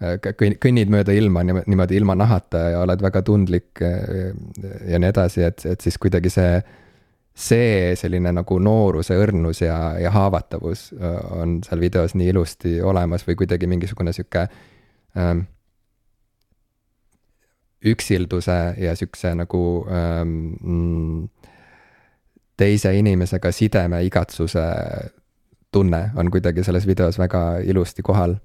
kõnnid 0.00 0.90
mööda 0.90 1.14
ilma 1.14 1.44
niimoodi 1.46 1.96
ilma 1.96 2.16
nahata 2.18 2.64
ja 2.74 2.80
oled 2.82 3.02
väga 3.02 3.22
tundlik 3.22 3.78
ja 3.80 4.98
nii 4.98 5.10
edasi, 5.10 5.44
et, 5.46 5.62
et 5.70 5.80
siis 5.80 5.98
kuidagi 6.02 6.32
see 6.34 6.56
see 7.34 7.94
selline 7.98 8.30
nagu 8.30 8.58
nooruse 8.62 9.16
õrnus 9.18 9.64
ja, 9.64 9.76
ja 9.98 10.12
haavatavus 10.14 10.92
äh, 10.94 11.16
on 11.34 11.58
seal 11.66 11.82
videos 11.82 12.14
nii 12.14 12.30
ilusti 12.30 12.76
olemas 12.82 13.26
või 13.26 13.34
kuidagi 13.42 13.66
mingisugune 13.66 14.14
sihuke 14.14 14.46
ähm, 15.18 15.42
üksilduse 17.84 18.58
ja 18.78 18.94
sihukese 18.96 19.34
nagu 19.34 19.64
ähm, 19.90 21.26
teise 22.56 22.94
inimesega 22.94 23.50
sideme 23.52 24.04
igatsuse 24.06 24.62
tunne 25.74 26.04
on 26.14 26.30
kuidagi 26.30 26.62
selles 26.62 26.86
videos 26.86 27.18
väga 27.18 27.58
ilusti 27.66 28.02
kohal. 28.06 28.38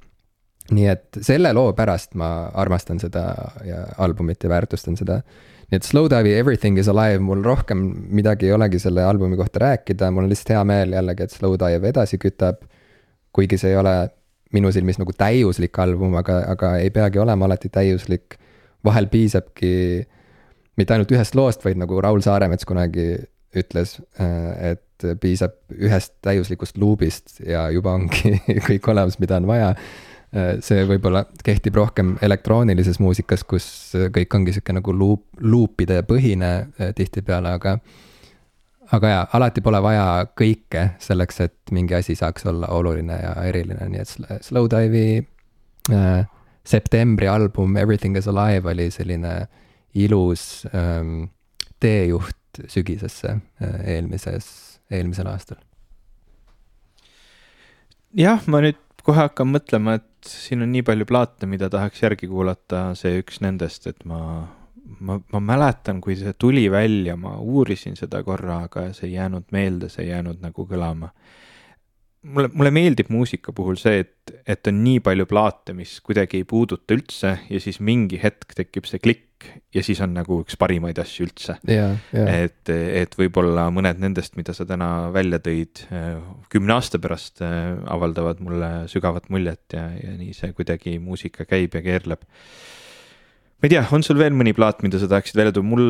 Nii 0.76 0.90
et 0.92 1.20
selle 1.26 1.52
loo 1.56 1.72
pärast 1.78 2.16
ma 2.20 2.50
armastan 2.58 3.00
seda 3.02 3.24
ja 3.66 3.84
albumit 4.02 4.44
ja 4.44 4.52
väärtustan 4.52 4.98
seda. 5.00 5.22
nii 5.70 5.78
et 5.78 5.86
Slowdive'i 5.86 6.34
Everything 6.40 6.80
is 6.82 6.90
alive, 6.90 7.22
mul 7.24 7.44
rohkem 7.46 7.82
midagi 8.10 8.50
ei 8.50 8.56
olegi 8.56 8.80
selle 8.82 9.04
albumi 9.06 9.38
kohta 9.38 9.62
rääkida, 9.64 10.12
mul 10.12 10.26
on 10.26 10.32
lihtsalt 10.32 10.56
hea 10.56 10.64
meel 10.66 10.96
jällegi, 10.98 11.26
et 11.26 11.36
Slowdive 11.36 11.94
edasi 11.94 12.18
kütab. 12.18 12.66
kuigi 13.34 13.58
see 13.62 13.70
ei 13.72 13.78
ole 13.78 13.96
minu 14.54 14.72
silmis 14.74 14.98
nagu 14.98 15.14
täiuslik 15.14 15.78
album, 15.80 16.16
aga, 16.18 16.40
aga 16.56 16.76
ei 16.82 16.90
peagi 16.90 17.20
olema 17.20 17.46
alati 17.46 17.70
täiuslik. 17.70 18.38
vahel 18.86 19.08
piisabki 19.08 20.08
mitte 20.78 20.94
ainult 20.94 21.12
ühest 21.12 21.36
loost, 21.36 21.66
vaid 21.66 21.78
nagu 21.78 22.02
Raul 22.02 22.22
Saaremets 22.24 22.66
kunagi 22.66 23.18
ütles, 23.56 23.98
et 24.62 25.06
piisab 25.20 25.56
ühest 25.76 26.14
täiuslikust 26.22 26.78
luubist 26.78 27.40
ja 27.40 27.70
juba 27.70 27.94
ongi 27.98 28.38
kõik 28.68 28.88
olemas, 28.92 29.20
mida 29.20 29.38
on 29.38 29.48
vaja 29.48 29.74
Äh, 29.74 30.09
see 30.62 30.84
võib-olla 30.86 31.24
kehtib 31.44 31.78
rohkem 31.80 32.14
elektroonilises 32.22 33.00
muusikas, 33.02 33.44
kus 33.50 33.66
kõik 34.14 34.36
ongi 34.38 34.54
sihuke 34.54 34.76
nagu 34.78 34.94
luup, 34.94 35.26
luupide 35.42 36.04
põhine 36.06 36.52
äh, 36.78 36.92
tihtipeale, 36.96 37.56
aga. 37.58 37.80
aga 38.92 39.10
jaa, 39.10 39.24
alati 39.34 39.62
pole 39.62 39.82
vaja 39.82 40.06
kõike 40.38 40.84
selleks, 41.02 41.40
et 41.46 41.74
mingi 41.74 41.96
asi 41.98 42.16
saaks 42.16 42.46
olla 42.50 42.70
oluline 42.74 43.18
ja 43.22 43.34
eriline, 43.46 43.90
nii 43.90 44.02
et 44.02 44.44
Slowdive'i 44.46 45.24
äh, 45.94 46.28
septembri 46.64 47.28
album 47.28 47.78
Everything 47.78 48.18
is 48.18 48.28
alive 48.28 48.70
oli 48.70 48.90
selline 48.92 49.48
ilus 49.94 50.68
ähm, 50.74 51.30
teejuht 51.80 52.62
sügisesse 52.68 53.40
äh, 53.62 53.80
eelmises, 53.96 54.80
eelmisel 54.92 55.30
aastal. 55.32 55.58
jah, 58.14 58.46
ma 58.48 58.62
nüüd 58.62 58.78
kohe 59.06 59.22
hakkan 59.22 59.50
mõtlema, 59.50 59.98
et 59.98 60.09
siin 60.28 60.64
on 60.66 60.72
nii 60.74 60.84
palju 60.86 61.08
plaate, 61.10 61.48
mida 61.50 61.70
tahaks 61.72 62.04
järgi 62.04 62.30
kuulata, 62.30 62.90
see 63.00 63.20
üks 63.22 63.40
nendest, 63.46 63.88
et 63.92 64.02
ma, 64.10 64.20
ma, 65.00 65.20
ma 65.34 65.42
mäletan, 65.52 66.02
kui 66.04 66.18
see 66.20 66.34
tuli 66.40 66.66
välja, 66.72 67.16
ma 67.20 67.38
uurisin 67.40 67.98
seda 68.00 68.24
korra, 68.28 68.64
aga 68.70 68.90
see 68.96 69.10
ei 69.12 69.18
jäänud 69.18 69.48
meelde, 69.56 69.92
see 69.92 70.08
ei 70.08 70.14
jäänud 70.14 70.42
nagu 70.44 70.68
kõlama. 70.70 71.14
mulle, 72.24 72.50
mulle 72.54 72.72
meeldib 72.76 73.10
muusika 73.10 73.54
puhul 73.56 73.80
see, 73.80 74.04
et, 74.04 74.36
et 74.48 74.68
on 74.68 74.84
nii 74.84 75.00
palju 75.04 75.26
plaate, 75.30 75.74
mis 75.74 76.00
kuidagi 76.04 76.42
ei 76.42 76.44
puuduta 76.44 76.98
üldse 76.98 77.38
ja 77.50 77.60
siis 77.64 77.80
mingi 77.80 78.20
hetk 78.24 78.58
tekib 78.58 78.90
see 78.90 79.00
klikk 79.00 79.29
ja 79.74 79.84
siis 79.86 80.00
on 80.04 80.14
nagu 80.18 80.40
üks 80.44 80.58
parimaid 80.60 81.00
asju 81.02 81.28
üldse 81.28 81.56
yeah,. 81.68 81.98
Yeah. 82.14 82.46
et, 82.46 82.72
et 82.72 83.16
võib-olla 83.20 83.68
mõned 83.74 84.02
nendest, 84.02 84.36
mida 84.40 84.56
sa 84.58 84.66
täna 84.70 85.10
välja 85.16 85.42
tõid, 85.44 85.84
kümne 86.52 86.76
aasta 86.78 87.02
pärast 87.02 87.44
äh, 87.46 87.78
avaldavad 87.92 88.42
mulle 88.46 88.72
sügavat 88.92 89.30
muljet 89.34 89.78
ja, 89.78 89.88
ja 89.96 90.16
nii 90.18 90.34
see 90.38 90.52
kuidagi 90.58 90.98
muusika 91.04 91.48
käib 91.50 91.78
ja 91.78 91.84
keerleb. 91.86 92.26
ma 93.60 93.70
ei 93.70 93.76
tea, 93.76 93.86
on 93.96 94.06
sul 94.06 94.20
veel 94.20 94.36
mõni 94.36 94.56
plaat, 94.58 94.84
mida 94.86 95.02
sa 95.02 95.10
tahaksid 95.12 95.40
välja 95.40 95.56
tuua, 95.56 95.70
mul, 95.72 95.90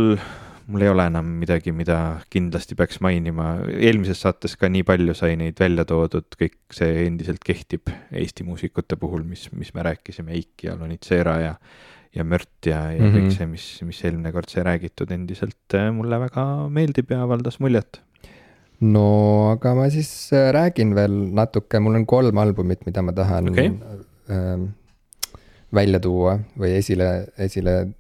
mul 0.70 0.86
ei 0.86 0.92
ole 0.92 1.06
enam 1.10 1.30
midagi, 1.42 1.74
mida 1.76 2.00
kindlasti 2.34 2.78
peaks 2.80 3.00
mainima, 3.06 3.56
eelmises 3.74 4.22
saates 4.26 4.58
ka 4.60 4.70
nii 4.72 4.86
palju 4.88 5.16
sai 5.18 5.38
neid 5.40 5.60
välja 5.60 5.86
toodud, 5.90 6.28
kõik 6.40 6.60
see 6.76 7.06
endiselt 7.08 7.46
kehtib 7.46 7.90
Eesti 8.12 8.46
muusikute 8.48 8.98
puhul, 9.00 9.24
mis, 9.28 9.48
mis 9.56 9.74
me 9.76 9.86
rääkisime, 9.88 10.36
Eiki 10.38 10.70
ja 10.70 10.76
Lonitsera 10.80 11.40
ja 11.42 11.56
ja 12.16 12.26
mört 12.26 12.66
ja, 12.66 12.90
ja 12.92 13.00
mm 13.00 13.06
-hmm. 13.06 13.16
kõik 13.18 13.36
see, 13.38 13.48
mis, 13.50 13.66
mis 13.86 14.00
eelmine 14.06 14.32
kord 14.34 14.50
sai 14.50 14.64
räägitud, 14.66 15.12
endiselt 15.14 15.76
äh, 15.78 15.90
mulle 15.94 16.20
väga 16.20 16.46
meeldib 16.74 17.12
ja 17.12 17.24
avaldas 17.24 17.60
muljet. 17.60 18.02
no 18.82 19.52
aga 19.52 19.76
ma 19.76 19.90
siis 19.90 20.32
äh, 20.34 20.50
räägin 20.56 20.96
veel 20.96 21.12
natuke, 21.34 21.80
mul 21.80 21.96
on 21.96 22.06
kolm 22.06 22.38
albumit, 22.38 22.86
mida 22.86 23.02
ma 23.02 23.12
tahan 23.14 23.50
okay. 23.50 23.74
äh, 24.30 24.66
välja 25.74 26.00
tuua 26.00 26.40
või 26.58 26.74
esile, 26.78 27.30
esile 27.38 27.94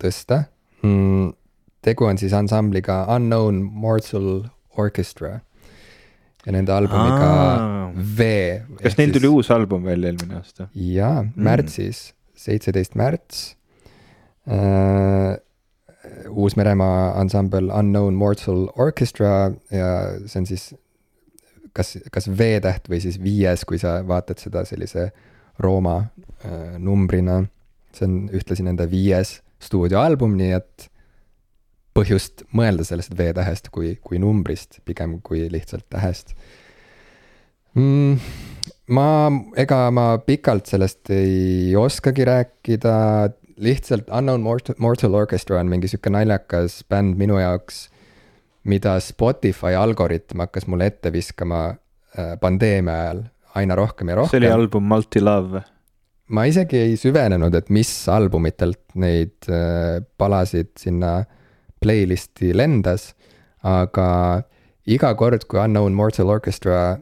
tõsta 0.00 0.44
mm,. 0.82 1.32
tegu 1.82 2.04
on 2.04 2.18
siis 2.18 2.32
ansambliga 2.32 3.04
Unknown 3.16 3.60
Mortal 3.62 4.48
Orchestra 4.76 5.40
ja 6.46 6.52
nende 6.52 6.72
albumiga 6.72 7.28
Aa. 7.28 7.92
V. 7.92 8.24
kas 8.80 8.96
neil 8.96 9.12
tuli 9.12 9.26
siis... 9.26 9.34
uus 9.34 9.50
album 9.50 9.84
välja 9.84 10.08
eelmine 10.08 10.40
aasta? 10.40 10.70
jaa, 10.72 11.26
märtsis 11.36 12.14
mm 12.14 12.19
seitseteist 12.40 12.98
märts 12.98 13.54
äh,. 14.48 15.38
Uus-Meremaa 16.30 17.12
ansambel 17.20 17.68
Unknown 17.76 18.16
Mortal 18.16 18.64
Orchestra 18.80 19.50
ja 19.70 19.90
see 20.24 20.40
on 20.40 20.46
siis 20.48 20.62
kas, 21.76 21.96
kas 22.12 22.28
V-täht 22.30 22.88
või 22.90 23.00
siis 23.04 23.18
viies, 23.22 23.64
kui 23.68 23.78
sa 23.78 23.98
vaatad 24.06 24.40
seda 24.42 24.64
sellise 24.68 25.10
Rooma 25.60 25.96
äh, 26.00 26.78
numbrina. 26.78 27.44
see 27.92 28.06
on 28.06 28.16
ühtlasi 28.32 28.62
nende 28.62 28.86
viies 28.90 29.40
stuudioalbum, 29.60 30.36
nii 30.38 30.52
et 30.56 30.88
põhjust 31.96 32.44
mõelda 32.54 32.86
sellest 32.86 33.16
V-tähest 33.18 33.68
kui, 33.74 33.96
kui 34.02 34.20
numbrist, 34.22 34.78
pigem 34.86 35.18
kui 35.26 35.48
lihtsalt 35.50 35.84
tähest 35.90 36.34
mm,? 37.74 38.16
Ma, 38.94 39.06
ega 39.58 39.84
ma 39.94 40.06
pikalt 40.24 40.70
sellest 40.70 41.10
ei 41.14 41.74
oskagi 41.78 42.26
rääkida, 42.28 42.94
lihtsalt 43.60 44.08
Unknown 44.08 44.44
Mortal 44.78 45.14
Orchestra 45.14 45.60
on 45.60 45.70
mingi 45.70 45.90
sihuke 45.90 46.12
naljakas 46.12 46.80
bänd 46.90 47.18
minu 47.20 47.38
jaoks, 47.40 47.88
mida 48.68 48.96
Spotify 49.04 49.76
algoritm 49.78 50.42
hakkas 50.44 50.66
mulle 50.68 50.90
ette 50.90 51.12
viskama 51.12 51.66
äh, 51.70 52.34
pandeemia 52.40 52.96
ajal 53.04 53.22
aina 53.60 53.76
rohkem 53.76 54.12
ja 54.12 54.20
rohkem. 54.20 54.32
see 54.32 54.42
oli 54.42 54.52
album 54.52 54.88
Multi 54.88 55.22
Love? 55.24 55.62
ma 56.30 56.44
isegi 56.46 56.78
ei 56.78 56.96
süvenenud, 57.00 57.54
et 57.58 57.70
mis 57.74 57.90
albumitelt 58.08 58.94
neid 58.94 59.50
äh, 59.50 59.98
palasid 60.18 60.72
sinna 60.78 61.20
playlist'i 61.80 62.52
lendas, 62.54 63.14
aga 63.64 64.44
iga 64.86 65.14
kord, 65.16 65.46
kui 65.48 65.60
Unknown 65.62 65.96
Mortal 65.96 66.30
Orchestra 66.32 67.00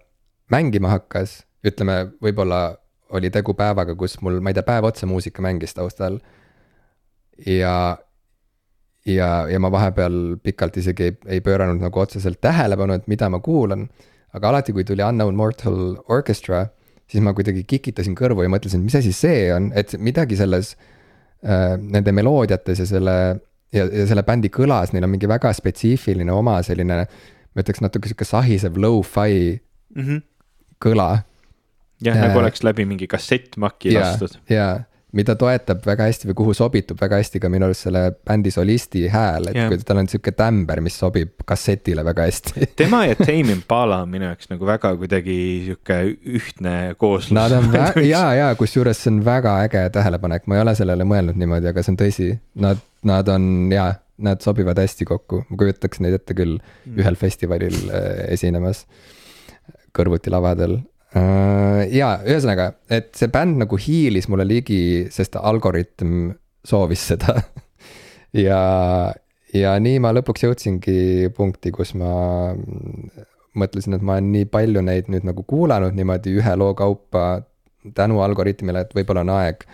mängima 0.52 0.94
hakkas 0.94 1.43
ütleme, 1.67 2.01
võib-olla 2.23 2.77
oli 3.17 3.31
tegu 3.33 3.55
päevaga, 3.57 3.95
kus 3.99 4.19
mul, 4.25 4.41
ma 4.45 4.53
ei 4.53 4.59
tea, 4.59 4.67
päev 4.67 4.89
otsa 4.91 5.09
muusika 5.09 5.43
mängis 5.45 5.75
taustal. 5.75 6.19
ja, 7.47 7.97
ja, 9.07 9.29
ja 9.49 9.61
ma 9.61 9.71
vahepeal 9.73 10.37
pikalt 10.43 10.77
isegi 10.77 11.09
ei, 11.09 11.17
ei 11.39 11.41
pööranud 11.41 11.81
nagu 11.83 12.01
otseselt 12.01 12.41
tähelepanu, 12.41 12.99
et 12.99 13.09
mida 13.09 13.29
ma 13.29 13.41
kuulan. 13.41 13.89
aga 14.33 14.49
alati, 14.49 14.73
kui 14.73 14.85
tuli 14.85 15.03
Unknown 15.03 15.35
Mortal 15.35 15.97
Orchestra, 16.09 16.67
siis 17.09 17.25
ma 17.25 17.33
kuidagi 17.33 17.65
kikitasin 17.65 18.15
kõrvu 18.15 18.45
ja 18.45 18.53
mõtlesin, 18.53 18.83
mis 18.85 18.95
asi 18.99 19.13
see 19.13 19.49
on, 19.55 19.73
et 19.75 19.95
midagi 19.99 20.37
selles 20.37 20.75
äh,, 21.43 21.79
nende 21.81 22.13
meloodiates 22.13 22.85
ja 22.85 22.87
selle 22.87 23.17
ja, 23.73 23.85
ja 23.85 24.07
selle 24.09 24.25
bändi 24.27 24.51
kõlas, 24.53 24.93
neil 24.93 25.07
on 25.07 25.15
mingi 25.15 25.29
väga 25.31 25.53
spetsiifiline 25.57 26.33
oma 26.33 26.59
selline, 26.67 27.01
ma 27.55 27.65
ütleks 27.65 27.81
natuke 27.85 28.11
sihuke 28.11 28.29
sahisev 28.29 28.77
lo-fi 28.77 29.57
mm 29.57 30.05
-hmm. 30.05 30.23
kõla 30.85 31.09
jah 32.05 32.16
äh,, 32.16 32.29
nagu 32.29 32.43
oleks 32.43 32.62
läbi 32.66 32.87
mingi 32.89 33.09
kassettmaki 33.11 33.95
lastud. 33.97 34.39
jaa, 34.51 34.85
mida 35.16 35.35
toetab 35.41 35.87
väga 35.89 36.07
hästi 36.09 36.29
või 36.31 36.37
kuhu 36.43 36.55
sobitub 36.57 36.99
väga 37.01 37.19
hästi 37.20 37.41
ka 37.41 37.51
minu 37.53 37.69
arust 37.69 37.87
selle 37.87 38.03
bändi 38.29 38.53
solisti 38.53 39.07
hääl, 39.12 39.49
et 39.51 39.57
yeah. 39.57 39.70
kui 39.70 39.87
tal 39.87 40.03
on 40.03 40.09
sihuke 40.11 40.35
tämber, 40.37 40.83
mis 40.85 40.99
sobib 41.01 41.47
kassetile 41.49 42.05
väga 42.07 42.27
hästi 42.29 42.69
tema 42.81 43.05
ja 43.09 43.16
Tame 43.19 43.55
Impala 43.57 44.03
on 44.05 44.12
minu 44.12 44.29
jaoks 44.29 44.51
nagu 44.53 44.69
väga 44.69 44.93
kuidagi 45.01 45.39
sihuke 45.69 46.01
ühtne 46.39 46.75
kooslus. 47.01 47.37
Nad 47.39 47.57
on 47.57 47.70
vä-, 47.73 48.05
jaa, 48.15 48.35
jaa, 48.39 48.51
kusjuures 48.61 49.01
see 49.05 49.15
on 49.15 49.23
väga 49.25 49.57
äge 49.65 49.87
tähelepanek, 49.97 50.45
ma 50.47 50.59
ei 50.59 50.66
ole 50.66 50.77
sellele 50.79 51.09
mõelnud 51.09 51.41
niimoodi, 51.41 51.73
aga 51.73 51.85
see 51.85 51.95
on 51.95 52.01
tõsi. 52.03 52.29
Nad, 52.61 52.85
nad 53.09 53.33
on 53.33 53.73
jaa, 53.73 53.95
nad 54.29 54.45
sobivad 54.45 54.79
hästi 54.83 55.09
kokku, 55.09 55.45
ma 55.49 55.61
kujutaks 55.62 56.05
neid 56.05 56.19
ette 56.20 56.37
küll 56.37 56.59
mm. 56.59 57.01
ühel 57.01 57.16
festivalil 57.16 57.81
äh, 57.89 58.29
esinemas 58.37 58.85
kõrvuti 59.97 60.31
lavadel 60.31 60.83
ja 61.15 62.11
ühesõnaga, 62.27 62.73
et 62.93 63.15
see 63.17 63.31
bänd 63.33 63.63
nagu 63.63 63.79
hiilis 63.81 64.29
mulle 64.29 64.45
ligi, 64.49 65.07
sest 65.15 65.39
algoritm 65.41 66.35
soovis 66.67 67.09
seda. 67.15 67.39
Ja, 68.37 68.59
ja 69.57 69.71
nii 69.81 70.03
ma 70.05 70.11
lõpuks 70.13 70.43
jõudsingi 70.45 71.31
punkti, 71.33 71.71
kus 71.73 71.95
ma 71.97 72.11
mõtlesin, 73.57 73.97
et 73.97 74.05
ma 74.05 74.19
olen 74.19 74.29
nii 74.35 74.49
palju 74.53 74.83
neid 74.85 75.09
nüüd 75.09 75.25
nagu 75.25 75.45
kuulanud 75.49 75.97
niimoodi 75.97 76.35
ühe 76.37 76.53
loo 76.61 76.75
kaupa 76.77 77.41
tänu 77.97 78.21
algoritmile, 78.21 78.85
et 78.85 78.93
võib-olla 78.93 79.25
on 79.25 79.33
aeg 79.39 79.65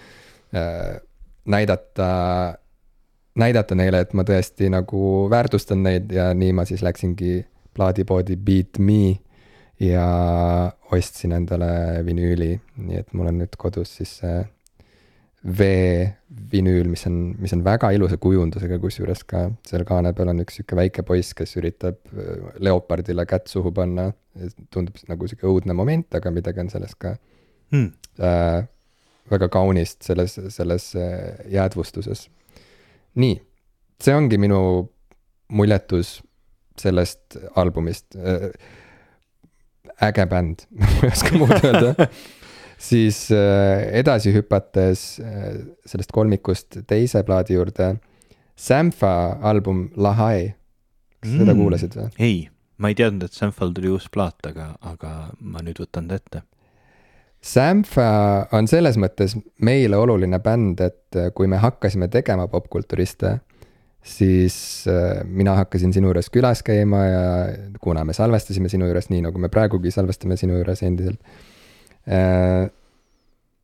äh, 0.55 1.01
näidata, 1.51 2.09
näidata 3.43 3.79
neile, 3.79 4.05
et 4.05 4.15
ma 4.15 4.23
tõesti 4.29 4.71
nagu 4.73 5.27
väärtustan 5.35 5.83
neid 5.85 6.13
ja 6.15 6.31
nii 6.37 6.55
ma 6.57 6.67
siis 6.69 6.87
läksingi 6.87 7.41
plaadipoodi 7.75 8.39
Beat 8.39 8.79
Me 8.79 9.17
ja 9.83 10.07
ostsin 10.95 11.35
endale 11.35 12.03
vinüüli, 12.07 12.53
nii 12.77 13.01
et 13.01 13.15
mul 13.15 13.31
on 13.31 13.41
nüüd 13.43 13.57
kodus 13.59 13.97
siis 13.99 14.19
see 14.21 14.43
V-vinüül, 15.45 16.87
mis 16.89 17.03
on, 17.05 17.17
mis 17.37 17.53
on 17.53 17.61
väga 17.67 17.91
ilusa 17.93 18.17
kujundusega, 18.17 18.79
kusjuures 18.81 19.27
ka 19.29 19.43
seal 19.69 19.83
kaane 19.85 20.15
peal 20.17 20.31
on 20.33 20.41
üks 20.41 20.57
sihuke 20.57 20.79
väike 20.79 21.05
poiss, 21.05 21.35
kes 21.37 21.53
üritab 21.61 21.99
äh, 22.17 22.47
leopardile 22.65 23.27
kätt 23.29 23.53
suhu 23.53 23.73
panna. 23.75 24.13
tundub 24.75 24.97
nagu 25.07 25.29
sihuke 25.31 25.47
õudne 25.47 25.77
moment, 25.77 26.09
aga 26.17 26.33
midagi 26.35 26.59
on 26.65 26.71
selles 26.73 26.97
ka 26.99 27.13
hmm. 27.71 27.93
äh, 28.19 28.65
väga 29.31 29.49
kaunist 29.53 30.03
selles, 30.03 30.39
selles 30.49 30.95
äh, 30.97 31.45
jäädvustuses. 31.53 32.29
nii, 33.15 33.37
see 34.01 34.15
ongi 34.17 34.39
minu 34.41 34.61
muljetus 35.49 36.23
sellest 36.81 37.39
albumist. 37.55 38.17
Äh, 38.17 38.49
äge 40.03 40.27
bänd 40.31 40.65
ma 40.79 40.89
ei 41.03 41.13
oska 41.13 41.39
muud 41.39 41.55
öelda 41.61 42.09
siis 42.79 43.27
äh, 43.35 43.85
edasi 44.01 44.35
hüpates 44.35 45.05
sellest 45.87 46.13
kolmikust 46.13 46.83
teise 46.91 47.23
plaadi 47.25 47.55
juurde. 47.55 47.95
Sampha 48.55 49.39
album 49.43 49.89
Lahai, 49.97 50.53
kas 51.23 51.33
mm. 51.33 51.39
seda 51.43 51.55
kuulasid 51.59 51.97
või? 51.99 52.11
ei, 52.23 52.37
ma 52.79 52.91
ei 52.93 52.99
teadnud, 52.99 53.27
et 53.27 53.35
Samphal 53.35 53.73
tuli 53.75 53.91
uus 53.91 54.07
plaat, 54.13 54.39
aga, 54.47 54.75
aga 54.87 55.15
ma 55.41 55.63
nüüd 55.65 55.81
võtan 55.83 56.07
ta 56.11 56.21
ette 56.21 56.45
Sampha 57.45 58.07
on 58.57 58.65
selles 58.71 58.97
mõttes 58.97 59.35
meile 59.61 59.99
oluline 60.01 60.39
bänd, 60.41 60.81
et 60.81 61.19
äh, 61.19 61.29
kui 61.37 61.49
me 61.51 61.59
hakkasime 61.61 62.09
tegema 62.09 62.47
popkulturiste, 62.49 63.35
siis 64.05 64.57
äh, 64.91 65.23
mina 65.25 65.57
hakkasin 65.63 65.95
sinu 65.97 66.11
juures 66.11 66.29
külas 66.33 66.61
käima 66.67 67.03
ja 67.07 67.27
kuna 67.81 68.05
me 68.05 68.17
salvestasime 68.17 68.69
sinu 68.69 68.89
juures, 68.91 69.09
nii 69.11 69.25
nagu 69.25 69.41
me 69.41 69.51
praegugi 69.53 69.93
salvestame 69.95 70.37
sinu 70.41 70.59
juures 70.59 70.85
endiselt. 70.85 71.21
Äh, 72.05 72.69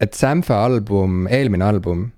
et 0.01 0.17
Sampha 0.17 0.63
album, 0.65 1.27
eelmine 1.29 1.65
album 1.67 2.09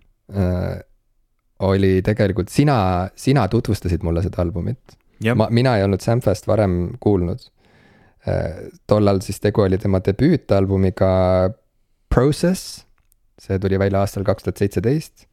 oli 1.67 1.91
tegelikult 2.07 2.49
sina, 2.49 2.77
sina 3.19 3.43
tutvustasid 3.51 4.05
mulle 4.07 4.23
seda 4.25 4.39
albumit. 4.41 4.95
ma, 5.37 5.49
mina 5.51 5.75
ei 5.77 5.83
olnud 5.85 6.01
Samphast 6.01 6.47
varem 6.49 6.95
kuulnud 7.03 7.43
Äh, 8.23 8.71
tollal 8.87 9.19
siis 9.25 9.41
tegu 9.43 9.65
oli 9.65 9.79
tema 9.83 9.99
debüütalbumiga 9.99 11.11
Process, 12.13 12.85
see 13.41 13.59
tuli 13.59 13.81
välja 13.83 14.05
aastal 14.05 14.23
kaks 14.23 14.47
tuhat 14.47 14.61
seitseteist. 14.63 15.27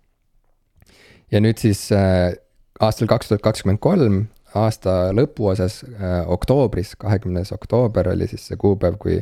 ja 1.30 1.38
nüüd 1.38 1.62
siis 1.62 1.84
äh, 1.94 2.34
aastal 2.80 3.10
kaks 3.12 3.30
tuhat 3.30 3.42
kakskümmend 3.46 3.82
kolm, 3.84 4.22
aasta 4.56 5.12
lõpuosas 5.16 5.82
äh, 5.84 6.22
oktoobris, 6.28 6.96
kahekümnes 7.00 7.52
oktoober 7.56 8.10
oli 8.14 8.28
siis 8.28 8.48
see 8.50 8.58
kuupäev, 8.58 8.98
kui, 9.02 9.20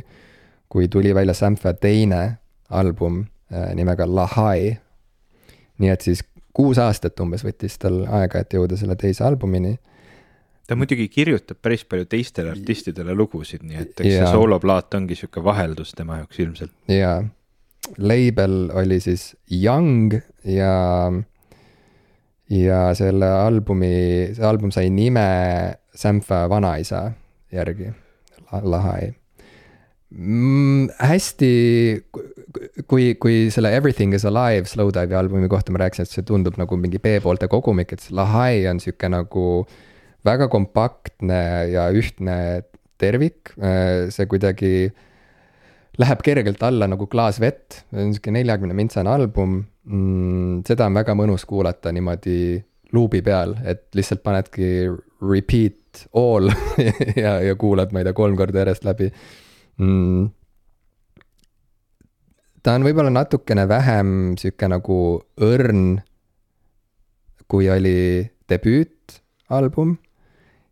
kui 0.68 0.88
tuli 0.88 1.14
välja 1.14 1.34
Sampha 1.34 1.74
teine 1.74 2.38
album 2.68 3.24
nimega 3.48 4.04
Lahai. 4.04 4.76
nii 5.78 5.88
et 5.88 6.02
siis 6.04 6.20
kuus 6.52 6.76
aastat 6.78 7.20
umbes 7.20 7.44
võttis 7.46 7.78
tal 7.80 8.02
aega, 8.04 8.42
et 8.42 8.52
jõuda 8.52 8.76
selle 8.76 8.96
teise 9.00 9.24
albumini 9.24 9.78
ta 10.68 10.76
muidugi 10.76 11.08
kirjutab 11.08 11.60
päris 11.64 11.84
palju 11.88 12.04
teistele 12.12 12.52
artistidele 12.52 13.14
lugusid, 13.16 13.64
nii 13.64 13.80
et 13.80 14.02
eks 14.02 14.10
ja. 14.10 14.20
see 14.20 14.36
sooloplaat 14.36 14.94
ongi 14.98 15.16
sihuke 15.16 15.42
vaheldus 15.44 15.94
tema 15.96 16.20
jaoks 16.20 16.42
ilmselt. 16.44 16.74
jaa, 16.92 17.22
label 17.96 18.58
oli 18.76 19.00
siis 19.00 19.30
Young 19.48 20.18
ja, 20.44 20.74
ja 22.52 22.88
selle 22.96 23.28
albumi, 23.28 24.34
see 24.36 24.44
album 24.46 24.72
sai 24.74 24.88
nime 24.94 25.28
Sampha 25.98 26.46
vanaisa 26.48 27.10
järgi, 27.52 27.90
Lahai 28.48 29.10
mm,. 30.14 30.88
hästi, 31.02 31.50
kui, 32.88 33.10
kui 33.20 33.50
selle 33.52 33.74
Everything 33.76 34.14
is 34.16 34.24
alive 34.28 34.70
Slowdive'i 34.70 35.18
albumi 35.18 35.50
kohta 35.52 35.74
ma 35.74 35.82
rääkisin, 35.84 36.08
et 36.08 36.14
see 36.14 36.24
tundub 36.24 36.56
nagu 36.60 36.78
mingi 36.80 37.02
B-poolte 37.02 37.50
kogumik, 37.52 37.92
et 37.92 38.08
Lahai 38.14 38.64
on 38.70 38.80
sihuke 38.80 39.10
nagu 39.12 39.44
äh, 39.64 39.76
väga 40.26 40.48
kompaktne 40.50 41.42
ja 41.72 41.88
ühtne 41.94 42.64
tervik, 42.98 43.54
see 44.10 44.26
kuidagi 44.30 44.72
läheb 45.98 46.22
kergelt 46.26 46.62
alla 46.66 46.88
nagu 46.90 47.08
klaas 47.10 47.40
vett, 47.42 47.82
see 47.90 48.06
on 48.06 48.14
sihuke 48.14 48.34
neljakümne 48.34 48.76
mintsane 48.76 49.10
album 49.12 49.60
mm,. 49.88 50.64
seda 50.68 50.88
on 50.88 50.98
väga 51.00 51.16
mõnus 51.18 51.46
kuulata 51.48 51.92
niimoodi 51.92 52.38
luubi 52.92 53.20
peal, 53.24 53.54
et 53.68 53.88
lihtsalt 53.96 54.22
panedki 54.24 54.88
repeat 55.28 56.08
all 56.16 56.48
ja, 57.24 57.38
ja 57.44 57.54
kuulad, 57.58 57.92
ma 57.92 58.00
ei 58.00 58.08
tea, 58.08 58.16
kolm 58.16 58.36
korda 58.38 58.62
järjest 58.62 58.86
läbi 58.88 59.10
mm.. 59.82 60.28
ta 62.62 62.76
on 62.78 62.86
võib-olla 62.86 63.12
natukene 63.12 63.68
vähem 63.68 64.10
sihuke 64.40 64.70
nagu 64.70 64.98
õrn, 65.44 65.98
kui 67.48 67.68
oli 67.72 67.98
debüütalbum 68.48 69.96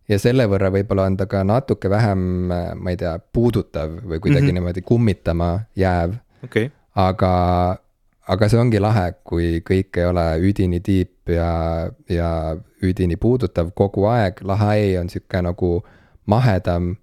ja 0.09 0.19
selle 0.23 0.47
võrra 0.51 0.71
võib-olla 0.75 1.09
on 1.11 1.17
ta 1.19 1.27
ka 1.31 1.43
natuke 1.47 1.91
vähem, 1.91 2.21
ma 2.49 2.93
ei 2.93 2.99
tea, 3.01 3.17
puudutav 3.19 3.99
või 4.03 4.21
kuidagi 4.21 4.47
mm 4.47 4.49
-hmm. 4.49 4.61
niimoodi 4.61 4.83
kummitama 4.87 5.51
jääv 5.77 6.17
okay.. 6.45 6.71
aga, 6.95 7.33
aga 8.29 8.49
see 8.51 8.61
ongi 8.61 8.81
lahe, 8.83 9.11
kui 9.27 9.61
kõik 9.67 10.01
ei 10.01 10.07
ole 10.09 10.25
üdini 10.49 10.81
tiip 10.85 11.31
ja, 11.31 11.51
ja 12.11 12.31
üdini 12.85 13.19
puudutav 13.21 13.73
kogu 13.79 14.07
aeg, 14.11 14.43
Lahai 14.47 14.97
on 15.01 15.11
sihuke 15.13 15.43
nagu 15.47 15.71
mahedam 16.27 16.95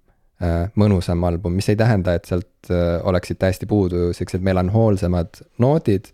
äh, 0.42 0.68
mõnusam 0.76 1.24
album, 1.24 1.56
mis 1.56 1.68
ei 1.72 1.78
tähenda, 1.80 2.16
et 2.18 2.28
sealt 2.28 2.70
äh, 2.70 2.98
oleksid 3.02 3.40
täiesti 3.40 3.66
puudu 3.66 4.12
siuksed 4.16 4.44
melanhoolsemad 4.44 5.40
noodid. 5.58 6.12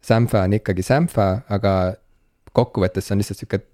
Sampha 0.00 0.44
on 0.46 0.56
ikkagi 0.56 0.84
Sampha, 0.84 1.30
aga 1.48 1.96
kokkuvõttes 2.56 3.08
see 3.08 3.16
on 3.16 3.24
lihtsalt 3.24 3.42
sihuke 3.42 3.64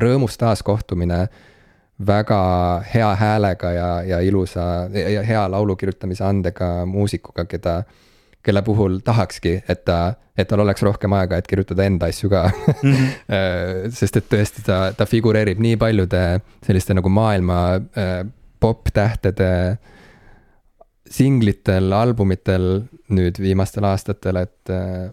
rõõmus 0.00 0.36
taaskohtumine 0.40 1.22
äh, 1.26 1.44
väga 2.06 2.82
hea 2.94 3.14
häälega 3.14 3.72
ja, 3.72 4.02
ja 4.02 4.20
ilusa 4.20 4.88
ja 4.92 5.22
hea 5.22 5.50
laulu 5.50 5.76
kirjutamise 5.76 6.24
andega 6.24 6.86
muusikuga, 6.86 7.44
keda, 7.44 7.82
kelle 8.46 8.62
puhul 8.62 9.00
tahakski, 9.04 9.56
et 9.68 9.82
ta, 9.88 10.14
et 10.38 10.48
tal 10.48 10.62
oleks 10.62 10.84
rohkem 10.86 11.14
aega, 11.18 11.40
et 11.40 11.48
kirjutada 11.50 11.86
enda 11.88 12.10
asju 12.12 12.30
ka 12.30 12.44
mm. 12.48 12.92
-hmm. 12.92 13.90
sest 13.98 14.16
et 14.20 14.28
tõesti 14.30 14.62
ta, 14.66 14.92
ta 14.96 15.06
figureerib 15.06 15.58
nii 15.58 15.76
paljude 15.76 16.22
selliste 16.66 16.94
nagu 16.94 17.10
maailma 17.10 17.58
äh, 17.74 18.22
popp-tähtede 18.60 19.50
singlitel, 21.10 21.92
albumitel 21.92 22.82
nüüd 23.08 23.38
viimastel 23.38 23.84
aastatel, 23.84 24.36
et, 24.36 24.70
äh, 24.70 25.10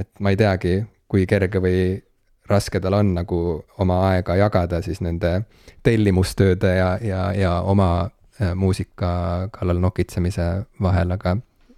et 0.00 0.10
ma 0.20 0.32
ei 0.32 0.36
teagi, 0.36 0.84
kui 1.08 1.26
kerge 1.26 1.60
või 1.62 2.02
raske 2.48 2.80
tal 2.80 2.94
on 2.94 3.14
nagu 3.14 3.38
oma 3.78 4.00
aega 4.10 4.36
jagada 4.36 4.80
siis 4.82 5.00
nende 5.00 5.42
tellimustööde 5.82 6.76
ja, 6.76 6.98
ja, 7.02 7.32
ja 7.34 7.60
oma 7.60 8.10
muusika 8.54 9.48
kallal 9.52 9.80
nokitsemise 9.80 10.46
vahel, 10.82 11.10
aga 11.16 11.36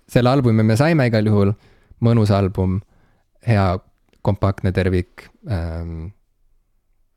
selle 0.09 0.33
albumi 0.33 0.65
me 0.67 0.77
saime 0.79 1.09
igal 1.11 1.29
juhul, 1.29 1.53
mõnus 2.05 2.33
album, 2.35 2.81
hea 3.47 3.75
kompaktne 4.27 4.75
tervik 4.77 5.29
ähm,. 5.51 6.13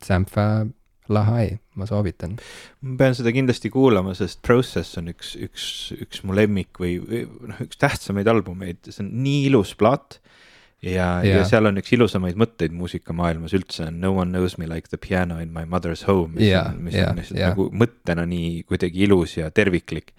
Sampha 0.02 0.66
Lahai, 1.12 1.58
ma 1.78 1.86
soovitan. 1.86 2.36
ma 2.82 2.96
pean 2.98 3.14
seda 3.14 3.32
kindlasti 3.34 3.70
kuulama, 3.70 4.14
sest 4.18 4.40
Process 4.46 4.98
on 4.98 5.10
üks, 5.12 5.34
üks, 5.38 5.64
üks 5.94 6.22
mu 6.26 6.34
lemmik 6.34 6.78
või, 6.82 6.96
noh, 7.46 7.60
üks 7.62 7.78
tähtsamaid 7.78 8.30
albumeid, 8.30 8.80
see 8.88 9.02
on 9.04 9.12
nii 9.22 9.48
ilus 9.50 9.74
plaat 9.78 10.18
ja 10.82 11.22
yeah., 11.22 11.40
ja 11.42 11.42
seal 11.46 11.66
on 11.70 11.78
üks 11.78 11.92
ilusamaid 11.94 12.38
mõtteid 12.38 12.74
muusikamaailmas 12.74 13.54
üldse 13.58 13.86
on 13.86 14.00
No 14.02 14.12
one 14.16 14.34
knows 14.34 14.56
me 14.58 14.66
like 14.70 14.90
the 14.90 14.98
piano 14.98 15.38
in 15.42 15.52
my 15.54 15.66
mother's 15.66 16.02
home, 16.08 16.34
mis 16.36 16.48
yeah, 16.48 16.70
on, 16.70 16.80
mis 16.86 16.98
yeah, 16.98 17.10
on 17.10 17.20
lihtsalt 17.20 17.42
nagu 17.42 17.68
mõttena 17.82 18.26
nii 18.28 18.62
kuidagi 18.70 19.06
ilus 19.06 19.36
ja 19.38 19.50
terviklik. 19.54 20.14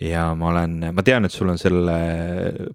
Ja 0.00 0.34
ma 0.34 0.48
olen, 0.50 0.74
ma 0.92 1.02
tean, 1.02 1.24
et 1.24 1.32
sul 1.32 1.48
on 1.48 1.58
selle 1.58 1.96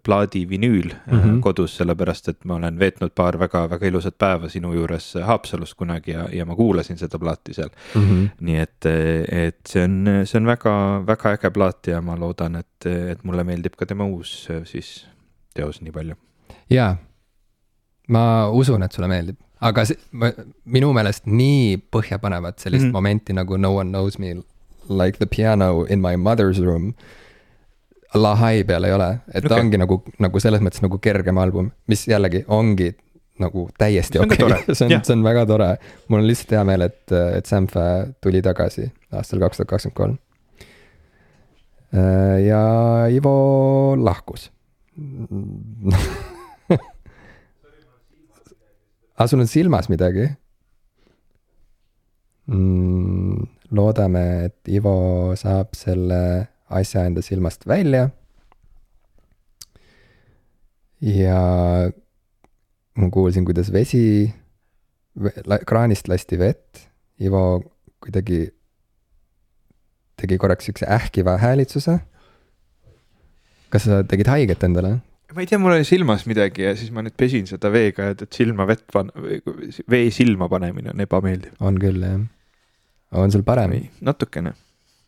plaadi 0.03 0.41
vinüül 0.49 0.89
mm 0.89 1.19
-hmm. 1.19 1.39
kodus, 1.41 1.76
sellepärast 1.77 2.30
et 2.30 2.45
ma 2.45 2.56
olen 2.56 2.80
veetnud 2.80 3.11
paar 3.15 3.39
väga-väga 3.39 3.88
ilusat 3.88 4.18
päeva 4.18 4.49
sinu 4.49 4.73
juures 4.73 5.14
Haapsalus 5.23 5.76
kunagi 5.76 6.11
ja, 6.11 6.27
ja 6.31 6.45
ma 6.45 6.56
kuulasin 6.56 6.98
seda 6.98 7.19
plaati 7.19 7.53
seal 7.53 7.69
mm. 7.95 8.02
-hmm. 8.02 8.30
nii 8.39 8.57
et, 8.57 8.85
et 9.31 9.60
see 9.68 9.84
on, 9.84 10.07
see 10.26 10.41
on 10.41 10.48
väga-väga 10.48 11.31
äge 11.38 11.52
plaat 11.52 11.88
ja 11.88 12.02
ma 12.02 12.19
loodan, 12.19 12.56
et, 12.56 12.85
et 12.85 13.23
mulle 13.23 13.43
meeldib 13.43 13.76
ka 13.77 13.85
tema 13.85 14.06
uus 14.06 14.49
siis 14.64 15.07
teos 15.53 15.81
nii 15.81 15.91
palju. 15.91 16.15
jaa 16.69 16.98
ma 18.07 18.49
usun, 18.49 18.84
et 18.84 18.91
sulle 18.91 19.07
meeldib, 19.07 19.38
aga 19.61 19.85
see, 19.85 19.98
minu 20.65 20.93
meelest 20.93 21.27
nii 21.30 21.77
põhjapanevat 21.93 22.60
sellist 22.60 22.84
mm 22.84 22.89
-hmm. 22.89 22.93
momenti 22.93 23.34
nagu 23.34 23.57
No 23.57 23.76
one 23.76 23.89
knows 23.89 24.19
me 24.19 24.35
like 24.90 25.20
the 25.20 25.28
piano 25.28 25.84
in 25.84 26.02
my 26.02 26.16
mother's 26.16 26.60
room. 26.60 26.94
Lahai 28.14 28.66
peal 28.68 28.84
ei 28.84 28.91
ole, 28.91 29.10
et 29.32 29.40
okay. 29.40 29.48
ta 29.48 29.60
ongi 29.62 29.78
nagu, 29.80 30.02
nagu 30.20 30.40
selles 30.44 30.60
mõttes 30.60 30.84
nagu 30.84 30.98
kergem 30.99 31.38
album, 31.40 31.70
mis 31.88 32.03
jällegi 32.12 32.44
ongi 32.52 32.90
nagu 33.40 33.70
täiesti 33.80 34.20
okei 34.20 34.44
okay., 34.44 34.76
see 34.76 34.88
on, 34.88 34.98
see 35.08 35.16
on 35.16 35.24
väga 35.24 35.45
tore. 35.49 35.70
mul 36.10 36.20
on 36.20 36.28
lihtsalt 36.28 36.52
hea 36.58 36.64
meel, 36.68 36.84
et, 36.90 37.06
et 37.38 37.48
Sampha 37.48 37.86
tuli 38.22 38.41
tagasi 38.44 38.90
aastal 39.16 39.40
kaks 39.45 39.62
tuhat 39.62 39.72
kakskümmend 39.72 39.98
kolm. 39.98 40.18
ja 42.45 42.64
Ivo 43.12 43.95
lahkus 43.99 44.49
aga 49.18 49.28
sul 49.32 49.44
on 49.44 49.48
silmas 49.48 49.90
midagi 49.91 50.28
mm,? 52.48 53.61
Loodame, 53.72 54.23
et 54.49 54.72
Ivo 54.72 55.35
saab 55.39 55.76
selle 55.77 56.22
asja 56.72 57.06
enda 57.07 57.23
silmast 57.23 57.68
välja. 57.68 58.10
ja 61.02 61.38
ma 62.95 63.07
kuulsin, 63.10 63.45
kuidas 63.45 63.72
vesi, 63.73 64.30
kraanist 65.68 66.11
lasti 66.11 66.38
vett, 66.39 66.84
Ivo 67.22 67.61
kuidagi 68.02 68.43
tegi 70.22 70.38
korraks 70.38 70.68
siukse 70.69 70.85
ähkiva 70.89 71.38
häälitsuse. 71.41 71.99
kas 73.72 73.88
sa 73.88 74.03
tegid 74.03 74.30
haiget 74.30 74.64
endale? 74.68 74.99
ma 75.31 75.41
ei 75.41 75.48
tea, 75.48 75.60
mul 75.61 75.73
oli 75.77 75.88
silmas 75.88 76.26
midagi 76.27 76.65
ja 76.65 76.76
siis 76.76 76.91
ma 76.91 77.02
nüüd 77.06 77.15
pesin 77.18 77.48
seda 77.48 77.72
veega 77.72 78.10
ja 78.10 78.15
et 78.18 78.35
silma 78.35 78.68
vett 78.68 78.84
pan-, 78.91 79.14
vee 79.89 80.10
silma 80.11 80.49
panemine 80.52 80.91
on 80.91 81.03
ebameeldiv. 81.06 81.56
on 81.64 81.80
küll 81.81 82.03
jah. 82.03 82.19
On 83.12 83.32
sul 83.32 83.44
parem? 83.48 83.76
natukene. 84.02 84.54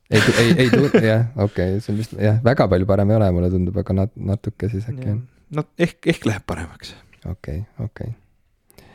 ei, 0.10 0.22
ei, 0.40 0.56
ei 0.58 0.70
tundu, 0.70 0.92
jah, 1.12 1.30
okei 1.36 1.78
okay,, 1.78 1.84
see 1.84 1.94
on 1.94 2.02
vist 2.02 2.18
jah, 2.20 2.42
väga 2.44 2.68
palju 2.72 2.90
parem 2.90 3.14
ei 3.14 3.20
ole, 3.22 3.32
mulle 3.36 3.54
tundub, 3.54 3.78
aga 3.84 3.98
nat-, 4.04 4.20
natuke 4.34 4.70
siis 4.72 4.90
äkki 4.92 5.10
on. 5.16 5.24
no 5.56 5.66
ehk, 5.80 6.00
ehk 6.14 6.28
läheb 6.30 6.46
paremaks. 6.48 6.96
okei 7.26 7.64
okay,, 7.64 7.88
okei 7.88 8.12
okay. 8.12 8.86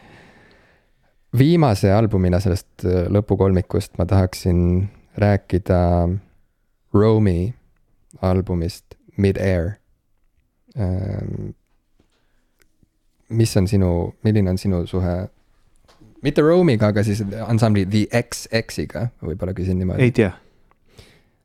viimase 1.39 1.93
albumina 1.93 2.41
sellest 2.45 2.87
äh, 2.87 3.07
lõpukolmikust 3.13 3.99
ma 3.99 4.09
tahaksin 4.09 4.89
rääkida 5.19 5.83
Romi 6.95 7.55
albumist 8.25 8.95
Mid-Air 9.19 9.79
Ehm, 10.79 11.51
mis 13.29 13.57
on 13.57 13.67
sinu, 13.69 14.15
milline 14.25 14.51
on 14.51 14.59
sinu 14.59 14.85
suhe, 14.87 15.17
mitte 16.25 16.45
Rome'iga, 16.45 16.93
aga 16.93 17.05
siis 17.07 17.23
ansambli 17.47 17.87
The 17.89 18.07
XX-iga, 18.23 19.09
võib-olla 19.25 19.55
küsin 19.57 19.81
niimoodi. 19.81 20.09
ei 20.09 20.15
tea. 20.15 20.33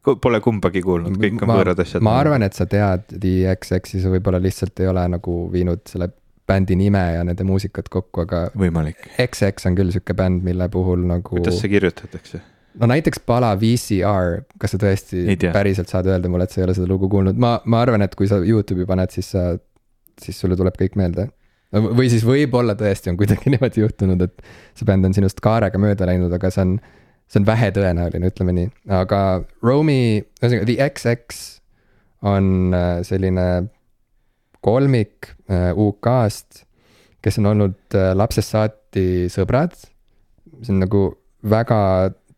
Pole 0.03 0.41
kumbagi 0.43 0.81
kuulnud, 0.83 1.15
kõik 1.15 1.45
on 1.45 1.53
võõrad 1.53 1.79
asjad. 1.79 2.03
ma 2.03 2.17
arvan, 2.19 2.43
et 2.43 2.57
sa 2.57 2.67
tead 2.69 3.05
The 3.13 3.53
XX-i, 3.53 4.01
sa 4.03 4.11
võib-olla 4.11 4.41
lihtsalt 4.43 4.83
ei 4.83 4.89
ole 4.91 5.05
nagu 5.15 5.37
viinud 5.53 5.85
selle 5.87 6.09
bändi 6.47 6.75
nime 6.75 7.03
ja 7.15 7.21
nende 7.23 7.45
muusikat 7.47 7.87
kokku, 7.91 8.25
aga. 8.25 8.47
võimalik. 8.59 9.05
XX 9.15 9.69
on 9.69 9.77
küll 9.79 9.93
sihuke 9.95 10.15
bänd, 10.17 10.43
mille 10.43 10.67
puhul 10.71 11.05
nagu. 11.07 11.37
kuidas 11.37 11.61
see 11.61 11.71
kirjutatakse? 11.71 12.41
no 12.79 12.89
näiteks 12.89 13.21
pala 13.27 13.53
VCR, 13.59 14.43
kas 14.59 14.73
sa 14.73 14.79
tõesti 14.81 15.37
päriselt 15.53 15.91
saad 15.91 16.09
öelda 16.09 16.31
mulle, 16.31 16.47
et 16.47 16.55
sa 16.55 16.61
ei 16.61 16.67
ole 16.67 16.75
seda 16.77 16.89
lugu 16.89 17.09
kuulnud, 17.11 17.39
ma, 17.39 17.55
ma 17.69 17.83
arvan, 17.85 18.03
et 18.05 18.15
kui 18.17 18.27
sa 18.29 18.41
Youtube'i 18.41 18.87
paned, 18.89 19.13
siis 19.13 19.29
sa, 19.35 19.53
siis 20.21 20.39
sulle 20.39 20.57
tuleb 20.59 20.77
kõik 20.79 20.97
meelde. 20.99 21.29
Või 21.73 22.09
siis 22.11 22.25
võib-olla 22.27 22.75
tõesti 22.79 23.11
on 23.11 23.17
kuidagi 23.19 23.49
niimoodi 23.53 23.83
juhtunud, 23.83 24.21
et 24.27 24.43
see 24.77 24.87
bänd 24.89 25.09
on 25.09 25.15
sinust 25.17 25.41
kaarega 25.43 25.81
mööda 25.81 26.07
läinud, 26.09 26.33
aga 26.35 26.51
see 26.53 26.65
on, 26.67 26.75
see 27.31 27.41
on 27.41 27.47
vähetõenäoline, 27.49 28.29
ütleme 28.33 28.55
nii, 28.59 28.71
aga 29.01 29.21
Romi, 29.65 30.21
ühesõnaga 30.41 30.69
The 30.69 30.89
XX 30.91 31.41
on 32.33 32.75
äh, 32.77 33.01
selline 33.07 33.47
kolmik 34.63 35.33
äh, 35.51 35.71
UK-st, 35.75 36.63
kes 37.23 37.39
on 37.41 37.51
olnud 37.51 37.97
äh, 37.97 38.11
lapsest 38.15 38.55
saati 38.55 39.29
sõbrad. 39.31 39.75
see 40.61 40.71
on 40.75 40.83
nagu 40.85 41.07
väga 41.43 41.79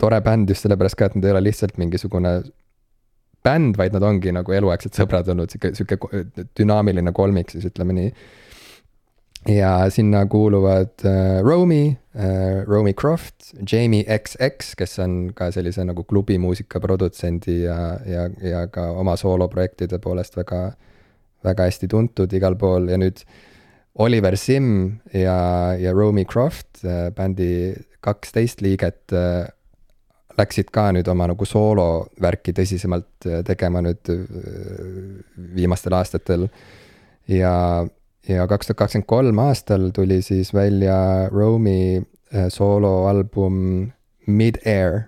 tore 0.01 0.19
bänd 0.25 0.49
just 0.49 0.65
sellepärast 0.65 0.97
ka, 0.97 1.09
et 1.09 1.17
nad 1.17 1.27
ei 1.27 1.35
ole 1.35 1.43
lihtsalt 1.47 1.77
mingisugune 1.77 2.39
bänd, 3.45 3.77
vaid 3.77 3.93
nad 3.93 4.03
ongi 4.05 4.33
nagu 4.33 4.55
eluaegsed 4.57 4.97
sõbrad 4.97 5.29
olnud, 5.31 5.51
sihuke, 5.53 5.75
sihuke 5.77 6.47
dünaamiline 6.57 7.13
kolmik 7.15 7.53
siis 7.53 7.67
ütleme 7.69 7.95
nii. 7.97 8.09
Ja 9.49 9.89
sinna 9.89 10.25
kuuluvad 10.25 11.05
äh, 11.05 11.41
Romy 11.43 11.97
äh,, 12.15 12.63
Romy 12.67 12.93
Croft, 12.93 13.53
Jamie 13.71 14.03
XX, 14.03 14.75
kes 14.77 14.99
on 14.99 15.33
ka 15.35 15.51
sellise 15.51 15.85
nagu 15.85 16.03
klubimuusika 16.03 16.79
produtsendi 16.79 17.61
ja, 17.63 17.97
ja, 18.05 18.29
ja 18.41 18.67
ka 18.67 18.89
oma 18.99 19.15
sooloprojektide 19.17 19.99
poolest 19.99 20.37
väga, 20.37 20.71
väga 21.45 21.67
hästi 21.69 21.87
tuntud 21.91 22.33
igal 22.33 22.57
pool 22.57 22.89
ja 22.89 22.97
nüüd 23.01 23.21
Oliver 23.95 24.35
Sim 24.37 24.99
ja, 25.13 25.75
ja 25.79 25.93
Romy 25.93 26.25
Croft 26.25 26.83
äh,, 26.83 27.11
bändi 27.15 27.75
kaksteist 28.05 28.61
liiget 28.61 29.13
äh, 29.13 29.45
läksid 30.37 30.71
ka 30.73 30.89
nüüd 30.95 31.07
oma 31.11 31.29
nagu 31.31 31.47
soolovärki 31.47 32.53
tõsisemalt 32.55 33.27
äh, 33.29 33.43
tegema 33.47 33.81
nüüd 33.85 34.11
äh, 34.11 34.25
viimastel 35.55 35.95
aastatel. 35.97 36.49
ja, 37.27 37.85
ja 38.29 38.47
kaks 38.49 38.69
tuhat 38.69 38.79
kakskümmend 38.83 39.09
kolm 39.09 39.41
aastal 39.43 39.89
tuli 39.95 40.21
siis 40.25 40.53
välja 40.53 41.29
Romi 41.31 42.01
äh, 42.33 42.47
sooloalbum 42.49 43.91
Mid-Air. 44.27 45.05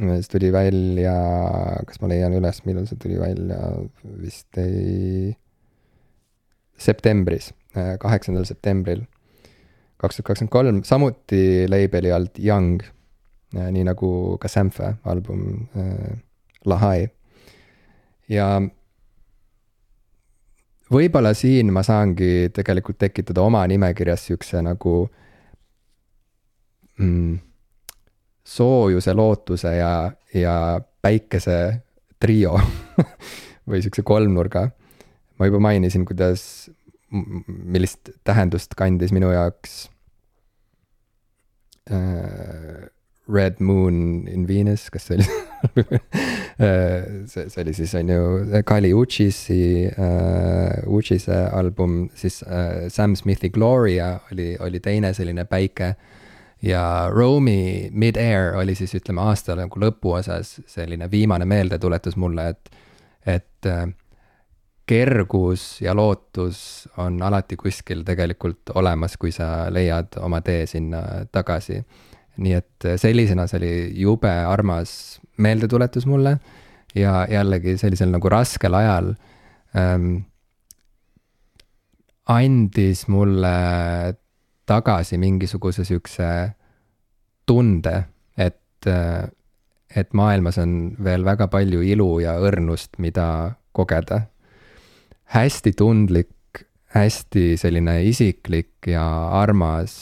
see 0.00 0.28
tuli 0.32 0.52
välja, 0.52 1.14
kas 1.86 2.00
ma 2.00 2.08
leian 2.08 2.34
üles, 2.36 2.62
millal 2.64 2.86
see 2.88 3.00
tuli 3.00 3.18
välja, 3.20 3.58
vist 4.20 4.58
ei, 4.60 5.32
septembris, 6.78 7.50
kaheksandal 7.74 8.46
septembril 8.48 9.02
kaks 10.00 10.16
tuhat 10.16 10.30
kakskümmend 10.30 10.52
kolm, 10.54 10.80
samuti 10.86 11.66
label'i 11.68 12.12
alt 12.14 12.38
Young 12.40 12.80
Äh, 13.50 13.70
nii 13.74 13.82
nagu 13.82 14.38
ka 14.38 14.48
Sampha 14.48 14.94
album 15.04 15.66
äh, 15.74 16.18
Lahai. 16.64 17.10
ja 18.28 18.62
võib-olla 20.90 21.32
siin 21.38 21.72
ma 21.74 21.82
saangi 21.86 22.50
tegelikult 22.54 22.98
tekitada 23.00 23.44
oma 23.46 23.62
nimekirjas 23.70 24.26
siukse 24.30 24.62
nagu 24.64 24.94
mm, 26.98 27.38
soojuse, 28.44 29.14
lootuse 29.14 29.76
ja, 29.76 29.92
ja 30.34 30.56
päikese 31.02 31.60
trio 32.20 32.58
või 33.70 33.82
siukse 33.84 34.02
kolmnurga. 34.06 34.68
ma 35.38 35.48
juba 35.48 35.60
mainisin, 35.70 36.04
kuidas, 36.04 36.70
millist 37.10 38.12
tähendust 38.24 38.74
kandis 38.76 39.14
minu 39.14 39.30
jaoks 39.32 39.86
äh, 41.90 42.90
Red 43.30 43.60
Moon 43.60 44.26
in 44.28 44.48
Venus, 44.48 44.90
kas 44.90 45.06
see 45.06 45.20
oli 45.20 45.30
see, 47.26 47.48
see 47.48 47.62
oli 47.62 47.74
siis 47.76 47.94
on 47.98 48.08
ju 48.08 48.22
Kali 48.64 48.94
Uchisi 48.94 49.86
uh,, 49.86 50.94
Uchise 50.96 51.36
album, 51.52 52.08
siis 52.14 52.42
uh, 52.42 52.88
Sam 52.88 53.16
Smithi 53.16 53.50
Gloria 53.50 54.18
oli, 54.32 54.56
oli 54.60 54.80
teine 54.80 55.14
selline 55.14 55.44
päike. 55.44 55.94
ja 56.62 57.08
Romi 57.08 57.88
Mid-Air 57.92 58.56
oli 58.60 58.74
siis 58.74 58.94
ütleme 58.94 59.20
aasta 59.20 59.54
nagu 59.56 59.80
lõpuosas 59.80 60.58
selline 60.68 61.10
viimane 61.10 61.44
meeldetuletus 61.48 62.16
mulle, 62.20 62.48
et, 62.48 62.70
et 63.26 63.68
uh, 63.68 63.88
kergus 64.86 65.80
ja 65.80 65.94
lootus 65.94 66.88
on 66.98 67.22
alati 67.22 67.56
kuskil 67.56 68.02
tegelikult 68.04 68.74
olemas, 68.74 69.16
kui 69.16 69.32
sa 69.32 69.70
leiad 69.70 70.18
oma 70.20 70.40
tee 70.44 70.66
sinna 70.66 71.02
tagasi 71.32 71.78
nii 72.40 72.56
et 72.56 72.88
äh, 72.88 72.96
sellisena 73.00 73.46
see 73.50 73.60
oli 73.60 73.74
jube 74.02 74.30
armas 74.30 75.20
meeldetuletus 75.36 76.06
mulle 76.08 76.38
ja 76.94 77.26
jällegi 77.30 77.76
sellisel 77.78 78.10
nagu 78.12 78.32
raskel 78.32 78.74
ajal 78.74 79.14
ähm, 79.76 80.24
andis 82.30 83.06
mulle 83.08 83.54
tagasi 84.70 85.18
mingisuguse 85.18 85.84
siukse 85.84 86.26
tunde, 87.46 87.94
et, 88.38 88.86
äh, 88.86 89.30
et 89.96 90.12
maailmas 90.14 90.60
on 90.62 90.74
veel 91.04 91.24
väga 91.26 91.48
palju 91.50 91.82
ilu 91.82 92.10
ja 92.22 92.36
õrnust, 92.38 92.98
mida 92.98 93.56
kogeda. 93.72 94.26
hästi 95.30 95.72
tundlik, 95.78 96.64
hästi 96.90 97.54
selline 97.58 98.00
isiklik 98.02 98.86
ja 98.90 99.04
armas 99.38 99.92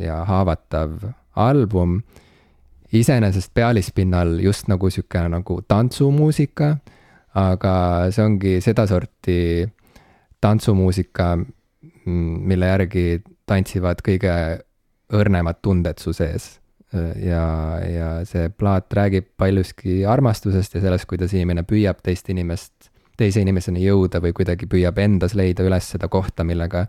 ja 0.00 0.22
haavatav 0.24 0.94
album 1.38 2.00
iseenesest 2.92 3.52
pealispinnal 3.54 4.38
just 4.40 4.68
nagu 4.68 4.90
sihuke 4.90 5.24
nagu 5.28 5.60
tantsumuusika, 5.68 6.76
aga 7.38 7.74
see 8.14 8.24
ongi 8.24 8.54
sedasorti 8.64 9.40
tantsumuusika, 10.40 11.34
mille 12.08 12.70
järgi 12.72 13.20
tantsivad 13.48 14.00
kõige 14.04 14.32
õrnemad 15.14 15.60
tunded 15.62 16.00
su 16.00 16.12
sees. 16.16 16.56
ja, 17.20 17.42
ja 17.84 18.06
see 18.24 18.48
plaat 18.48 18.94
räägib 18.96 19.26
paljuski 19.36 20.06
armastusest 20.08 20.78
ja 20.78 20.80
sellest, 20.80 21.04
kuidas 21.04 21.34
inimene 21.36 21.60
püüab 21.68 21.98
teist 22.00 22.30
inimest, 22.32 22.88
teise 23.20 23.42
inimeseni 23.44 23.82
jõuda 23.84 24.22
või 24.24 24.32
kuidagi 24.32 24.64
püüab 24.64 24.96
endas 25.04 25.34
leida 25.36 25.66
üles 25.68 25.90
seda 25.92 26.08
kohta, 26.08 26.46
millega 26.48 26.86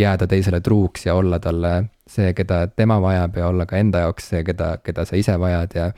jääda 0.00 0.26
teisele 0.26 0.62
truuks 0.64 1.04
ja 1.06 1.18
olla 1.20 1.36
talle 1.44 1.74
see, 2.06 2.32
keda 2.36 2.66
tema 2.76 2.98
vajab 3.02 3.36
ja 3.36 3.48
olla 3.48 3.66
ka 3.66 3.78
enda 3.80 4.04
jaoks 4.04 4.28
see, 4.32 4.44
keda, 4.44 4.76
keda 4.84 5.04
sa 5.08 5.16
ise 5.16 5.36
vajad 5.40 5.76
ja, 5.76 5.90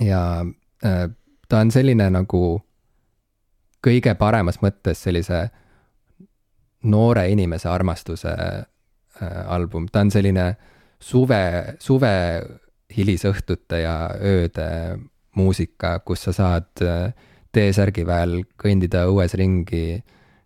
ja 0.00 0.22
äh, 0.86 1.06
ta 1.48 1.62
on 1.64 1.72
selline 1.74 2.10
nagu 2.14 2.42
kõige 3.84 4.14
paremas 4.14 4.60
mõttes 4.62 5.02
sellise 5.02 5.48
noore 6.90 7.26
inimese 7.32 7.68
armastuse 7.68 8.32
äh, 8.32 9.40
album, 9.46 9.88
ta 9.88 10.04
on 10.04 10.12
selline 10.14 10.52
suve, 11.00 11.42
suve 11.80 12.14
hilisõhtute 12.96 13.82
ja 13.82 13.96
ööde 14.16 14.70
muusika, 15.36 15.98
kus 16.04 16.26
sa 16.28 16.34
saad 16.36 16.84
äh, 16.84 17.12
T-särgi 17.50 18.04
väel 18.06 18.44
kõndida 18.60 19.08
õues 19.10 19.34
ringi 19.34 19.98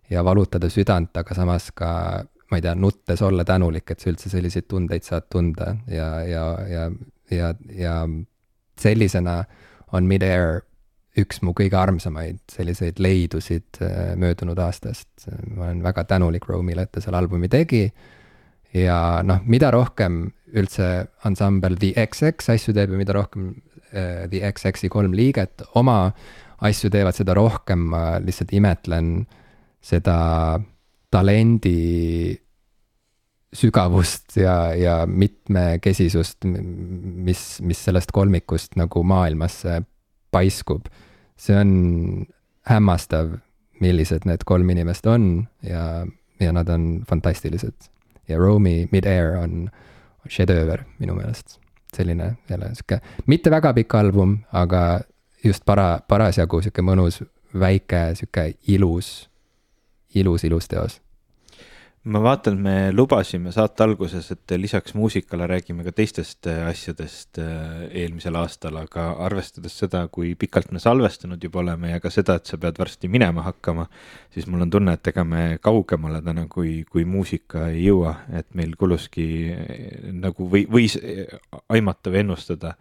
ja 0.09 0.23
valutada 0.25 0.69
südant, 0.73 1.13
aga 1.17 1.35
samas 1.37 1.69
ka 1.77 1.91
ma 2.51 2.59
ei 2.59 2.61
tea, 2.61 2.75
nuttes 2.77 3.21
olla 3.25 3.45
tänulik, 3.47 3.89
et 3.91 3.99
sa 4.01 4.11
üldse 4.11 4.29
selliseid 4.29 4.67
tundeid 4.69 5.05
saad 5.07 5.27
tunda 5.31 5.71
ja, 5.89 6.09
ja, 6.27 6.45
ja, 6.69 6.85
ja, 7.33 7.51
ja 7.73 7.95
sellisena 8.81 9.39
on 9.95 10.07
Mid-Air 10.09 10.61
üks 11.19 11.39
mu 11.45 11.53
kõige 11.55 11.77
armsamaid 11.79 12.41
selliseid 12.51 12.99
leidusid 12.99 13.79
äh, 13.83 14.13
möödunud 14.19 14.59
aastast. 14.59 15.09
ma 15.55 15.69
olen 15.69 15.83
väga 15.83 16.03
tänulik 16.03 16.47
Rome'ile, 16.49 16.85
et 16.85 16.91
ta 16.91 17.01
selle 17.01 17.21
albumi 17.21 17.49
tegi. 17.49 17.87
ja 18.73 19.21
noh, 19.23 19.39
mida 19.45 19.71
rohkem 19.71 20.25
üldse 20.55 21.07
ansambel 21.23 21.77
The 21.79 21.93
XX 22.07 22.49
asju 22.55 22.75
teeb 22.75 22.91
ja 22.91 22.99
mida 22.99 23.15
rohkem 23.15 23.53
uh, 23.55 24.25
The 24.29 24.51
XX-i 24.51 24.89
kolm 24.91 25.15
liiget 25.15 25.63
oma 25.75 26.11
asju 26.65 26.91
teevad, 26.91 27.15
seda 27.15 27.33
rohkem 27.35 27.89
ma 27.91 28.03
lihtsalt 28.23 28.51
imetlen 28.55 29.25
seda 29.83 30.17
talendi 31.11 32.39
sügavust 33.55 34.37
ja, 34.37 34.75
ja 34.75 34.95
mitmekesisust, 35.07 36.45
mis, 36.45 37.43
mis 37.61 37.83
sellest 37.87 38.11
kolmikust 38.15 38.75
nagu 38.79 39.03
maailmasse 39.03 39.81
paiskub. 40.31 40.87
see 41.37 41.55
on 41.59 41.71
hämmastav, 42.67 43.33
millised 43.83 44.23
need 44.25 44.43
kolm 44.47 44.69
inimest 44.71 45.07
on 45.07 45.47
ja, 45.63 46.05
ja 46.39 46.51
nad 46.51 46.69
on 46.69 47.03
fantastilised. 47.09 47.89
ja 48.27 48.37
Romy 48.37 48.87
Mid-Air 48.91 49.37
on 49.39 49.69
šedööver 50.27 50.85
minu 50.99 51.15
meelest. 51.15 51.59
selline 51.95 52.35
jälle 52.49 52.73
sihuke, 52.75 52.99
mitte 53.25 53.51
väga 53.51 53.73
pikk 53.73 53.95
album, 53.95 54.39
aga 54.51 54.99
just 55.43 55.63
para, 55.65 55.99
parasjagu 56.07 56.61
sihuke 56.61 56.83
mõnus, 56.83 57.21
väike, 57.59 58.09
sihuke 58.19 58.49
ilus, 58.67 59.29
ilus, 60.15 60.43
ilus 60.47 60.67
teos 60.71 61.01
ma 62.05 62.19
vaatan, 62.21 62.57
me 62.61 62.73
lubasime 62.93 63.49
saate 63.53 63.81
alguses, 63.83 64.27
et 64.33 64.53
lisaks 64.59 64.93
muusikale 64.93 65.47
räägime 65.49 65.83
ka 65.87 65.93
teistest 65.95 66.45
äh, 66.47 66.61
asjadest 66.69 67.39
äh, 67.41 67.87
eelmisel 68.03 68.37
aastal, 68.37 68.77
aga 68.77 69.07
arvestades 69.25 69.73
seda, 69.81 70.03
kui 70.13 70.35
pikalt 70.37 70.69
me 70.75 70.81
salvestanud 70.81 71.41
juba 71.41 71.63
oleme 71.63 71.95
ja 71.95 72.03
ka 72.03 72.11
seda, 72.13 72.37
et 72.37 72.51
sa 72.51 72.59
pead 72.61 72.77
varsti 72.81 73.09
minema 73.09 73.47
hakkama, 73.47 73.87
siis 74.33 74.45
mul 74.45 74.67
on 74.67 74.75
tunne, 74.77 74.93
et 74.93 75.11
ega 75.13 75.25
me 75.25 75.57
kaugemale 75.63 76.21
täna 76.25 76.45
kui, 76.51 76.77
kui 76.91 77.07
muusika 77.09 77.71
ei 77.71 77.87
jõua, 77.87 78.13
et 78.37 78.51
meil 78.53 78.77
kuluski 78.77 79.27
äh, 79.55 79.83
nagu 80.13 80.49
või, 80.51 80.67
võis 80.69 80.99
aimata 81.73 82.13
või 82.13 82.21
ennustada 82.21 82.75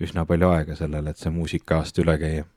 üsna 0.00 0.22
palju 0.28 0.54
aega 0.54 0.78
sellele, 0.78 1.10
et 1.10 1.18
see 1.18 1.34
muusikaaasta 1.34 2.06
üle 2.06 2.18
käia. 2.22 2.48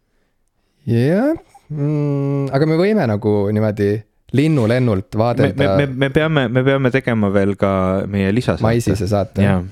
jah 0.85 1.05
yeah. 1.33 1.45
mm,, 1.73 2.51
aga 2.53 2.69
me 2.69 2.77
võime 2.77 3.09
nagu 3.09 3.39
niimoodi 3.49 3.95
linnulennult 4.33 5.17
vaadelda. 5.17 5.77
me, 5.77 5.85
me, 5.85 5.93
me 6.05 6.09
peame, 6.09 6.47
me 6.49 6.63
peame 6.65 6.91
tegema 6.91 7.29
veel 7.33 7.55
ka 7.59 7.71
meie 8.09 8.33
lisasaate. 8.33 8.65
maisise 8.65 9.07
saate. 9.07 9.45
jaa 9.45 9.63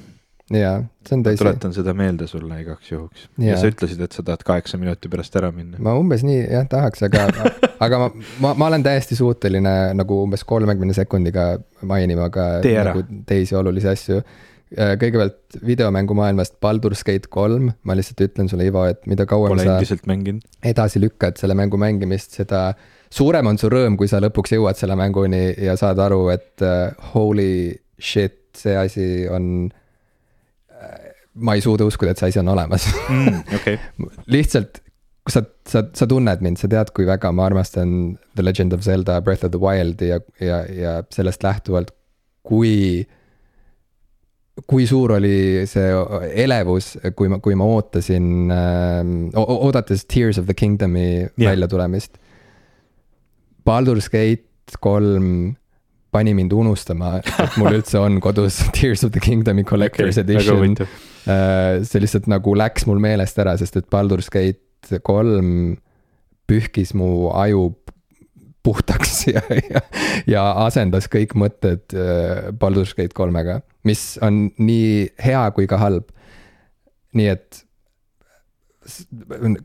ja, 0.58 0.72
see 1.08 1.18
on 1.18 1.24
tõsi. 1.26 1.40
tuletan 1.42 1.74
seda 1.76 1.94
meelde 1.98 2.28
sulle 2.30 2.60
igaks 2.62 2.92
juhuks. 2.92 3.26
ja 3.42 3.58
sa 3.60 3.72
ütlesid, 3.72 4.02
et 4.04 4.16
sa 4.16 4.24
tahad 4.26 4.44
kaheksa 4.48 4.80
minuti 4.82 5.10
pärast 5.12 5.36
ära 5.40 5.52
minna. 5.56 5.80
ma 5.84 5.96
umbes 6.00 6.26
nii 6.28 6.44
jah 6.44 6.68
tahaks, 6.72 7.04
aga 7.08 7.26
aga 7.86 8.00
ma, 8.04 8.12
ma, 8.44 8.54
ma 8.60 8.70
olen 8.72 8.86
täiesti 8.86 9.18
suuteline 9.20 9.76
nagu 9.98 10.22
umbes 10.26 10.46
kolmekümne 10.48 10.96
sekundiga 10.98 11.54
mainima 11.88 12.30
ka 12.34 12.54
nagu 12.62 13.06
teisi 13.28 13.58
olulisi 13.58 13.92
asju. 13.92 14.24
Äh, 14.72 14.94
kõigepealt 14.96 15.58
videomängumaailmast 15.68 16.54
Baldur's 16.64 17.02
Gate 17.04 17.28
kolm, 17.28 17.74
ma 17.84 17.96
lihtsalt 17.98 18.22
ütlen 18.24 18.48
sulle, 18.48 18.70
Ivo, 18.70 18.86
et 18.88 19.02
mida 19.10 19.26
kauem 19.28 19.52
Pole 19.52 19.66
sa 19.68 19.98
edasi 20.72 21.02
lükkad 21.04 21.42
selle 21.42 21.58
mängu 21.60 21.76
mängimist, 21.82 22.38
seda 22.40 22.70
suurem 23.12 23.52
on 23.52 23.60
su 23.60 23.70
rõõm, 23.72 23.98
kui 24.00 24.10
sa 24.10 24.22
lõpuks 24.24 24.56
jõuad 24.56 24.80
selle 24.80 24.96
mänguni 25.00 25.44
ja 25.62 25.76
saad 25.80 26.00
aru, 26.02 26.24
et 26.34 26.64
uh, 26.66 26.92
holy 27.14 27.74
shit, 28.02 28.40
see 28.58 28.76
asi 28.78 29.08
on 29.32 29.68
uh,. 29.68 31.12
ma 31.44 31.56
ei 31.56 31.64
suuda 31.64 31.88
uskuda, 31.88 32.14
et 32.14 32.22
see 32.22 32.32
asi 32.32 32.42
on 32.42 32.52
olemas 32.52 32.88
mm, 33.08 33.38
okay. 33.60 33.80
lihtsalt, 34.36 34.82
sa, 35.30 35.44
sa, 35.68 35.86
sa 35.96 36.10
tunned 36.10 36.44
mind, 36.44 36.60
sa 36.60 36.72
tead, 36.72 36.92
kui 36.96 37.08
väga 37.08 37.32
ma 37.36 37.48
armastan 37.48 38.18
The 38.36 38.46
Legend 38.46 38.76
of 38.76 38.84
Zelda 38.88 39.22
Breath 39.24 39.48
of 39.48 39.56
the 39.56 39.62
Wild'i 39.62 40.12
ja, 40.12 40.22
ja, 40.44 40.62
ja 40.68 41.00
sellest 41.14 41.44
lähtuvalt, 41.48 41.96
kui 42.48 43.04
kui 44.68 44.84
suur 44.86 45.14
oli 45.16 45.64
see 45.66 45.94
elevus, 46.44 46.94
kui 47.18 47.30
ma, 47.32 47.40
kui 47.44 47.56
ma 47.58 47.66
ootasin 47.72 48.52
äh,, 48.52 49.38
oodates 49.40 50.04
Tears 50.12 50.38
of 50.42 50.50
the 50.50 50.56
Kingdom'i 50.58 51.08
yeah. 51.08 51.48
väljatulemist 51.54 52.20
Baldur's 53.66 54.10
Gate 54.10 54.80
kolm 54.82 55.56
pani 56.12 56.34
mind 56.36 56.52
unustama, 56.54 57.20
et 57.24 57.58
mul 57.60 57.78
üldse 57.78 58.00
on 58.02 58.20
kodus 58.24 58.60
Tears 58.76 59.06
of 59.08 59.14
the 59.16 59.22
Kingdom'i 59.24 59.64
Collector's 59.68 60.20
okay, 60.20 60.36
Edition. 60.36 60.76
Äh, 61.30 61.82
see 61.88 62.02
lihtsalt 62.04 62.28
nagu 62.32 62.56
läks 62.58 62.88
mul 62.90 63.00
meelest 63.04 63.40
ära, 63.40 63.56
sest 63.60 63.80
et 63.80 63.88
Baldur's 63.94 64.32
Gate 64.34 65.00
kolm 65.08 65.78
pühkis 66.50 66.92
mu 66.98 67.30
aju 67.38 67.70
puhtaks 68.66 69.24
ja, 69.34 69.42
ja, 69.72 69.82
ja 70.30 70.46
asendas 70.66 71.08
kõik 71.12 71.36
mõtted 71.40 71.96
äh, 71.96 72.52
Baldur's 72.52 72.94
Gate 72.98 73.16
kolmega, 73.18 73.62
mis 73.88 74.16
on 74.26 74.50
nii 74.60 75.12
hea 75.24 75.46
kui 75.56 75.70
ka 75.70 75.80
halb. 75.82 76.12
nii 77.16 77.28
et 77.28 77.64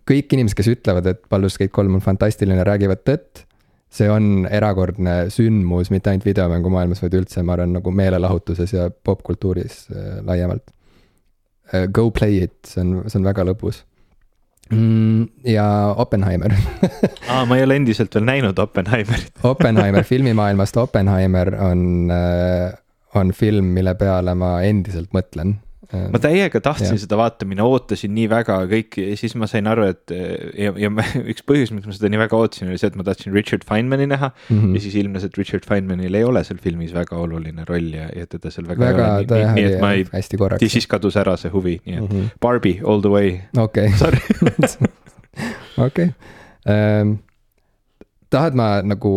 kõik 0.07 0.33
inimesed, 0.37 0.55
kes 0.59 0.69
ütlevad, 0.71 1.07
et 1.09 1.23
Baldur's 1.33 1.57
Gate 1.59 1.75
kolm 1.75 1.99
on 1.99 2.05
fantastiline, 2.05 2.63
räägivad 2.67 3.03
tõtt 3.07 3.47
see 3.93 4.09
on 4.11 4.47
erakordne 4.51 5.27
sündmus 5.33 5.91
mitte 5.95 6.11
ainult 6.11 6.27
videomängumaailmas, 6.27 7.03
vaid 7.05 7.15
üldse, 7.21 7.43
ma 7.47 7.55
arvan, 7.57 7.77
nagu 7.79 7.93
meelelahutuses 7.95 8.73
ja 8.75 8.89
popkultuuris 8.91 9.87
äh, 9.93 10.17
laiemalt. 10.27 10.73
Äh, 11.73 11.87
go 11.93 12.11
play 12.11 12.43
it, 12.45 12.59
see 12.67 12.83
on, 12.83 12.97
see 13.11 13.21
on 13.21 13.27
väga 13.27 13.47
lõbus 13.47 13.83
mm,. 14.71 15.27
ja 15.51 15.67
Oppenheimer 15.99 16.55
aa, 17.33 17.45
ma 17.47 17.59
ei 17.59 17.65
ole 17.67 17.79
endiselt 17.81 18.15
veel 18.15 18.27
näinud 18.29 18.59
Oppenheimerit 18.63 19.43
Oppenheimer 19.51 20.07
filmimaailmast, 20.07 20.77
Oppenheimer 20.79 21.55
on, 21.67 21.83
äh, 22.15 22.71
on 23.19 23.33
film, 23.35 23.73
mille 23.75 23.97
peale 23.99 24.37
ma 24.39 24.61
endiselt 24.67 25.11
mõtlen 25.17 25.57
ma 25.93 26.21
täiega 26.23 26.61
tahtsin 26.63 26.95
ja. 26.95 27.01
seda 27.03 27.19
vaata 27.21 27.47
minna, 27.49 27.67
ootasin 27.69 28.15
nii 28.17 28.27
väga 28.31 28.59
kõiki 28.71 29.05
ja 29.11 29.19
siis 29.21 29.37
ma 29.39 29.49
sain 29.51 29.69
aru, 29.71 29.87
et 29.93 30.15
ja, 30.59 30.73
ja 30.81 30.91
ma, 30.93 31.05
üks 31.33 31.45
põhjus, 31.47 31.73
miks 31.75 31.89
ma 31.89 31.97
seda 31.97 32.11
nii 32.13 32.23
väga 32.25 32.39
ootasin, 32.39 32.71
oli 32.73 32.81
see, 32.81 32.91
et 32.93 32.99
ma 32.99 33.07
tahtsin 33.07 33.35
Richard 33.37 33.67
Feynmani 33.69 34.09
näha 34.11 34.33
mm. 34.33 34.59
-hmm. 34.59 34.75
ja 34.75 34.85
siis 34.87 34.97
ilmnes, 35.03 35.27
et 35.29 35.39
Richard 35.39 35.69
Feynmanil 35.69 36.15
ei 36.19 36.25
ole 36.27 36.43
seal 36.47 36.61
filmis 36.63 36.95
väga 36.95 37.19
oluline 37.21 37.67
roll 37.69 37.93
ja, 37.95 38.09
ja 38.17 38.27
teda 38.31 38.51
seal 38.55 38.69
väga, 38.69 38.91
väga 38.91 39.07
ei 39.19 39.29
ole. 39.29 39.43
nii, 39.43 39.55
nii 39.55 39.69
et 39.73 39.81
ma 39.81 39.93
ei, 39.97 40.71
siis 40.73 40.89
kadus 40.91 41.19
ära 41.21 41.37
see 41.41 41.53
huvi, 41.55 41.79
nii 41.85 41.99
et 42.01 42.03
mm 42.03 42.17
-hmm. 42.17 42.41
Barbie 42.41 42.81
all 42.85 43.05
the 43.05 43.13
way. 43.13 43.39
okei. 43.59 43.93
Okei 45.87 46.09
ehm, 46.65 47.19
tahad 48.33 48.57
ma 48.59 48.69
nagu 48.87 49.13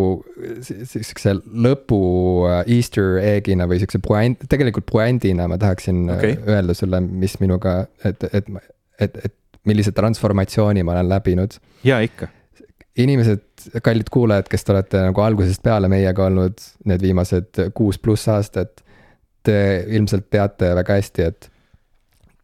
siukse 0.62 1.34
lõpu 1.42 2.00
äh, 2.48 2.62
Easter 2.76 3.18
egg'ina 3.22 3.66
või 3.70 3.80
siukse 3.82 4.00
puänt, 4.04 4.44
tegelikult 4.50 4.86
puändina 4.90 5.48
ma 5.50 5.58
tahaksin 5.60 6.04
äh, 6.08 6.18
okay. 6.18 6.36
öelda 6.46 6.76
sulle, 6.78 7.00
mis 7.00 7.38
minuga, 7.42 7.84
et, 8.04 8.24
et, 8.30 8.50
et, 9.00 9.22
et 9.24 9.34
millise 9.68 9.92
transformatsiooni 9.96 10.84
ma 10.86 10.96
olen 10.96 11.10
läbinud. 11.10 11.58
ja 11.84 12.00
ikka. 12.04 12.28
inimesed, 13.00 13.44
kallid 13.82 14.10
kuulajad, 14.12 14.48
kes 14.50 14.64
te 14.64 14.74
olete 14.74 15.02
nagu 15.08 15.24
algusest 15.24 15.62
peale 15.64 15.88
meiega 15.88 16.26
olnud 16.28 16.62
need 16.90 17.02
viimased 17.02 17.64
kuus 17.74 17.98
pluss 17.98 18.28
aastat. 18.28 18.84
Te 19.40 19.86
ilmselt 19.88 20.26
teate 20.28 20.74
väga 20.76 20.98
hästi, 20.98 21.24
et 21.24 21.46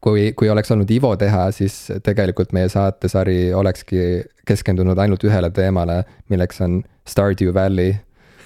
kui, 0.06 0.30
kui 0.38 0.50
oleks 0.52 0.70
olnud 0.74 0.90
Ivo 0.94 1.12
teha, 1.18 1.48
siis 1.54 1.86
tegelikult 2.06 2.54
meie 2.56 2.70
saatesari 2.72 3.50
olekski 3.56 4.22
keskendunud 4.46 4.98
ainult 5.02 5.24
ühele 5.26 5.50
teemale, 5.54 6.02
milleks 6.32 6.62
on 6.62 6.82
Stardew 7.08 7.54
Valley 7.54 7.96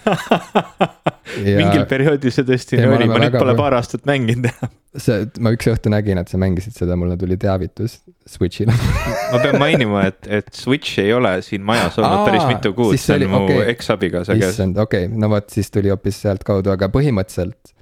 ja, 1.45 1.57
mingil 1.59 1.85
perioodil 1.89 2.33
see 2.33 2.47
tõesti 2.49 2.79
nii 2.81 2.89
oli, 2.89 3.09
ma 3.11 3.19
nüüd 3.21 3.35
pole 3.37 3.55
paar 3.59 3.77
aastat 3.77 4.07
mänginud 4.09 4.49
enam. 4.49 4.71
see, 4.97 5.27
ma 5.45 5.53
üks 5.53 5.69
õhtu 5.69 5.93
nägin, 5.93 6.21
et 6.23 6.33
sa 6.33 6.41
mängisid 6.41 6.79
seda, 6.79 6.97
mulle 6.99 7.19
tuli 7.21 7.37
teavitus 7.41 7.99
Switch'ile 8.31 8.73
ma 8.73 9.43
pean 9.43 9.59
mainima, 9.61 10.07
et, 10.09 10.25
et 10.41 10.49
Switch 10.57 11.03
ei 11.03 11.13
ole 11.17 11.35
siin 11.45 11.67
majas 11.67 11.99
olnud 12.01 12.23
Aa, 12.23 12.25
päris 12.31 12.47
mitu 12.49 12.73
kuud, 12.77 12.97
see 13.01 13.19
on 13.19 13.27
mu 13.35 13.43
okay. 13.45 13.67
eksabikaasa 13.75 14.39
käes. 14.39 14.57
issand, 14.57 14.81
okei 14.81 15.11
okay., 15.11 15.21
no 15.21 15.31
vot, 15.35 15.53
siis 15.53 15.69
tuli 15.75 15.93
hoopis 15.93 16.23
sealtkaudu, 16.25 16.73
aga 16.73 16.89
põhimõtteliselt. 16.93 17.77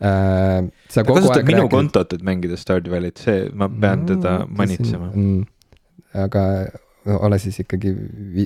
Sa 0.00 1.04
kogu 1.04 1.28
aeg 1.28 1.44
minu 1.44 1.64
räägid... 1.64 1.72
kontot, 1.74 2.14
et 2.16 2.22
mängida 2.24 2.56
Stardew 2.56 2.94
Valley't, 2.94 3.20
see, 3.20 3.48
ma 3.52 3.68
pean 3.68 4.06
no, 4.06 4.14
teda 4.14 4.36
manitsema. 4.48 5.10
mm,. 5.12 5.42
aga 6.24 6.44
ole 7.20 7.38
siis 7.40 7.60
ikkagi 7.62 7.92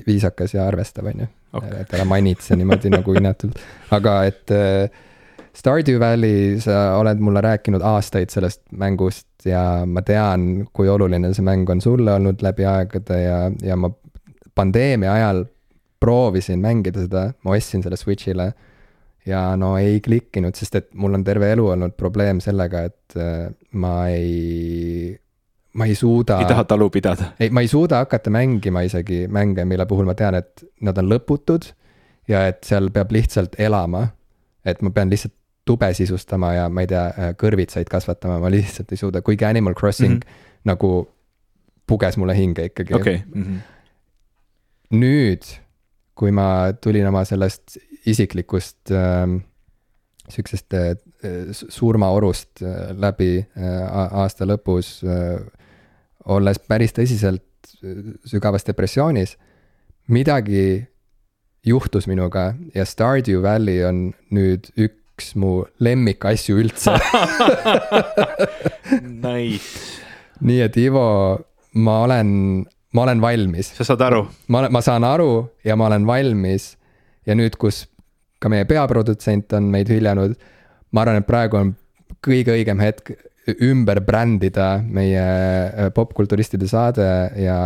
viisakas 0.05 0.55
ja 0.55 0.67
arvestav, 0.67 1.07
on 1.11 1.25
ju 1.25 1.27
okay.. 1.53 1.81
et 1.81 1.93
ära 1.95 2.05
manitse 2.07 2.55
niimoodi 2.59 2.91
nagu 2.93 3.15
inetult, 3.19 3.59
aga 3.95 4.21
et 4.27 4.55
äh, 4.55 5.03
Stardew 5.55 5.99
Valley, 5.99 6.59
sa 6.59 6.97
oled 6.99 7.21
mulle 7.23 7.41
rääkinud 7.43 7.83
aastaid 7.87 8.33
sellest 8.33 8.65
mängust 8.75 9.47
ja 9.47 9.85
ma 9.87 10.03
tean, 10.03 10.65
kui 10.75 10.89
oluline 10.91 11.31
see 11.35 11.45
mäng 11.47 11.69
on 11.71 11.83
sulle 11.83 12.17
olnud 12.17 12.43
läbi 12.43 12.67
aegade 12.67 13.21
ja, 13.21 13.37
ja 13.63 13.77
ma 13.79 13.91
pandeemia 14.55 15.13
ajal 15.13 15.45
proovisin 16.03 16.59
mängida 16.63 17.05
seda, 17.05 17.29
ma 17.43 17.55
ostsin 17.55 17.83
selle 17.85 17.99
Switch'ile 17.99 18.51
ja 19.25 19.41
no 19.57 19.75
ei 19.81 19.99
klikkinud, 20.05 20.55
sest 20.57 20.75
et 20.79 20.89
mul 20.93 21.17
on 21.17 21.23
terve 21.25 21.49
elu 21.53 21.67
olnud 21.75 21.95
probleem 21.97 22.41
sellega, 22.43 22.85
et 22.89 23.15
äh, 23.17 23.47
ma 23.81 23.93
ei, 24.13 25.15
ma 25.73 25.87
ei 25.89 25.95
suuda. 25.97 26.39
ei 26.43 26.49
taha 26.49 26.67
talu 26.69 26.89
pidada. 26.93 27.31
ei, 27.39 27.49
ma 27.49 27.63
ei 27.65 27.71
suuda 27.71 28.03
hakata 28.03 28.33
mängima 28.33 28.85
isegi 28.85 29.25
mänge, 29.27 29.65
mille 29.65 29.87
puhul 29.89 30.05
ma 30.05 30.17
tean, 30.17 30.37
et 30.41 30.65
nad 30.85 30.97
on 31.01 31.09
lõputud 31.09 31.71
ja 32.29 32.45
et 32.51 32.63
seal 32.65 32.91
peab 32.93 33.11
lihtsalt 33.15 33.57
elama. 33.61 34.07
et 34.65 34.81
ma 34.81 34.93
pean 34.93 35.09
lihtsalt 35.09 35.33
tube 35.65 35.89
sisustama 35.97 36.53
ja 36.53 36.69
ma 36.69 36.83
ei 36.85 36.89
tea, 36.89 37.33
kõrvitsaid 37.41 37.89
kasvatama, 37.89 38.37
ma 38.41 38.51
lihtsalt 38.53 38.91
ei 38.93 39.01
suuda, 39.01 39.21
kuigi 39.25 39.45
Animal 39.45 39.73
Crossing 39.73 40.13
mm 40.13 40.19
-hmm. 40.19 40.59
nagu 40.69 41.07
puges 41.87 42.17
mulle 42.17 42.37
hinge 42.37 42.65
ikkagi 42.69 42.93
okay.. 42.93 43.19
Mm 43.33 43.43
-hmm. 43.43 43.59
nüüd, 45.01 45.43
kui 46.15 46.31
ma 46.31 46.73
tulin 46.81 47.07
oma 47.07 47.25
sellest 47.25 47.77
isiklikust 48.05 48.91
äh, 48.91 49.27
sihukesest 50.29 50.73
äh, 50.73 50.95
surmaorust 51.51 52.61
äh, 52.61 52.91
läbi 52.97 53.45
äh, 53.57 53.85
aasta 53.93 54.45
lõpus 54.49 54.99
äh,, 55.05 55.41
olles 56.25 56.59
päris 56.59 56.95
tõsiselt 56.95 57.45
äh, 57.83 58.13
sügavas 58.25 58.65
depressioonis, 58.67 59.35
midagi 60.07 60.85
juhtus 61.65 62.07
minuga 62.09 62.53
ja 62.75 62.85
Stardew 62.85 63.41
Valley 63.45 63.83
on 63.85 64.07
nüüd 64.33 64.69
üks 64.77 65.33
mu 65.39 65.63
lemmikasju 65.81 66.59
üldse 66.61 66.97
Nice. 69.25 70.01
nii 70.45 70.61
et 70.65 70.77
Ivo, 70.77 71.07
ma 71.81 71.99
olen, 72.05 72.29
ma 72.93 73.05
olen 73.07 73.21
valmis. 73.21 73.73
sa 73.77 73.87
saad 73.87 74.03
aru? 74.05 74.25
ma 74.47 74.63
olen, 74.63 74.73
ma 74.73 74.81
saan 74.85 75.05
aru 75.07 75.47
ja 75.65 75.77
ma 75.77 75.89
olen 75.89 76.05
valmis. 76.07 76.75
ja 77.25 77.37
nüüd, 77.37 77.57
kus 77.61 77.85
ka 78.45 78.51
meie 78.53 78.67
peaprodutsent 78.69 79.57
on 79.57 79.71
meid 79.73 79.89
hüljanud, 79.89 80.35
ma 80.93 81.05
arvan, 81.05 81.21
et 81.21 81.29
praegu 81.29 81.57
on 81.57 81.73
kõige 82.25 82.53
õigem 82.53 82.81
hetk 82.83 83.15
ümber 83.65 84.01
brändida 84.05 84.79
meie 84.81 85.21
äh, 85.21 85.91
popkulturistide 85.93 86.67
saade 86.69 87.05
ja 87.37 87.57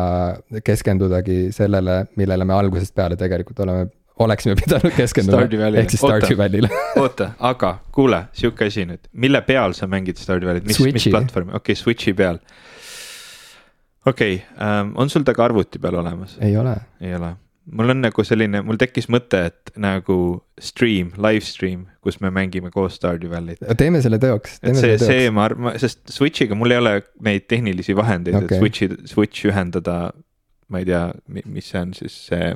keskendudagi 0.65 1.53
sellele, 1.55 2.03
millele 2.19 2.47
me 2.47 2.57
algusest 2.57 2.95
peale 2.95 3.15
tegelikult 3.19 3.61
oleme, 3.63 3.87
oleksime 4.19 4.57
pidanud 4.59 4.95
keskenduma. 4.97 5.45
ehk 5.79 5.93
siis 5.93 6.03
Stardew 6.03 6.35
Valley'le. 6.39 6.71
Oota, 7.03 7.31
aga 7.39 7.77
kuule, 7.95 8.25
sihuke 8.35 8.67
asi 8.67 8.83
nüüd, 8.89 9.07
mille 9.13 9.39
peal 9.47 9.75
sa 9.77 9.87
mängid 9.87 10.19
Stardew 10.19 10.51
Valley't, 10.51 10.67
mis, 10.67 10.81
mis 10.83 11.07
platvormi, 11.07 11.55
okei 11.55 11.75
okay,, 11.75 11.79
Switch'i 11.79 12.15
peal. 12.15 12.41
okei 14.05 14.41
okay, 14.41 14.41
um,, 14.59 14.95
on 14.99 15.11
sul 15.11 15.23
ta 15.27 15.35
ka 15.35 15.47
arvuti 15.47 15.79
peal 15.79 16.01
olemas? 16.03 16.35
ei 16.43 16.57
ole. 16.59 16.75
ei 16.99 17.15
ole 17.15 17.37
mul 17.71 17.93
on 17.93 18.01
nagu 18.03 18.23
selline, 18.25 18.61
mul 18.65 18.79
tekkis 18.79 19.07
mõte, 19.11 19.41
et 19.49 19.71
nagu 19.79 20.17
stream, 20.61 21.11
live 21.21 21.45
stream, 21.45 21.85
kus 22.05 22.19
me 22.23 22.31
mängime 22.33 22.71
koos 22.73 22.97
Stardew 22.99 23.31
Valley't. 23.31 23.61
teeme 23.79 24.01
selle 24.03 24.19
teoks. 24.21 24.57
et 24.63 24.79
see, 24.79 24.95
see 25.01 25.27
ma 25.33 25.45
arvan, 25.49 25.77
sest 25.81 26.01
Switch'iga 26.13 26.57
mul 26.57 26.75
ei 26.75 26.81
ole 26.81 26.95
neid 27.25 27.47
tehnilisi 27.51 27.95
vahendeid 27.97 28.39
okay., 28.41 28.57
et 28.57 28.63
Switch'i, 28.63 28.89
Switch 29.09 29.45
ühendada. 29.49 29.99
ma 30.69 30.81
ei 30.83 30.85
tea, 30.89 31.05
mis 31.27 31.69
see 31.71 31.81
on 31.81 31.93
siis 31.97 32.17
see 32.29 32.49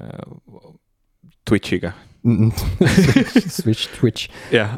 uh,. 0.00 0.74
Twitch'iga 1.46 1.92
Switch, 3.56 3.86
Twitch 3.94 4.26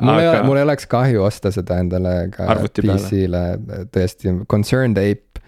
mul 0.02 0.18
aga... 0.18 0.34
ei, 0.34 0.42
mul 0.44 0.58
ei 0.60 0.66
oleks 0.66 0.84
kahju 0.90 1.22
osta 1.24 1.52
seda 1.54 1.78
endale 1.80 2.28
ka 2.34 2.58
PC-le, 2.60 3.44
tõesti, 3.94 4.34
Concerned 4.52 5.00
Ape. 5.00 5.40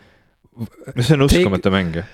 no 0.56 1.04
see 1.04 1.18
on 1.18 1.26
uskumatu 1.26 1.72
mäng 1.74 2.00
ju 2.00 2.06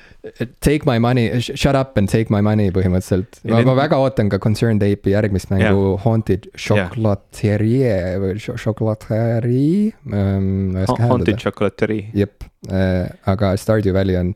Take 0.60 0.86
my 0.86 0.98
money, 0.98 1.40
shut 1.40 1.76
up 1.76 1.96
and 1.98 2.08
take 2.10 2.32
my 2.32 2.40
money 2.44 2.70
põhimõtteliselt. 2.74 3.40
ma, 3.48 3.60
ma 3.66 3.76
väga 3.78 3.98
ootan 4.02 4.30
ka 4.32 4.40
Concerned 4.42 4.82
Ape'i 4.82 5.14
järgmist 5.14 5.50
mängu 5.52 5.68
yeah. 5.68 6.02
Haunted 6.04 6.48
Chocolaterie 6.56 7.94
või 8.22 8.34
Chocolaterie 8.40 9.92
ähm,. 10.12 10.76
Haunted 10.86 11.40
Chocolaterie. 11.42 12.10
jep 12.16 12.46
äh,, 12.70 13.08
aga 13.28 13.54
Stardew 13.60 13.94
Valley 13.96 14.18
on 14.18 14.34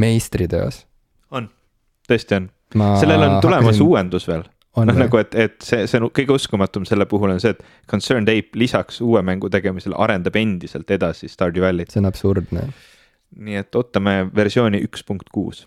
meistritöös. 0.00 0.84
on, 1.30 1.50
tõesti 2.08 2.40
on. 2.40 2.50
sellel 3.00 3.28
on 3.28 3.40
tulemas 3.44 3.72
hakkasin... 3.72 3.86
uuendus 3.86 4.28
veel 4.28 4.44
noh, 4.76 4.98
nagu 4.98 5.20
et, 5.20 5.34
et 5.34 5.56
see, 5.64 5.86
see 5.88 6.00
on 6.00 6.10
kõige 6.14 6.36
uskumatum 6.36 6.84
selle 6.88 7.06
puhul 7.08 7.32
on 7.32 7.40
see, 7.42 7.54
et 7.56 7.90
Concerned 7.90 8.28
Ape 8.32 8.58
lisaks 8.60 9.00
uue 9.04 9.22
mängu 9.24 9.50
tegemisele 9.52 9.96
arendab 9.98 10.36
endiselt 10.36 10.90
edasi 10.92 11.30
Stardew 11.32 11.64
Valley't. 11.64 11.92
see 11.92 12.02
on 12.02 12.10
absurdne 12.10 12.68
nii 13.36 13.60
et 13.60 13.78
ootame 13.78 14.18
versiooni 14.34 14.80
üks 14.86 15.04
punkt 15.06 15.30
kuus. 15.32 15.66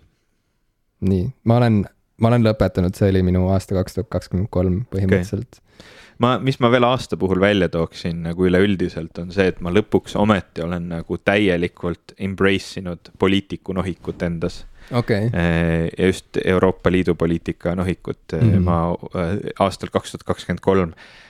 nii, 1.06 1.30
ma 1.48 1.60
olen, 1.62 1.84
ma 2.20 2.32
olen 2.32 2.46
lõpetanud, 2.48 2.96
see 2.98 3.12
oli 3.14 3.24
minu 3.26 3.48
aasta 3.54 3.78
kaks 3.78 3.98
tuhat 3.98 4.10
kakskümmend 4.18 4.52
kolm 4.52 4.82
põhimõtteliselt 4.92 5.62
okay. 5.62 5.86
ma, 6.24 6.34
mis 6.44 6.60
ma 6.60 6.72
veel 6.74 6.88
aasta 6.88 7.18
puhul 7.20 7.42
välja 7.42 7.70
tooksin 7.72 8.24
nagu 8.26 8.50
üleüldiselt 8.50 9.22
on 9.22 9.32
see, 9.36 9.48
et 9.54 9.62
ma 9.64 9.74
lõpuks 9.74 10.18
ometi 10.20 10.66
olen 10.66 10.90
nagu 10.96 11.22
täielikult 11.24 12.18
embrace 12.18 12.82
inud 12.82 13.14
poliitiku 13.20 13.78
nohikut 13.78 14.28
endas 14.28 14.64
okay.. 14.92 15.30
ja 15.32 16.12
just 16.12 16.42
Euroopa 16.44 16.92
Liidu 16.92 17.16
poliitika 17.16 17.76
nohikut 17.80 18.36
mm, 18.36 18.52
-hmm. 18.52 18.68
ma 18.68 18.82
äh, 19.16 19.34
aastal 19.60 19.94
kaks 19.94 20.12
tuhat 20.18 20.28
kakskümmend 20.34 20.66
kolm 20.66 20.94
Äh, 20.94 21.29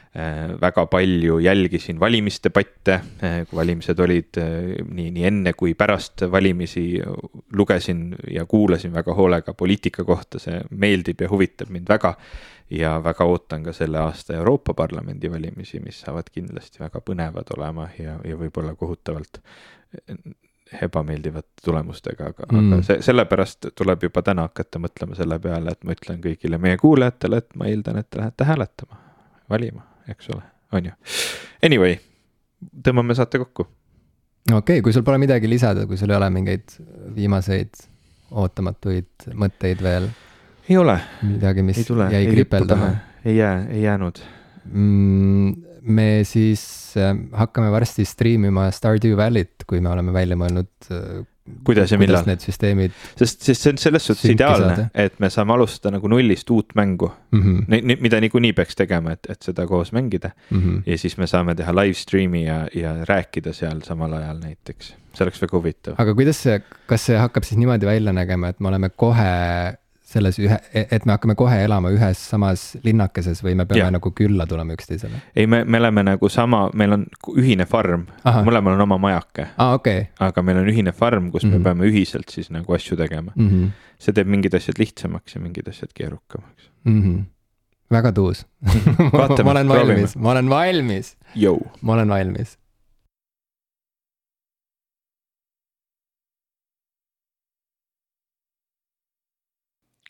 väga 0.61 0.85
palju 0.85 1.39
jälgisin 1.39 1.99
valimisdebatte, 1.99 2.93
äh, 3.23 3.47
kui 3.49 3.57
valimised 3.57 3.99
olid 3.99 4.39
äh, 4.41 4.47
nii, 4.89 5.11
nii 5.13 5.25
enne 5.29 5.53
kui 5.53 5.73
pärast 5.77 6.23
valimisi. 6.31 7.01
lugesin 7.53 8.15
ja 8.31 8.45
kuulasin 8.45 8.93
väga 8.93 9.13
hoolega 9.13 9.53
poliitika 9.53 10.03
kohta, 10.03 10.39
see 10.39 10.61
meeldib 10.71 11.21
ja 11.21 11.29
huvitab 11.29 11.69
mind 11.69 11.87
väga. 11.89 12.15
ja 12.69 13.03
väga 13.03 13.25
ootan 13.25 13.63
ka 13.63 13.73
selle 13.73 13.97
aasta 13.99 14.33
Euroopa 14.33 14.73
Parlamendi 14.73 15.31
valimisi, 15.31 15.79
mis 15.79 16.01
saavad 16.01 16.29
kindlasti 16.31 16.79
väga 16.79 17.01
põnevad 17.01 17.49
olema 17.57 17.89
ja, 17.99 18.19
ja 18.23 18.37
võib-olla 18.37 18.75
kohutavalt 18.75 19.41
ebameeldivate 20.81 21.65
tulemustega, 21.65 22.27
aga 22.29 22.45
mm., 22.51 22.73
aga 22.73 22.83
see, 22.85 23.01
sellepärast 23.01 23.71
tuleb 23.75 24.03
juba 24.05 24.21
täna 24.21 24.45
hakata 24.49 24.79
mõtlema 24.79 25.17
selle 25.17 25.39
peale, 25.39 25.73
et 25.73 25.83
ma 25.83 25.97
ütlen 25.97 26.21
kõigile 26.21 26.61
meie 26.61 26.77
kuulajatele, 26.77 27.41
et 27.41 27.55
ma 27.55 27.69
eeldan, 27.69 27.97
et 27.97 28.09
te 28.09 28.21
lähete 28.21 28.45
hääletama, 28.45 29.01
valima 29.49 29.89
eks 30.07 30.31
ole, 30.33 30.41
on 30.75 30.89
ju. 30.89 30.95
Anyway, 31.65 31.99
tõmbame 32.85 33.15
saate 33.17 33.41
kokku. 33.41 33.67
okei 34.49 34.57
okay,, 34.57 34.81
kui 34.85 34.95
sul 34.95 35.05
pole 35.07 35.19
midagi 35.21 35.49
lisada, 35.51 35.85
kui 35.89 35.99
sul 35.99 36.11
ei 36.11 36.17
ole 36.19 36.29
mingeid 36.33 36.75
viimaseid 37.15 37.85
ootamatuid 38.31 39.31
mõtteid 39.33 39.81
veel. 39.83 40.09
ei 40.69 40.77
ole. 40.77 40.99
midagi, 41.25 41.65
mis 41.65 41.81
tule, 41.87 42.09
jäi 42.13 42.27
kripeldama. 42.29 42.91
ei 43.25 43.39
jää, 43.39 43.55
ei 43.69 43.83
jäänud 43.83 44.21
mm,. 44.65 45.53
me 45.81 46.09
siis 46.23 46.63
äh, 46.97 47.15
hakkame 47.31 47.71
varsti 47.71 48.05
striimima 48.05 48.69
Stardew 48.71 49.17
Valley't, 49.17 49.65
kui 49.67 49.81
me 49.81 49.91
oleme 49.93 50.13
välja 50.13 50.37
mõelnud 50.39 50.91
äh, 50.91 51.23
kuidas 51.67 51.91
ja 51.91 51.99
millal. 52.01 52.25
Need 52.27 52.43
süsteemid. 52.43 52.95
sest, 53.19 53.41
sest 53.45 53.63
see 53.63 53.73
on 53.73 53.81
selles 53.81 54.05
suhtes 54.09 54.31
ideaalne, 54.33 54.89
et 54.93 55.19
me 55.23 55.29
saame 55.33 55.55
alustada 55.55 55.95
nagu 55.97 56.11
nullist 56.11 56.49
uut 56.53 56.75
mängu 56.79 57.11
mm. 57.31 57.41
-hmm. 57.41 57.97
mida 58.01 58.21
niikuinii 58.21 58.53
peaks 58.53 58.75
tegema, 58.79 59.15
et, 59.17 59.29
et 59.29 59.41
seda 59.41 59.67
koos 59.67 59.91
mängida 59.95 60.31
mm. 60.49 60.61
-hmm. 60.61 60.81
ja 60.85 60.97
siis 60.97 61.17
me 61.17 61.27
saame 61.27 61.55
teha 61.55 61.75
live 61.75 61.97
stream'i 61.97 62.45
ja, 62.45 62.67
ja 62.75 62.95
rääkida 63.05 63.53
seal 63.53 63.81
samal 63.83 64.13
ajal 64.13 64.39
näiteks. 64.39 64.95
see 65.13 65.25
oleks 65.25 65.41
väga 65.41 65.57
huvitav. 65.57 65.95
aga 65.97 66.15
kuidas 66.15 66.43
see, 66.43 66.61
kas 66.87 67.05
see 67.05 67.17
hakkab 67.17 67.43
siis 67.43 67.57
niimoodi 67.57 67.85
välja 67.85 68.13
nägema, 68.13 68.49
et 68.49 68.59
me 68.59 68.67
oleme 68.67 68.89
kohe 68.89 69.29
selles 70.09 70.39
ühe, 70.41 70.57
et 70.73 71.05
me 71.05 71.13
hakkame 71.13 71.35
kohe 71.37 71.57
elama 71.63 71.91
ühes 71.93 72.21
samas 72.31 72.63
linnakeses 72.85 73.43
või 73.45 73.55
me 73.59 73.65
peame 73.69 73.83
ja. 73.83 73.89
nagu 73.93 74.11
külla 74.15 74.47
tulema 74.49 74.73
üksteisele? 74.77 75.21
ei, 75.35 75.47
me, 75.47 75.61
me 75.65 75.81
oleme 75.81 76.03
nagu 76.07 76.29
sama, 76.33 76.63
meil 76.77 76.95
on 76.97 77.05
ühine 77.37 77.67
farm, 77.69 78.07
mõlemal 78.25 78.77
on 78.77 78.85
oma 78.87 78.99
majake 79.01 79.49
ah,. 79.55 79.75
Okay. 79.79 80.07
aga 80.25 80.43
meil 80.45 80.63
on 80.63 80.71
ühine 80.71 80.93
farm, 80.95 81.29
kus 81.33 81.45
mm 81.45 81.49
-hmm. 81.49 81.51
me 81.51 81.59
mhm. 81.59 81.67
peame 81.67 81.91
ühiselt 81.91 82.33
siis 82.33 82.49
nagu 82.53 82.73
asju 82.73 82.97
tegema 82.97 83.31
mm. 83.35 83.49
-hmm. 83.49 83.91
see 83.99 84.13
teeb 84.13 84.27
mingid 84.27 84.55
asjad 84.57 84.81
lihtsamaks 84.81 85.35
ja 85.35 85.41
mingid 85.41 85.69
asjad 85.69 85.93
keerukamaks 85.93 86.71
mm. 86.83 87.01
-hmm. 87.03 87.23
väga 87.91 88.11
tuus 88.11 88.45
ma 89.13 89.51
olen 89.51 89.69
valmis, 89.69 90.15
ma 90.15 90.31
olen 90.31 90.49
valmis. 90.49 91.17
ma 91.81 91.93
olen 91.93 92.09
valmis 92.09 92.58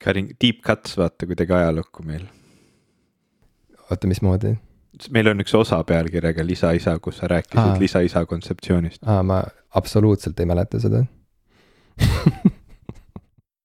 Karin, 0.04 0.30
deep 0.42 0.62
cuts 0.66 0.98
vaata 0.98 1.28
kuidagi 1.28 1.54
ajalukku 1.54 2.04
meil. 2.04 2.26
oota, 3.92 4.08
mismoodi? 4.08 4.56
meil 5.16 5.28
on 5.32 5.40
üks 5.44 5.54
osa 5.56 5.84
pealkirjaga 5.84 6.44
lisaisa, 6.46 6.98
kus 7.00 7.18
sa 7.22 7.28
rääkisid 7.28 7.80
lisaisa 7.80 8.26
kontseptsioonist. 8.26 9.04
aa, 9.06 9.24
ma 9.24 9.44
absoluutselt 9.76 10.40
ei 10.40 10.46
mäleta 10.50 10.80
seda 10.80 11.04